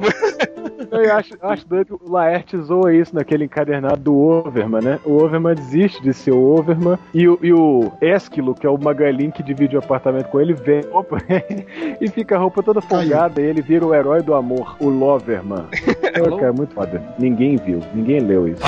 Eu 0.90 1.14
acho, 1.14 1.34
eu 1.40 1.48
acho 1.48 1.68
doido 1.68 1.98
que 1.98 2.04
o 2.04 2.10
Laerte 2.10 2.58
zoa 2.58 2.92
isso 2.92 3.14
naquele 3.14 3.44
encadernado 3.44 4.02
do 4.02 4.18
Overman, 4.18 4.80
né? 4.82 5.00
O 5.04 5.22
Overman 5.22 5.54
desiste 5.54 6.02
de 6.02 6.12
ser 6.12 6.32
o 6.32 6.42
Overman 6.42 6.98
e 7.14 7.28
o, 7.28 7.38
e 7.40 7.52
o 7.52 7.92
Esquilo, 8.00 8.54
que 8.54 8.66
é 8.66 8.70
o 8.70 8.76
Magalin 8.76 9.30
que 9.30 9.42
divide 9.42 9.76
o 9.76 9.78
apartamento 9.78 10.28
com 10.28 10.40
ele, 10.40 10.54
vem 10.54 10.80
a 10.80 10.92
roupa 10.92 11.18
e 12.00 12.08
fica 12.08 12.36
a 12.36 12.38
roupa 12.38 12.62
toda 12.62 12.80
folgada 12.80 13.40
e 13.40 13.44
ele 13.44 13.60
vira 13.60 13.86
o 13.86 13.94
herói 13.94 14.22
do 14.22 14.34
amor, 14.34 14.76
o 14.80 14.88
Loverman. 14.88 15.66
Pô, 16.18 16.36
cara, 16.36 16.52
muito 16.52 16.74
foda. 16.74 17.02
Ninguém 17.18 17.56
viu, 17.56 17.80
ninguém 17.94 18.20
leu 18.20 18.48
isso. 18.48 18.62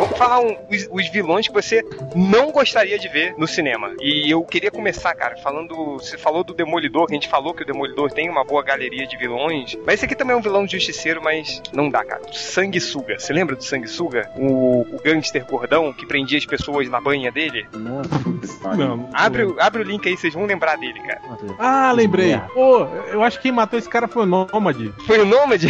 Vamos 0.00 0.18
falar 0.18 0.40
um- 0.40 0.56
os, 0.70 0.88
os 0.90 1.08
vilões 1.10 1.46
que 1.46 1.52
você 1.54 1.84
não 2.14 2.50
gostaria 2.50 2.98
de 2.98 3.08
ver 3.08 3.34
no 3.36 3.46
cinema. 3.46 3.92
E 4.00 4.30
eu 4.30 4.42
queria 4.44 4.70
começar, 4.70 5.14
cara, 5.14 5.36
falando. 5.36 5.74
Você 5.98 6.16
falou 6.16 6.42
do 6.42 6.54
Demolidor, 6.54 7.06
que 7.06 7.12
a 7.12 7.16
gente 7.16 7.28
falou 7.28 7.52
que 7.54 7.62
o 7.62 7.66
Demolidor 7.66 8.10
tem 8.10 8.28
uma 8.30 8.44
boa 8.44 8.62
galeria 8.62 9.06
de 9.06 9.16
vilões. 9.16 9.76
Mas 9.84 9.96
esse 9.96 10.04
aqui 10.06 10.14
também 10.14 10.34
é 10.34 10.38
um 10.38 10.42
vilão 10.42 10.66
justiceiro, 10.66 11.20
mas 11.22 11.60
não 11.72 11.88
dá, 11.90 12.04
cara. 12.04 12.22
Sanguessuga. 12.32 13.18
Você 13.18 13.32
lembra 13.32 13.54
do 13.56 13.62
Sanguessuga? 13.64 14.30
O, 14.36 14.82
o 14.90 15.00
gangster 15.04 15.44
gordão 15.44 15.92
que 15.92 16.06
prendia 16.06 16.38
as 16.38 16.46
pessoas 16.46 16.88
na 16.88 17.00
banha 17.00 17.30
dele? 17.30 17.66
Não, 17.74 18.00
Abre, 19.12 19.44
o- 19.44 19.56
abre 19.58 19.82
o 19.82 19.84
link 19.84 20.08
aí, 20.08 20.16
vocês 20.16 20.32
vão 20.34 20.46
lembrar 20.46 20.76
dele, 20.76 21.00
cara. 21.00 21.20
Ah, 21.58 21.92
lembrei. 21.92 22.38
Pô, 22.54 22.86
eu 23.12 23.22
acho 23.22 23.36
que 23.38 23.44
quem 23.44 23.52
matou 23.52 23.78
esse 23.78 23.88
cara 23.88 24.08
foi 24.08 24.22
o 24.22 24.26
Nômade. 24.26 24.92
Foi 25.06 25.18
o 25.20 25.24
Nômade? 25.26 25.68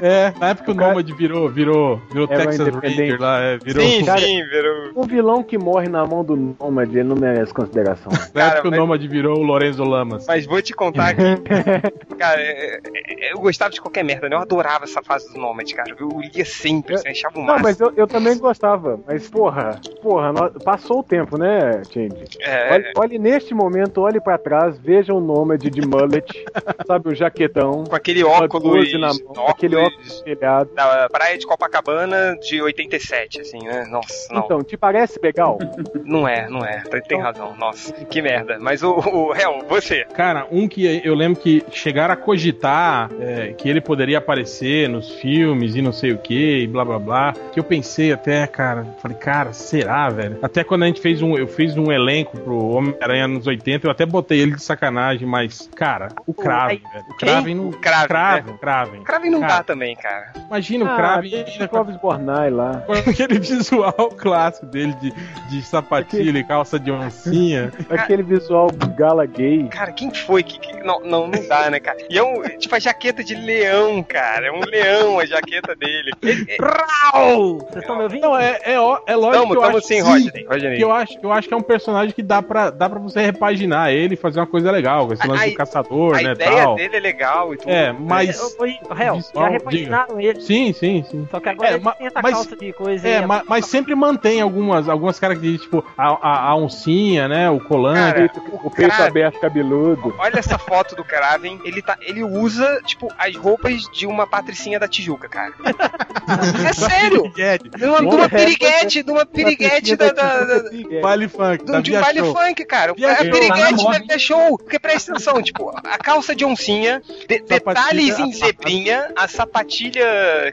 É, 0.00 0.32
na 0.38 0.50
época 0.50 0.70
o 0.72 0.74
Nômade 0.74 1.12
virou, 1.12 1.48
virou, 1.48 2.00
virou 2.10 2.26
Era 2.30 2.46
Texas. 2.46 2.68
Ranger 2.74 3.20
lá, 3.20 3.40
é, 3.40 3.51
virou. 3.58 3.82
Sim, 3.84 4.04
Cara, 4.04 4.20
sim, 4.20 4.42
virou. 4.44 4.92
Um 4.96 5.02
vilão 5.06 5.42
que 5.42 5.56
morre 5.58 5.88
na 5.88 6.04
mão 6.06 6.24
do 6.24 6.36
Nômade, 6.36 6.98
ele 6.98 7.08
não 7.08 7.16
merece 7.16 7.52
consideração. 7.52 8.12
Cara, 8.34 8.62
o 8.62 8.70
mas- 8.70 8.78
Nômade 8.78 9.08
virou 9.08 9.38
o 9.38 9.42
Lorenzo 9.42 9.84
Lamas. 9.84 10.26
Mas 10.26 10.46
vou 10.46 10.60
te 10.62 10.72
contar 10.72 11.14
que, 11.14 11.22
cara, 12.18 12.40
é- 12.40 12.80
é- 13.18 13.32
eu 13.32 13.38
gostava 13.38 13.70
de 13.70 13.80
qualquer 13.80 14.04
merda, 14.04 14.28
né? 14.28 14.36
Eu 14.36 14.40
adorava 14.40 14.84
essa 14.84 15.02
fase 15.02 15.32
do 15.32 15.38
Nômade, 15.40 15.74
cara. 15.74 15.94
Eu 15.98 16.08
lia 16.20 16.44
sempre, 16.44 16.94
assim, 16.94 17.08
achava 17.08 17.36
o 17.38 17.40
Não, 17.40 17.46
máximo. 17.46 17.64
mas 17.64 17.80
eu, 17.80 17.92
eu 17.96 18.06
também 18.06 18.36
gostava. 18.38 19.00
Mas, 19.06 19.28
porra, 19.28 19.80
porra, 20.02 20.32
passou 20.64 21.00
o 21.00 21.02
tempo, 21.02 21.36
né, 21.38 21.82
Change? 21.92 22.38
É, 22.40 22.72
Olhe, 22.72 22.92
olhe 22.96 23.18
neste 23.18 23.54
momento, 23.54 24.00
olhe 24.02 24.20
pra 24.20 24.38
trás, 24.38 24.78
veja 24.78 25.12
o 25.14 25.20
Nômade 25.20 25.70
de 25.70 25.80
mullet, 25.86 26.44
sabe, 26.86 27.08
o 27.08 27.14
jaquetão. 27.14 27.84
com 27.84 27.94
aquele 27.96 28.22
óculos, 28.24 28.62
12 28.62 28.98
na 28.98 29.08
mão, 29.08 29.48
aquele 29.48 29.76
óculos 29.76 30.06
espelhado. 30.06 30.70
da 30.74 31.08
praia 31.10 31.36
de 31.38 31.46
Copacabana 31.46 32.36
de 32.40 32.60
87, 32.62 33.40
assim, 33.42 33.62
né? 33.64 33.84
Nossa, 33.90 34.32
não. 34.32 34.42
Então, 34.44 34.62
te 34.62 34.76
parece 34.76 35.18
legal? 35.22 35.58
Não 36.04 36.26
é, 36.26 36.48
não 36.48 36.64
é. 36.64 36.82
Tem, 36.90 37.00
tem 37.02 37.20
razão. 37.20 37.54
Nossa, 37.56 37.92
que 37.92 38.22
merda. 38.22 38.58
Mas 38.60 38.82
o, 38.82 38.92
o 38.94 39.34
Hel, 39.34 39.64
você. 39.68 40.04
Cara, 40.14 40.46
um 40.50 40.66
que 40.68 41.02
eu 41.04 41.14
lembro 41.14 41.40
que 41.40 41.62
chegaram 41.70 42.14
a 42.14 42.16
cogitar 42.16 43.10
é, 43.20 43.52
que 43.52 43.68
ele 43.68 43.80
poderia 43.80 44.18
aparecer 44.18 44.88
nos 44.88 45.10
filmes 45.10 45.74
e 45.76 45.82
não 45.82 45.92
sei 45.92 46.12
o 46.12 46.18
que, 46.18 46.62
e 46.62 46.66
blá 46.66 46.84
blá 46.84 46.98
blá. 46.98 47.32
Que 47.52 47.60
eu 47.60 47.64
pensei 47.64 48.12
até, 48.12 48.46
cara, 48.46 48.86
falei, 49.00 49.16
cara, 49.16 49.52
será, 49.52 50.08
velho? 50.08 50.38
Até 50.42 50.64
quando 50.64 50.84
a 50.84 50.86
gente 50.86 51.00
fez 51.00 51.22
um, 51.22 51.36
eu 51.36 51.46
fiz 51.46 51.76
um 51.76 51.90
elenco 51.92 52.38
pro 52.38 52.66
Homem-Aranha 52.68 53.28
nos 53.28 53.46
80, 53.46 53.86
eu 53.86 53.90
até 53.90 54.06
botei 54.06 54.40
ele 54.40 54.54
de 54.56 54.62
sacanagem, 54.62 55.26
mas, 55.26 55.68
cara, 55.74 56.08
o 56.26 56.32
Kraven, 56.34 56.80
velho. 56.92 57.04
O 57.10 57.16
Kraven 57.16 57.54
não. 57.54 57.68
O 57.68 57.72
Kraven, 57.72 58.08
Kraven, 58.08 58.52
né? 58.52 58.58
Kraven. 58.60 59.00
O 59.00 59.04
Kraven 59.04 59.30
não 59.30 59.40
Cara, 59.40 59.52
dá 59.54 59.62
também, 59.62 59.96
cara. 59.96 60.32
Imagina 60.46 60.84
o 60.84 60.88
Ah, 60.88 60.96
Kraven 60.96 61.44
o 61.64 61.68
Clóvis 61.68 61.96
Bornai 61.96 62.50
lá. 62.50 62.84
Aquele 63.32 63.40
visual 63.56 63.92
clássico 64.16 64.66
dele 64.66 64.94
de, 65.00 65.12
de 65.50 65.62
sapatilha 65.62 66.38
e 66.38 66.44
calça 66.44 66.78
de 66.78 66.90
oncinha. 66.90 67.72
Aquele 67.90 68.22
visual 68.22 68.68
gala 68.96 69.26
gay. 69.26 69.68
Cara, 69.68 69.92
quem 69.92 70.12
foi 70.14 70.42
que. 70.42 70.58
que- 70.58 70.72
Não, 70.82 71.00
não, 71.00 71.26
não 71.28 71.46
dá, 71.48 71.70
né, 71.70 71.78
cara? 71.80 71.98
E 72.10 72.18
é 72.18 72.22
um. 72.22 72.42
Tipo, 72.58 72.74
a 72.74 72.78
jaqueta 72.78 73.22
de 73.22 73.34
leão, 73.34 74.02
cara. 74.02 74.46
É 74.48 74.52
um 74.52 74.60
leão 74.64 75.18
a 75.18 75.26
jaqueta 75.26 75.74
dele. 75.74 76.10
Ele- 76.22 76.46
é- 76.48 76.56
Rau! 76.60 77.58
Vocês 77.58 77.76
estão 77.82 77.96
me 77.96 78.02
ouvindo? 78.04 78.22
Não, 78.22 78.38
é, 78.38 78.58
é, 78.64 78.72
é 78.74 78.76
lógico 79.16 79.32
Tamo, 79.32 79.50
que 79.52 79.56
eu 79.56 79.62
tamo 79.62 79.76
acho 79.78 79.86
sim, 79.86 79.94
que- 79.96 80.00
Rodney. 80.02 80.44
Rodney. 80.46 80.76
que 80.76 80.84
eu 80.84 80.92
acho, 80.92 81.20
que 81.20 81.26
eu 81.26 81.32
acho 81.32 81.48
que 81.48 81.54
é 81.54 81.56
um 81.56 81.62
personagem 81.62 82.14
que 82.14 82.22
dá 82.22 82.42
pra, 82.42 82.70
dá 82.70 82.88
pra 82.88 82.98
você 82.98 83.20
repaginar 83.22 83.92
ele 83.92 84.14
e 84.14 84.16
fazer 84.16 84.40
uma 84.40 84.46
coisa 84.46 84.70
legal, 84.70 85.12
esse 85.12 85.26
lance 85.26 85.44
A- 85.44 85.48
do 85.48 85.54
caçador, 85.54 86.16
A 86.16 86.22
né, 86.22 86.32
ideia 86.32 86.62
tal. 86.64 86.74
dele 86.76 86.96
é 86.96 87.00
legal 87.00 87.54
e 87.54 87.56
tudo. 87.56 87.70
É, 87.70 87.92
mas... 87.92 88.40
Ô, 88.40 88.62
ô, 88.62 88.94
Réu, 88.94 89.14
já 89.14 89.20
visual, 89.20 89.50
repaginaram 89.50 90.20
ele. 90.20 90.40
Sim, 90.40 90.72
sim, 90.72 91.04
sim. 91.10 91.26
Só 91.30 91.40
que 91.40 91.48
agora 91.48 91.70
É, 91.70 91.74
ele 91.74 91.82
ma- 91.84 91.92
tem 91.92 92.06
essa 92.06 92.20
mas- 92.22 92.32
calça 92.34 92.56
de 92.56 92.72
coisa 92.72 93.08
É, 93.08 93.21
aí. 93.22 93.28
ma- 93.28 93.42
mas, 93.46 93.66
sempre 93.66 93.94
mantém 93.94 94.40
algumas, 94.40 94.88
algumas 94.88 95.18
características, 95.18 95.62
tipo 95.80 95.84
a, 95.96 96.08
a, 96.08 96.48
a 96.50 96.56
oncinha, 96.56 97.28
né, 97.28 97.50
o 97.50 97.60
colante. 97.60 98.28
Cara, 98.30 98.48
O 98.64 98.70
peito 98.70 98.90
Kraven- 98.90 99.06
aberto, 99.06 99.40
cabeludo. 99.40 100.14
Olha 100.18 100.38
essa 100.38 100.58
foto 100.58 100.94
do 100.96 101.04
Kraven, 101.04 101.60
ele, 101.64 101.82
tá, 101.82 101.96
ele 102.02 102.22
usa, 102.24 102.80
tipo, 102.84 103.08
as 103.18 103.34
roupas 103.36 103.82
de 103.92 104.06
uma 104.06 104.26
patricinha 104.26 104.78
da 104.78 104.88
Tijuca, 104.88 105.28
cara. 105.28 105.52
é 106.68 106.72
sério! 106.72 107.32
De 107.32 107.84
uma, 107.86 107.98
de 108.00 108.06
uma 108.06 108.28
piriguete, 108.28 109.02
de 109.02 109.10
uma 109.10 109.26
piriguete 109.26 109.96
da, 109.96 110.12
da, 110.12 110.44
da- 110.44 110.62
baile 111.00 111.28
funk, 111.28 111.64
do- 111.64 111.72
da 111.72 111.80
de 111.80 111.96
um 111.96 112.00
baile 112.00 112.18
Show. 112.20 112.34
funk, 112.36 112.64
cara. 112.64 112.94
Via 112.94 113.08
É 113.08 113.12
a 113.12 113.16
Show. 113.16 113.30
piriguete 113.30 113.84
Tá 113.84 113.90
da 113.92 113.98
Via 113.98 114.18
Show. 114.18 114.58
Porque 114.58 114.78
presta 114.78 115.12
atenção, 115.12 115.42
tipo, 115.42 115.70
a 115.76 115.98
calça 115.98 116.34
de 116.34 116.44
oncinha, 116.44 117.02
de- 117.28 117.40
detalhes 117.42 118.18
em 118.18 118.32
zebrinha, 118.32 119.12
a 119.16 119.26
sapatilha, 119.28 120.04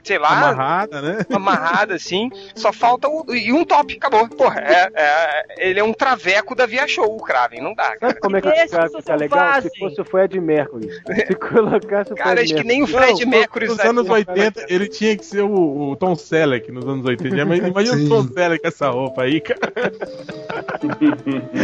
sei 0.04 0.18
lá, 0.18 0.30
Amarrada, 0.30 1.02
né? 1.02 1.26
amarrada 1.34 1.96
assim, 1.96 2.30
só 2.56 2.72
falta 2.74 3.08
o. 3.08 3.26
E 3.34 3.52
um 3.54 3.64
top, 3.64 3.96
acabou. 3.96 4.28
Porra, 4.30 4.62
é, 4.62 4.90
é- 4.94 5.46
ele 5.70 5.80
é 5.80 5.84
um 5.84 5.94
traveco 5.94 6.56
da 6.56 6.66
Via 6.66 6.88
Show, 6.88 7.16
o 7.16 7.22
Kraven, 7.22 7.62
não 7.62 7.74
dá, 7.74 7.96
cara. 7.98 8.00
Sabe 8.14 8.20
como 8.20 8.38
é 8.38 8.42
que 8.42 8.50
cara 8.68 8.90
sou 8.90 9.02
fica 9.02 9.16
legal? 9.16 9.62
Se 9.62 9.70
fosse 9.80 10.02
o 10.02 10.06
Fred 10.06 10.40
Mercury. 10.40 10.90
Se 11.28 11.36
colocasse 11.36 12.14
o 12.14 12.16
Cara, 12.16 12.38
Fred 12.38 12.54
acho 12.54 12.62
que 12.62 12.68
nem 12.68 12.84
o 12.84 12.88
Fred 12.88 13.24
Não, 13.26 13.32
Mercury 13.32 13.68
Nos 13.68 13.80
anos 13.80 14.04
como- 14.04 14.14
80, 14.14 14.66
ele 14.70 14.88
tinha 14.88 15.16
que 15.18 15.26
ser 15.26 15.42
o, 15.42 15.92
o 15.92 15.96
Tom 15.96 16.16
Selleck 16.16 16.72
nos 16.72 16.86
anos 16.88 17.06
80. 17.06 17.46
Mas 17.46 17.60
Imagina 17.60 17.98
Sim. 17.98 18.06
o 18.06 18.10
Tom 18.10 18.24
Selleck 18.34 18.62
com 18.62 18.68
essa 18.68 18.90
roupa 18.90 19.24
aí, 19.24 19.42
cara. 19.42 19.60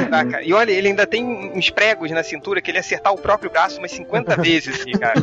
Tá, 0.10 0.26
cara. 0.26 0.44
E 0.44 0.54
olha, 0.54 0.72
ele 0.72 0.90
ainda 0.90 1.06
tem 1.08 1.24
uns 1.26 1.70
pregos 1.70 2.12
na 2.12 2.24
cintura 2.24 2.62
que 2.62 2.70
ele 2.72 2.78
ia 2.78 2.82
acertar 2.82 3.14
o 3.14 3.18
próprio 3.18 3.50
braço 3.50 3.80
umas 3.80 3.92
50 3.92 4.36
vezes, 4.42 4.82
assim, 4.82 4.92
cara. 4.92 5.16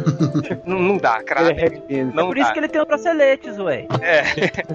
não, 0.65 0.79
não 0.79 0.97
dá, 0.97 1.15
Ele 1.15 1.21
é 1.21 1.25
Kraven. 1.25 1.55
headband. 1.57 2.13
Não 2.15 2.27
Por 2.29 2.39
isso 2.39 2.53
que 2.53 2.59
ele 2.59 2.69
tem 2.69 2.81
os 2.81 2.87
braceletes, 2.87 3.59
ué. 3.59 3.87
É. 4.01 4.23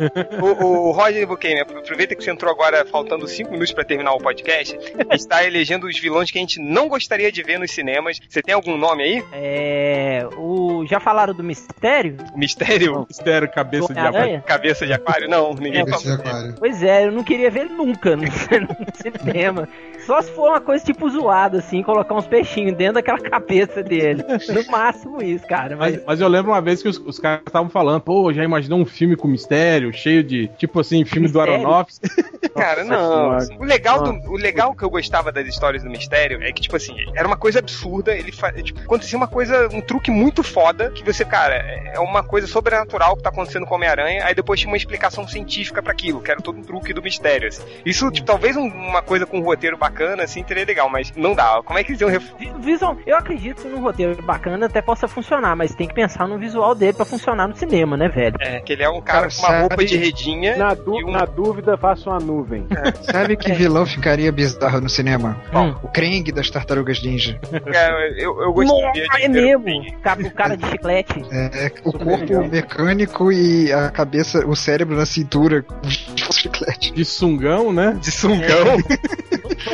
o, 0.41 0.65
o 0.65 0.76
Roger 0.91 1.27
Buchanan, 1.27 1.61
aproveita 1.61 2.15
que 2.15 2.23
você 2.23 2.31
entrou 2.31 2.51
agora 2.51 2.85
faltando 2.85 3.27
5 3.27 3.51
minutos 3.51 3.73
pra 3.73 3.83
terminar 3.83 4.13
o 4.13 4.19
podcast, 4.19 4.77
está 5.11 5.43
elegendo 5.45 5.87
os 5.87 5.99
vilões 5.99 6.31
que 6.31 6.37
a 6.37 6.41
gente 6.41 6.61
não 6.61 6.87
gostaria 6.87 7.31
de 7.31 7.43
ver 7.43 7.59
nos 7.59 7.71
cinemas. 7.71 8.19
Você 8.27 8.41
tem 8.41 8.53
algum 8.53 8.77
nome 8.77 9.03
aí? 9.03 9.23
É. 9.33 10.27
O... 10.37 10.85
Já 10.87 10.99
falaram 10.99 11.33
do 11.33 11.43
mistério? 11.43 12.17
Mistério? 12.35 13.05
Mistério, 13.09 13.49
cabeça 13.49 13.93
de 13.93 13.99
abate. 13.99 14.43
Cabeça 14.45 14.85
de 14.85 14.93
aquário? 14.93 15.29
Não, 15.29 15.53
ninguém 15.53 15.85
Cabeça 15.85 15.97
de 15.99 16.17
falou. 16.17 16.19
aquário. 16.19 16.55
Pois 16.59 16.83
é, 16.83 17.05
eu 17.05 17.11
não 17.11 17.23
queria 17.23 17.49
ver 17.49 17.65
nunca 17.69 18.15
no, 18.15 18.23
no 18.23 19.21
cinema. 19.21 19.67
Só 20.05 20.21
se 20.21 20.31
for 20.31 20.49
uma 20.49 20.61
coisa 20.61 20.83
tipo 20.85 21.09
zoada, 21.09 21.57
assim, 21.59 21.83
colocar 21.83 22.15
uns 22.15 22.27
peixinhos 22.27 22.75
dentro 22.75 22.95
daquela 22.95 23.19
cabeça 23.19 23.83
dele. 23.83 24.23
No 24.23 24.71
máximo 24.71 25.21
isso, 25.21 25.45
cara. 25.45 25.75
Mas, 25.75 25.95
Mas, 25.95 26.03
mas 26.05 26.21
eu 26.21 26.27
lembro 26.27 26.51
uma 26.51 26.61
vez 26.61 26.81
que 26.81 26.87
os, 26.87 26.97
os 26.97 27.19
caras 27.19 27.41
estavam 27.45 27.69
falando, 27.69 28.01
pô, 28.01 28.31
já 28.31 28.43
imaginou 28.43 28.79
um 28.79 28.85
filme 28.85 29.15
com 29.15 29.27
mistério, 29.27 29.91
cheio 29.91 30.23
de, 30.23 30.47
tipo 30.57 30.66
assim, 30.79 31.03
filme 31.05 31.27
do 31.27 31.39
Mistério? 31.39 31.67
Aronofsky. 31.67 32.07
Cara, 32.55 32.83
não. 32.83 33.37
O 33.59 33.63
legal, 33.63 34.03
do, 34.03 34.31
o 34.31 34.35
legal 34.37 34.75
que 34.75 34.83
eu 34.83 34.89
gostava 34.89 35.31
das 35.31 35.47
histórias 35.47 35.83
do 35.83 35.89
mistério 35.89 36.41
é 36.41 36.51
que, 36.51 36.61
tipo 36.61 36.75
assim, 36.75 36.95
era 37.15 37.27
uma 37.27 37.37
coisa 37.37 37.59
absurda. 37.59 38.15
Ele 38.15 38.31
fa... 38.31 38.51
tipo, 38.51 38.79
acontecia 38.81 39.17
uma 39.17 39.27
coisa, 39.27 39.67
um 39.71 39.81
truque 39.81 40.09
muito 40.11 40.43
foda, 40.43 40.91
que 40.91 41.03
você, 41.03 41.23
cara, 41.25 41.55
é 41.55 41.99
uma 41.99 42.23
coisa 42.23 42.47
sobrenatural 42.47 43.15
que 43.15 43.23
tá 43.23 43.29
acontecendo 43.29 43.65
com 43.65 43.73
o 43.73 43.77
Homem-Aranha, 43.77 44.25
aí 44.25 44.33
depois 44.33 44.59
tinha 44.59 44.69
uma 44.71 44.77
explicação 44.77 45.27
científica 45.27 45.81
pra 45.81 45.91
aquilo, 45.91 46.21
que 46.21 46.31
era 46.31 46.41
todo 46.41 46.57
um 46.57 46.63
truque 46.63 46.93
do 46.93 47.01
mistério. 47.01 47.47
assim. 47.47 47.63
Isso, 47.85 48.09
tipo, 48.11 48.25
talvez 48.25 48.55
um- 48.57 48.67
uma 48.67 49.01
coisa 49.01 49.25
com 49.25 49.37
um 49.39 49.43
roteiro 49.43 49.77
bacana, 49.77 50.23
assim, 50.23 50.43
teria 50.43 50.65
legal, 50.65 50.89
mas 50.89 51.11
não 51.15 51.33
dá. 51.35 51.61
Como 51.63 51.77
é 51.77 51.83
que 51.83 51.91
eles 51.91 52.01
iam 52.01 52.09
ref... 52.09 52.23
Vi- 52.39 52.51
Visual, 52.59 52.97
eu 53.05 53.15
acredito 53.15 53.61
que 53.61 53.67
num 53.67 53.81
roteiro 53.81 54.21
bacana 54.23 54.65
até 54.65 54.81
possa 54.81 55.07
funcionar, 55.07 55.55
mas 55.55 55.75
tem 55.75 55.87
que 55.87 55.93
pensar 55.93 56.27
no 56.27 56.37
visual 56.37 56.73
dele 56.75 56.93
pra 56.93 57.05
funcionar 57.05 57.47
no 57.47 57.55
cinema, 57.55 57.95
né, 57.95 58.09
velho? 58.09 58.35
É, 58.39 58.59
que 58.59 58.73
ele 58.73 58.83
é 58.83 58.89
um 58.89 58.99
cara 59.01 59.27
Cara, 59.27 59.31
com 59.35 59.41
uma 59.47 59.59
roupa 59.61 59.85
de 59.85 59.95
redinha. 59.97 60.56
Na, 60.57 60.73
du- 60.73 60.95
um- 61.07 61.11
na 61.11 61.25
dúvida, 61.25 61.77
faça 61.77 62.09
uma 62.09 62.19
nuvem. 62.19 62.65
Sabe 63.11 63.35
que 63.37 63.51
vilão 63.53 63.85
ficaria 63.85 64.31
bizarro 64.31 64.81
no 64.81 64.89
cinema? 64.89 65.37
Hum. 65.53 65.75
O 65.83 65.87
Krang 65.87 66.31
das 66.31 66.49
Tartarugas 66.49 67.01
Ninja. 67.03 67.39
É, 67.51 68.23
eu, 68.23 68.41
eu 68.41 68.53
gostaria 68.53 68.91
de 68.93 69.07
Nossa, 69.07 69.21
é 69.21 69.27
mesmo! 69.27 69.85
Ca- 70.01 70.17
O 70.19 70.31
cara 70.31 70.55
de 70.57 70.65
chiclete. 70.67 71.25
É, 71.31 71.71
o 71.83 71.91
corpo 71.93 72.47
mecânico 72.49 73.31
e 73.31 73.71
a 73.71 73.89
cabeça, 73.89 74.45
o 74.47 74.55
cérebro 74.55 74.95
na 74.95 75.05
cintura 75.05 75.61
com 75.63 76.31
chiclete. 76.33 76.93
De 76.93 77.05
sungão, 77.05 77.71
né? 77.71 77.97
de 78.01 78.11
sungão, 78.11 78.77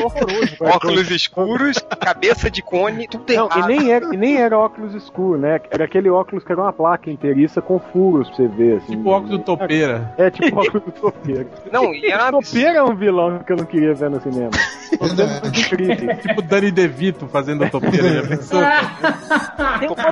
horroroso. 0.04 0.56
óculos 0.62 1.12
escuros, 1.12 1.78
cabeça 2.00 2.50
de 2.50 2.62
cone, 2.62 3.08
tudo 3.08 3.24
Não, 3.34 3.46
errado. 3.46 3.70
e 3.72 3.78
nem, 3.78 3.92
era, 3.92 4.14
e 4.14 4.18
nem 4.18 4.38
era 4.38 4.58
óculos 4.58 4.94
escuro, 4.96 5.38
né? 5.40 5.60
Era 5.70 5.86
aquele 5.86 6.10
óculos 6.10 6.44
que 6.44 6.52
era 6.52 6.62
uma 6.62 6.74
placa 6.74 7.10
inteiriça 7.12 7.62
com 7.62 7.80
furos 7.80 8.28
pra 8.30 8.38
você 8.38 8.48
ver, 8.48 8.78
assim. 8.78 8.96
Tipo 8.98 9.10
o 9.10 9.12
óculos 9.12 9.32
do 9.32 9.40
topeira. 9.40 10.14
É, 10.18 10.30
tipo 10.30 10.60
óculos 10.60 10.73
do 10.80 10.92
topeiro. 10.92 11.48
Não, 11.72 11.94
e 11.94 12.06
era 12.06 12.30
uma 12.30 12.42
Topeira 12.42 12.80
é 12.80 12.84
um 12.84 12.96
vilão 12.96 13.40
que 13.40 13.52
eu 13.52 13.58
não 13.58 13.66
queria 13.66 13.94
ver 13.94 14.10
no 14.10 14.22
cinema. 14.22 14.52
Tipo 16.22 16.42
Danny 16.44 16.72
DeVito 16.72 17.28
fazendo 17.28 17.64
a 17.64 17.70
topeira. 17.70 18.24
Já 18.24 18.28
pensou? 18.28 18.62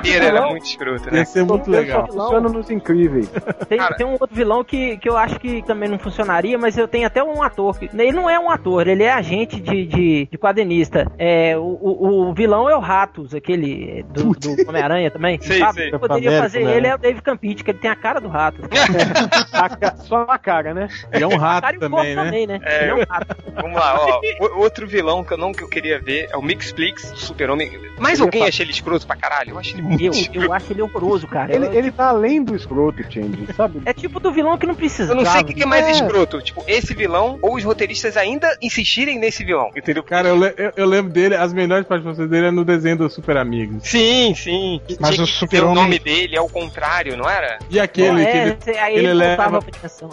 um 0.00 0.02
outro 0.02 0.02
topeira 0.02 0.24
era 0.24 0.34
vilão, 0.34 0.50
muito 0.50 0.66
escroto, 0.66 1.10
né? 1.10 1.18
Ia 1.18 1.24
ser 1.24 1.44
muito 1.44 1.70
legal. 1.70 2.06
só 2.06 2.12
funciona 2.12 2.48
nos 2.48 2.70
incríveis. 2.70 3.28
tem, 3.68 3.78
Cara. 3.78 3.96
tem 3.96 4.06
um 4.06 4.12
outro 4.12 4.34
vilão 4.34 4.64
que, 4.64 4.96
que 4.98 5.08
eu 5.08 5.16
acho 5.16 5.38
que 5.38 5.62
também 5.62 5.88
não 5.88 5.98
funcionaria, 5.98 6.58
mas 6.58 6.76
eu 6.78 6.88
tenho 6.88 7.06
até 7.06 7.22
um 7.22 7.42
ator. 7.42 7.78
Que, 7.78 7.90
ele 7.92 8.12
não 8.12 8.28
é 8.28 8.38
um 8.38 8.50
ator, 8.50 8.86
ele 8.86 9.02
é 9.02 9.12
agente 9.12 9.60
de, 9.60 9.86
de, 9.86 10.28
de 10.30 10.38
quadrinista. 10.38 11.10
É, 11.18 11.56
o, 11.56 11.62
o, 11.62 12.28
o 12.28 12.34
vilão 12.34 12.68
é 12.68 12.76
o 12.76 12.80
Ratos, 12.80 13.34
aquele 13.34 14.02
do, 14.04 14.32
do 14.32 14.68
Homem-Aranha 14.68 15.10
também. 15.10 15.40
Sei, 15.40 15.58
sabe? 15.58 15.74
sei. 15.74 15.92
Eu 15.92 16.00
poderia 16.00 16.38
fazer 16.40 16.64
né? 16.64 16.76
ele 16.76 16.86
é 16.86 16.94
o 16.94 16.98
Dave 16.98 17.20
Campite, 17.20 17.64
que 17.64 17.70
ele 17.70 17.78
tem 17.78 17.90
a 17.90 17.96
cara 17.96 18.20
do 18.20 18.28
Ratos. 18.28 18.64
A 19.52 19.96
Só 19.96 20.22
a 20.28 20.38
cara, 20.38 20.74
né? 20.74 20.88
E 21.12 21.22
é 21.22 21.26
um 21.26 21.38
cara 21.38 21.42
rato 21.42 21.74
e 21.74 21.76
o 21.76 21.80
corpo 21.80 21.96
também, 21.96 22.16
né? 22.16 22.24
também, 22.24 22.46
né? 22.46 22.60
É, 22.62 22.82
Ele 22.82 22.90
é 22.90 22.94
um 22.94 23.04
rato. 23.08 23.36
Vamos 23.54 23.74
lá, 23.78 23.96
ó. 23.98 24.20
O- 24.40 24.60
outro 24.60 24.86
vilão 24.86 25.22
que 25.24 25.32
eu 25.32 25.36
não 25.38 25.52
que 25.52 25.62
eu 25.62 25.68
queria 25.68 26.00
ver 26.00 26.28
é 26.30 26.36
o 26.36 26.42
Mixplix, 26.42 27.10
do 27.12 27.18
Super-Homem. 27.18 27.70
Mais 27.98 28.20
alguém 28.20 28.46
acha 28.46 28.62
ele 28.62 28.72
escroto 28.72 29.06
pra 29.06 29.16
caralho? 29.16 29.50
Eu 29.50 29.58
acho 29.58 29.74
ele 29.74 29.81
Eu, 30.00 30.42
eu 30.42 30.52
acho 30.52 30.72
ele 30.72 30.82
horroroso, 30.82 31.26
cara. 31.26 31.54
Ele, 31.54 31.66
Eu- 31.66 31.72
ele 31.74 31.90
tá 31.90 32.08
além 32.08 32.42
do 32.42 32.54
escroto, 32.54 33.02
Change, 33.10 33.46
sabe? 33.56 33.80
É 33.84 33.92
tipo 33.92 34.18
do 34.20 34.32
vilão 34.32 34.56
que 34.58 34.66
não 34.66 34.74
precisa. 34.74 35.12
Eu 35.12 35.16
não 35.16 35.24
sei 35.26 35.40
o 35.40 35.44
que, 35.44 35.54
que 35.54 35.62
é 35.62 35.66
mais 35.66 35.86
É. 35.86 35.90
escroto, 35.92 36.40
tipo, 36.40 36.62
esse 36.66 36.94
vilão 36.94 37.38
ou 37.42 37.56
os 37.56 37.64
roteiristas 37.64 38.16
ainda 38.16 38.56
insistirem 38.62 39.18
nesse 39.18 39.44
vilão, 39.44 39.70
entendeu? 39.76 40.02
Cara, 40.02 40.28
eu, 40.28 40.42
eu, 40.44 40.72
eu 40.76 40.86
lembro 40.86 41.12
dele, 41.12 41.34
as 41.34 41.52
melhores 41.52 41.86
participações 41.86 42.28
dele 42.28 42.46
é 42.46 42.50
no 42.50 42.64
desenho 42.64 42.96
do 42.96 43.10
Super 43.10 43.36
Amigos. 43.36 43.82
Sim, 43.88 44.34
sim. 44.34 44.80
Mas 45.00 45.14
Tinha 45.14 45.24
o 45.24 45.46
dizer 45.48 45.64
o 45.64 45.74
nome 45.74 45.98
dele 45.98 46.36
é 46.36 46.40
o 46.40 46.48
contrário, 46.48 47.16
não 47.16 47.28
era? 47.28 47.58
E 47.70 47.78
aquele 47.80 48.22
é, 48.22 48.56
que, 48.56 48.70
ele, 48.70 48.78
aí 48.78 48.94
ele 48.96 49.06
ele 49.06 49.14
leva- 49.14 49.60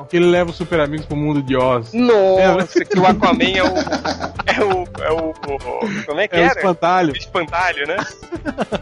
que 0.10 0.18
ele 0.18 0.26
leva 0.26 0.50
o 0.50 0.54
Super 0.54 0.80
Amigos 0.82 1.06
pro 1.06 1.16
mundo 1.16 1.42
de 1.42 1.56
Oz. 1.56 1.94
Nossa, 1.94 2.84
que 2.86 3.00
o 3.00 3.06
Aquaman 3.06 3.44
é 3.56 3.64
o. 3.64 3.70
É 4.50 4.64
o. 4.64 4.84
É 5.04 5.12
o. 5.12 5.30
o- 5.30 6.06
como 6.06 6.20
é 6.20 6.28
que 6.28 6.36
É 6.36 6.40
o 6.40 6.44
era? 6.44 6.54
espantalho. 6.60 7.14
O 7.14 7.18
espantalho, 7.18 7.88
né? 7.88 7.98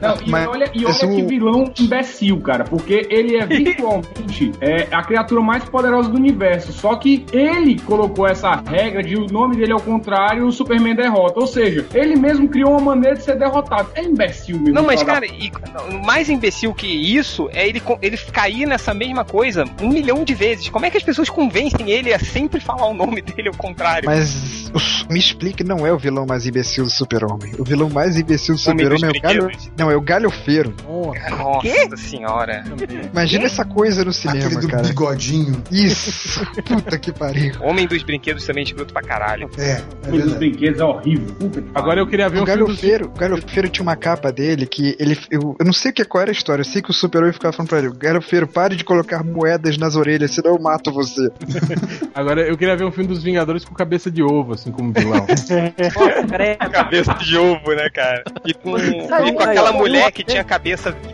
Não, 0.01 0.17
e 0.25 0.29
Mas 0.29 0.47
olha, 0.47 0.71
e 0.81 0.85
olha 0.85 0.91
esse 0.91 1.07
que 1.07 1.21
o- 1.21 1.27
vilão 1.27 1.71
imbecil, 1.79 2.39
cara, 2.41 2.63
porque 2.63 3.07
ele 3.09 3.37
é 3.37 3.45
virtualmente 3.47 4.51
é, 4.61 4.87
a 4.91 5.03
criatura 5.03 5.41
mais 5.41 5.63
poderosa 5.65 6.09
do 6.09 6.15
universo. 6.17 6.71
Só 6.73 6.95
que 6.95 7.25
ele 7.31 7.79
colocou 7.81 8.27
essa 8.27 8.55
regra 8.65 9.01
de 9.03 9.15
o 9.15 9.25
nome 9.27 9.55
dele 9.57 9.71
ao 9.73 9.79
contrário 9.81 10.43
e 10.43 10.47
o 10.47 10.51
Superman 10.51 10.95
derrota. 10.95 11.39
Ou 11.39 11.47
seja, 11.47 11.85
ele 11.93 12.15
mesmo 12.15 12.47
criou 12.49 12.71
uma 12.71 12.95
maneira 12.95 13.15
de 13.17 13.23
ser 13.23 13.37
derrotado. 13.37 13.89
É 13.95 14.03
imbecil 14.03 14.57
mesmo. 14.59 14.73
Não, 14.73 14.83
mas 14.83 15.03
cara, 15.03 15.25
e, 15.25 15.51
o 15.89 16.05
mais 16.05 16.29
imbecil 16.29 16.73
que 16.73 16.87
isso 16.87 17.49
é 17.53 17.67
ele, 17.67 17.81
ele 18.01 18.17
cair 18.31 18.65
nessa 18.67 18.93
mesma 18.93 19.23
coisa 19.23 19.63
um 19.81 19.89
milhão 19.89 20.23
de 20.23 20.33
vezes. 20.33 20.69
Como 20.69 20.85
é 20.85 20.89
que 20.89 20.97
as 20.97 21.03
pessoas 21.03 21.29
convencem 21.29 21.89
ele 21.89 22.13
a 22.13 22.19
sempre 22.19 22.59
falar 22.59 22.87
o 22.87 22.93
nome 22.93 23.21
dele 23.21 23.49
ao 23.49 23.55
contrário? 23.55 24.05
Mas 24.05 24.71
me 25.09 25.19
explique, 25.19 25.63
não 25.63 25.85
é 25.85 25.91
o 25.93 25.97
vilão 25.97 26.25
mais 26.25 26.45
imbecil 26.45 26.83
do 26.83 26.89
Super-Homem. 26.89 27.53
O 27.57 27.63
vilão 27.63 27.89
mais 27.89 28.17
imbecil 28.17 28.55
do 28.55 28.59
Super-Homem 28.59 29.05
é 29.05 29.17
o 29.17 29.21
galho. 29.21 29.51
Não, 29.77 29.91
é 29.91 29.95
o 29.95 30.01
galhofeiro. 30.01 30.66
Nossa 30.85 31.97
senhora. 31.97 32.63
Imagina 33.11 33.45
essa 33.45 33.65
coisa 33.65 34.03
no 34.03 34.11
Aquele 34.11 34.39
cinema, 34.41 34.61
do 34.61 34.67
cara. 34.67 34.83
bigodinho. 34.83 35.63
Isso! 35.71 36.45
Puta 36.65 36.97
que 36.97 37.11
pariu. 37.11 37.53
Homem 37.61 37.87
dos 37.87 38.03
brinquedos 38.03 38.45
também 38.45 38.61
é 38.61 38.65
escroto 38.65 38.93
pra 38.93 39.01
caralho. 39.01 39.49
É, 39.57 39.71
é 39.71 39.75
Coisa 39.75 39.81
dos 40.01 40.11
verdade. 40.11 40.37
brinquedos 40.39 40.79
é 40.79 40.83
horrível. 40.83 41.35
Puta 41.35 41.61
que 41.61 41.67
Agora 41.73 41.99
eu 41.99 42.07
queria 42.07 42.29
ver 42.29 42.39
O 42.39 42.43
um 42.43 42.45
filme 42.45 42.59
do 42.61 42.65
galhofeiro, 42.67 43.05
o 43.07 43.17
galhofeiro 43.19 43.69
tinha 43.69 43.83
uma 43.83 43.95
capa 43.95 44.31
dele 44.31 44.65
que 44.65 44.95
ele. 44.99 45.17
Eu, 45.29 45.55
eu 45.59 45.65
não 45.65 45.73
sei 45.73 45.91
que, 45.91 46.03
qual 46.05 46.21
era 46.21 46.31
a 46.31 46.33
história, 46.33 46.61
eu 46.61 46.65
sei 46.65 46.81
que 46.81 46.89
o 46.91 46.93
super-homem 46.93 47.33
ficava 47.33 47.53
falando 47.53 47.69
pra 47.69 47.79
ele: 47.79 47.91
galhofeiro, 47.97 48.47
pare 48.47 48.75
de 48.75 48.83
colocar 48.83 49.23
moedas 49.23 49.77
nas 49.77 49.95
orelhas, 49.95 50.31
senão 50.31 50.51
eu 50.55 50.61
mato 50.61 50.91
você. 50.91 51.29
Agora 52.13 52.41
eu 52.41 52.57
queria 52.57 52.75
ver 52.75 52.85
um 52.85 52.91
filme 52.91 53.07
dos 53.07 53.23
Vingadores 53.23 53.63
com 53.65 53.73
cabeça 53.73 54.09
de 54.09 54.21
ovo, 54.23 54.53
assim, 54.53 54.71
como 54.71 54.91
vilão. 54.93 55.25
Nossa. 55.27 55.73
Cabeça 56.71 57.13
de 57.15 57.37
ovo, 57.37 57.73
né, 57.73 57.89
cara? 57.93 58.23
E 58.45 58.53
com, 58.53 58.77
e 58.77 59.33
com 59.33 59.43
aquela 59.43 59.71
mulher 59.71 60.11
que 60.11 60.23
tinha 60.23 60.43
cabeça 60.43 60.56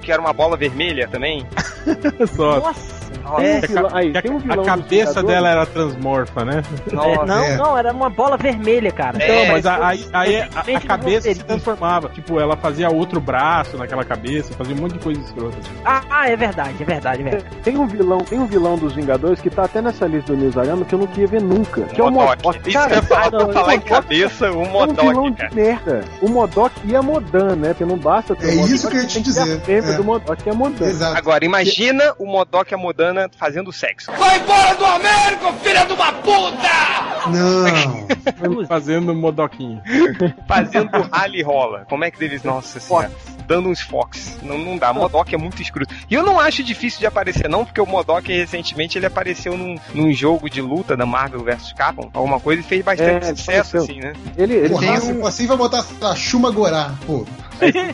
que 0.01 0.11
era 0.11 0.21
uma 0.21 0.33
bola 0.33 0.57
vermelha 0.57 1.07
também. 1.07 1.45
Só. 2.35 2.59
Nossa. 2.59 3.12
Nossa, 3.23 3.41
Tem 3.41 3.53
um 3.53 3.57
É, 3.57 3.61
vilão, 3.67 3.89
aí, 3.93 4.17
a, 4.17 4.21
tem 4.21 4.31
um 4.31 4.35
a 4.35 4.39
vilão 4.39 4.57
dos 4.57 4.65
cabeça 4.65 5.23
dela 5.23 5.49
era 5.49 5.65
transmorfa, 5.65 6.45
né? 6.45 6.63
É, 6.91 6.95
nossa. 6.95 7.25
não, 7.25 7.43
é. 7.43 7.57
não, 7.57 7.77
era 7.77 7.91
uma 7.91 8.09
bola 8.09 8.37
vermelha, 8.37 8.91
cara. 8.91 9.17
É, 9.23 9.45
Não, 9.45 9.51
mas 9.53 9.65
a- 9.65 9.87
aí, 9.87 10.05
aí 10.13 10.41
a, 10.41 10.77
a 10.77 10.81
cabeça 10.81 11.33
se 11.33 11.43
transformava. 11.43 12.09
Tipo, 12.09 12.39
ela 12.39 12.55
fazia 12.57 12.89
outro 12.89 13.19
braço 13.21 13.77
naquela 13.77 14.03
cabeça, 14.03 14.53
fazia 14.53 14.75
um 14.75 14.79
monte 14.79 14.93
de 14.93 14.99
coisa 14.99 15.19
escrota. 15.21 15.57
assim. 15.59 15.71
Ah, 15.85 16.01
ah, 16.09 16.29
é 16.29 16.35
verdade, 16.35 16.75
é 16.81 16.85
verdade, 16.85 17.21
é 17.21 17.23
verdade. 17.29 17.55
Tem 17.63 17.77
um 17.77 17.87
vilão, 17.87 18.17
tem 18.19 18.39
um 18.39 18.45
vilão 18.45 18.77
dos 18.77 18.93
Vingadores 18.93 19.39
que 19.41 19.49
tá 19.49 19.63
até 19.63 19.81
nessa 19.81 20.05
lista 20.05 20.33
do 20.33 20.37
News 20.37 20.57
Arama 20.57 20.85
que 20.85 20.93
eu 20.93 20.99
não 20.99 21.07
queria 21.07 21.27
ver 21.27 21.41
nunca. 21.41 21.81
Que 21.83 21.99
é 21.99 22.03
o 22.03 22.11
Modok. 22.11 22.43
Modok. 22.43 22.69
Isso 22.69 22.79
que 22.87 22.93
eu 22.93 22.95
ia 22.97 23.01
falar, 23.03 23.31
não, 23.31 23.51
falar 23.53 23.73
em 23.75 23.77
o 23.77 23.81
Modok 23.81 23.89
cabeça, 23.89 24.45
o 24.45 24.47
é 24.47 24.51
um 24.51 24.63
vilão 24.63 25.13
Modok, 25.13 25.31
de 25.31 25.37
cara. 25.37 25.55
merda. 25.55 26.01
O 26.21 26.29
Modok 26.29 26.75
e 26.85 26.95
a 26.95 27.01
Modan, 27.01 27.55
né? 27.55 27.69
Porque 27.69 27.85
não 27.85 27.97
basta 27.97 28.35
ter 28.35 28.49
É 28.49 28.51
o 28.51 28.55
Modok, 28.57 28.73
isso 28.73 28.89
que 28.89 28.95
eu 28.97 29.01
ia 29.01 29.07
te 29.07 29.13
tem 29.15 29.23
ter 29.23 29.39
a 29.39 29.43
dizer, 29.43 29.59
fêmea 29.61 29.91
é. 29.91 29.97
do 29.97 30.03
Modok 30.03 30.43
e 30.45 30.49
a 30.49 30.53
Modan. 30.53 30.85
Exato. 30.85 31.17
Agora, 31.17 31.43
imagina 31.45 32.13
o 32.19 32.25
Modok 32.25 32.71
e 32.71 32.75
a 32.75 32.77
Fazendo 33.37 33.71
sexo. 33.71 34.11
Vai 34.17 34.39
embora 34.39 34.75
do 34.75 34.85
Américo, 34.85 35.53
filha 35.63 35.85
de 35.85 35.93
uma 35.93 36.11
puta! 36.13 37.03
Não. 37.29 38.65
Fazendo 38.67 39.13
modoquinho. 39.15 39.81
Fazendo 40.47 40.89
rally 41.11 41.41
rola. 41.41 41.85
Como 41.89 42.03
é 42.03 42.11
que 42.11 42.19
deles. 42.19 42.43
Nossa 42.43 42.79
senhora. 42.79 43.11
Dando 43.47 43.69
uns 43.69 43.81
fox. 43.81 44.39
Não, 44.41 44.57
não 44.57 44.77
dá. 44.77 44.93
Modok 44.93 45.33
é 45.33 45.37
muito 45.37 45.61
escroto. 45.61 45.93
E 46.09 46.13
eu 46.15 46.23
não 46.23 46.39
acho 46.39 46.63
difícil 46.63 46.99
de 46.99 47.05
aparecer, 47.05 47.49
não, 47.49 47.65
porque 47.65 47.81
o 47.81 47.85
Modok 47.85 48.31
recentemente 48.31 48.97
ele 48.97 49.05
apareceu 49.05 49.57
num, 49.57 49.75
num 49.93 50.13
jogo 50.13 50.49
de 50.49 50.61
luta 50.61 50.95
da 50.95 51.05
Marvel 51.05 51.43
vs 51.43 51.73
Capcom, 51.73 52.09
alguma 52.13 52.39
coisa, 52.39 52.61
e 52.61 52.63
fez 52.63 52.83
bastante 52.83 53.25
É, 53.25 53.35
sucesso, 53.35 53.77
apareceu. 53.77 53.81
assim, 53.83 53.99
né? 53.99 54.13
Ele, 54.37 54.53
ele 54.55 54.69
Porra, 54.69 54.99
tem 54.99 55.15
um- 55.17 55.25
assim 55.25 55.45
vai 55.45 55.57
botar 55.57 55.83
a 56.01 56.15
Shuma 56.15 56.51
Gorá. 56.51 56.93
Pô, 57.05 57.25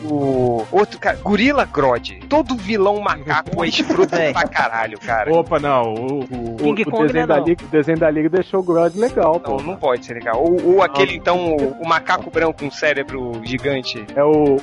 O 0.04 0.66
outro, 0.70 0.98
cara, 0.98 1.16
Gorilla 1.22 1.64
Grodd. 1.64 2.20
Todo 2.28 2.54
vilão 2.56 3.00
macaco 3.00 3.64
é 3.64 3.68
escroto 3.68 4.14
É. 4.14 4.32
pra 4.32 4.46
caralho, 4.48 4.98
cara. 4.98 5.32
Opa, 5.32 5.58
não. 5.58 5.94
O, 5.94 6.20
o- 6.20 6.52
o, 6.54 6.56
King 6.56 6.82
o 6.82 6.90
Kong 6.90 7.06
desenho 7.06 7.26
não. 7.26 7.36
da 7.36 7.40
Liga, 7.40 7.64
o 7.64 7.68
desenho 7.68 7.98
da 7.98 8.10
Liga 8.10 8.28
deixou 8.28 8.60
o 8.60 8.62
Grodd 8.62 8.96
legal, 8.98 9.32
Não, 9.34 9.40
pô. 9.40 9.62
não 9.62 9.76
pode 9.76 10.04
ser 10.06 10.14
legal. 10.14 10.42
Ou, 10.42 10.74
ou 10.76 10.82
aquele, 10.82 11.14
então, 11.16 11.56
o, 11.56 11.82
o 11.82 11.88
macaco 11.88 12.30
branco 12.30 12.60
com 12.60 12.66
um 12.66 12.70
cérebro 12.70 13.32
gigante. 13.44 14.04
É 14.14 14.24
o 14.24 14.56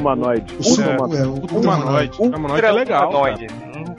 Humanoide. 0.00 0.54
o, 0.56 0.80
é, 0.82 0.96
Humanoide. 0.96 1.22
o, 1.22 1.56
o 1.56 1.60
humanoide. 1.60 1.60
humanoide. 1.60 2.16
O 2.20 2.24
humanoide 2.36 2.66
é 2.66 2.70
legal. 2.72 3.10
cara. 3.10 3.34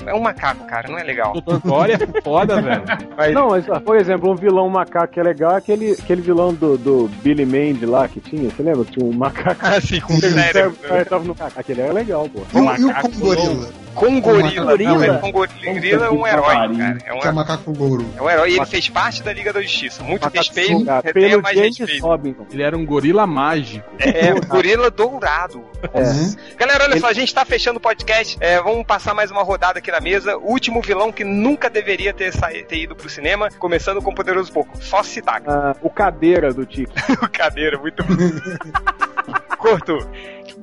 É 0.06 0.14
um 0.14 0.20
macaco, 0.22 0.66
cara, 0.66 0.90
não 0.90 0.98
é 0.98 1.04
legal. 1.04 1.34
O 1.36 1.42
Dr. 1.42 1.68
Gore 1.68 1.92
é 1.94 2.22
foda, 2.22 2.62
velho. 2.62 2.84
Mas- 3.18 3.34
Não, 3.34 3.50
mas, 3.50 3.66
por 3.84 3.98
exemplo, 3.98 4.32
um 4.32 4.36
vilão 4.36 4.68
macaco 4.70 5.14
que 5.14 5.20
é 5.20 5.24
legal 5.24 5.54
é 5.54 5.58
aquele, 5.58 5.92
aquele 5.94 6.22
vilão 6.22 6.54
do, 6.54 6.78
do 6.78 7.08
Billy 7.24 7.46
Mandy 7.46 7.86
lá 7.86 8.08
que 8.08 8.20
tinha. 8.20 8.50
Você 8.50 8.64
lembra 8.64 8.86
que 8.86 8.92
tinha 8.94 9.06
um 9.06 9.14
macaco? 9.14 9.66
Assim, 9.66 10.00
com 10.00 10.14
O 10.14 10.20
cérebro. 10.20 10.72
cara 10.88 11.06
tava 11.06 11.24
no 11.24 11.30
macaco. 11.30 11.60
Aquele 11.60 11.82
era 11.82 11.94
legal, 11.94 12.28
pô. 12.30 12.42
E 12.54 12.58
o, 12.58 12.60
e 12.60 12.62
o 12.62 12.88
macaco 12.88 13.10
Kong 13.10 13.18
Gorila? 13.20 13.70
Com 13.94 14.20
gorila. 14.22 14.72
Gorila? 14.72 14.92
Não, 14.92 15.00
mas 15.00 15.22
com 15.22 15.32
gorila 15.32 16.06
é 16.06 16.10
um 16.10 16.28
herói, 16.28 16.78
cara. 16.78 16.98
É 17.06 17.14
um, 17.14 17.20
é 17.20 17.32
macaco 17.32 17.72
louro. 17.72 18.06
é 18.18 18.22
um 18.22 18.30
herói. 18.30 18.52
E 18.52 18.56
ele 18.58 18.66
fez 18.66 18.90
parte 18.90 19.22
da 19.24 19.34
Liga 19.34 19.54
da 19.54 19.62
Justiça. 19.62 20.04
Muito 20.04 20.24
Macaco 20.24 20.38
respeito. 20.38 20.86
Pelo 21.14 21.42
mais 21.42 21.58
respeito. 21.58 22.06
Robinson. 22.06 22.46
Ele 22.52 22.64
era 22.64 22.78
um 22.78 22.86
gorila 22.86 23.28
mágico. 23.28 23.86
É, 24.00 24.34
gorila 24.42 24.90
dourado. 24.90 25.64
É. 25.94 26.56
Galera, 26.58 26.86
olha 26.86 27.00
só, 27.00 27.08
a 27.08 27.14
gente 27.14 27.34
tá 27.34 27.44
fechando 27.46 27.78
o 27.78 27.82
podcast. 27.82 28.38
É, 28.40 28.62
vamos 28.62 28.86
passar 28.86 29.14
mais 29.14 29.32
uma 29.32 29.44
rodada 29.44 29.80
aqui 29.80 29.92
na 29.92 30.00
mesa. 30.00 30.38
O 30.38 30.52
último 30.52 30.82
vilão 30.82 31.12
que 31.12 31.24
nunca 31.24 31.70
deveria 31.70 32.14
ter, 32.14 32.34
saído, 32.34 32.68
ter 32.68 32.78
ido 32.78 32.96
pro 32.96 33.10
cinema, 33.10 33.50
começando 33.60 34.02
com 34.02 34.12
o 34.12 34.16
Poderoso 34.16 34.52
Porco. 34.52 34.78
Só 34.82 35.04
citar. 35.04 35.42
Ah, 35.48 35.76
o 35.82 35.90
cadeira 35.90 36.54
do 36.54 36.66
Tico. 36.66 36.94
o 37.22 37.30
cadeira, 37.30 37.78
muito 37.78 38.04
bom. 38.04 38.14
Corto. 39.58 40.08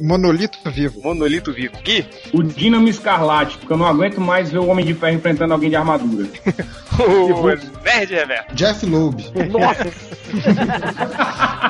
Monolito 0.01 0.59
vivo. 0.71 1.01
Monolito 1.03 1.53
vivo. 1.53 1.75
Gui. 1.83 2.07
O 2.33 2.43
Dínamo 2.43 2.89
Escarlate, 2.89 3.59
porque 3.59 3.73
eu 3.73 3.77
não 3.77 3.87
aguento 3.87 4.21
mais 4.21 4.51
ver 4.51 4.59
o 4.59 4.67
Homem 4.67 4.85
de 4.85 4.95
Ferro 4.95 5.15
enfrentando 5.17 5.53
alguém 5.55 5.71
de 5.71 5.77
armadura. 5.77 6.29
O 6.99 7.47
Nerd 7.85 8.13
Reverso. 8.13 8.53
Jeff 8.55 8.85
Loeb. 8.85 9.23
Nossa, 9.53 9.85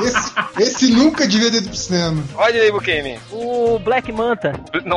Esse, 0.02 0.32
esse 0.62 0.90
nunca 0.92 1.26
devia 1.26 1.50
ter 1.50 1.58
ido 1.58 1.68
pro 1.68 1.76
cinema. 1.76 2.24
Olha 2.34 2.62
aí, 2.62 2.72
Bukemi. 2.72 3.18
o 3.30 3.78
Black 3.78 4.10
Manta. 4.10 4.52
Não. 4.84 4.96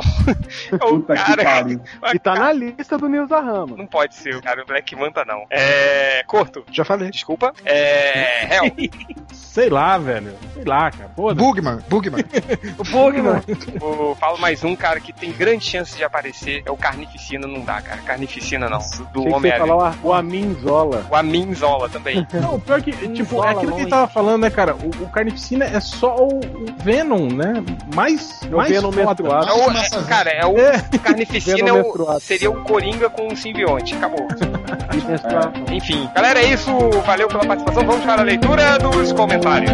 É 0.71 0.75
o 0.85 0.99
Puta 1.01 1.15
que 1.15 1.23
cara. 1.23 1.43
pariu. 1.43 1.81
E 2.13 2.19
tá 2.19 2.35
na 2.35 2.53
lista 2.53 2.97
do 2.97 3.07
Nilza 3.09 3.39
Rama. 3.39 3.75
Não 3.77 3.85
pode 3.87 4.15
ser 4.15 4.35
o 4.35 4.41
cara, 4.41 4.61
o 4.63 4.65
Black 4.65 4.95
Manta 4.95 5.23
não. 5.25 5.45
É. 5.49 6.23
Corto. 6.25 6.63
Já 6.71 6.85
falei. 6.85 7.09
Desculpa. 7.09 7.53
É. 7.65 8.55
Hell. 8.55 8.71
Sei 9.33 9.69
lá, 9.69 9.97
velho. 9.97 10.33
Sei 10.53 10.63
lá, 10.63 10.89
cara. 10.91 11.09
Foda. 11.15 11.35
Bugman, 11.35 11.79
Bugman. 11.89 12.23
O 12.77 12.83
Bugman. 12.85 13.20
Eu 13.81 14.15
falo 14.19 14.37
mais 14.37 14.63
um 14.63 14.75
cara 14.75 14.99
que 14.99 15.11
tem 15.13 15.31
grande 15.31 15.63
chance 15.65 15.95
de 15.95 16.03
aparecer. 16.03 16.63
É 16.65 16.71
o 16.71 16.77
Carnificina, 16.77 17.47
não 17.47 17.61
dá, 17.61 17.81
cara. 17.81 18.01
Carnificina 18.01 18.69
não. 18.69 18.79
Do, 19.13 19.27
Homem-Aranha. 19.33 19.67
falar 19.67 19.95
o 20.03 20.13
Amin 20.13 20.55
Zola. 20.61 21.05
O 21.09 21.15
Amin 21.15 21.53
Zola 21.53 21.89
também. 21.89 22.25
Não, 22.33 22.55
o 22.55 22.59
pior 22.59 22.81
que, 22.81 22.91
tipo, 23.09 23.43
é 23.43 23.49
aquilo 23.49 23.75
que 23.75 23.81
ele 23.81 23.89
tava 23.89 24.07
falando, 24.07 24.41
né, 24.41 24.49
cara? 24.49 24.75
O, 24.75 25.03
o 25.03 25.09
Carnificina 25.09 25.65
é 25.65 25.79
só 25.79 26.15
o, 26.17 26.39
o 26.39 26.65
Venom, 26.83 27.27
né? 27.27 27.63
Mais, 27.95 28.41
É 28.43 28.47
o 28.47 28.57
mais 28.57 28.69
Venom 28.71 28.91
menstruado. 28.91 29.49
É 29.49 29.53
o- 29.53 29.71
é- 29.71 30.03
cara, 30.07 30.29
é 30.31 30.45
o 30.45 30.99
Carnificina 30.99 31.69
é 31.69 31.73
o- 31.73 32.19
seria 32.19 32.49
o 32.49 32.61
Coringa 32.63 33.09
com 33.09 33.27
um 33.27 33.35
simbionte. 33.35 33.93
Acabou. 33.95 34.27
Enfim, 35.71 36.09
galera, 36.15 36.39
é 36.41 36.45
isso. 36.45 36.71
Valeu 37.05 37.27
pela 37.27 37.45
participação. 37.45 37.85
Vamos 37.85 38.03
para 38.05 38.21
a 38.21 38.25
leitura 38.25 38.77
dos 38.79 39.11
comentários. 39.13 39.71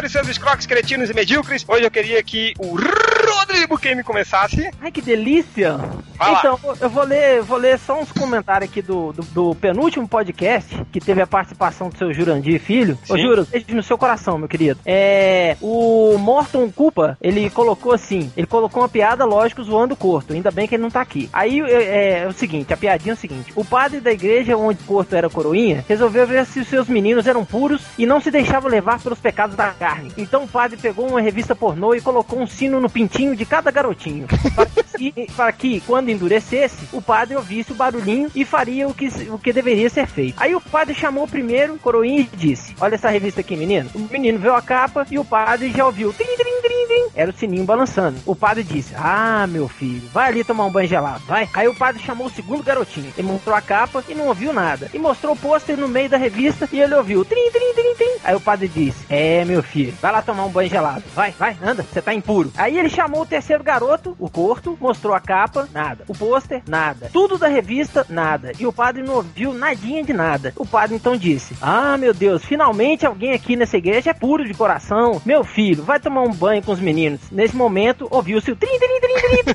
Comentários, 0.00 0.12
seus 0.12 0.28
escroques 0.28 0.66
cretinos 0.66 1.10
e 1.10 1.14
medíocres. 1.14 1.64
Hoje 1.68 1.84
eu 1.84 1.90
queria 1.90 2.22
que 2.22 2.54
o 2.58 2.76
Rodrigo 2.76 3.78
Game 3.78 4.02
começasse. 4.02 4.70
Ai, 4.80 4.90
que 4.90 5.02
delícia! 5.02 5.76
Vai 6.16 6.32
lá. 6.32 6.38
então, 6.38 6.58
eu 6.80 6.90
vou 6.90 7.04
ler, 7.04 7.42
vou 7.42 7.56
ler 7.56 7.78
só 7.78 7.98
uns 7.98 8.12
comentários 8.12 8.70
aqui 8.70 8.82
do, 8.82 9.12
do, 9.12 9.22
do 9.22 9.54
penúltimo 9.54 10.06
podcast, 10.06 10.84
que 10.92 11.00
teve 11.00 11.22
a 11.22 11.26
participação 11.26 11.88
do 11.88 11.96
seu 11.96 12.12
Jurandir 12.12 12.60
Filho. 12.60 12.98
Ô, 13.08 13.16
Sim. 13.16 13.22
Jura, 13.22 13.46
beijo 13.50 13.66
no 13.74 13.82
seu 13.82 13.96
coração, 13.96 14.38
meu 14.38 14.48
querido. 14.48 14.80
É. 14.84 15.56
O 15.60 16.16
Morton 16.18 16.70
Culpa, 16.70 17.16
ele 17.22 17.48
colocou 17.50 17.92
assim: 17.92 18.30
ele 18.36 18.46
colocou 18.46 18.82
uma 18.82 18.88
piada, 18.88 19.24
lógico, 19.24 19.62
zoando 19.62 19.94
o 19.94 19.96
Corto. 19.96 20.32
Ainda 20.32 20.50
bem 20.50 20.68
que 20.68 20.74
ele 20.74 20.82
não 20.82 20.90
tá 20.90 21.00
aqui. 21.00 21.28
Aí 21.32 21.60
é, 21.60 22.20
é 22.20 22.26
o 22.26 22.32
seguinte: 22.32 22.72
a 22.72 22.76
piadinha 22.76 23.12
é 23.12 23.16
o 23.16 23.18
seguinte: 23.18 23.52
o 23.56 23.64
padre 23.64 24.00
da 24.00 24.12
igreja 24.12 24.56
onde 24.56 24.82
Corto 24.84 25.16
era 25.16 25.30
coroinha 25.30 25.84
resolveu 25.88 26.26
ver 26.26 26.44
se 26.46 26.60
os 26.60 26.68
seus 26.68 26.86
meninos 26.86 27.26
eram 27.26 27.44
puros 27.44 27.82
e 27.98 28.06
não 28.06 28.20
se 28.20 28.30
deixava 28.30 28.68
levar 28.68 29.00
pelos 29.00 29.18
pecados 29.18 29.56
da 29.56 29.68
carne. 29.70 29.89
Então 30.16 30.44
o 30.44 30.48
padre 30.48 30.76
pegou 30.76 31.08
uma 31.08 31.20
revista 31.20 31.54
pornô 31.54 31.94
e 31.94 32.00
colocou 32.00 32.40
um 32.40 32.46
sino 32.46 32.80
no 32.80 32.90
pintinho 32.90 33.34
de 33.34 33.44
cada 33.44 33.70
garotinho. 33.70 34.26
Para 34.26 34.66
que, 34.98 35.26
para 35.34 35.52
que, 35.52 35.80
quando 35.80 36.10
endurecesse, 36.10 36.88
o 36.92 37.00
padre 37.00 37.36
ouvisse 37.36 37.72
o 37.72 37.74
barulhinho 37.74 38.30
e 38.34 38.44
faria 38.44 38.86
o 38.86 38.94
que, 38.94 39.08
o 39.30 39.38
que 39.38 39.52
deveria 39.52 39.88
ser 39.88 40.06
feito. 40.06 40.34
Aí 40.36 40.54
o 40.54 40.60
padre 40.60 40.94
chamou 40.94 41.24
o 41.24 41.28
primeiro 41.28 41.78
coroinha 41.78 42.20
e 42.20 42.36
disse: 42.36 42.74
Olha 42.80 42.96
essa 42.96 43.08
revista 43.08 43.40
aqui, 43.40 43.56
menino. 43.56 43.90
O 43.94 44.00
menino 44.00 44.38
viu 44.38 44.54
a 44.54 44.60
capa 44.60 45.06
e 45.10 45.18
o 45.18 45.24
padre 45.24 45.70
já 45.70 45.86
ouviu. 45.86 46.12
Trim, 46.12 46.36
trim, 46.36 46.60
trim, 46.62 46.79
trim. 47.00 47.10
Era 47.14 47.30
o 47.30 47.34
sininho 47.34 47.64
balançando. 47.64 48.18
O 48.26 48.34
padre 48.34 48.62
disse: 48.62 48.94
Ah, 48.96 49.46
meu 49.48 49.68
filho, 49.68 50.08
vai 50.12 50.28
ali 50.28 50.44
tomar 50.44 50.66
um 50.66 50.70
banho 50.70 50.88
gelado, 50.88 51.22
vai. 51.26 51.48
Aí 51.54 51.68
o 51.68 51.74
padre 51.74 52.02
chamou 52.02 52.26
o 52.26 52.30
segundo 52.30 52.62
garotinho. 52.62 53.12
Ele 53.16 53.26
mostrou 53.26 53.54
a 53.54 53.60
capa 53.60 54.04
e 54.08 54.14
não 54.14 54.28
ouviu 54.28 54.52
nada. 54.52 54.90
E 54.92 54.98
mostrou 54.98 55.34
o 55.34 55.38
pôster 55.38 55.76
no 55.76 55.88
meio 55.88 56.08
da 56.08 56.16
revista 56.16 56.68
e 56.72 56.80
ele 56.80 56.94
ouviu. 56.94 57.24
Trim, 57.24 57.50
trim, 57.50 57.74
trim, 57.74 57.94
trim. 57.94 58.16
Aí 58.24 58.34
o 58.34 58.40
padre 58.40 58.68
disse: 58.68 59.04
É, 59.08 59.44
meu 59.44 59.62
filho, 59.62 59.94
vai 60.00 60.12
lá 60.12 60.22
tomar 60.22 60.44
um 60.44 60.50
banho 60.50 60.68
gelado. 60.68 61.02
Vai, 61.14 61.32
vai, 61.32 61.56
anda, 61.62 61.82
você 61.82 62.02
tá 62.02 62.12
impuro. 62.12 62.52
Aí 62.56 62.78
ele 62.78 62.88
chamou 62.88 63.22
o 63.22 63.26
terceiro 63.26 63.62
garoto, 63.62 64.16
o 64.18 64.28
corto, 64.28 64.76
mostrou 64.80 65.14
a 65.14 65.20
capa, 65.20 65.68
nada. 65.72 66.04
O 66.08 66.14
pôster, 66.14 66.62
nada. 66.66 67.10
Tudo 67.12 67.38
da 67.38 67.48
revista, 67.48 68.04
nada. 68.08 68.52
E 68.58 68.66
o 68.66 68.72
padre 68.72 69.02
não 69.02 69.14
ouviu 69.14 69.52
nadinha 69.52 70.02
de 70.02 70.12
nada. 70.12 70.52
O 70.56 70.66
padre 70.66 70.96
então 70.96 71.16
disse: 71.16 71.56
Ah, 71.60 71.96
meu 71.96 72.12
Deus, 72.12 72.44
finalmente 72.44 73.06
alguém 73.06 73.32
aqui 73.32 73.56
nessa 73.56 73.76
igreja 73.76 74.10
é 74.10 74.14
puro 74.14 74.44
de 74.44 74.54
coração. 74.54 75.20
Meu 75.24 75.44
filho, 75.44 75.82
vai 75.82 75.98
tomar 75.98 76.22
um 76.22 76.32
banho 76.32 76.62
com 76.62 76.72
os 76.72 76.80
meninos. 76.80 76.89
Nesse 77.30 77.56
momento, 77.56 78.06
ouviu-se 78.10 78.50
o 78.50 78.56
trim, 78.56 78.78
trim, 78.78 79.00
trim, 79.00 79.14
trim. 79.44 79.54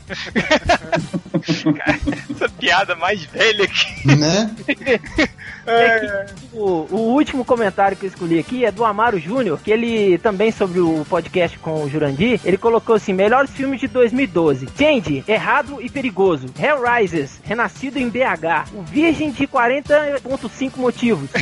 Cara, 1.73 1.99
essa 2.31 2.49
piada 2.49 2.95
mais 2.95 3.23
velha 3.25 3.67
que. 3.67 4.07
Né? 4.15 4.51
É, 5.67 6.25
O, 6.53 6.87
o 6.91 6.97
último 7.13 7.43
comentário 7.43 7.97
que 7.97 8.05
eu 8.05 8.09
escolhi 8.09 8.39
aqui 8.39 8.65
é 8.65 8.71
do 8.71 8.85
Amaro 8.85 9.19
Júnior, 9.19 9.59
que 9.63 9.71
ele 9.71 10.17
também 10.19 10.51
sobre 10.51 10.79
o 10.79 11.05
podcast 11.09 11.57
com 11.59 11.83
o 11.83 11.89
Jurandir, 11.89 12.39
ele 12.45 12.57
colocou 12.57 12.95
assim: 12.95 13.13
melhores 13.13 13.51
filmes 13.51 13.79
de 13.79 13.87
2012. 13.87 14.67
Change, 14.77 15.23
Errado 15.27 15.81
e 15.81 15.89
Perigoso. 15.89 16.47
Hellraisers, 16.57 17.39
Renascido 17.43 17.99
em 17.99 18.09
BH. 18.09 18.69
O 18.73 18.81
Virgem 18.83 19.31
de 19.31 19.47
40.5 19.47 20.77
motivos. 20.77 21.29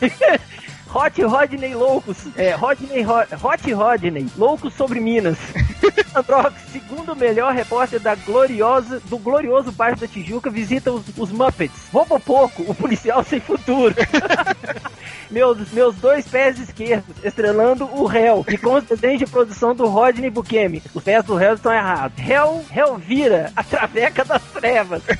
Hot 0.94 1.22
Rodney 1.22 1.74
Loucos, 1.74 2.16
é, 2.36 2.52
Rodney, 2.54 3.02
Ro- 3.02 3.26
Hot 3.42 3.72
Rodney, 3.72 4.26
Loucos 4.36 4.72
sobre 4.74 5.00
Minas. 5.00 5.36
Androx, 6.14 6.54
segundo 6.72 7.14
melhor 7.14 7.52
repórter 7.52 8.00
da 8.00 8.14
gloriosa, 8.14 9.00
do 9.04 9.18
glorioso 9.18 9.70
bairro 9.70 9.96
da 9.98 10.08
Tijuca, 10.08 10.48
visita 10.50 10.90
os, 10.90 11.04
os 11.16 11.30
Muppets. 11.30 11.88
Rouba 11.92 12.18
pouco, 12.18 12.62
o 12.66 12.74
policial 12.74 13.22
sem 13.22 13.38
futuro. 13.40 13.94
meus, 15.30 15.70
meus 15.72 15.94
dois 15.96 16.26
pés 16.26 16.58
esquerdos, 16.58 17.14
estrelando 17.22 17.84
o 17.84 18.06
réu, 18.06 18.44
e 18.48 18.56
com 18.56 18.74
os 18.74 18.84
desenhos 18.84 19.18
de 19.18 19.26
produção 19.26 19.74
do 19.74 19.86
Rodney 19.86 20.30
Bukemi. 20.30 20.82
Os 20.94 21.04
pés 21.04 21.22
do 21.24 21.34
réu 21.36 21.54
estão 21.54 21.72
errados. 21.72 22.18
Réu, 22.18 22.64
réu 22.70 22.96
vira, 22.96 23.52
a 23.54 23.62
traveca 23.62 24.24
das 24.24 24.42
trevas. 24.44 25.02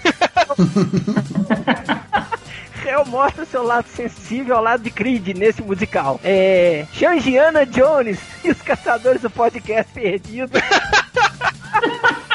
Hell 2.88 3.04
mostra 3.04 3.44
seu 3.44 3.62
lado 3.62 3.86
sensível 3.86 4.56
ao 4.56 4.62
lado 4.62 4.82
de 4.82 4.90
Creed 4.90 5.36
nesse 5.36 5.60
musical. 5.60 6.18
É. 6.24 6.86
Shangiana 6.94 7.66
Jones 7.66 8.18
e 8.42 8.50
os 8.50 8.62
caçadores 8.62 9.20
do 9.20 9.28
podcast 9.28 9.92
perdido. 9.92 10.52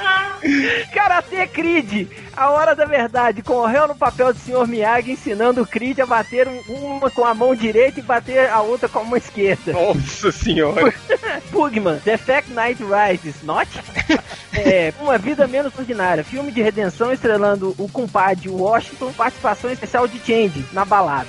Karate 0.92 1.46
Creed, 1.48 2.08
a 2.36 2.50
hora 2.50 2.74
da 2.74 2.84
verdade, 2.84 3.42
réu 3.70 3.86
no 3.88 3.94
papel 3.94 4.32
de 4.32 4.40
Sr. 4.40 4.66
Miyagi 4.66 5.12
ensinando 5.12 5.62
o 5.62 5.66
Creed 5.66 5.98
a 6.00 6.06
bater 6.06 6.48
um- 6.48 6.62
uma 6.96 7.10
com 7.10 7.24
a 7.24 7.34
mão 7.34 7.54
direita 7.54 8.00
e 8.00 8.02
bater 8.02 8.48
a 8.50 8.60
outra 8.60 8.88
com 8.88 9.00
a 9.00 9.04
mão 9.04 9.16
esquerda. 9.16 9.72
Nossa 9.72 10.32
senhora. 10.32 10.92
Pugman, 11.52 11.98
The 12.00 12.16
Fact 12.16 12.50
Night 12.52 12.82
Rises, 12.82 13.42
not? 13.42 13.68
É, 14.52 14.92
Uma 15.00 15.16
Vida 15.16 15.46
Menos 15.46 15.72
Ordinária, 15.78 16.24
filme 16.24 16.50
de 16.50 16.60
redenção 16.60 17.12
estrelando 17.12 17.72
o 17.78 17.88
compadre 17.88 18.48
Washington, 18.48 19.12
participação 19.12 19.70
especial 19.70 20.08
de 20.08 20.18
Change 20.18 20.66
na 20.72 20.84
balada. 20.84 21.28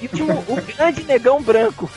E 0.00 0.06
último, 0.06 0.42
o 0.48 0.56
Grande 0.62 1.04
Negão 1.04 1.42
Branco. 1.42 1.90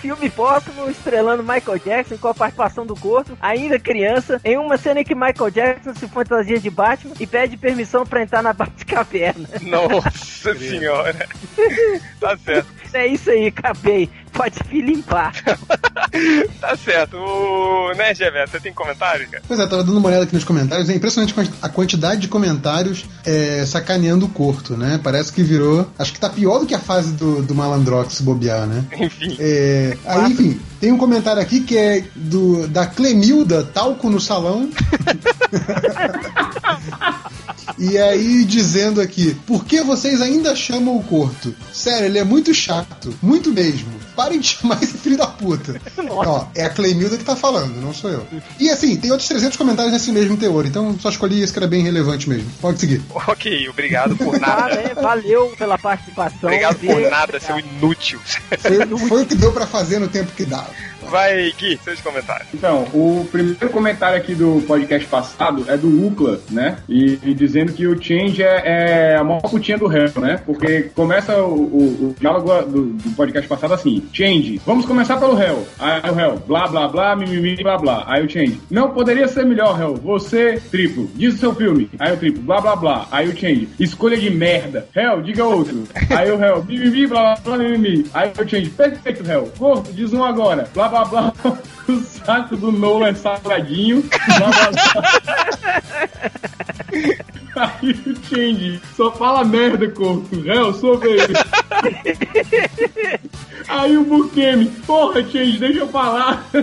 Filme 0.00 0.30
póstumo 0.30 0.88
estrelando 0.90 1.42
Michael 1.42 1.78
Jackson 1.78 2.16
com 2.16 2.28
a 2.28 2.34
participação 2.34 2.86
do 2.86 2.96
corpo, 2.96 3.36
ainda 3.40 3.78
criança, 3.78 4.40
em 4.44 4.56
uma 4.56 4.76
cena 4.78 5.00
em 5.00 5.04
que 5.04 5.14
Michael 5.14 5.50
Jackson 5.50 5.94
se 5.94 6.08
fantasia 6.08 6.58
de 6.58 6.70
Batman 6.70 7.14
e 7.20 7.26
pede 7.26 7.56
permissão 7.56 8.06
pra 8.06 8.22
entrar 8.22 8.42
na 8.42 8.52
Batcaverna. 8.54 9.48
Nossa 9.62 10.54
senhora. 10.54 11.28
Tá 12.20 12.36
certo. 12.36 12.68
É 12.92 13.06
isso 13.06 13.30
aí, 13.30 13.46
acabei. 13.46 14.10
Pode 14.40 14.56
se 14.56 14.80
limpar. 14.80 15.34
tá 16.58 16.74
certo. 16.74 17.14
O 17.18 17.92
Nerd 17.92 18.18
Reverso, 18.18 18.52
você 18.52 18.60
tem 18.60 18.72
comentário, 18.72 19.28
cara? 19.28 19.42
Pois 19.46 19.60
é, 19.60 19.66
tava 19.66 19.84
dando 19.84 19.98
uma 19.98 20.08
olhada 20.08 20.24
aqui 20.24 20.34
nos 20.34 20.44
comentários. 20.44 20.88
É 20.88 20.94
impressionante 20.94 21.34
a 21.60 21.68
quantidade 21.68 22.22
de 22.22 22.28
comentários 22.28 23.04
é, 23.26 23.66
sacaneando 23.66 24.24
o 24.24 24.30
Corto, 24.30 24.78
né? 24.78 24.98
Parece 25.04 25.30
que 25.30 25.42
virou. 25.42 25.92
Acho 25.98 26.14
que 26.14 26.18
tá 26.18 26.30
pior 26.30 26.58
do 26.58 26.64
que 26.64 26.74
a 26.74 26.78
fase 26.78 27.12
do, 27.12 27.42
do 27.42 27.54
Malandrox 27.54 28.22
bobear, 28.22 28.66
né? 28.66 28.82
Enfim. 28.98 29.36
É, 29.38 29.98
aí, 30.06 30.32
enfim, 30.32 30.58
tem 30.80 30.90
um 30.90 30.96
comentário 30.96 31.42
aqui 31.42 31.60
que 31.60 31.76
é 31.76 32.02
do 32.16 32.66
da 32.66 32.86
Clemilda, 32.86 33.62
talco 33.62 34.08
no 34.08 34.18
salão. 34.18 34.70
E 37.78 37.96
aí, 37.96 38.44
dizendo 38.44 39.00
aqui, 39.00 39.34
por 39.46 39.64
que 39.64 39.80
vocês 39.80 40.20
ainda 40.20 40.54
chamam 40.54 40.96
o 40.98 41.02
Corto? 41.02 41.54
Sério, 41.72 42.06
ele 42.06 42.18
é 42.18 42.24
muito 42.24 42.52
chato, 42.52 43.14
muito 43.22 43.50
mesmo. 43.50 43.90
Parem 44.20 44.38
de 44.38 44.48
chamar 44.48 44.82
esse 44.82 44.98
filho 44.98 45.16
da 45.16 45.26
puta. 45.26 45.80
Ó, 46.10 46.44
é 46.54 46.64
a 46.64 46.68
Clemilda 46.70 47.16
que 47.16 47.24
tá 47.24 47.34
falando, 47.34 47.80
não 47.80 47.94
sou 47.94 48.10
eu. 48.10 48.26
E 48.58 48.68
assim, 48.68 48.94
tem 48.96 49.10
outros 49.10 49.26
300 49.28 49.56
comentários 49.56 49.92
nesse 49.94 50.12
mesmo 50.12 50.36
teor, 50.36 50.66
então 50.66 50.94
só 51.00 51.08
escolhi 51.08 51.40
esse 51.42 51.52
que 51.52 51.58
era 51.58 51.66
bem 51.66 51.82
relevante 51.82 52.28
mesmo. 52.28 52.50
Pode 52.60 52.78
seguir. 52.80 53.00
Ok, 53.26 53.68
obrigado 53.70 54.14
por 54.16 54.34
Ah, 54.36 54.38
nada. 54.38 54.74
né? 54.74 54.94
Valeu 54.94 55.54
pela 55.56 55.78
participação. 55.78 56.38
Obrigado 56.50 56.76
por 56.78 57.00
nada, 57.10 57.40
seu 57.40 57.58
inútil. 57.58 58.20
Foi, 58.58 59.08
foi 59.08 59.22
o 59.22 59.26
que 59.26 59.34
deu 59.34 59.52
pra 59.52 59.66
fazer 59.66 59.98
no 59.98 60.08
tempo 60.08 60.32
que 60.32 60.44
dava. 60.44 60.68
Vai, 61.10 61.52
Gui, 61.58 61.78
seus 61.82 62.00
comentários. 62.00 62.46
Então, 62.54 62.82
o 62.94 63.26
primeiro 63.30 63.68
comentário 63.70 64.16
aqui 64.16 64.34
do 64.34 64.62
podcast 64.66 65.06
passado 65.08 65.64
é 65.68 65.76
do 65.76 66.06
Ucla, 66.06 66.40
né? 66.50 66.76
E, 66.88 67.18
e 67.24 67.34
dizendo 67.34 67.72
que 67.72 67.86
o 67.86 68.00
Change 68.00 68.42
é, 68.42 68.62
é 69.12 69.16
a 69.16 69.24
maior 69.24 69.40
putinha 69.40 69.76
do 69.76 69.86
réu, 69.86 70.08
né? 70.16 70.40
Porque 70.46 70.82
começa 70.94 71.36
o, 71.42 71.54
o- 71.54 72.06
o 72.10 72.16
diálogo 72.20 72.50
do, 72.70 72.84
do 72.92 73.10
podcast 73.16 73.48
passado 73.48 73.74
assim: 73.74 74.04
Change, 74.12 74.60
vamos 74.64 74.86
começar 74.86 75.16
pelo 75.18 75.34
réu. 75.34 75.66
Aí 75.78 76.10
o 76.10 76.14
réu, 76.14 76.38
blá 76.46 76.68
blá 76.68 76.86
blá, 76.88 77.16
mimimi, 77.16 77.56
blá 77.56 77.76
blá. 77.76 78.04
Aí 78.06 78.24
o 78.24 78.30
Change, 78.30 78.60
não 78.70 78.90
poderia 78.90 79.26
ser 79.26 79.44
melhor, 79.44 79.74
réu. 79.76 79.94
Você, 79.96 80.62
triplo, 80.70 81.10
diz 81.14 81.34
o 81.34 81.38
seu 81.38 81.54
filme. 81.54 81.90
Aí 81.98 82.12
o 82.12 82.16
triplo, 82.16 82.42
blá 82.42 82.60
blá 82.60 82.76
blá. 82.76 83.08
Aí 83.10 83.28
o 83.28 83.36
Change, 83.36 83.68
escolha 83.80 84.16
de 84.16 84.30
merda. 84.30 84.86
Réu, 84.94 85.20
diga 85.22 85.44
outro. 85.44 85.84
Aí 86.08 86.30
o 86.30 86.36
réu, 86.36 86.64
mimimi, 86.64 87.06
blá 87.06 87.34
blá 87.34 87.56
blá, 87.56 87.58
mimimi. 87.58 88.06
Aí 88.14 88.30
o 88.38 88.48
Change, 88.48 88.70
perfeito, 88.70 89.24
réu. 89.24 89.50
Gordo, 89.58 89.92
diz 89.92 90.12
um 90.12 90.22
agora. 90.22 90.68
Blá 90.72 90.88
blá 90.88 90.99
blá. 91.04 91.32
O 91.88 92.00
saco 92.02 92.56
do 92.56 92.70
Nolan 92.70 93.16
salgadinho. 93.16 94.04
Blá 94.38 94.50
blá. 94.70 95.70
Aí 97.56 97.90
o 97.90 98.14
Change 98.24 98.80
só 98.96 99.10
fala 99.10 99.44
merda, 99.44 99.90
corpo. 99.90 100.40
Réu, 100.40 100.72
sou 100.72 100.98
vez. 100.98 101.26
Aí 103.66 103.96
o 103.96 104.04
Bukemi, 104.04 104.66
porra, 104.86 105.22
Change, 105.22 105.58
deixa 105.58 105.80
eu 105.80 105.88
falar. 105.88 106.44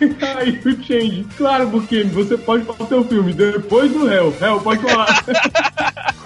Aí 0.38 0.60
o 0.64 0.84
Change, 0.84 1.26
claro, 1.36 1.66
Bukemi, 1.66 2.10
você 2.10 2.36
pode 2.36 2.64
falar 2.64 2.82
o 2.82 2.88
seu 2.88 3.04
filme 3.04 3.32
depois 3.32 3.90
do 3.90 4.06
réu. 4.06 4.34
Réu, 4.40 4.60
pode 4.60 4.82
falar. 4.82 5.24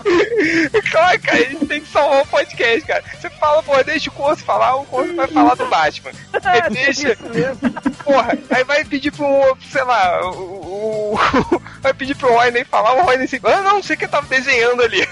Claro, 0.91 1.21
cara, 1.21 1.39
a 1.39 1.45
gente 1.45 1.67
tem 1.67 1.81
que 1.81 1.89
salvar 1.89 2.23
o 2.23 2.27
podcast, 2.27 2.87
cara. 2.87 3.05
Você 3.19 3.31
fala, 3.31 3.63
porra, 3.63 3.85
deixa 3.85 4.11
o 4.11 4.13
Corso 4.13 4.45
falar, 4.45 4.75
o 4.77 4.85
Corso 4.85 5.15
vai 5.15 5.29
falar 5.29 5.55
do 5.55 5.67
Batman. 5.67 6.11
Aí 6.45 6.71
deixa. 6.71 7.17
Porra, 8.05 8.37
aí 8.51 8.65
vai 8.65 8.85
pedir 8.85 9.13
pro, 9.13 9.57
sei 9.71 9.85
lá, 9.85 10.29
o. 10.31 11.15
o- 11.15 11.63
vai 11.81 11.95
pedir 11.95 12.17
pro 12.17 12.33
Roy 12.33 12.65
falar, 12.65 12.95
o 12.95 13.03
Roy 13.03 13.17
nem 13.17 13.29
ah, 13.45 13.63
não, 13.63 13.83
sei 13.83 13.97
que 13.97 14.05
eu 14.05 14.09
tava 14.09 14.27
desenhando 14.27 14.83
ali. 14.83 15.07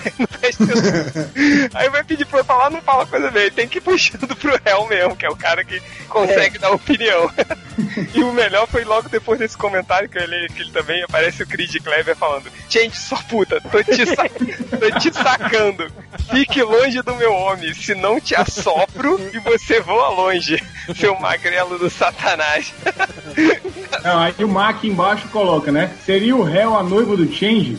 Aí 1.74 1.88
vai 1.88 2.02
pedir 2.04 2.24
pro 2.26 2.38
eu 2.38 2.44
falar, 2.44 2.70
não 2.70 2.80
fala 2.82 3.06
coisa 3.06 3.30
bem. 3.30 3.50
Tem 3.50 3.68
que 3.68 3.78
ir 3.78 3.80
puxando 3.80 4.34
pro 4.36 4.60
réu 4.64 4.86
mesmo, 4.88 5.16
que 5.16 5.26
é 5.26 5.30
o 5.30 5.36
cara 5.36 5.64
que 5.64 5.80
consegue 6.08 6.58
dar 6.58 6.70
opinião. 6.70 7.30
e 8.14 8.22
o 8.22 8.32
melhor 8.32 8.49
foi 8.66 8.84
logo 8.84 9.08
depois 9.08 9.38
desse 9.38 9.56
comentário 9.56 10.08
que 10.08 10.18
ele, 10.18 10.48
que 10.48 10.62
ele 10.62 10.70
também 10.70 11.02
aparece 11.02 11.42
o 11.42 11.46
Creed 11.46 11.76
Clever 11.82 12.16
falando: 12.16 12.50
Gente, 12.68 12.98
sua 12.98 13.18
puta, 13.18 13.60
tô 13.60 13.82
te, 13.82 14.06
sa 14.06 14.28
tô 14.28 14.98
te 14.98 15.12
sacando. 15.12 15.90
Fique 16.30 16.62
longe 16.62 17.02
do 17.02 17.14
meu 17.16 17.32
homem, 17.32 17.72
senão 17.74 18.20
te 18.20 18.34
assopro 18.34 19.18
e 19.32 19.38
você 19.40 19.80
voa 19.80 20.08
longe, 20.10 20.62
seu 20.96 21.18
magrelo 21.18 21.78
do 21.78 21.90
satanás. 21.90 22.72
Não, 24.04 24.18
aí 24.18 24.34
o 24.38 24.48
Mac 24.48 24.84
embaixo 24.84 25.28
coloca, 25.28 25.70
né? 25.72 25.90
Seria 26.04 26.34
o 26.34 26.42
réu 26.42 26.76
a 26.76 26.82
noiva 26.82 27.16
do 27.16 27.30
Change? 27.30 27.76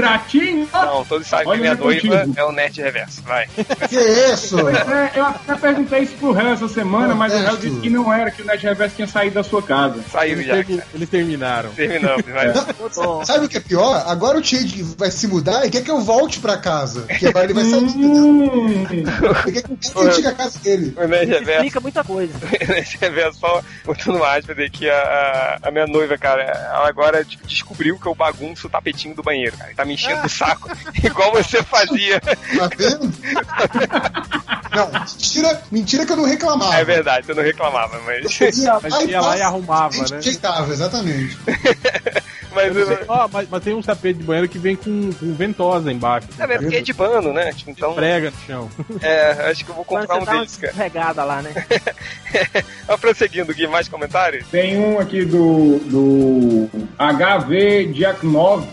Ratinho! 0.00 0.68
Não, 0.72 1.04
todos 1.04 1.26
sabem 1.26 1.46
que 1.46 1.50
Olha 1.50 1.60
minha 1.60 1.72
o 1.72 1.76
nepotismo. 1.76 2.14
noiva 2.14 2.32
é 2.36 2.44
o 2.44 2.52
Nerd 2.52 2.80
Reverso. 2.80 3.22
Vai. 3.22 3.48
Que 3.88 3.96
isso? 4.32 4.58
É, 4.68 5.12
eu 5.14 5.24
até 5.24 5.54
perguntei 5.54 6.00
isso 6.00 6.14
pro 6.16 6.32
réu 6.32 6.48
essa 6.48 6.68
semana, 6.68 7.14
mas 7.14 7.32
o 7.32 7.38
réu 7.38 7.56
disse 7.56 7.80
que 7.80 7.90
não 7.90 8.12
era, 8.12 8.30
que 8.30 8.42
o 8.42 8.44
Ned 8.44 8.62
Reverso 8.64 8.96
tinha 8.96 9.06
saído 9.06 9.34
da 9.34 9.42
sua 9.42 9.62
casa. 9.62 10.02
Saiu 10.10 10.32
Eles, 10.32 10.46
já. 10.46 10.54
termi- 10.54 10.82
eles 10.94 11.08
terminaram. 11.08 11.70
Terminamos, 11.70 12.24
vai. 12.32 12.52
Não, 12.52 13.24
sabe 13.24 13.46
o 13.46 13.48
que 13.48 13.56
é 13.56 13.60
pior? 13.60 14.04
Agora 14.06 14.38
o 14.38 14.44
Change 14.44 14.82
vai 14.96 15.10
se 15.10 15.26
mudar 15.26 15.66
e 15.66 15.70
quer 15.70 15.82
que 15.82 15.90
eu 15.90 16.00
volte 16.00 16.38
pra 16.40 16.56
casa. 16.56 17.02
Que 17.02 17.26
agora 17.26 17.44
ele 17.46 17.54
vai 17.54 17.64
sair. 17.64 17.80
Hum, 17.80 18.86
Ele 18.90 19.52
quer 19.52 19.62
que 19.62 20.26
eu 20.28 20.34
casa 20.36 20.58
dele. 20.60 20.94
O 20.96 21.00
Reverso 21.00 21.52
Explica 21.52 21.80
muita 21.80 22.04
coisa. 22.04 22.32
Você 22.38 23.10
vê 23.10 23.32
só 23.32 23.62
botando 23.84 24.22
aspas 24.24 24.58
aqui, 24.58 24.88
a, 24.88 25.58
a, 25.62 25.68
a 25.68 25.70
minha 25.70 25.86
noiva, 25.86 26.16
cara, 26.18 26.42
ela 26.42 26.88
agora 26.88 27.24
tipo, 27.24 27.46
descobriu 27.46 27.98
que 27.98 28.06
eu 28.06 28.14
bagunço 28.14 28.66
o 28.66 28.70
tapetinho 28.70 29.14
do 29.14 29.22
banheiro, 29.22 29.56
cara. 29.56 29.72
Tá 29.74 29.84
me 29.84 29.94
enchendo 29.94 30.26
o 30.26 30.28
saco, 30.28 30.70
igual 31.02 31.32
você 31.32 31.62
fazia. 31.62 32.20
Tá 32.20 32.70
vendo? 32.76 33.12
Não, 34.74 34.90
mentira, 34.92 35.62
mentira 35.70 36.06
que 36.06 36.12
eu 36.12 36.16
não 36.16 36.24
reclamava. 36.24 36.74
É 36.74 36.84
verdade, 36.84 37.26
você 37.26 37.34
não 37.34 37.42
reclamava, 37.42 37.98
mas. 38.04 38.38
Mas 38.82 39.08
ia 39.08 39.20
lá 39.20 39.36
e 39.38 39.42
arrumava, 39.42 39.95
né? 40.02 40.18
Ajeitava, 40.18 40.72
exatamente. 40.72 41.36
mas 42.54 42.74
Eu 42.74 43.04
ó, 43.08 43.28
mas, 43.30 43.48
mas 43.50 43.62
tem 43.62 43.74
um 43.74 43.82
tapete 43.82 44.18
de 44.18 44.24
banheiro 44.24 44.48
que 44.48 44.58
vem 44.58 44.74
com, 44.74 45.12
com 45.12 45.34
ventosa 45.34 45.92
embaixo. 45.92 46.28
é 46.38 46.46
mesmo, 46.46 46.62
porque 46.62 46.76
é 46.76 46.80
de 46.80 46.94
pano, 46.94 47.32
né? 47.32 47.52
Tipo, 47.52 47.70
então. 47.70 47.94
Prega 47.94 48.30
no 48.30 48.36
chão. 48.46 48.70
É, 49.02 49.50
acho 49.50 49.64
que 49.64 49.70
eu 49.70 49.74
vou 49.74 49.84
comprar 49.84 50.20
você 50.20 50.30
um 50.30 50.40
desses, 50.40 50.56
cara. 50.56 50.72
regada 50.74 51.24
lá, 51.24 51.42
né? 51.42 51.52
Mas 52.88 53.00
prosseguindo, 53.00 53.54
Gui, 53.54 53.66
mais 53.66 53.88
comentários? 53.88 54.46
Tem 54.48 54.78
um 54.78 54.98
aqui 54.98 55.24
do, 55.24 55.78
do 55.80 56.70
HV 56.98 57.92
Diaknov, 57.92 58.66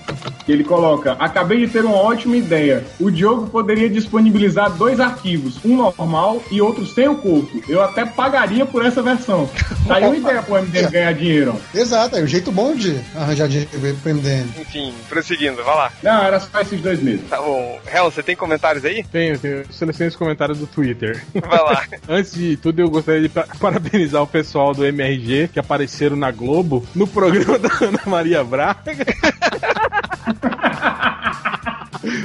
que 0.46 0.52
ele 0.52 0.64
coloca: 0.64 1.14
Acabei 1.14 1.60
de 1.66 1.68
ter 1.72 1.84
uma 1.86 1.96
ótima 1.96 2.36
ideia. 2.38 2.84
O 3.00 3.10
Diogo 3.10 3.48
poderia 3.48 3.90
disponibilizar 3.90 4.72
dois 4.72 5.00
arquivos, 5.00 5.58
um 5.64 5.78
normal 5.78 6.42
e 6.52 6.62
outro 6.62 6.86
sem 6.86 7.08
o 7.08 7.16
corpo. 7.16 7.62
Eu 7.68 7.82
até 7.82 8.06
pagaria 8.06 8.66
por 8.66 8.86
essa 8.86 9.02
versão. 9.02 9.50
Tá 9.88 9.96
aí 9.98 10.06
uma 10.06 10.16
ideia 10.18 10.42
pro 10.44 10.62
MDM 10.62 10.90
ganhar 10.92 11.14
dinheiro. 11.14 11.56
Exato, 11.74 12.16
é 12.18 12.22
o 12.22 12.28
jeito 12.28 12.52
bom 12.52 12.76
de 12.76 13.00
arranjar 13.16 13.48
dinheiro 13.48 13.70
pro 14.02 14.14
MDM. 14.14 14.48
Enfim, 14.60 14.94
prosseguindo, 15.10 15.64
vai 15.64 15.76
lá. 15.76 15.92
Não, 16.02 16.24
era 16.24 16.40
só 16.40 16.62
esses 16.62 16.82
dois 16.82 17.02
mesmo. 17.02 17.28
Tá 17.28 17.38
bom. 17.42 17.80
Hel, 17.94 18.12
você 18.12 18.22
tem 18.24 18.36
comentários 18.36 18.84
aí? 18.86 19.04
Tenho, 19.12 19.38
tenho. 19.40 19.64
Selecionei 19.72 20.10
os 20.10 20.16
comentários 20.16 20.58
do 20.60 20.68
Twitter. 20.68 21.24
Vai 21.34 21.60
lá. 21.60 21.84
Antes 22.08 22.34
de 22.34 22.58
tudo, 22.58 22.80
eu 22.80 22.90
gostaria 22.90 23.22
de 23.22 23.30
pa- 23.30 23.48
parabenizar 23.60 24.22
o 24.22 24.28
pessoal 24.28 24.74
do 24.74 24.86
MRG 24.86 25.50
que 25.54 25.60
apareceram 25.60 26.16
na 26.16 26.32
Globo 26.32 26.86
no 26.96 27.08
programa 27.08 27.58
da 27.60 27.70
Ana 27.82 28.02
Maria 28.06 28.44
Braga. 28.44 29.06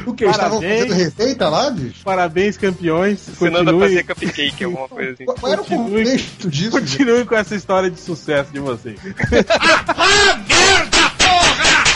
O 0.07 0.13
que? 0.13 0.25
Eles 0.25 0.35
estavam 0.35 0.59
Parabéns. 0.61 0.89
fazendo 0.89 0.99
receita 1.05 1.49
lá, 1.49 1.71
bicho? 1.71 2.01
Parabéns, 2.05 2.57
campeões. 2.57 3.29
Ensinando 3.29 3.71
a 3.71 3.73
Continue, 3.73 3.81
fazer 3.89 4.03
cupcake, 4.05 4.65
alguma 4.65 4.89
coisa 4.89 5.13
assim. 5.13 5.25
Qual 5.25 5.37
qual 5.37 5.53
era 5.53 5.63
o 5.63 5.65
contexto 5.65 6.51
disso? 6.51 6.71
continue 6.73 7.25
com 7.25 7.35
essa 7.37 7.55
história 7.55 7.89
de 7.91 8.01
sucesso 8.01 8.53
de 8.53 8.59
vocês. 8.59 8.99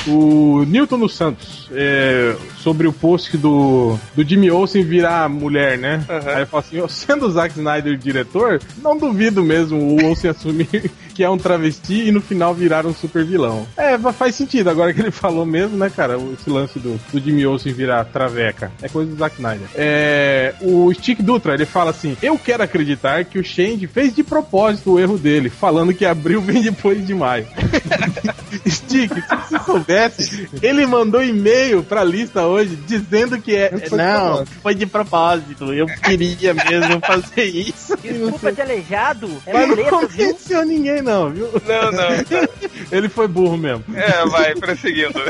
O 0.04 0.64
Newton 0.64 0.98
dos 0.98 1.14
Santos, 1.14 1.68
é, 1.70 2.34
sobre 2.58 2.88
o 2.88 2.92
post 2.92 3.36
do, 3.38 3.96
do 4.16 4.24
Jimmy 4.28 4.50
Olsen 4.50 4.82
virar 4.82 5.28
mulher, 5.28 5.78
né? 5.78 6.04
Aham. 6.08 6.30
Aí 6.34 6.42
eu 6.42 6.46
falo 6.48 6.64
assim, 6.66 6.80
"Ô, 6.80 6.88
sendo 6.88 7.26
o 7.26 7.30
Zack 7.30 7.56
Snyder 7.56 7.92
o 7.92 7.96
diretor, 7.96 8.60
não 8.82 8.98
duvido 8.98 9.44
mesmo 9.44 9.78
o 9.78 10.04
Olsen 10.04 10.30
assumir 10.30 10.90
que 11.12 11.22
é 11.22 11.28
um 11.30 11.38
travesti 11.38 12.08
e 12.08 12.12
no 12.12 12.20
final 12.20 12.54
virar 12.54 12.86
um 12.86 12.94
super 12.94 13.24
vilão. 13.24 13.66
É, 13.76 13.98
fa- 13.98 14.12
faz 14.12 14.34
sentido, 14.34 14.68
agora 14.70 14.92
que 14.92 15.00
ele 15.00 15.10
falou 15.12 15.44
mesmo, 15.46 15.76
né, 15.76 15.90
cara? 15.94 16.16
Esse 16.38 16.48
lance 16.50 16.78
do, 16.78 16.98
do 17.12 17.20
Jimmy 17.20 17.46
Olsen 17.46 17.72
virar 17.72 18.04
traveca. 18.06 18.72
É 18.82 18.88
coisa 18.88 19.10
do 19.10 19.16
Zack 19.16 19.36
Snyder. 19.36 19.68
É, 19.74 20.54
o 20.60 20.92
Stick 20.94 21.20
Dutra, 21.22 21.54
ele 21.54 21.66
fala 21.66 21.90
assim, 21.90 22.16
eu 22.22 22.38
quero 22.38 22.62
acreditar 22.62 23.24
que 23.24 23.38
o 23.38 23.44
Shane 23.44 23.86
fez 23.86 24.14
de 24.14 24.22
propósito 24.22 24.92
o 24.92 25.00
erro 25.00 25.18
dele, 25.18 25.48
falando 25.50 25.92
que 25.94 26.04
abril 26.04 26.40
vem 26.40 26.62
depois 26.62 27.06
de 27.06 27.14
maio. 27.14 27.46
Stick, 28.68 29.12
se 29.14 29.20
você 29.50 29.58
soubesse, 29.64 30.48
ele 30.62 30.86
mandou 30.86 31.22
e-mail 31.22 31.82
pra 31.82 32.04
lista 32.04 32.42
hoje 32.46 32.76
dizendo 32.86 33.40
que 33.40 33.54
é. 33.54 33.70
Foi 33.70 33.80
de 33.80 33.96
Não, 33.96 34.20
propósito. 34.26 34.56
foi 34.62 34.74
de 34.74 34.86
propósito. 34.86 35.72
Eu 35.72 35.86
queria 35.86 36.54
mesmo 36.54 37.00
fazer 37.00 37.44
isso. 37.44 37.96
Desculpa 37.96 38.52
de 38.52 38.60
aleijado. 38.62 39.28
É 39.46 39.52
Mas 39.52 39.68
não 39.68 39.76
viu? 39.76 39.84
convenceu 39.86 40.64
ninguém, 41.03 41.14
não, 41.14 41.30
viu? 41.30 41.50
Não, 41.66 41.92
não. 41.92 42.09
tá. 42.24 42.48
Ele 42.90 43.09
foi 43.09 43.28
burro 43.28 43.57
mesmo. 43.57 43.84
É, 43.94 44.24
vai, 44.26 44.55
prosseguindo. 44.55 45.20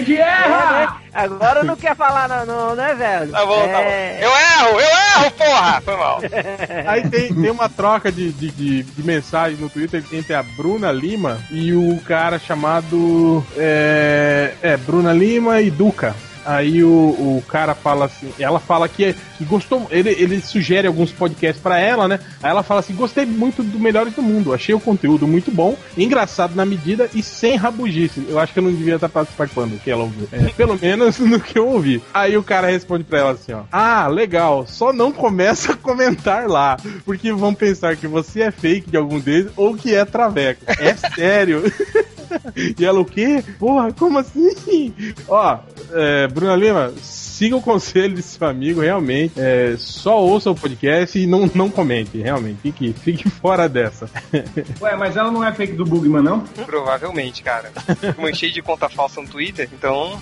De 0.00 0.16
É, 0.16 0.48
né? 0.48 0.88
Agora 1.12 1.62
não 1.62 1.76
quer 1.76 1.96
falar, 1.96 2.28
não, 2.28 2.46
não 2.46 2.74
né, 2.74 2.94
velho? 2.94 3.30
Tá 3.30 3.44
bom, 3.46 3.60
tá 3.60 3.78
bom. 3.78 3.88
É. 3.88 4.18
Eu 4.22 4.30
erro, 4.30 4.80
eu 4.80 5.22
erro, 5.22 5.30
porra! 5.32 5.80
Foi 5.80 5.96
mal. 5.96 6.20
Aí 6.86 7.08
tem, 7.08 7.34
tem 7.34 7.50
uma 7.50 7.68
troca 7.68 8.10
de, 8.12 8.32
de, 8.32 8.50
de, 8.50 8.82
de 8.82 9.02
mensagem 9.02 9.58
no 9.58 9.68
Twitter 9.68 10.02
entre 10.12 10.34
a 10.34 10.42
Bruna 10.42 10.92
Lima 10.92 11.38
e 11.50 11.72
o 11.72 12.00
cara 12.04 12.38
chamado. 12.38 13.44
É, 13.56 14.54
é 14.62 14.76
Bruna 14.76 15.12
Lima 15.12 15.60
e 15.60 15.70
Duca. 15.70 16.14
Aí 16.46 16.84
o, 16.84 16.88
o 16.88 17.44
cara 17.48 17.74
fala 17.74 18.06
assim, 18.06 18.32
ela 18.38 18.60
fala 18.60 18.88
que, 18.88 19.14
que 19.36 19.44
gostou, 19.44 19.86
ele, 19.90 20.10
ele 20.10 20.40
sugere 20.40 20.86
alguns 20.86 21.10
podcasts 21.10 21.60
pra 21.60 21.78
ela, 21.78 22.06
né? 22.06 22.20
Aí 22.42 22.50
ela 22.50 22.62
fala 22.62 22.80
assim: 22.80 22.94
gostei 22.94 23.26
muito 23.26 23.62
do 23.62 23.78
Melhores 23.78 24.14
do 24.14 24.22
Mundo, 24.22 24.54
achei 24.54 24.74
o 24.74 24.80
conteúdo 24.80 25.26
muito 25.26 25.50
bom, 25.50 25.76
engraçado 25.96 26.54
na 26.54 26.64
medida 26.64 27.10
e 27.14 27.22
sem 27.22 27.56
rabugice. 27.56 28.24
Eu 28.28 28.38
acho 28.38 28.52
que 28.52 28.58
eu 28.58 28.62
não 28.62 28.72
devia 28.72 28.94
estar 28.94 29.08
participando 29.08 29.72
do 29.72 29.78
que 29.78 29.90
ela 29.90 30.04
ouviu. 30.04 30.28
É, 30.30 30.38
pelo 30.50 30.78
menos 30.80 31.18
no 31.20 31.40
que 31.40 31.58
eu 31.58 31.66
ouvi. 31.68 32.00
Aí 32.14 32.36
o 32.36 32.42
cara 32.42 32.68
responde 32.68 33.04
pra 33.04 33.18
ela 33.18 33.30
assim: 33.32 33.52
ó: 33.52 33.62
Ah, 33.72 34.06
legal, 34.06 34.66
só 34.66 34.92
não 34.92 35.10
começa 35.10 35.72
a 35.72 35.76
comentar 35.76 36.48
lá, 36.48 36.76
porque 37.04 37.32
vão 37.32 37.52
pensar 37.52 37.96
que 37.96 38.06
você 38.06 38.42
é 38.42 38.50
fake 38.50 38.90
de 38.90 38.96
algum 38.96 39.18
deles 39.18 39.50
ou 39.56 39.76
que 39.76 39.94
é 39.94 40.04
traveco. 40.04 40.62
É 40.66 40.94
sério. 40.94 41.62
E 42.78 42.84
ela, 42.84 43.00
o 43.00 43.04
quê? 43.04 43.42
Porra, 43.58 43.92
como 43.92 44.18
assim? 44.18 44.92
Ó, 45.28 45.58
é, 45.92 46.26
Bruna 46.28 46.56
Lima, 46.56 46.92
siga 47.36 47.54
o 47.54 47.60
conselho 47.60 48.14
de 48.14 48.22
seu 48.22 48.46
amigo, 48.46 48.80
realmente. 48.80 49.34
É, 49.36 49.74
só 49.76 50.18
ouça 50.22 50.50
o 50.50 50.54
podcast 50.54 51.18
e 51.18 51.26
não, 51.26 51.50
não 51.54 51.68
comente, 51.68 52.16
realmente. 52.16 52.60
Fique, 52.62 52.94
fique 52.94 53.28
fora 53.28 53.68
dessa. 53.68 54.08
Ué, 54.80 54.96
mas 54.96 55.16
ela 55.16 55.30
não 55.30 55.44
é 55.44 55.52
fake 55.52 55.74
do 55.74 55.84
Bugman, 55.84 56.22
não? 56.22 56.40
Provavelmente, 56.40 57.42
cara. 57.42 57.70
Manchei 58.18 58.50
de 58.50 58.62
conta 58.62 58.88
falsa 58.88 59.20
no 59.20 59.28
Twitter, 59.28 59.68
então. 59.72 60.18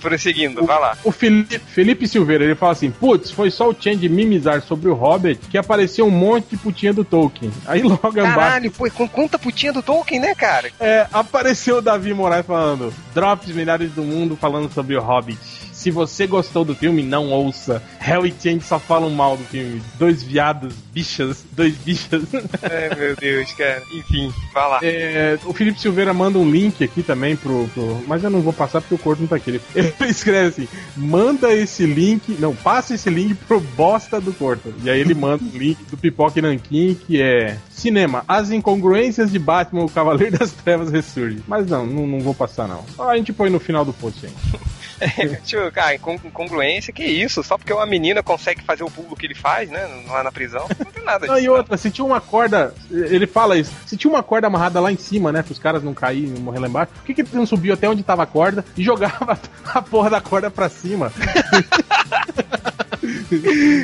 Prosseguindo, 0.00 0.64
vai 0.64 0.80
lá. 0.80 0.98
O 1.04 1.12
Felipe, 1.12 1.58
Felipe 1.58 2.08
Silveira, 2.08 2.44
ele 2.44 2.54
fala 2.56 2.72
assim: 2.72 2.90
Putz, 2.90 3.30
foi 3.30 3.50
só 3.50 3.68
o 3.68 3.76
Chen 3.78 3.96
de 3.96 4.08
mimizar 4.08 4.60
sobre 4.62 4.88
o 4.88 4.94
Hobbit 4.94 5.48
que 5.48 5.56
apareceu 5.56 6.06
um 6.06 6.10
monte 6.10 6.50
de 6.50 6.56
putinha 6.56 6.92
do 6.92 7.04
Tolkien. 7.04 7.52
Aí 7.66 7.82
logo 7.82 8.08
embaixo. 8.08 8.34
Caralho, 8.34 8.70
pô, 8.72 8.90
com 8.90 9.08
quanta 9.08 9.38
putinha 9.38 9.72
do 9.72 9.82
Tolkien, 9.82 10.20
né, 10.20 10.34
cara? 10.34 10.70
É, 10.80 11.06
apareceu 11.12 11.78
o 11.78 11.82
Davi 11.82 12.12
Moraes 12.12 12.46
falando: 12.46 12.92
Drops 13.14 13.54
milhares 13.54 13.92
do 13.92 14.02
mundo 14.02 14.36
falando 14.36 14.72
sobre 14.72 14.96
o 14.96 15.00
Hobbit. 15.00 15.38
Se 15.84 15.90
você 15.90 16.26
gostou 16.26 16.64
do 16.64 16.74
filme, 16.74 17.02
não 17.02 17.30
ouça. 17.30 17.82
Hell 18.00 18.24
e 18.24 18.30
Change 18.42 18.62
só 18.64 18.78
falam 18.78 19.10
mal 19.10 19.36
do 19.36 19.44
filme. 19.44 19.82
Dois 19.98 20.22
viados, 20.22 20.72
bichas, 20.94 21.44
dois 21.52 21.74
bichas. 21.76 22.22
É, 22.62 22.94
meu 22.94 23.14
Deus, 23.14 23.52
cara. 23.52 23.82
Enfim, 23.92 24.32
vai 24.54 24.68
lá. 24.70 24.78
É, 24.82 25.38
o 25.44 25.52
Felipe 25.52 25.78
Silveira 25.78 26.14
manda 26.14 26.38
um 26.38 26.50
link 26.50 26.82
aqui 26.82 27.02
também 27.02 27.36
pro, 27.36 27.68
pro- 27.74 28.02
Mas 28.06 28.24
eu 28.24 28.30
não 28.30 28.40
vou 28.40 28.52
passar 28.54 28.80
porque 28.80 28.94
o 28.94 28.98
corpo 28.98 29.20
não 29.20 29.28
tá 29.28 29.36
aqui. 29.36 29.60
Ele, 29.76 29.92
escreve 30.08 30.48
assim: 30.48 30.68
manda 30.96 31.52
esse 31.52 31.84
link. 31.84 32.34
Não, 32.40 32.54
passa 32.56 32.94
esse 32.94 33.10
link 33.10 33.34
pro 33.34 33.60
bosta 33.60 34.18
do 34.18 34.32
Corto. 34.32 34.72
E 34.82 34.88
aí 34.88 35.00
ele 35.00 35.12
manda 35.14 35.44
o 35.44 35.58
link 35.58 35.76
do 35.90 35.98
Pipoque 35.98 36.40
Nankin, 36.40 36.94
que 36.94 37.20
é 37.20 37.58
Cinema, 37.68 38.24
as 38.26 38.50
incongruências 38.50 39.30
de 39.30 39.38
Batman, 39.38 39.84
o 39.84 39.90
Cavaleiro 39.90 40.38
das 40.38 40.52
Trevas 40.52 40.90
ressurge. 40.90 41.42
Mas 41.46 41.66
não, 41.68 41.84
não, 41.86 42.06
não 42.06 42.20
vou 42.20 42.34
passar 42.34 42.66
não. 42.66 42.82
A 43.06 43.16
gente 43.18 43.32
põe 43.34 43.50
no 43.50 43.60
final 43.60 43.84
do 43.84 43.92
post 43.92 44.24
aí. 44.24 44.32
Tipo, 45.44 45.70
cara, 45.72 45.94
incon- 45.94 46.18
incongruência, 46.24 46.92
que 46.92 47.04
isso? 47.04 47.42
Só 47.42 47.56
porque 47.58 47.72
uma 47.72 47.86
menina 47.86 48.22
consegue 48.22 48.62
fazer 48.62 48.84
o 48.84 48.90
pulo 48.90 49.16
que 49.16 49.26
ele 49.26 49.34
faz, 49.34 49.68
né? 49.70 49.86
Lá 50.08 50.22
na 50.22 50.32
prisão, 50.32 50.66
não 50.78 50.86
tem 50.92 51.04
nada 51.04 51.26
Não, 51.26 51.34
disso. 51.34 51.46
e 51.46 51.48
outra, 51.48 51.76
se 51.76 51.90
tinha 51.90 52.04
uma 52.04 52.20
corda, 52.20 52.74
ele 52.90 53.26
fala 53.26 53.56
isso, 53.58 53.72
se 53.86 53.96
tinha 53.96 54.10
uma 54.10 54.22
corda 54.22 54.46
amarrada 54.46 54.80
lá 54.80 54.90
em 54.92 54.96
cima, 54.96 55.30
né, 55.32 55.42
pros 55.42 55.58
caras 55.58 55.82
não 55.82 55.94
caírem, 55.94 56.30
não 56.30 56.40
morrer 56.40 56.58
lá 56.60 56.68
embaixo, 56.68 56.92
por 56.94 57.04
que, 57.04 57.14
que 57.14 57.20
ele 57.22 57.28
não 57.34 57.46
subiu 57.46 57.74
até 57.74 57.88
onde 57.88 58.02
tava 58.02 58.22
a 58.22 58.26
corda 58.26 58.64
e 58.76 58.82
jogava 58.84 59.38
a 59.72 59.82
porra 59.82 60.10
da 60.10 60.20
corda 60.20 60.50
pra 60.50 60.68
cima? 60.68 61.12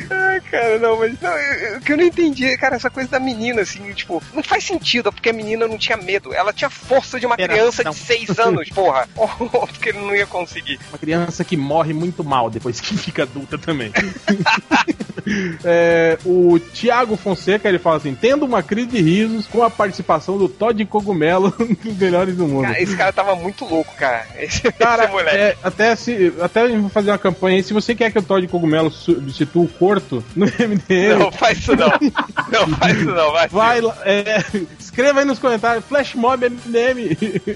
Ai, 0.09 0.41
cara, 0.41 0.79
não, 0.79 0.97
mas 0.99 1.19
não, 1.21 1.31
eu- 1.31 1.53
eu- 1.71 1.77
o 1.77 1.81
que 1.81 1.93
eu 1.93 1.97
não 1.97 2.03
entendi, 2.03 2.55
cara, 2.57 2.75
essa 2.75 2.89
coisa 2.89 3.09
da 3.09 3.19
menina, 3.19 3.61
assim, 3.61 3.91
tipo, 3.93 4.21
não 4.33 4.43
faz 4.43 4.63
sentido, 4.63 5.11
porque 5.11 5.29
a 5.29 5.33
menina 5.33 5.67
não 5.67 5.77
tinha 5.77 5.97
medo. 5.97 6.33
Ela 6.33 6.51
tinha 6.53 6.69
força 6.69 7.19
de 7.19 7.25
uma 7.25 7.35
Pera, 7.37 7.53
criança 7.53 7.83
não. 7.83 7.91
de 7.91 7.97
6 7.97 8.37
anos, 8.39 8.69
porra. 8.69 9.07
porque 9.71 9.89
ele 9.89 9.99
não 9.99 10.15
ia 10.15 10.25
conseguir. 10.27 10.79
Uma 10.89 10.97
criança 10.97 11.43
que 11.43 11.55
morre 11.57 11.93
muito 11.93 12.23
mal 12.23 12.49
depois 12.49 12.79
que 12.79 12.95
fica 12.97 13.23
adulta 13.23 13.57
também. 13.57 13.91
É, 15.63 16.17
o 16.25 16.59
Thiago 16.59 17.15
Fonseca 17.15 17.69
ele 17.69 17.77
fala 17.77 17.97
assim: 17.97 18.15
tendo 18.15 18.43
uma 18.43 18.63
crise 18.63 18.87
de 18.87 19.01
risos 19.01 19.45
com 19.45 19.61
a 19.63 19.69
participação 19.69 20.35
do 20.37 20.49
Todd 20.49 20.83
Cogumelo 20.85 21.51
dos 21.83 21.95
melhores 21.95 22.35
do 22.35 22.47
mundo. 22.47 22.63
Cara, 22.63 22.81
esse 22.81 22.97
cara 22.97 23.13
tava 23.13 23.35
muito 23.35 23.63
louco, 23.65 23.93
cara. 23.95 24.25
Esse, 24.39 24.63
Cara, 24.71 25.03
esse 25.03 25.11
moleque. 25.13 25.37
é, 25.37 25.55
até 25.63 25.95
se 25.95 26.33
até 26.41 26.67
fazer 26.89 27.11
uma 27.11 27.19
campanha 27.19 27.57
aí. 27.57 27.63
Se 27.63 27.71
você 27.71 27.93
quer 27.93 28.11
que 28.11 28.17
o 28.17 28.23
Todd 28.23 28.47
Cogumelo 28.47 28.89
substitua 29.15 29.63
o 29.63 29.67
Corto 29.67 30.23
no 30.35 30.45
MDM, 30.45 31.19
Não, 31.19 31.31
faz 31.31 31.57
isso 31.59 31.75
não. 31.75 31.89
Não 32.51 32.67
faz 32.77 32.97
isso 32.97 33.05
não, 33.11 33.31
vai. 33.31 33.47
vai 33.47 33.81
lá, 33.81 33.97
é, 34.05 34.43
escreva 34.79 35.19
aí 35.19 35.25
nos 35.25 35.39
comentários, 35.39 35.85
Flashmob 35.85 36.49
MDM. 36.49 37.15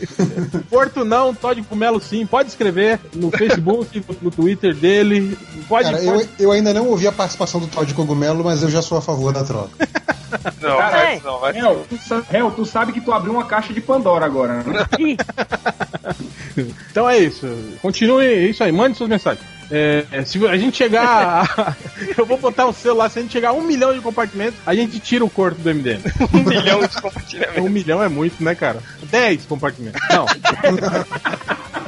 Porto 0.69 1.03
não, 1.05 1.33
Todd 1.33 1.61
Cogumelo 1.63 1.99
sim. 2.01 2.25
Pode 2.25 2.49
escrever 2.49 2.99
no 3.13 3.29
Facebook, 3.31 4.03
no, 4.21 4.31
Twitter 4.31 4.75
dele. 4.75 5.37
Pode, 5.67 5.91
Cara, 5.91 6.03
pode- 6.03 6.07
eu, 6.07 6.27
eu 6.39 6.51
ainda 6.51 6.73
não 6.73 6.87
ouvi 6.87 7.07
a 7.07 7.11
participação 7.11 7.59
do 7.59 7.67
Todd 7.67 7.93
Cogumelo, 7.93 8.43
mas 8.43 8.61
eu 8.63 8.69
já 8.69 8.81
sou 8.81 8.97
a 8.97 9.01
favor 9.01 9.33
da 9.33 9.43
troca. 9.43 9.69
Não, 10.59 10.77
Cara, 10.77 11.13
isso 11.15 11.25
não, 11.25 11.39
vai. 11.39 11.57
Hel, 11.57 11.85
tu, 11.87 11.97
sa- 11.97 12.23
Hel, 12.33 12.51
tu 12.51 12.65
sabe 12.65 12.91
que 12.91 12.99
tu 12.99 13.13
abriu 13.13 13.31
uma 13.31 13.45
caixa 13.45 13.73
de 13.73 13.79
Pandora 13.79 14.25
agora, 14.25 14.63
né? 14.63 14.85
Então 16.91 17.09
é 17.09 17.17
isso. 17.17 17.47
Continue 17.81 18.25
é 18.25 18.47
isso 18.47 18.63
aí, 18.63 18.71
mande 18.71 18.97
suas 18.97 19.09
mensagens. 19.09 19.45
É, 19.71 20.05
é, 20.11 20.23
se 20.23 20.45
a 20.47 20.55
gente 20.57 20.77
chegar. 20.77 21.49
a- 21.57 21.75
eu 22.15 22.25
vou 22.25 22.37
botar 22.37 22.67
o 22.67 22.93
lá, 22.93 23.09
se 23.09 23.17
a 23.17 23.21
gente 23.23 23.31
chegar 23.31 23.49
a 23.49 23.53
um 23.53 23.63
milhão 23.63 23.93
de 23.93 23.99
compartimentos, 23.99 24.59
a 24.65 24.75
gente 24.75 24.99
tira 24.99 25.25
o 25.25 25.29
corpo 25.29 25.59
do 25.59 25.69
MDM. 25.73 26.01
Um 26.33 26.43
milhão 26.43 26.81
de 26.81 27.01
compartilhamentos. 27.01 27.63
Um 27.63 27.69
milhão 27.69 28.03
é 28.03 28.07
muito, 28.07 28.43
né, 28.43 28.53
cara? 28.53 28.79
Dez 29.09 29.43
compartimentos. 29.45 29.99
Não. 30.11 30.25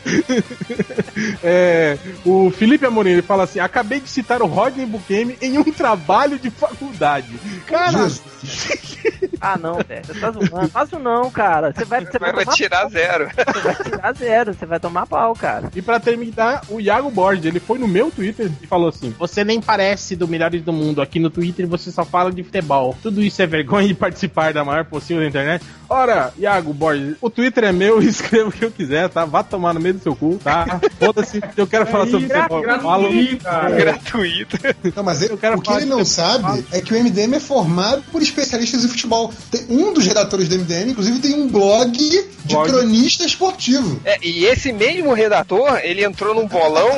É, 1.43 1.97
o 2.25 2.51
Felipe 2.51 2.85
Amorim 2.85 3.11
ele 3.11 3.21
fala 3.21 3.43
assim: 3.43 3.59
acabei 3.59 3.99
de 3.99 4.09
citar 4.09 4.41
o 4.41 4.45
Rodney 4.45 4.85
Bukemi 4.85 5.37
em 5.41 5.57
um 5.57 5.63
trabalho 5.63 6.37
de 6.37 6.49
faculdade. 6.49 7.27
Cara, 7.65 8.07
ah, 9.41 9.57
não, 9.57 9.75
velho. 9.75 10.05
Você 10.05 10.19
tá 10.19 10.31
zoando. 10.31 10.69
Faz 10.69 10.87
isso 10.87 10.99
não, 10.99 11.29
cara. 11.31 11.73
Você 11.73 11.85
vai, 11.85 12.05
você 12.05 12.19
vai, 12.19 12.33
Vai, 12.33 12.45
tirar 12.45 12.89
zero. 12.89 13.29
Você 13.29 13.59
vai 13.59 13.75
tirar 13.75 14.13
zero. 14.13 14.53
Você 14.53 14.65
vai 14.65 14.79
tomar 14.79 15.07
pau, 15.07 15.33
cara. 15.33 15.69
E 15.75 15.81
pra 15.81 15.99
terminar, 15.99 16.61
o 16.69 16.79
Iago 16.79 17.09
Borges, 17.09 17.45
ele 17.45 17.59
foi 17.59 17.79
no 17.79 17.87
meu 17.87 18.11
Twitter 18.11 18.51
e 18.61 18.67
falou 18.67 18.89
assim: 18.89 19.13
Você 19.17 19.43
nem 19.43 19.61
parece 19.61 20.15
do 20.15 20.27
Melhores 20.27 20.61
do 20.61 20.73
Mundo. 20.73 21.01
Aqui 21.01 21.19
no 21.19 21.29
Twitter 21.29 21.67
você 21.67 21.91
só 21.91 22.05
fala 22.05 22.31
de 22.31 22.43
futebol. 22.43 22.95
Tudo 23.01 23.21
isso 23.21 23.41
é 23.41 23.47
vergonha 23.47 23.87
de 23.87 23.93
participar 23.93 24.53
da 24.53 24.63
maior 24.63 24.85
possível 24.85 25.23
da 25.23 25.29
internet. 25.29 25.65
Ora, 25.89 26.33
Iago 26.37 26.73
Borges, 26.73 27.15
o 27.21 27.29
Twitter 27.29 27.65
é 27.65 27.71
meu, 27.71 28.01
escreva 28.03 28.49
o 28.49 28.51
que 28.51 28.65
eu 28.65 28.71
quiser, 28.71 29.09
tá? 29.09 29.25
Vá 29.25 29.41
tomar 29.41 29.73
no 29.73 29.79
meio 29.79 29.95
do 29.97 30.03
seu 30.03 30.15
cu, 30.15 30.39
tá? 30.43 30.79
Foda-se, 30.99 31.41
eu 31.57 31.67
quero 31.67 31.85
falar 31.87 32.07
sobre 32.07 32.27
futebol. 32.27 32.59
eu. 32.61 32.63
Gratuito, 32.67 33.43
cara. 33.43 33.75
Gratuito. 33.75 34.57
Não, 34.95 35.03
mas 35.03 35.21
ele- 35.21 35.33
Eu 35.33 35.37
quero 35.37 35.57
o 35.57 35.61
que 35.61 35.71
ele 35.73 35.85
não 35.85 36.05
sabe 36.05 36.65
é 36.71 36.81
que 36.81 36.93
o 36.93 36.97
MDM 36.97 37.35
é 37.35 37.39
formado 37.39 38.03
por 38.11 38.21
especialistas 38.21 38.83
em 38.83 38.87
futebol. 38.87 39.33
Tem 39.51 39.65
um 39.69 39.93
dos 39.93 40.05
redatores 40.05 40.47
do 40.47 40.55
MDM, 40.55 40.91
inclusive, 40.91 41.19
tem 41.19 41.33
um 41.35 41.47
blog 41.47 41.91
de 41.91 42.23
Blog. 42.53 42.69
cronista 42.69 43.25
esportivo. 43.25 43.99
É, 44.05 44.17
e 44.21 44.45
esse 44.45 44.71
mesmo 44.71 45.13
redator, 45.13 45.79
ele 45.83 46.03
entrou 46.03 46.33
num 46.33 46.47
bolão. 46.47 46.89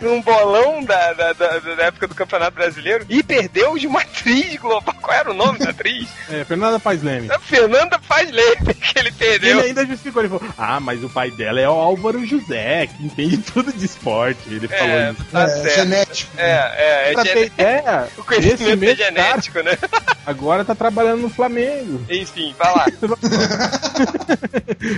Num 0.00 0.20
bolão 0.22 0.82
da, 0.84 1.12
da, 1.12 1.32
da, 1.32 1.58
da 1.58 1.84
época 1.84 2.08
do 2.08 2.14
Campeonato 2.14 2.54
Brasileiro 2.56 3.04
e 3.08 3.22
perdeu 3.22 3.76
de 3.78 3.86
uma 3.86 4.00
atriz 4.00 4.56
global. 4.56 4.94
Qual 5.00 5.16
era 5.16 5.30
o 5.30 5.34
nome 5.34 5.58
da 5.58 5.70
atriz? 5.70 6.08
É, 6.30 6.44
Fernanda 6.44 6.78
Paz 6.80 7.02
Leme. 7.02 7.30
A 7.30 7.38
Fernanda 7.38 7.98
Faz 8.00 8.30
Leme, 8.30 8.74
que 8.74 8.98
ele 8.98 9.08
Ele 9.08 9.12
perdeu. 9.12 9.60
ainda 9.60 9.86
justificou, 9.86 10.22
ele 10.22 10.28
falou: 10.28 10.44
Ah, 10.58 10.80
mas 10.80 11.02
o 11.04 11.08
pai 11.08 11.30
dela 11.30 11.60
é 11.60 11.68
o 11.68 11.72
Álvaro 11.72 12.24
José, 12.26 12.86
que 12.86 13.04
entende 13.04 13.38
tudo 13.38 13.72
de 13.72 13.84
esporte. 13.84 14.40
Ele 14.46 14.68
falou 14.68 14.86
É, 14.94 15.10
isso. 15.12 15.24
tá 15.30 15.42
é, 15.42 15.46
certo. 15.48 15.74
genético. 15.76 16.30
É, 16.36 16.50
é, 16.50 17.10
é, 17.10 17.12
Pra 17.12 17.22
ter 17.24 17.46
ideia, 17.46 18.08
o 18.16 18.20
esse 18.20 18.22
conhecimento 18.56 19.00
é 19.00 19.04
genético, 19.04 19.60
né? 19.62 19.78
agora 20.26 20.64
tá 20.64 20.74
trabalhando 20.74 21.22
no 21.22 21.30
Flamengo. 21.30 22.00
Enfim, 22.08 22.54
vai 22.58 22.72
lá. 22.74 22.86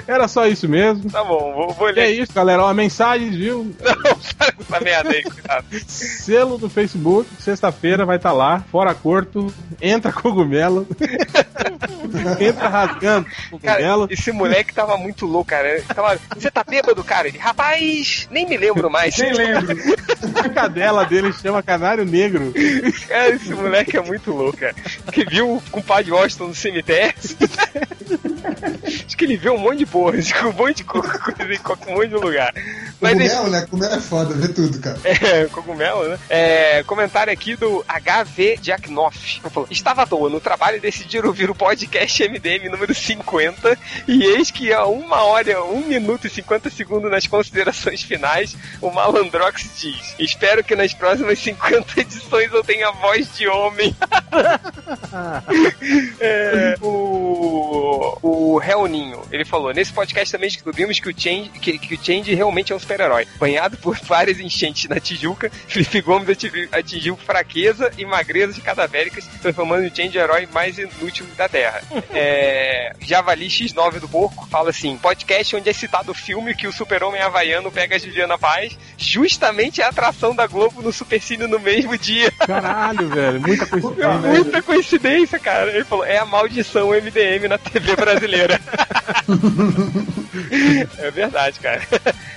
Era 0.06 0.28
só 0.28 0.46
isso 0.46 0.68
mesmo. 0.68 1.10
Tá 1.10 1.24
bom, 1.24 1.52
vou, 1.54 1.72
vou 1.72 1.88
E 1.88 1.92
é 1.92 1.94
ler. 1.94 2.20
isso, 2.22 2.32
galera. 2.32 2.62
Ó, 2.64 2.72
mensagens, 2.82 3.34
viu? 3.36 3.74
Não, 3.80 3.94
para 4.36 4.52
com 4.52 4.62
essa 4.62 4.80
merda 4.80 5.10
aí, 5.10 5.22
cuidado. 5.22 5.64
Selo 5.86 6.58
do 6.58 6.68
Facebook, 6.68 7.28
sexta-feira 7.40 8.04
vai 8.04 8.16
estar 8.16 8.32
lá. 8.32 8.64
Fora 8.72 8.94
Corto, 8.94 9.52
entra 9.80 10.10
cogumelo. 10.12 10.86
entra 12.40 12.68
rasgando 12.68 13.26
Cara, 13.62 13.76
cogumelo. 13.78 14.08
esse 14.10 14.32
moleque 14.32 14.74
tava 14.74 14.96
muito 14.96 15.26
louco, 15.26 15.50
cara. 15.50 15.80
Tava, 15.94 16.18
Você 16.34 16.50
tá 16.50 16.64
bêbado, 16.68 17.02
cara? 17.04 17.28
Ele, 17.28 17.38
rapaz, 17.38 18.26
nem 18.30 18.46
me 18.48 18.56
lembro 18.56 18.90
mais. 18.90 19.16
Nem 19.16 19.32
lembro. 19.32 19.76
A 20.44 20.48
cadela 20.48 21.04
dele 21.04 21.32
chama 21.32 21.62
Canário 21.62 22.04
Negro. 22.04 22.52
Cara, 23.08 23.30
esse 23.30 23.52
moleque 23.54 23.96
é 23.96 24.00
muito 24.02 24.32
louco, 24.32 24.58
cara. 24.58 24.74
Que 25.12 25.24
viu 25.24 25.56
o 25.56 25.62
compadre 25.70 26.10
Washington 26.10 26.48
no 26.48 26.54
cemitério. 26.54 27.14
Acho 29.06 29.16
que 29.16 29.24
ele 29.24 29.36
vê 29.36 29.50
um 29.50 29.58
monte 29.58 29.78
de 29.78 29.86
porra, 29.86 30.16
um 30.46 30.52
monte 30.52 30.76
de 30.78 30.84
co- 30.84 31.02
coisa 31.02 31.52
em 31.52 31.58
qualquer 31.58 31.92
um 31.92 31.96
monte 31.96 32.08
de 32.08 32.14
lugar. 32.14 32.52
Mas 33.00 33.12
Cogumelo, 33.14 33.48
né? 33.50 33.60
Cogumelo 33.62 33.94
é 33.94 34.00
foda, 34.00 34.34
vê 34.34 34.48
tudo, 34.48 34.78
cara. 34.78 34.98
é, 35.04 35.46
cogumelo, 35.46 36.08
né? 36.08 36.18
É, 36.28 36.82
comentário 36.84 37.32
aqui 37.32 37.56
do 37.56 37.84
HV 37.88 38.58
Jacknoff. 38.62 39.40
Ele 39.44 39.66
Estava 39.70 40.02
à 40.02 40.06
toa 40.06 40.30
no 40.30 40.40
trabalho 40.40 40.76
e 40.76 40.80
decidiram 40.80 41.28
ouvir 41.28 41.50
o 41.50 41.54
podcast 41.54 42.22
MDM 42.28 42.68
número 42.70 42.94
50 42.94 43.76
e 44.06 44.22
eis 44.24 44.50
que 44.50 44.72
a 44.72 44.86
uma 44.86 45.22
hora, 45.22 45.64
um 45.64 45.80
minuto 45.80 46.26
e 46.26 46.30
50 46.30 46.70
segundos 46.70 47.10
nas 47.10 47.26
considerações 47.26 48.02
finais, 48.02 48.56
o 48.80 48.90
Malandrox 48.90 49.68
diz 49.80 50.14
Espero 50.18 50.62
que 50.62 50.76
nas 50.76 50.94
próximas 50.94 51.38
50 51.40 52.00
edições 52.00 52.52
eu 52.52 52.62
tenha 52.62 52.90
voz 52.92 53.28
de 53.36 53.48
homem. 53.48 53.94
É, 56.20 56.76
o, 56.80 58.18
o 58.22 58.51
Helninho, 58.60 59.22
ele 59.30 59.44
falou, 59.44 59.72
nesse 59.72 59.92
podcast 59.92 60.32
também 60.32 60.48
descobrimos 60.48 60.98
que 60.98 61.08
o 61.08 61.14
Change, 61.16 61.50
que, 61.50 61.78
que 61.78 61.94
o 61.94 62.04
Change 62.04 62.34
realmente 62.34 62.72
é 62.72 62.76
um 62.76 62.78
super-herói. 62.78 63.26
Banhado 63.38 63.76
por 63.76 63.96
várias 64.04 64.40
enchentes 64.40 64.88
na 64.88 64.98
Tijuca, 64.98 65.50
Felipe 65.68 66.00
Gomes 66.00 66.28
atingiu, 66.28 66.68
atingiu 66.72 67.16
fraqueza 67.16 67.92
e 67.96 68.04
magreza 68.04 68.52
de 68.52 68.60
cadavéricas, 68.60 69.26
transformando 69.40 69.86
o 69.86 69.96
Change 69.96 70.18
herói 70.18 70.48
mais 70.52 70.78
inútil 70.78 71.26
da 71.36 71.48
Terra. 71.48 71.82
É, 72.14 72.92
Javali 73.00 73.46
X9 73.46 73.98
do 74.00 74.08
Porco 74.08 74.46
fala 74.48 74.70
assim, 74.70 74.96
podcast 74.98 75.56
onde 75.56 75.70
é 75.70 75.72
citado 75.72 76.12
o 76.12 76.14
filme 76.14 76.54
que 76.54 76.66
o 76.66 76.72
super-homem 76.72 77.20
havaiano 77.22 77.70
pega 77.72 77.96
a 77.96 77.98
Juliana 77.98 78.38
Paz, 78.38 78.76
justamente 78.98 79.80
a 79.80 79.88
atração 79.88 80.34
da 80.34 80.46
Globo 80.46 80.82
no 80.82 80.92
Supercine 80.92 81.46
no 81.46 81.58
mesmo 81.58 81.96
dia. 81.96 82.30
Caralho, 82.32 83.08
velho. 83.08 83.40
Muita 83.40 83.66
coincidência. 83.66 84.18
né? 84.18 84.28
Muita 84.28 84.62
coincidência, 84.62 85.38
cara. 85.38 85.70
Ele 85.70 85.84
falou, 85.84 86.04
é 86.04 86.18
a 86.18 86.26
maldição 86.26 86.88
MDM 86.90 87.48
na 87.48 87.56
TV 87.58 87.96
brasileira. 87.96 88.41
é 90.98 91.10
verdade, 91.10 91.58
cara. 91.60 91.82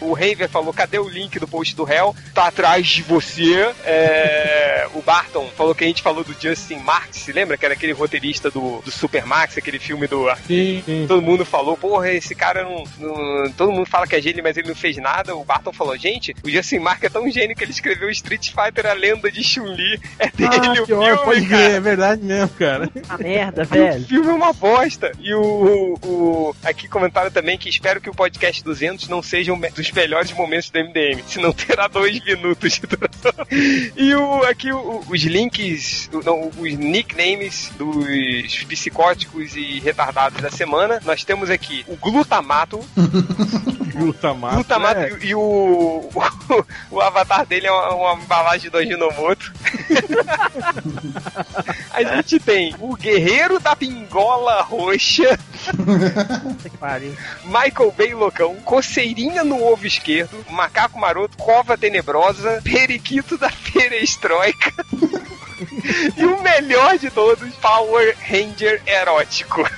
O 0.01 0.13
Raver 0.13 0.49
falou, 0.49 0.73
cadê 0.73 0.99
o 0.99 1.07
link 1.09 1.39
do 1.39 1.47
post 1.47 1.75
do 1.75 1.89
Hell? 1.89 2.15
Tá 2.33 2.47
atrás 2.47 2.87
de 2.87 3.01
você. 3.01 3.73
É, 3.83 4.87
O 4.93 5.01
Barton 5.01 5.49
falou 5.55 5.73
que 5.73 5.83
a 5.83 5.87
gente 5.87 6.01
falou 6.01 6.23
do 6.23 6.35
Justin 6.39 6.77
Marks, 6.77 7.19
se 7.21 7.31
lembra? 7.31 7.57
Que 7.57 7.65
era 7.65 7.73
aquele 7.73 7.93
roteirista 7.93 8.49
do, 8.51 8.81
do 8.81 8.91
Super 8.91 9.25
Max, 9.25 9.57
aquele 9.57 9.79
filme 9.79 10.07
do... 10.07 10.25
Sim, 10.47 10.81
sim. 10.85 11.05
Todo 11.07 11.21
mundo 11.21 11.45
falou, 11.45 11.77
porra, 11.77 12.11
esse 12.11 12.35
cara 12.35 12.63
não, 12.63 12.83
não- 12.99 13.51
Todo 13.51 13.71
mundo 13.71 13.85
fala 13.87 14.07
que 14.07 14.15
é 14.15 14.21
gênio, 14.21 14.43
mas 14.43 14.57
ele 14.57 14.67
não 14.67 14.75
fez 14.75 14.97
nada. 14.97 15.35
O 15.35 15.43
Barton 15.43 15.73
falou, 15.73 15.97
gente, 15.97 16.35
o 16.43 16.49
Justin 16.49 16.79
Mark 16.79 17.03
é 17.03 17.09
tão 17.09 17.29
gênio 17.29 17.55
que 17.55 17.63
ele 17.63 17.71
escreveu 17.71 18.09
Street 18.09 18.51
Fighter, 18.51 18.85
a 18.85 18.93
lenda 18.93 19.31
de 19.31 19.43
Chun-Li. 19.43 19.99
É 20.19 20.29
dele 20.29 20.49
Ah, 20.55 20.71
o 20.81 20.85
pior, 20.85 21.05
filme, 21.05 21.17
pode 21.49 21.53
é 21.53 21.79
verdade 21.79 22.23
mesmo, 22.23 22.49
cara. 22.49 22.89
A 23.09 23.17
merda, 23.17 23.63
O 23.63 23.65
velho. 23.65 24.05
filme 24.05 24.29
é 24.29 24.33
uma 24.33 24.53
bosta. 24.53 25.11
E 25.19 25.33
o, 25.33 25.94
o, 26.01 26.55
Aqui 26.63 26.87
comentaram 26.87 27.29
também 27.31 27.57
que 27.57 27.69
espero 27.69 27.99
que 28.01 28.09
o 28.09 28.13
podcast 28.13 28.63
200 28.63 29.07
não 29.07 29.21
seja 29.21 29.53
um 29.53 29.59
dos 29.59 29.91
melhores 29.91 30.31
momentos 30.31 30.69
do 30.69 30.79
MDM, 30.79 31.21
senão 31.27 31.51
terá 31.53 31.87
dois 31.87 32.23
minutos 32.23 32.73
de 32.73 32.81
duração. 32.87 33.33
E 33.95 34.13
o, 34.15 34.43
aqui 34.43 34.71
o- 34.71 35.03
os 35.09 35.21
links, 35.23 36.09
não, 36.23 36.49
os 36.57 36.73
nicknames 36.73 37.71
dos 37.77 38.63
psicóticos 38.65 39.55
e 39.55 39.79
retardados 39.79 40.41
da 40.41 40.49
semana. 40.49 40.99
Nós 41.05 41.23
temos 41.23 41.49
aqui 41.49 41.85
o 41.87 41.95
glutamato. 41.97 42.79
Glutamato. 43.95 44.55
glutamato 44.55 44.99
é. 44.99 45.17
e, 45.21 45.27
e 45.27 45.35
o, 45.35 45.39
o, 45.39 46.65
o 46.91 46.99
avatar 46.99 47.45
dele 47.45 47.67
é 47.67 47.71
uma, 47.71 47.93
uma 47.95 48.21
embalagem 48.21 48.69
do 48.69 48.77
Ajinomoto. 48.77 49.53
A 51.91 52.03
gente 52.03 52.39
tem 52.39 52.75
o 52.79 52.93
Guerreiro 52.95 53.57
da 53.59 53.73
Pingola 53.73 54.61
Roxa, 54.63 55.39
Michael 57.45 57.91
Bay 57.91 58.13
Loucão, 58.13 58.55
Coceirinha 58.57 59.43
no 59.43 59.63
Ovo 59.63 59.85
Esquerdo, 59.85 60.45
Macaco 60.49 60.99
Maroto, 60.99 61.37
Cova 61.37 61.77
Tenebrosa, 61.77 62.61
Periquito 62.63 63.37
da 63.37 63.51
Perestroika. 63.73 64.71
E 66.17 66.25
o 66.25 66.41
melhor 66.41 66.97
de 66.97 67.09
todos, 67.09 67.53
Power 67.55 68.13
Ranger 68.27 68.81
Erótico. 68.85 69.63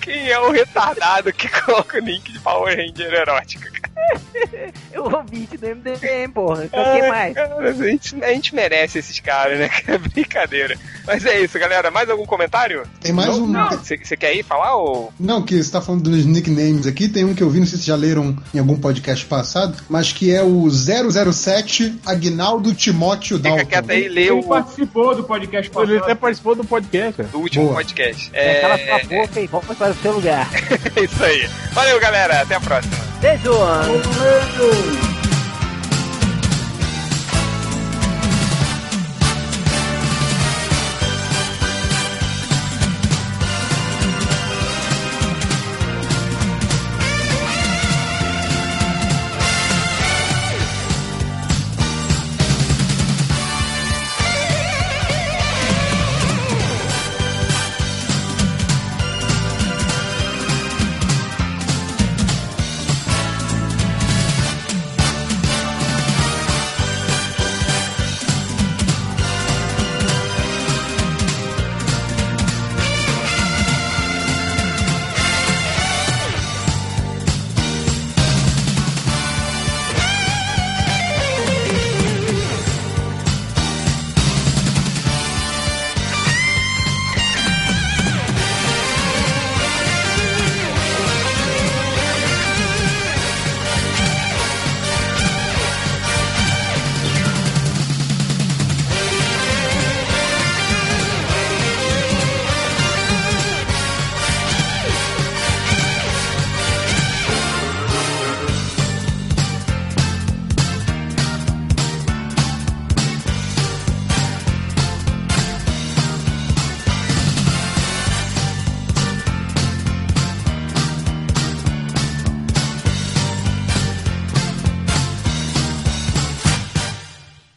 Quem 0.00 0.30
é 0.30 0.40
o 0.40 0.50
retardado 0.50 1.32
que 1.32 1.48
coloca 1.48 1.98
o 1.98 2.00
link 2.00 2.32
de 2.32 2.40
Power 2.40 2.76
Ranger 2.76 3.14
Erótico? 3.14 3.73
Eu 4.92 5.04
ouvinte 5.04 5.56
do 5.56 5.66
MDM, 5.66 6.30
porra. 6.32 6.64
Então 6.64 6.82
quem 6.92 7.08
mais? 7.08 7.34
Cara, 7.34 7.58
a, 7.58 7.72
gente, 7.72 8.24
a 8.24 8.28
gente 8.28 8.54
merece 8.54 8.98
esses 8.98 9.18
caras, 9.20 9.58
né? 9.58 9.68
Que 9.68 9.90
é 9.90 9.98
brincadeira. 9.98 10.76
Mas 11.06 11.24
é 11.26 11.40
isso, 11.40 11.58
galera. 11.58 11.90
Mais 11.90 12.08
algum 12.08 12.24
comentário? 12.24 12.84
Tem 13.00 13.12
mais 13.12 13.36
um. 13.36 13.52
Você 13.52 14.16
quer 14.16 14.34
ir 14.34 14.42
falar 14.42 14.76
ou. 14.76 15.12
Não, 15.18 15.42
que 15.42 15.62
você 15.62 15.70
tá 15.70 15.80
falando 15.80 16.02
dos 16.10 16.24
nicknames 16.24 16.86
aqui, 16.86 17.08
tem 17.08 17.24
um 17.24 17.34
que 17.34 17.42
eu 17.42 17.50
vi, 17.50 17.60
não 17.60 17.66
sei 17.66 17.78
se 17.78 17.86
já 17.86 17.96
leram 17.96 18.36
em 18.52 18.58
algum 18.58 18.76
podcast 18.76 19.24
passado, 19.26 19.76
mas 19.88 20.12
que 20.12 20.32
é 20.34 20.42
o 20.42 20.68
007 20.70 22.00
Agnaldo 22.06 22.74
Timóteo 22.74 23.36
Fica 23.36 23.48
Dalton. 23.50 23.66
quieto 23.66 23.90
aí, 23.90 24.08
lê 24.08 24.22
Ele 24.22 24.30
o 24.32 24.42
participou 24.42 25.14
do 25.14 25.24
podcast 25.24 25.70
Ele 25.70 25.74
passado. 25.86 26.02
até 26.04 26.14
participou 26.14 26.54
do 26.54 26.64
podcast, 26.64 27.22
do 27.24 27.38
último 27.38 27.64
Boa. 27.64 27.76
podcast. 27.76 28.30
É, 28.32 28.60
Cala 28.60 28.74
É, 28.74 28.98
sua 29.00 29.08
boca 29.08 29.40
e 29.40 29.46
volta 29.46 29.74
para 29.74 29.90
o 29.90 29.94
seu 29.94 30.12
lugar. 30.12 30.48
é 30.96 31.00
isso 31.04 31.24
aí. 31.24 31.48
Valeu, 31.72 32.00
galera. 32.00 32.42
Até 32.42 32.54
a 32.54 32.60
próxima. 32.60 32.94
Beijo! 33.20 33.50
Romero. 33.94 35.23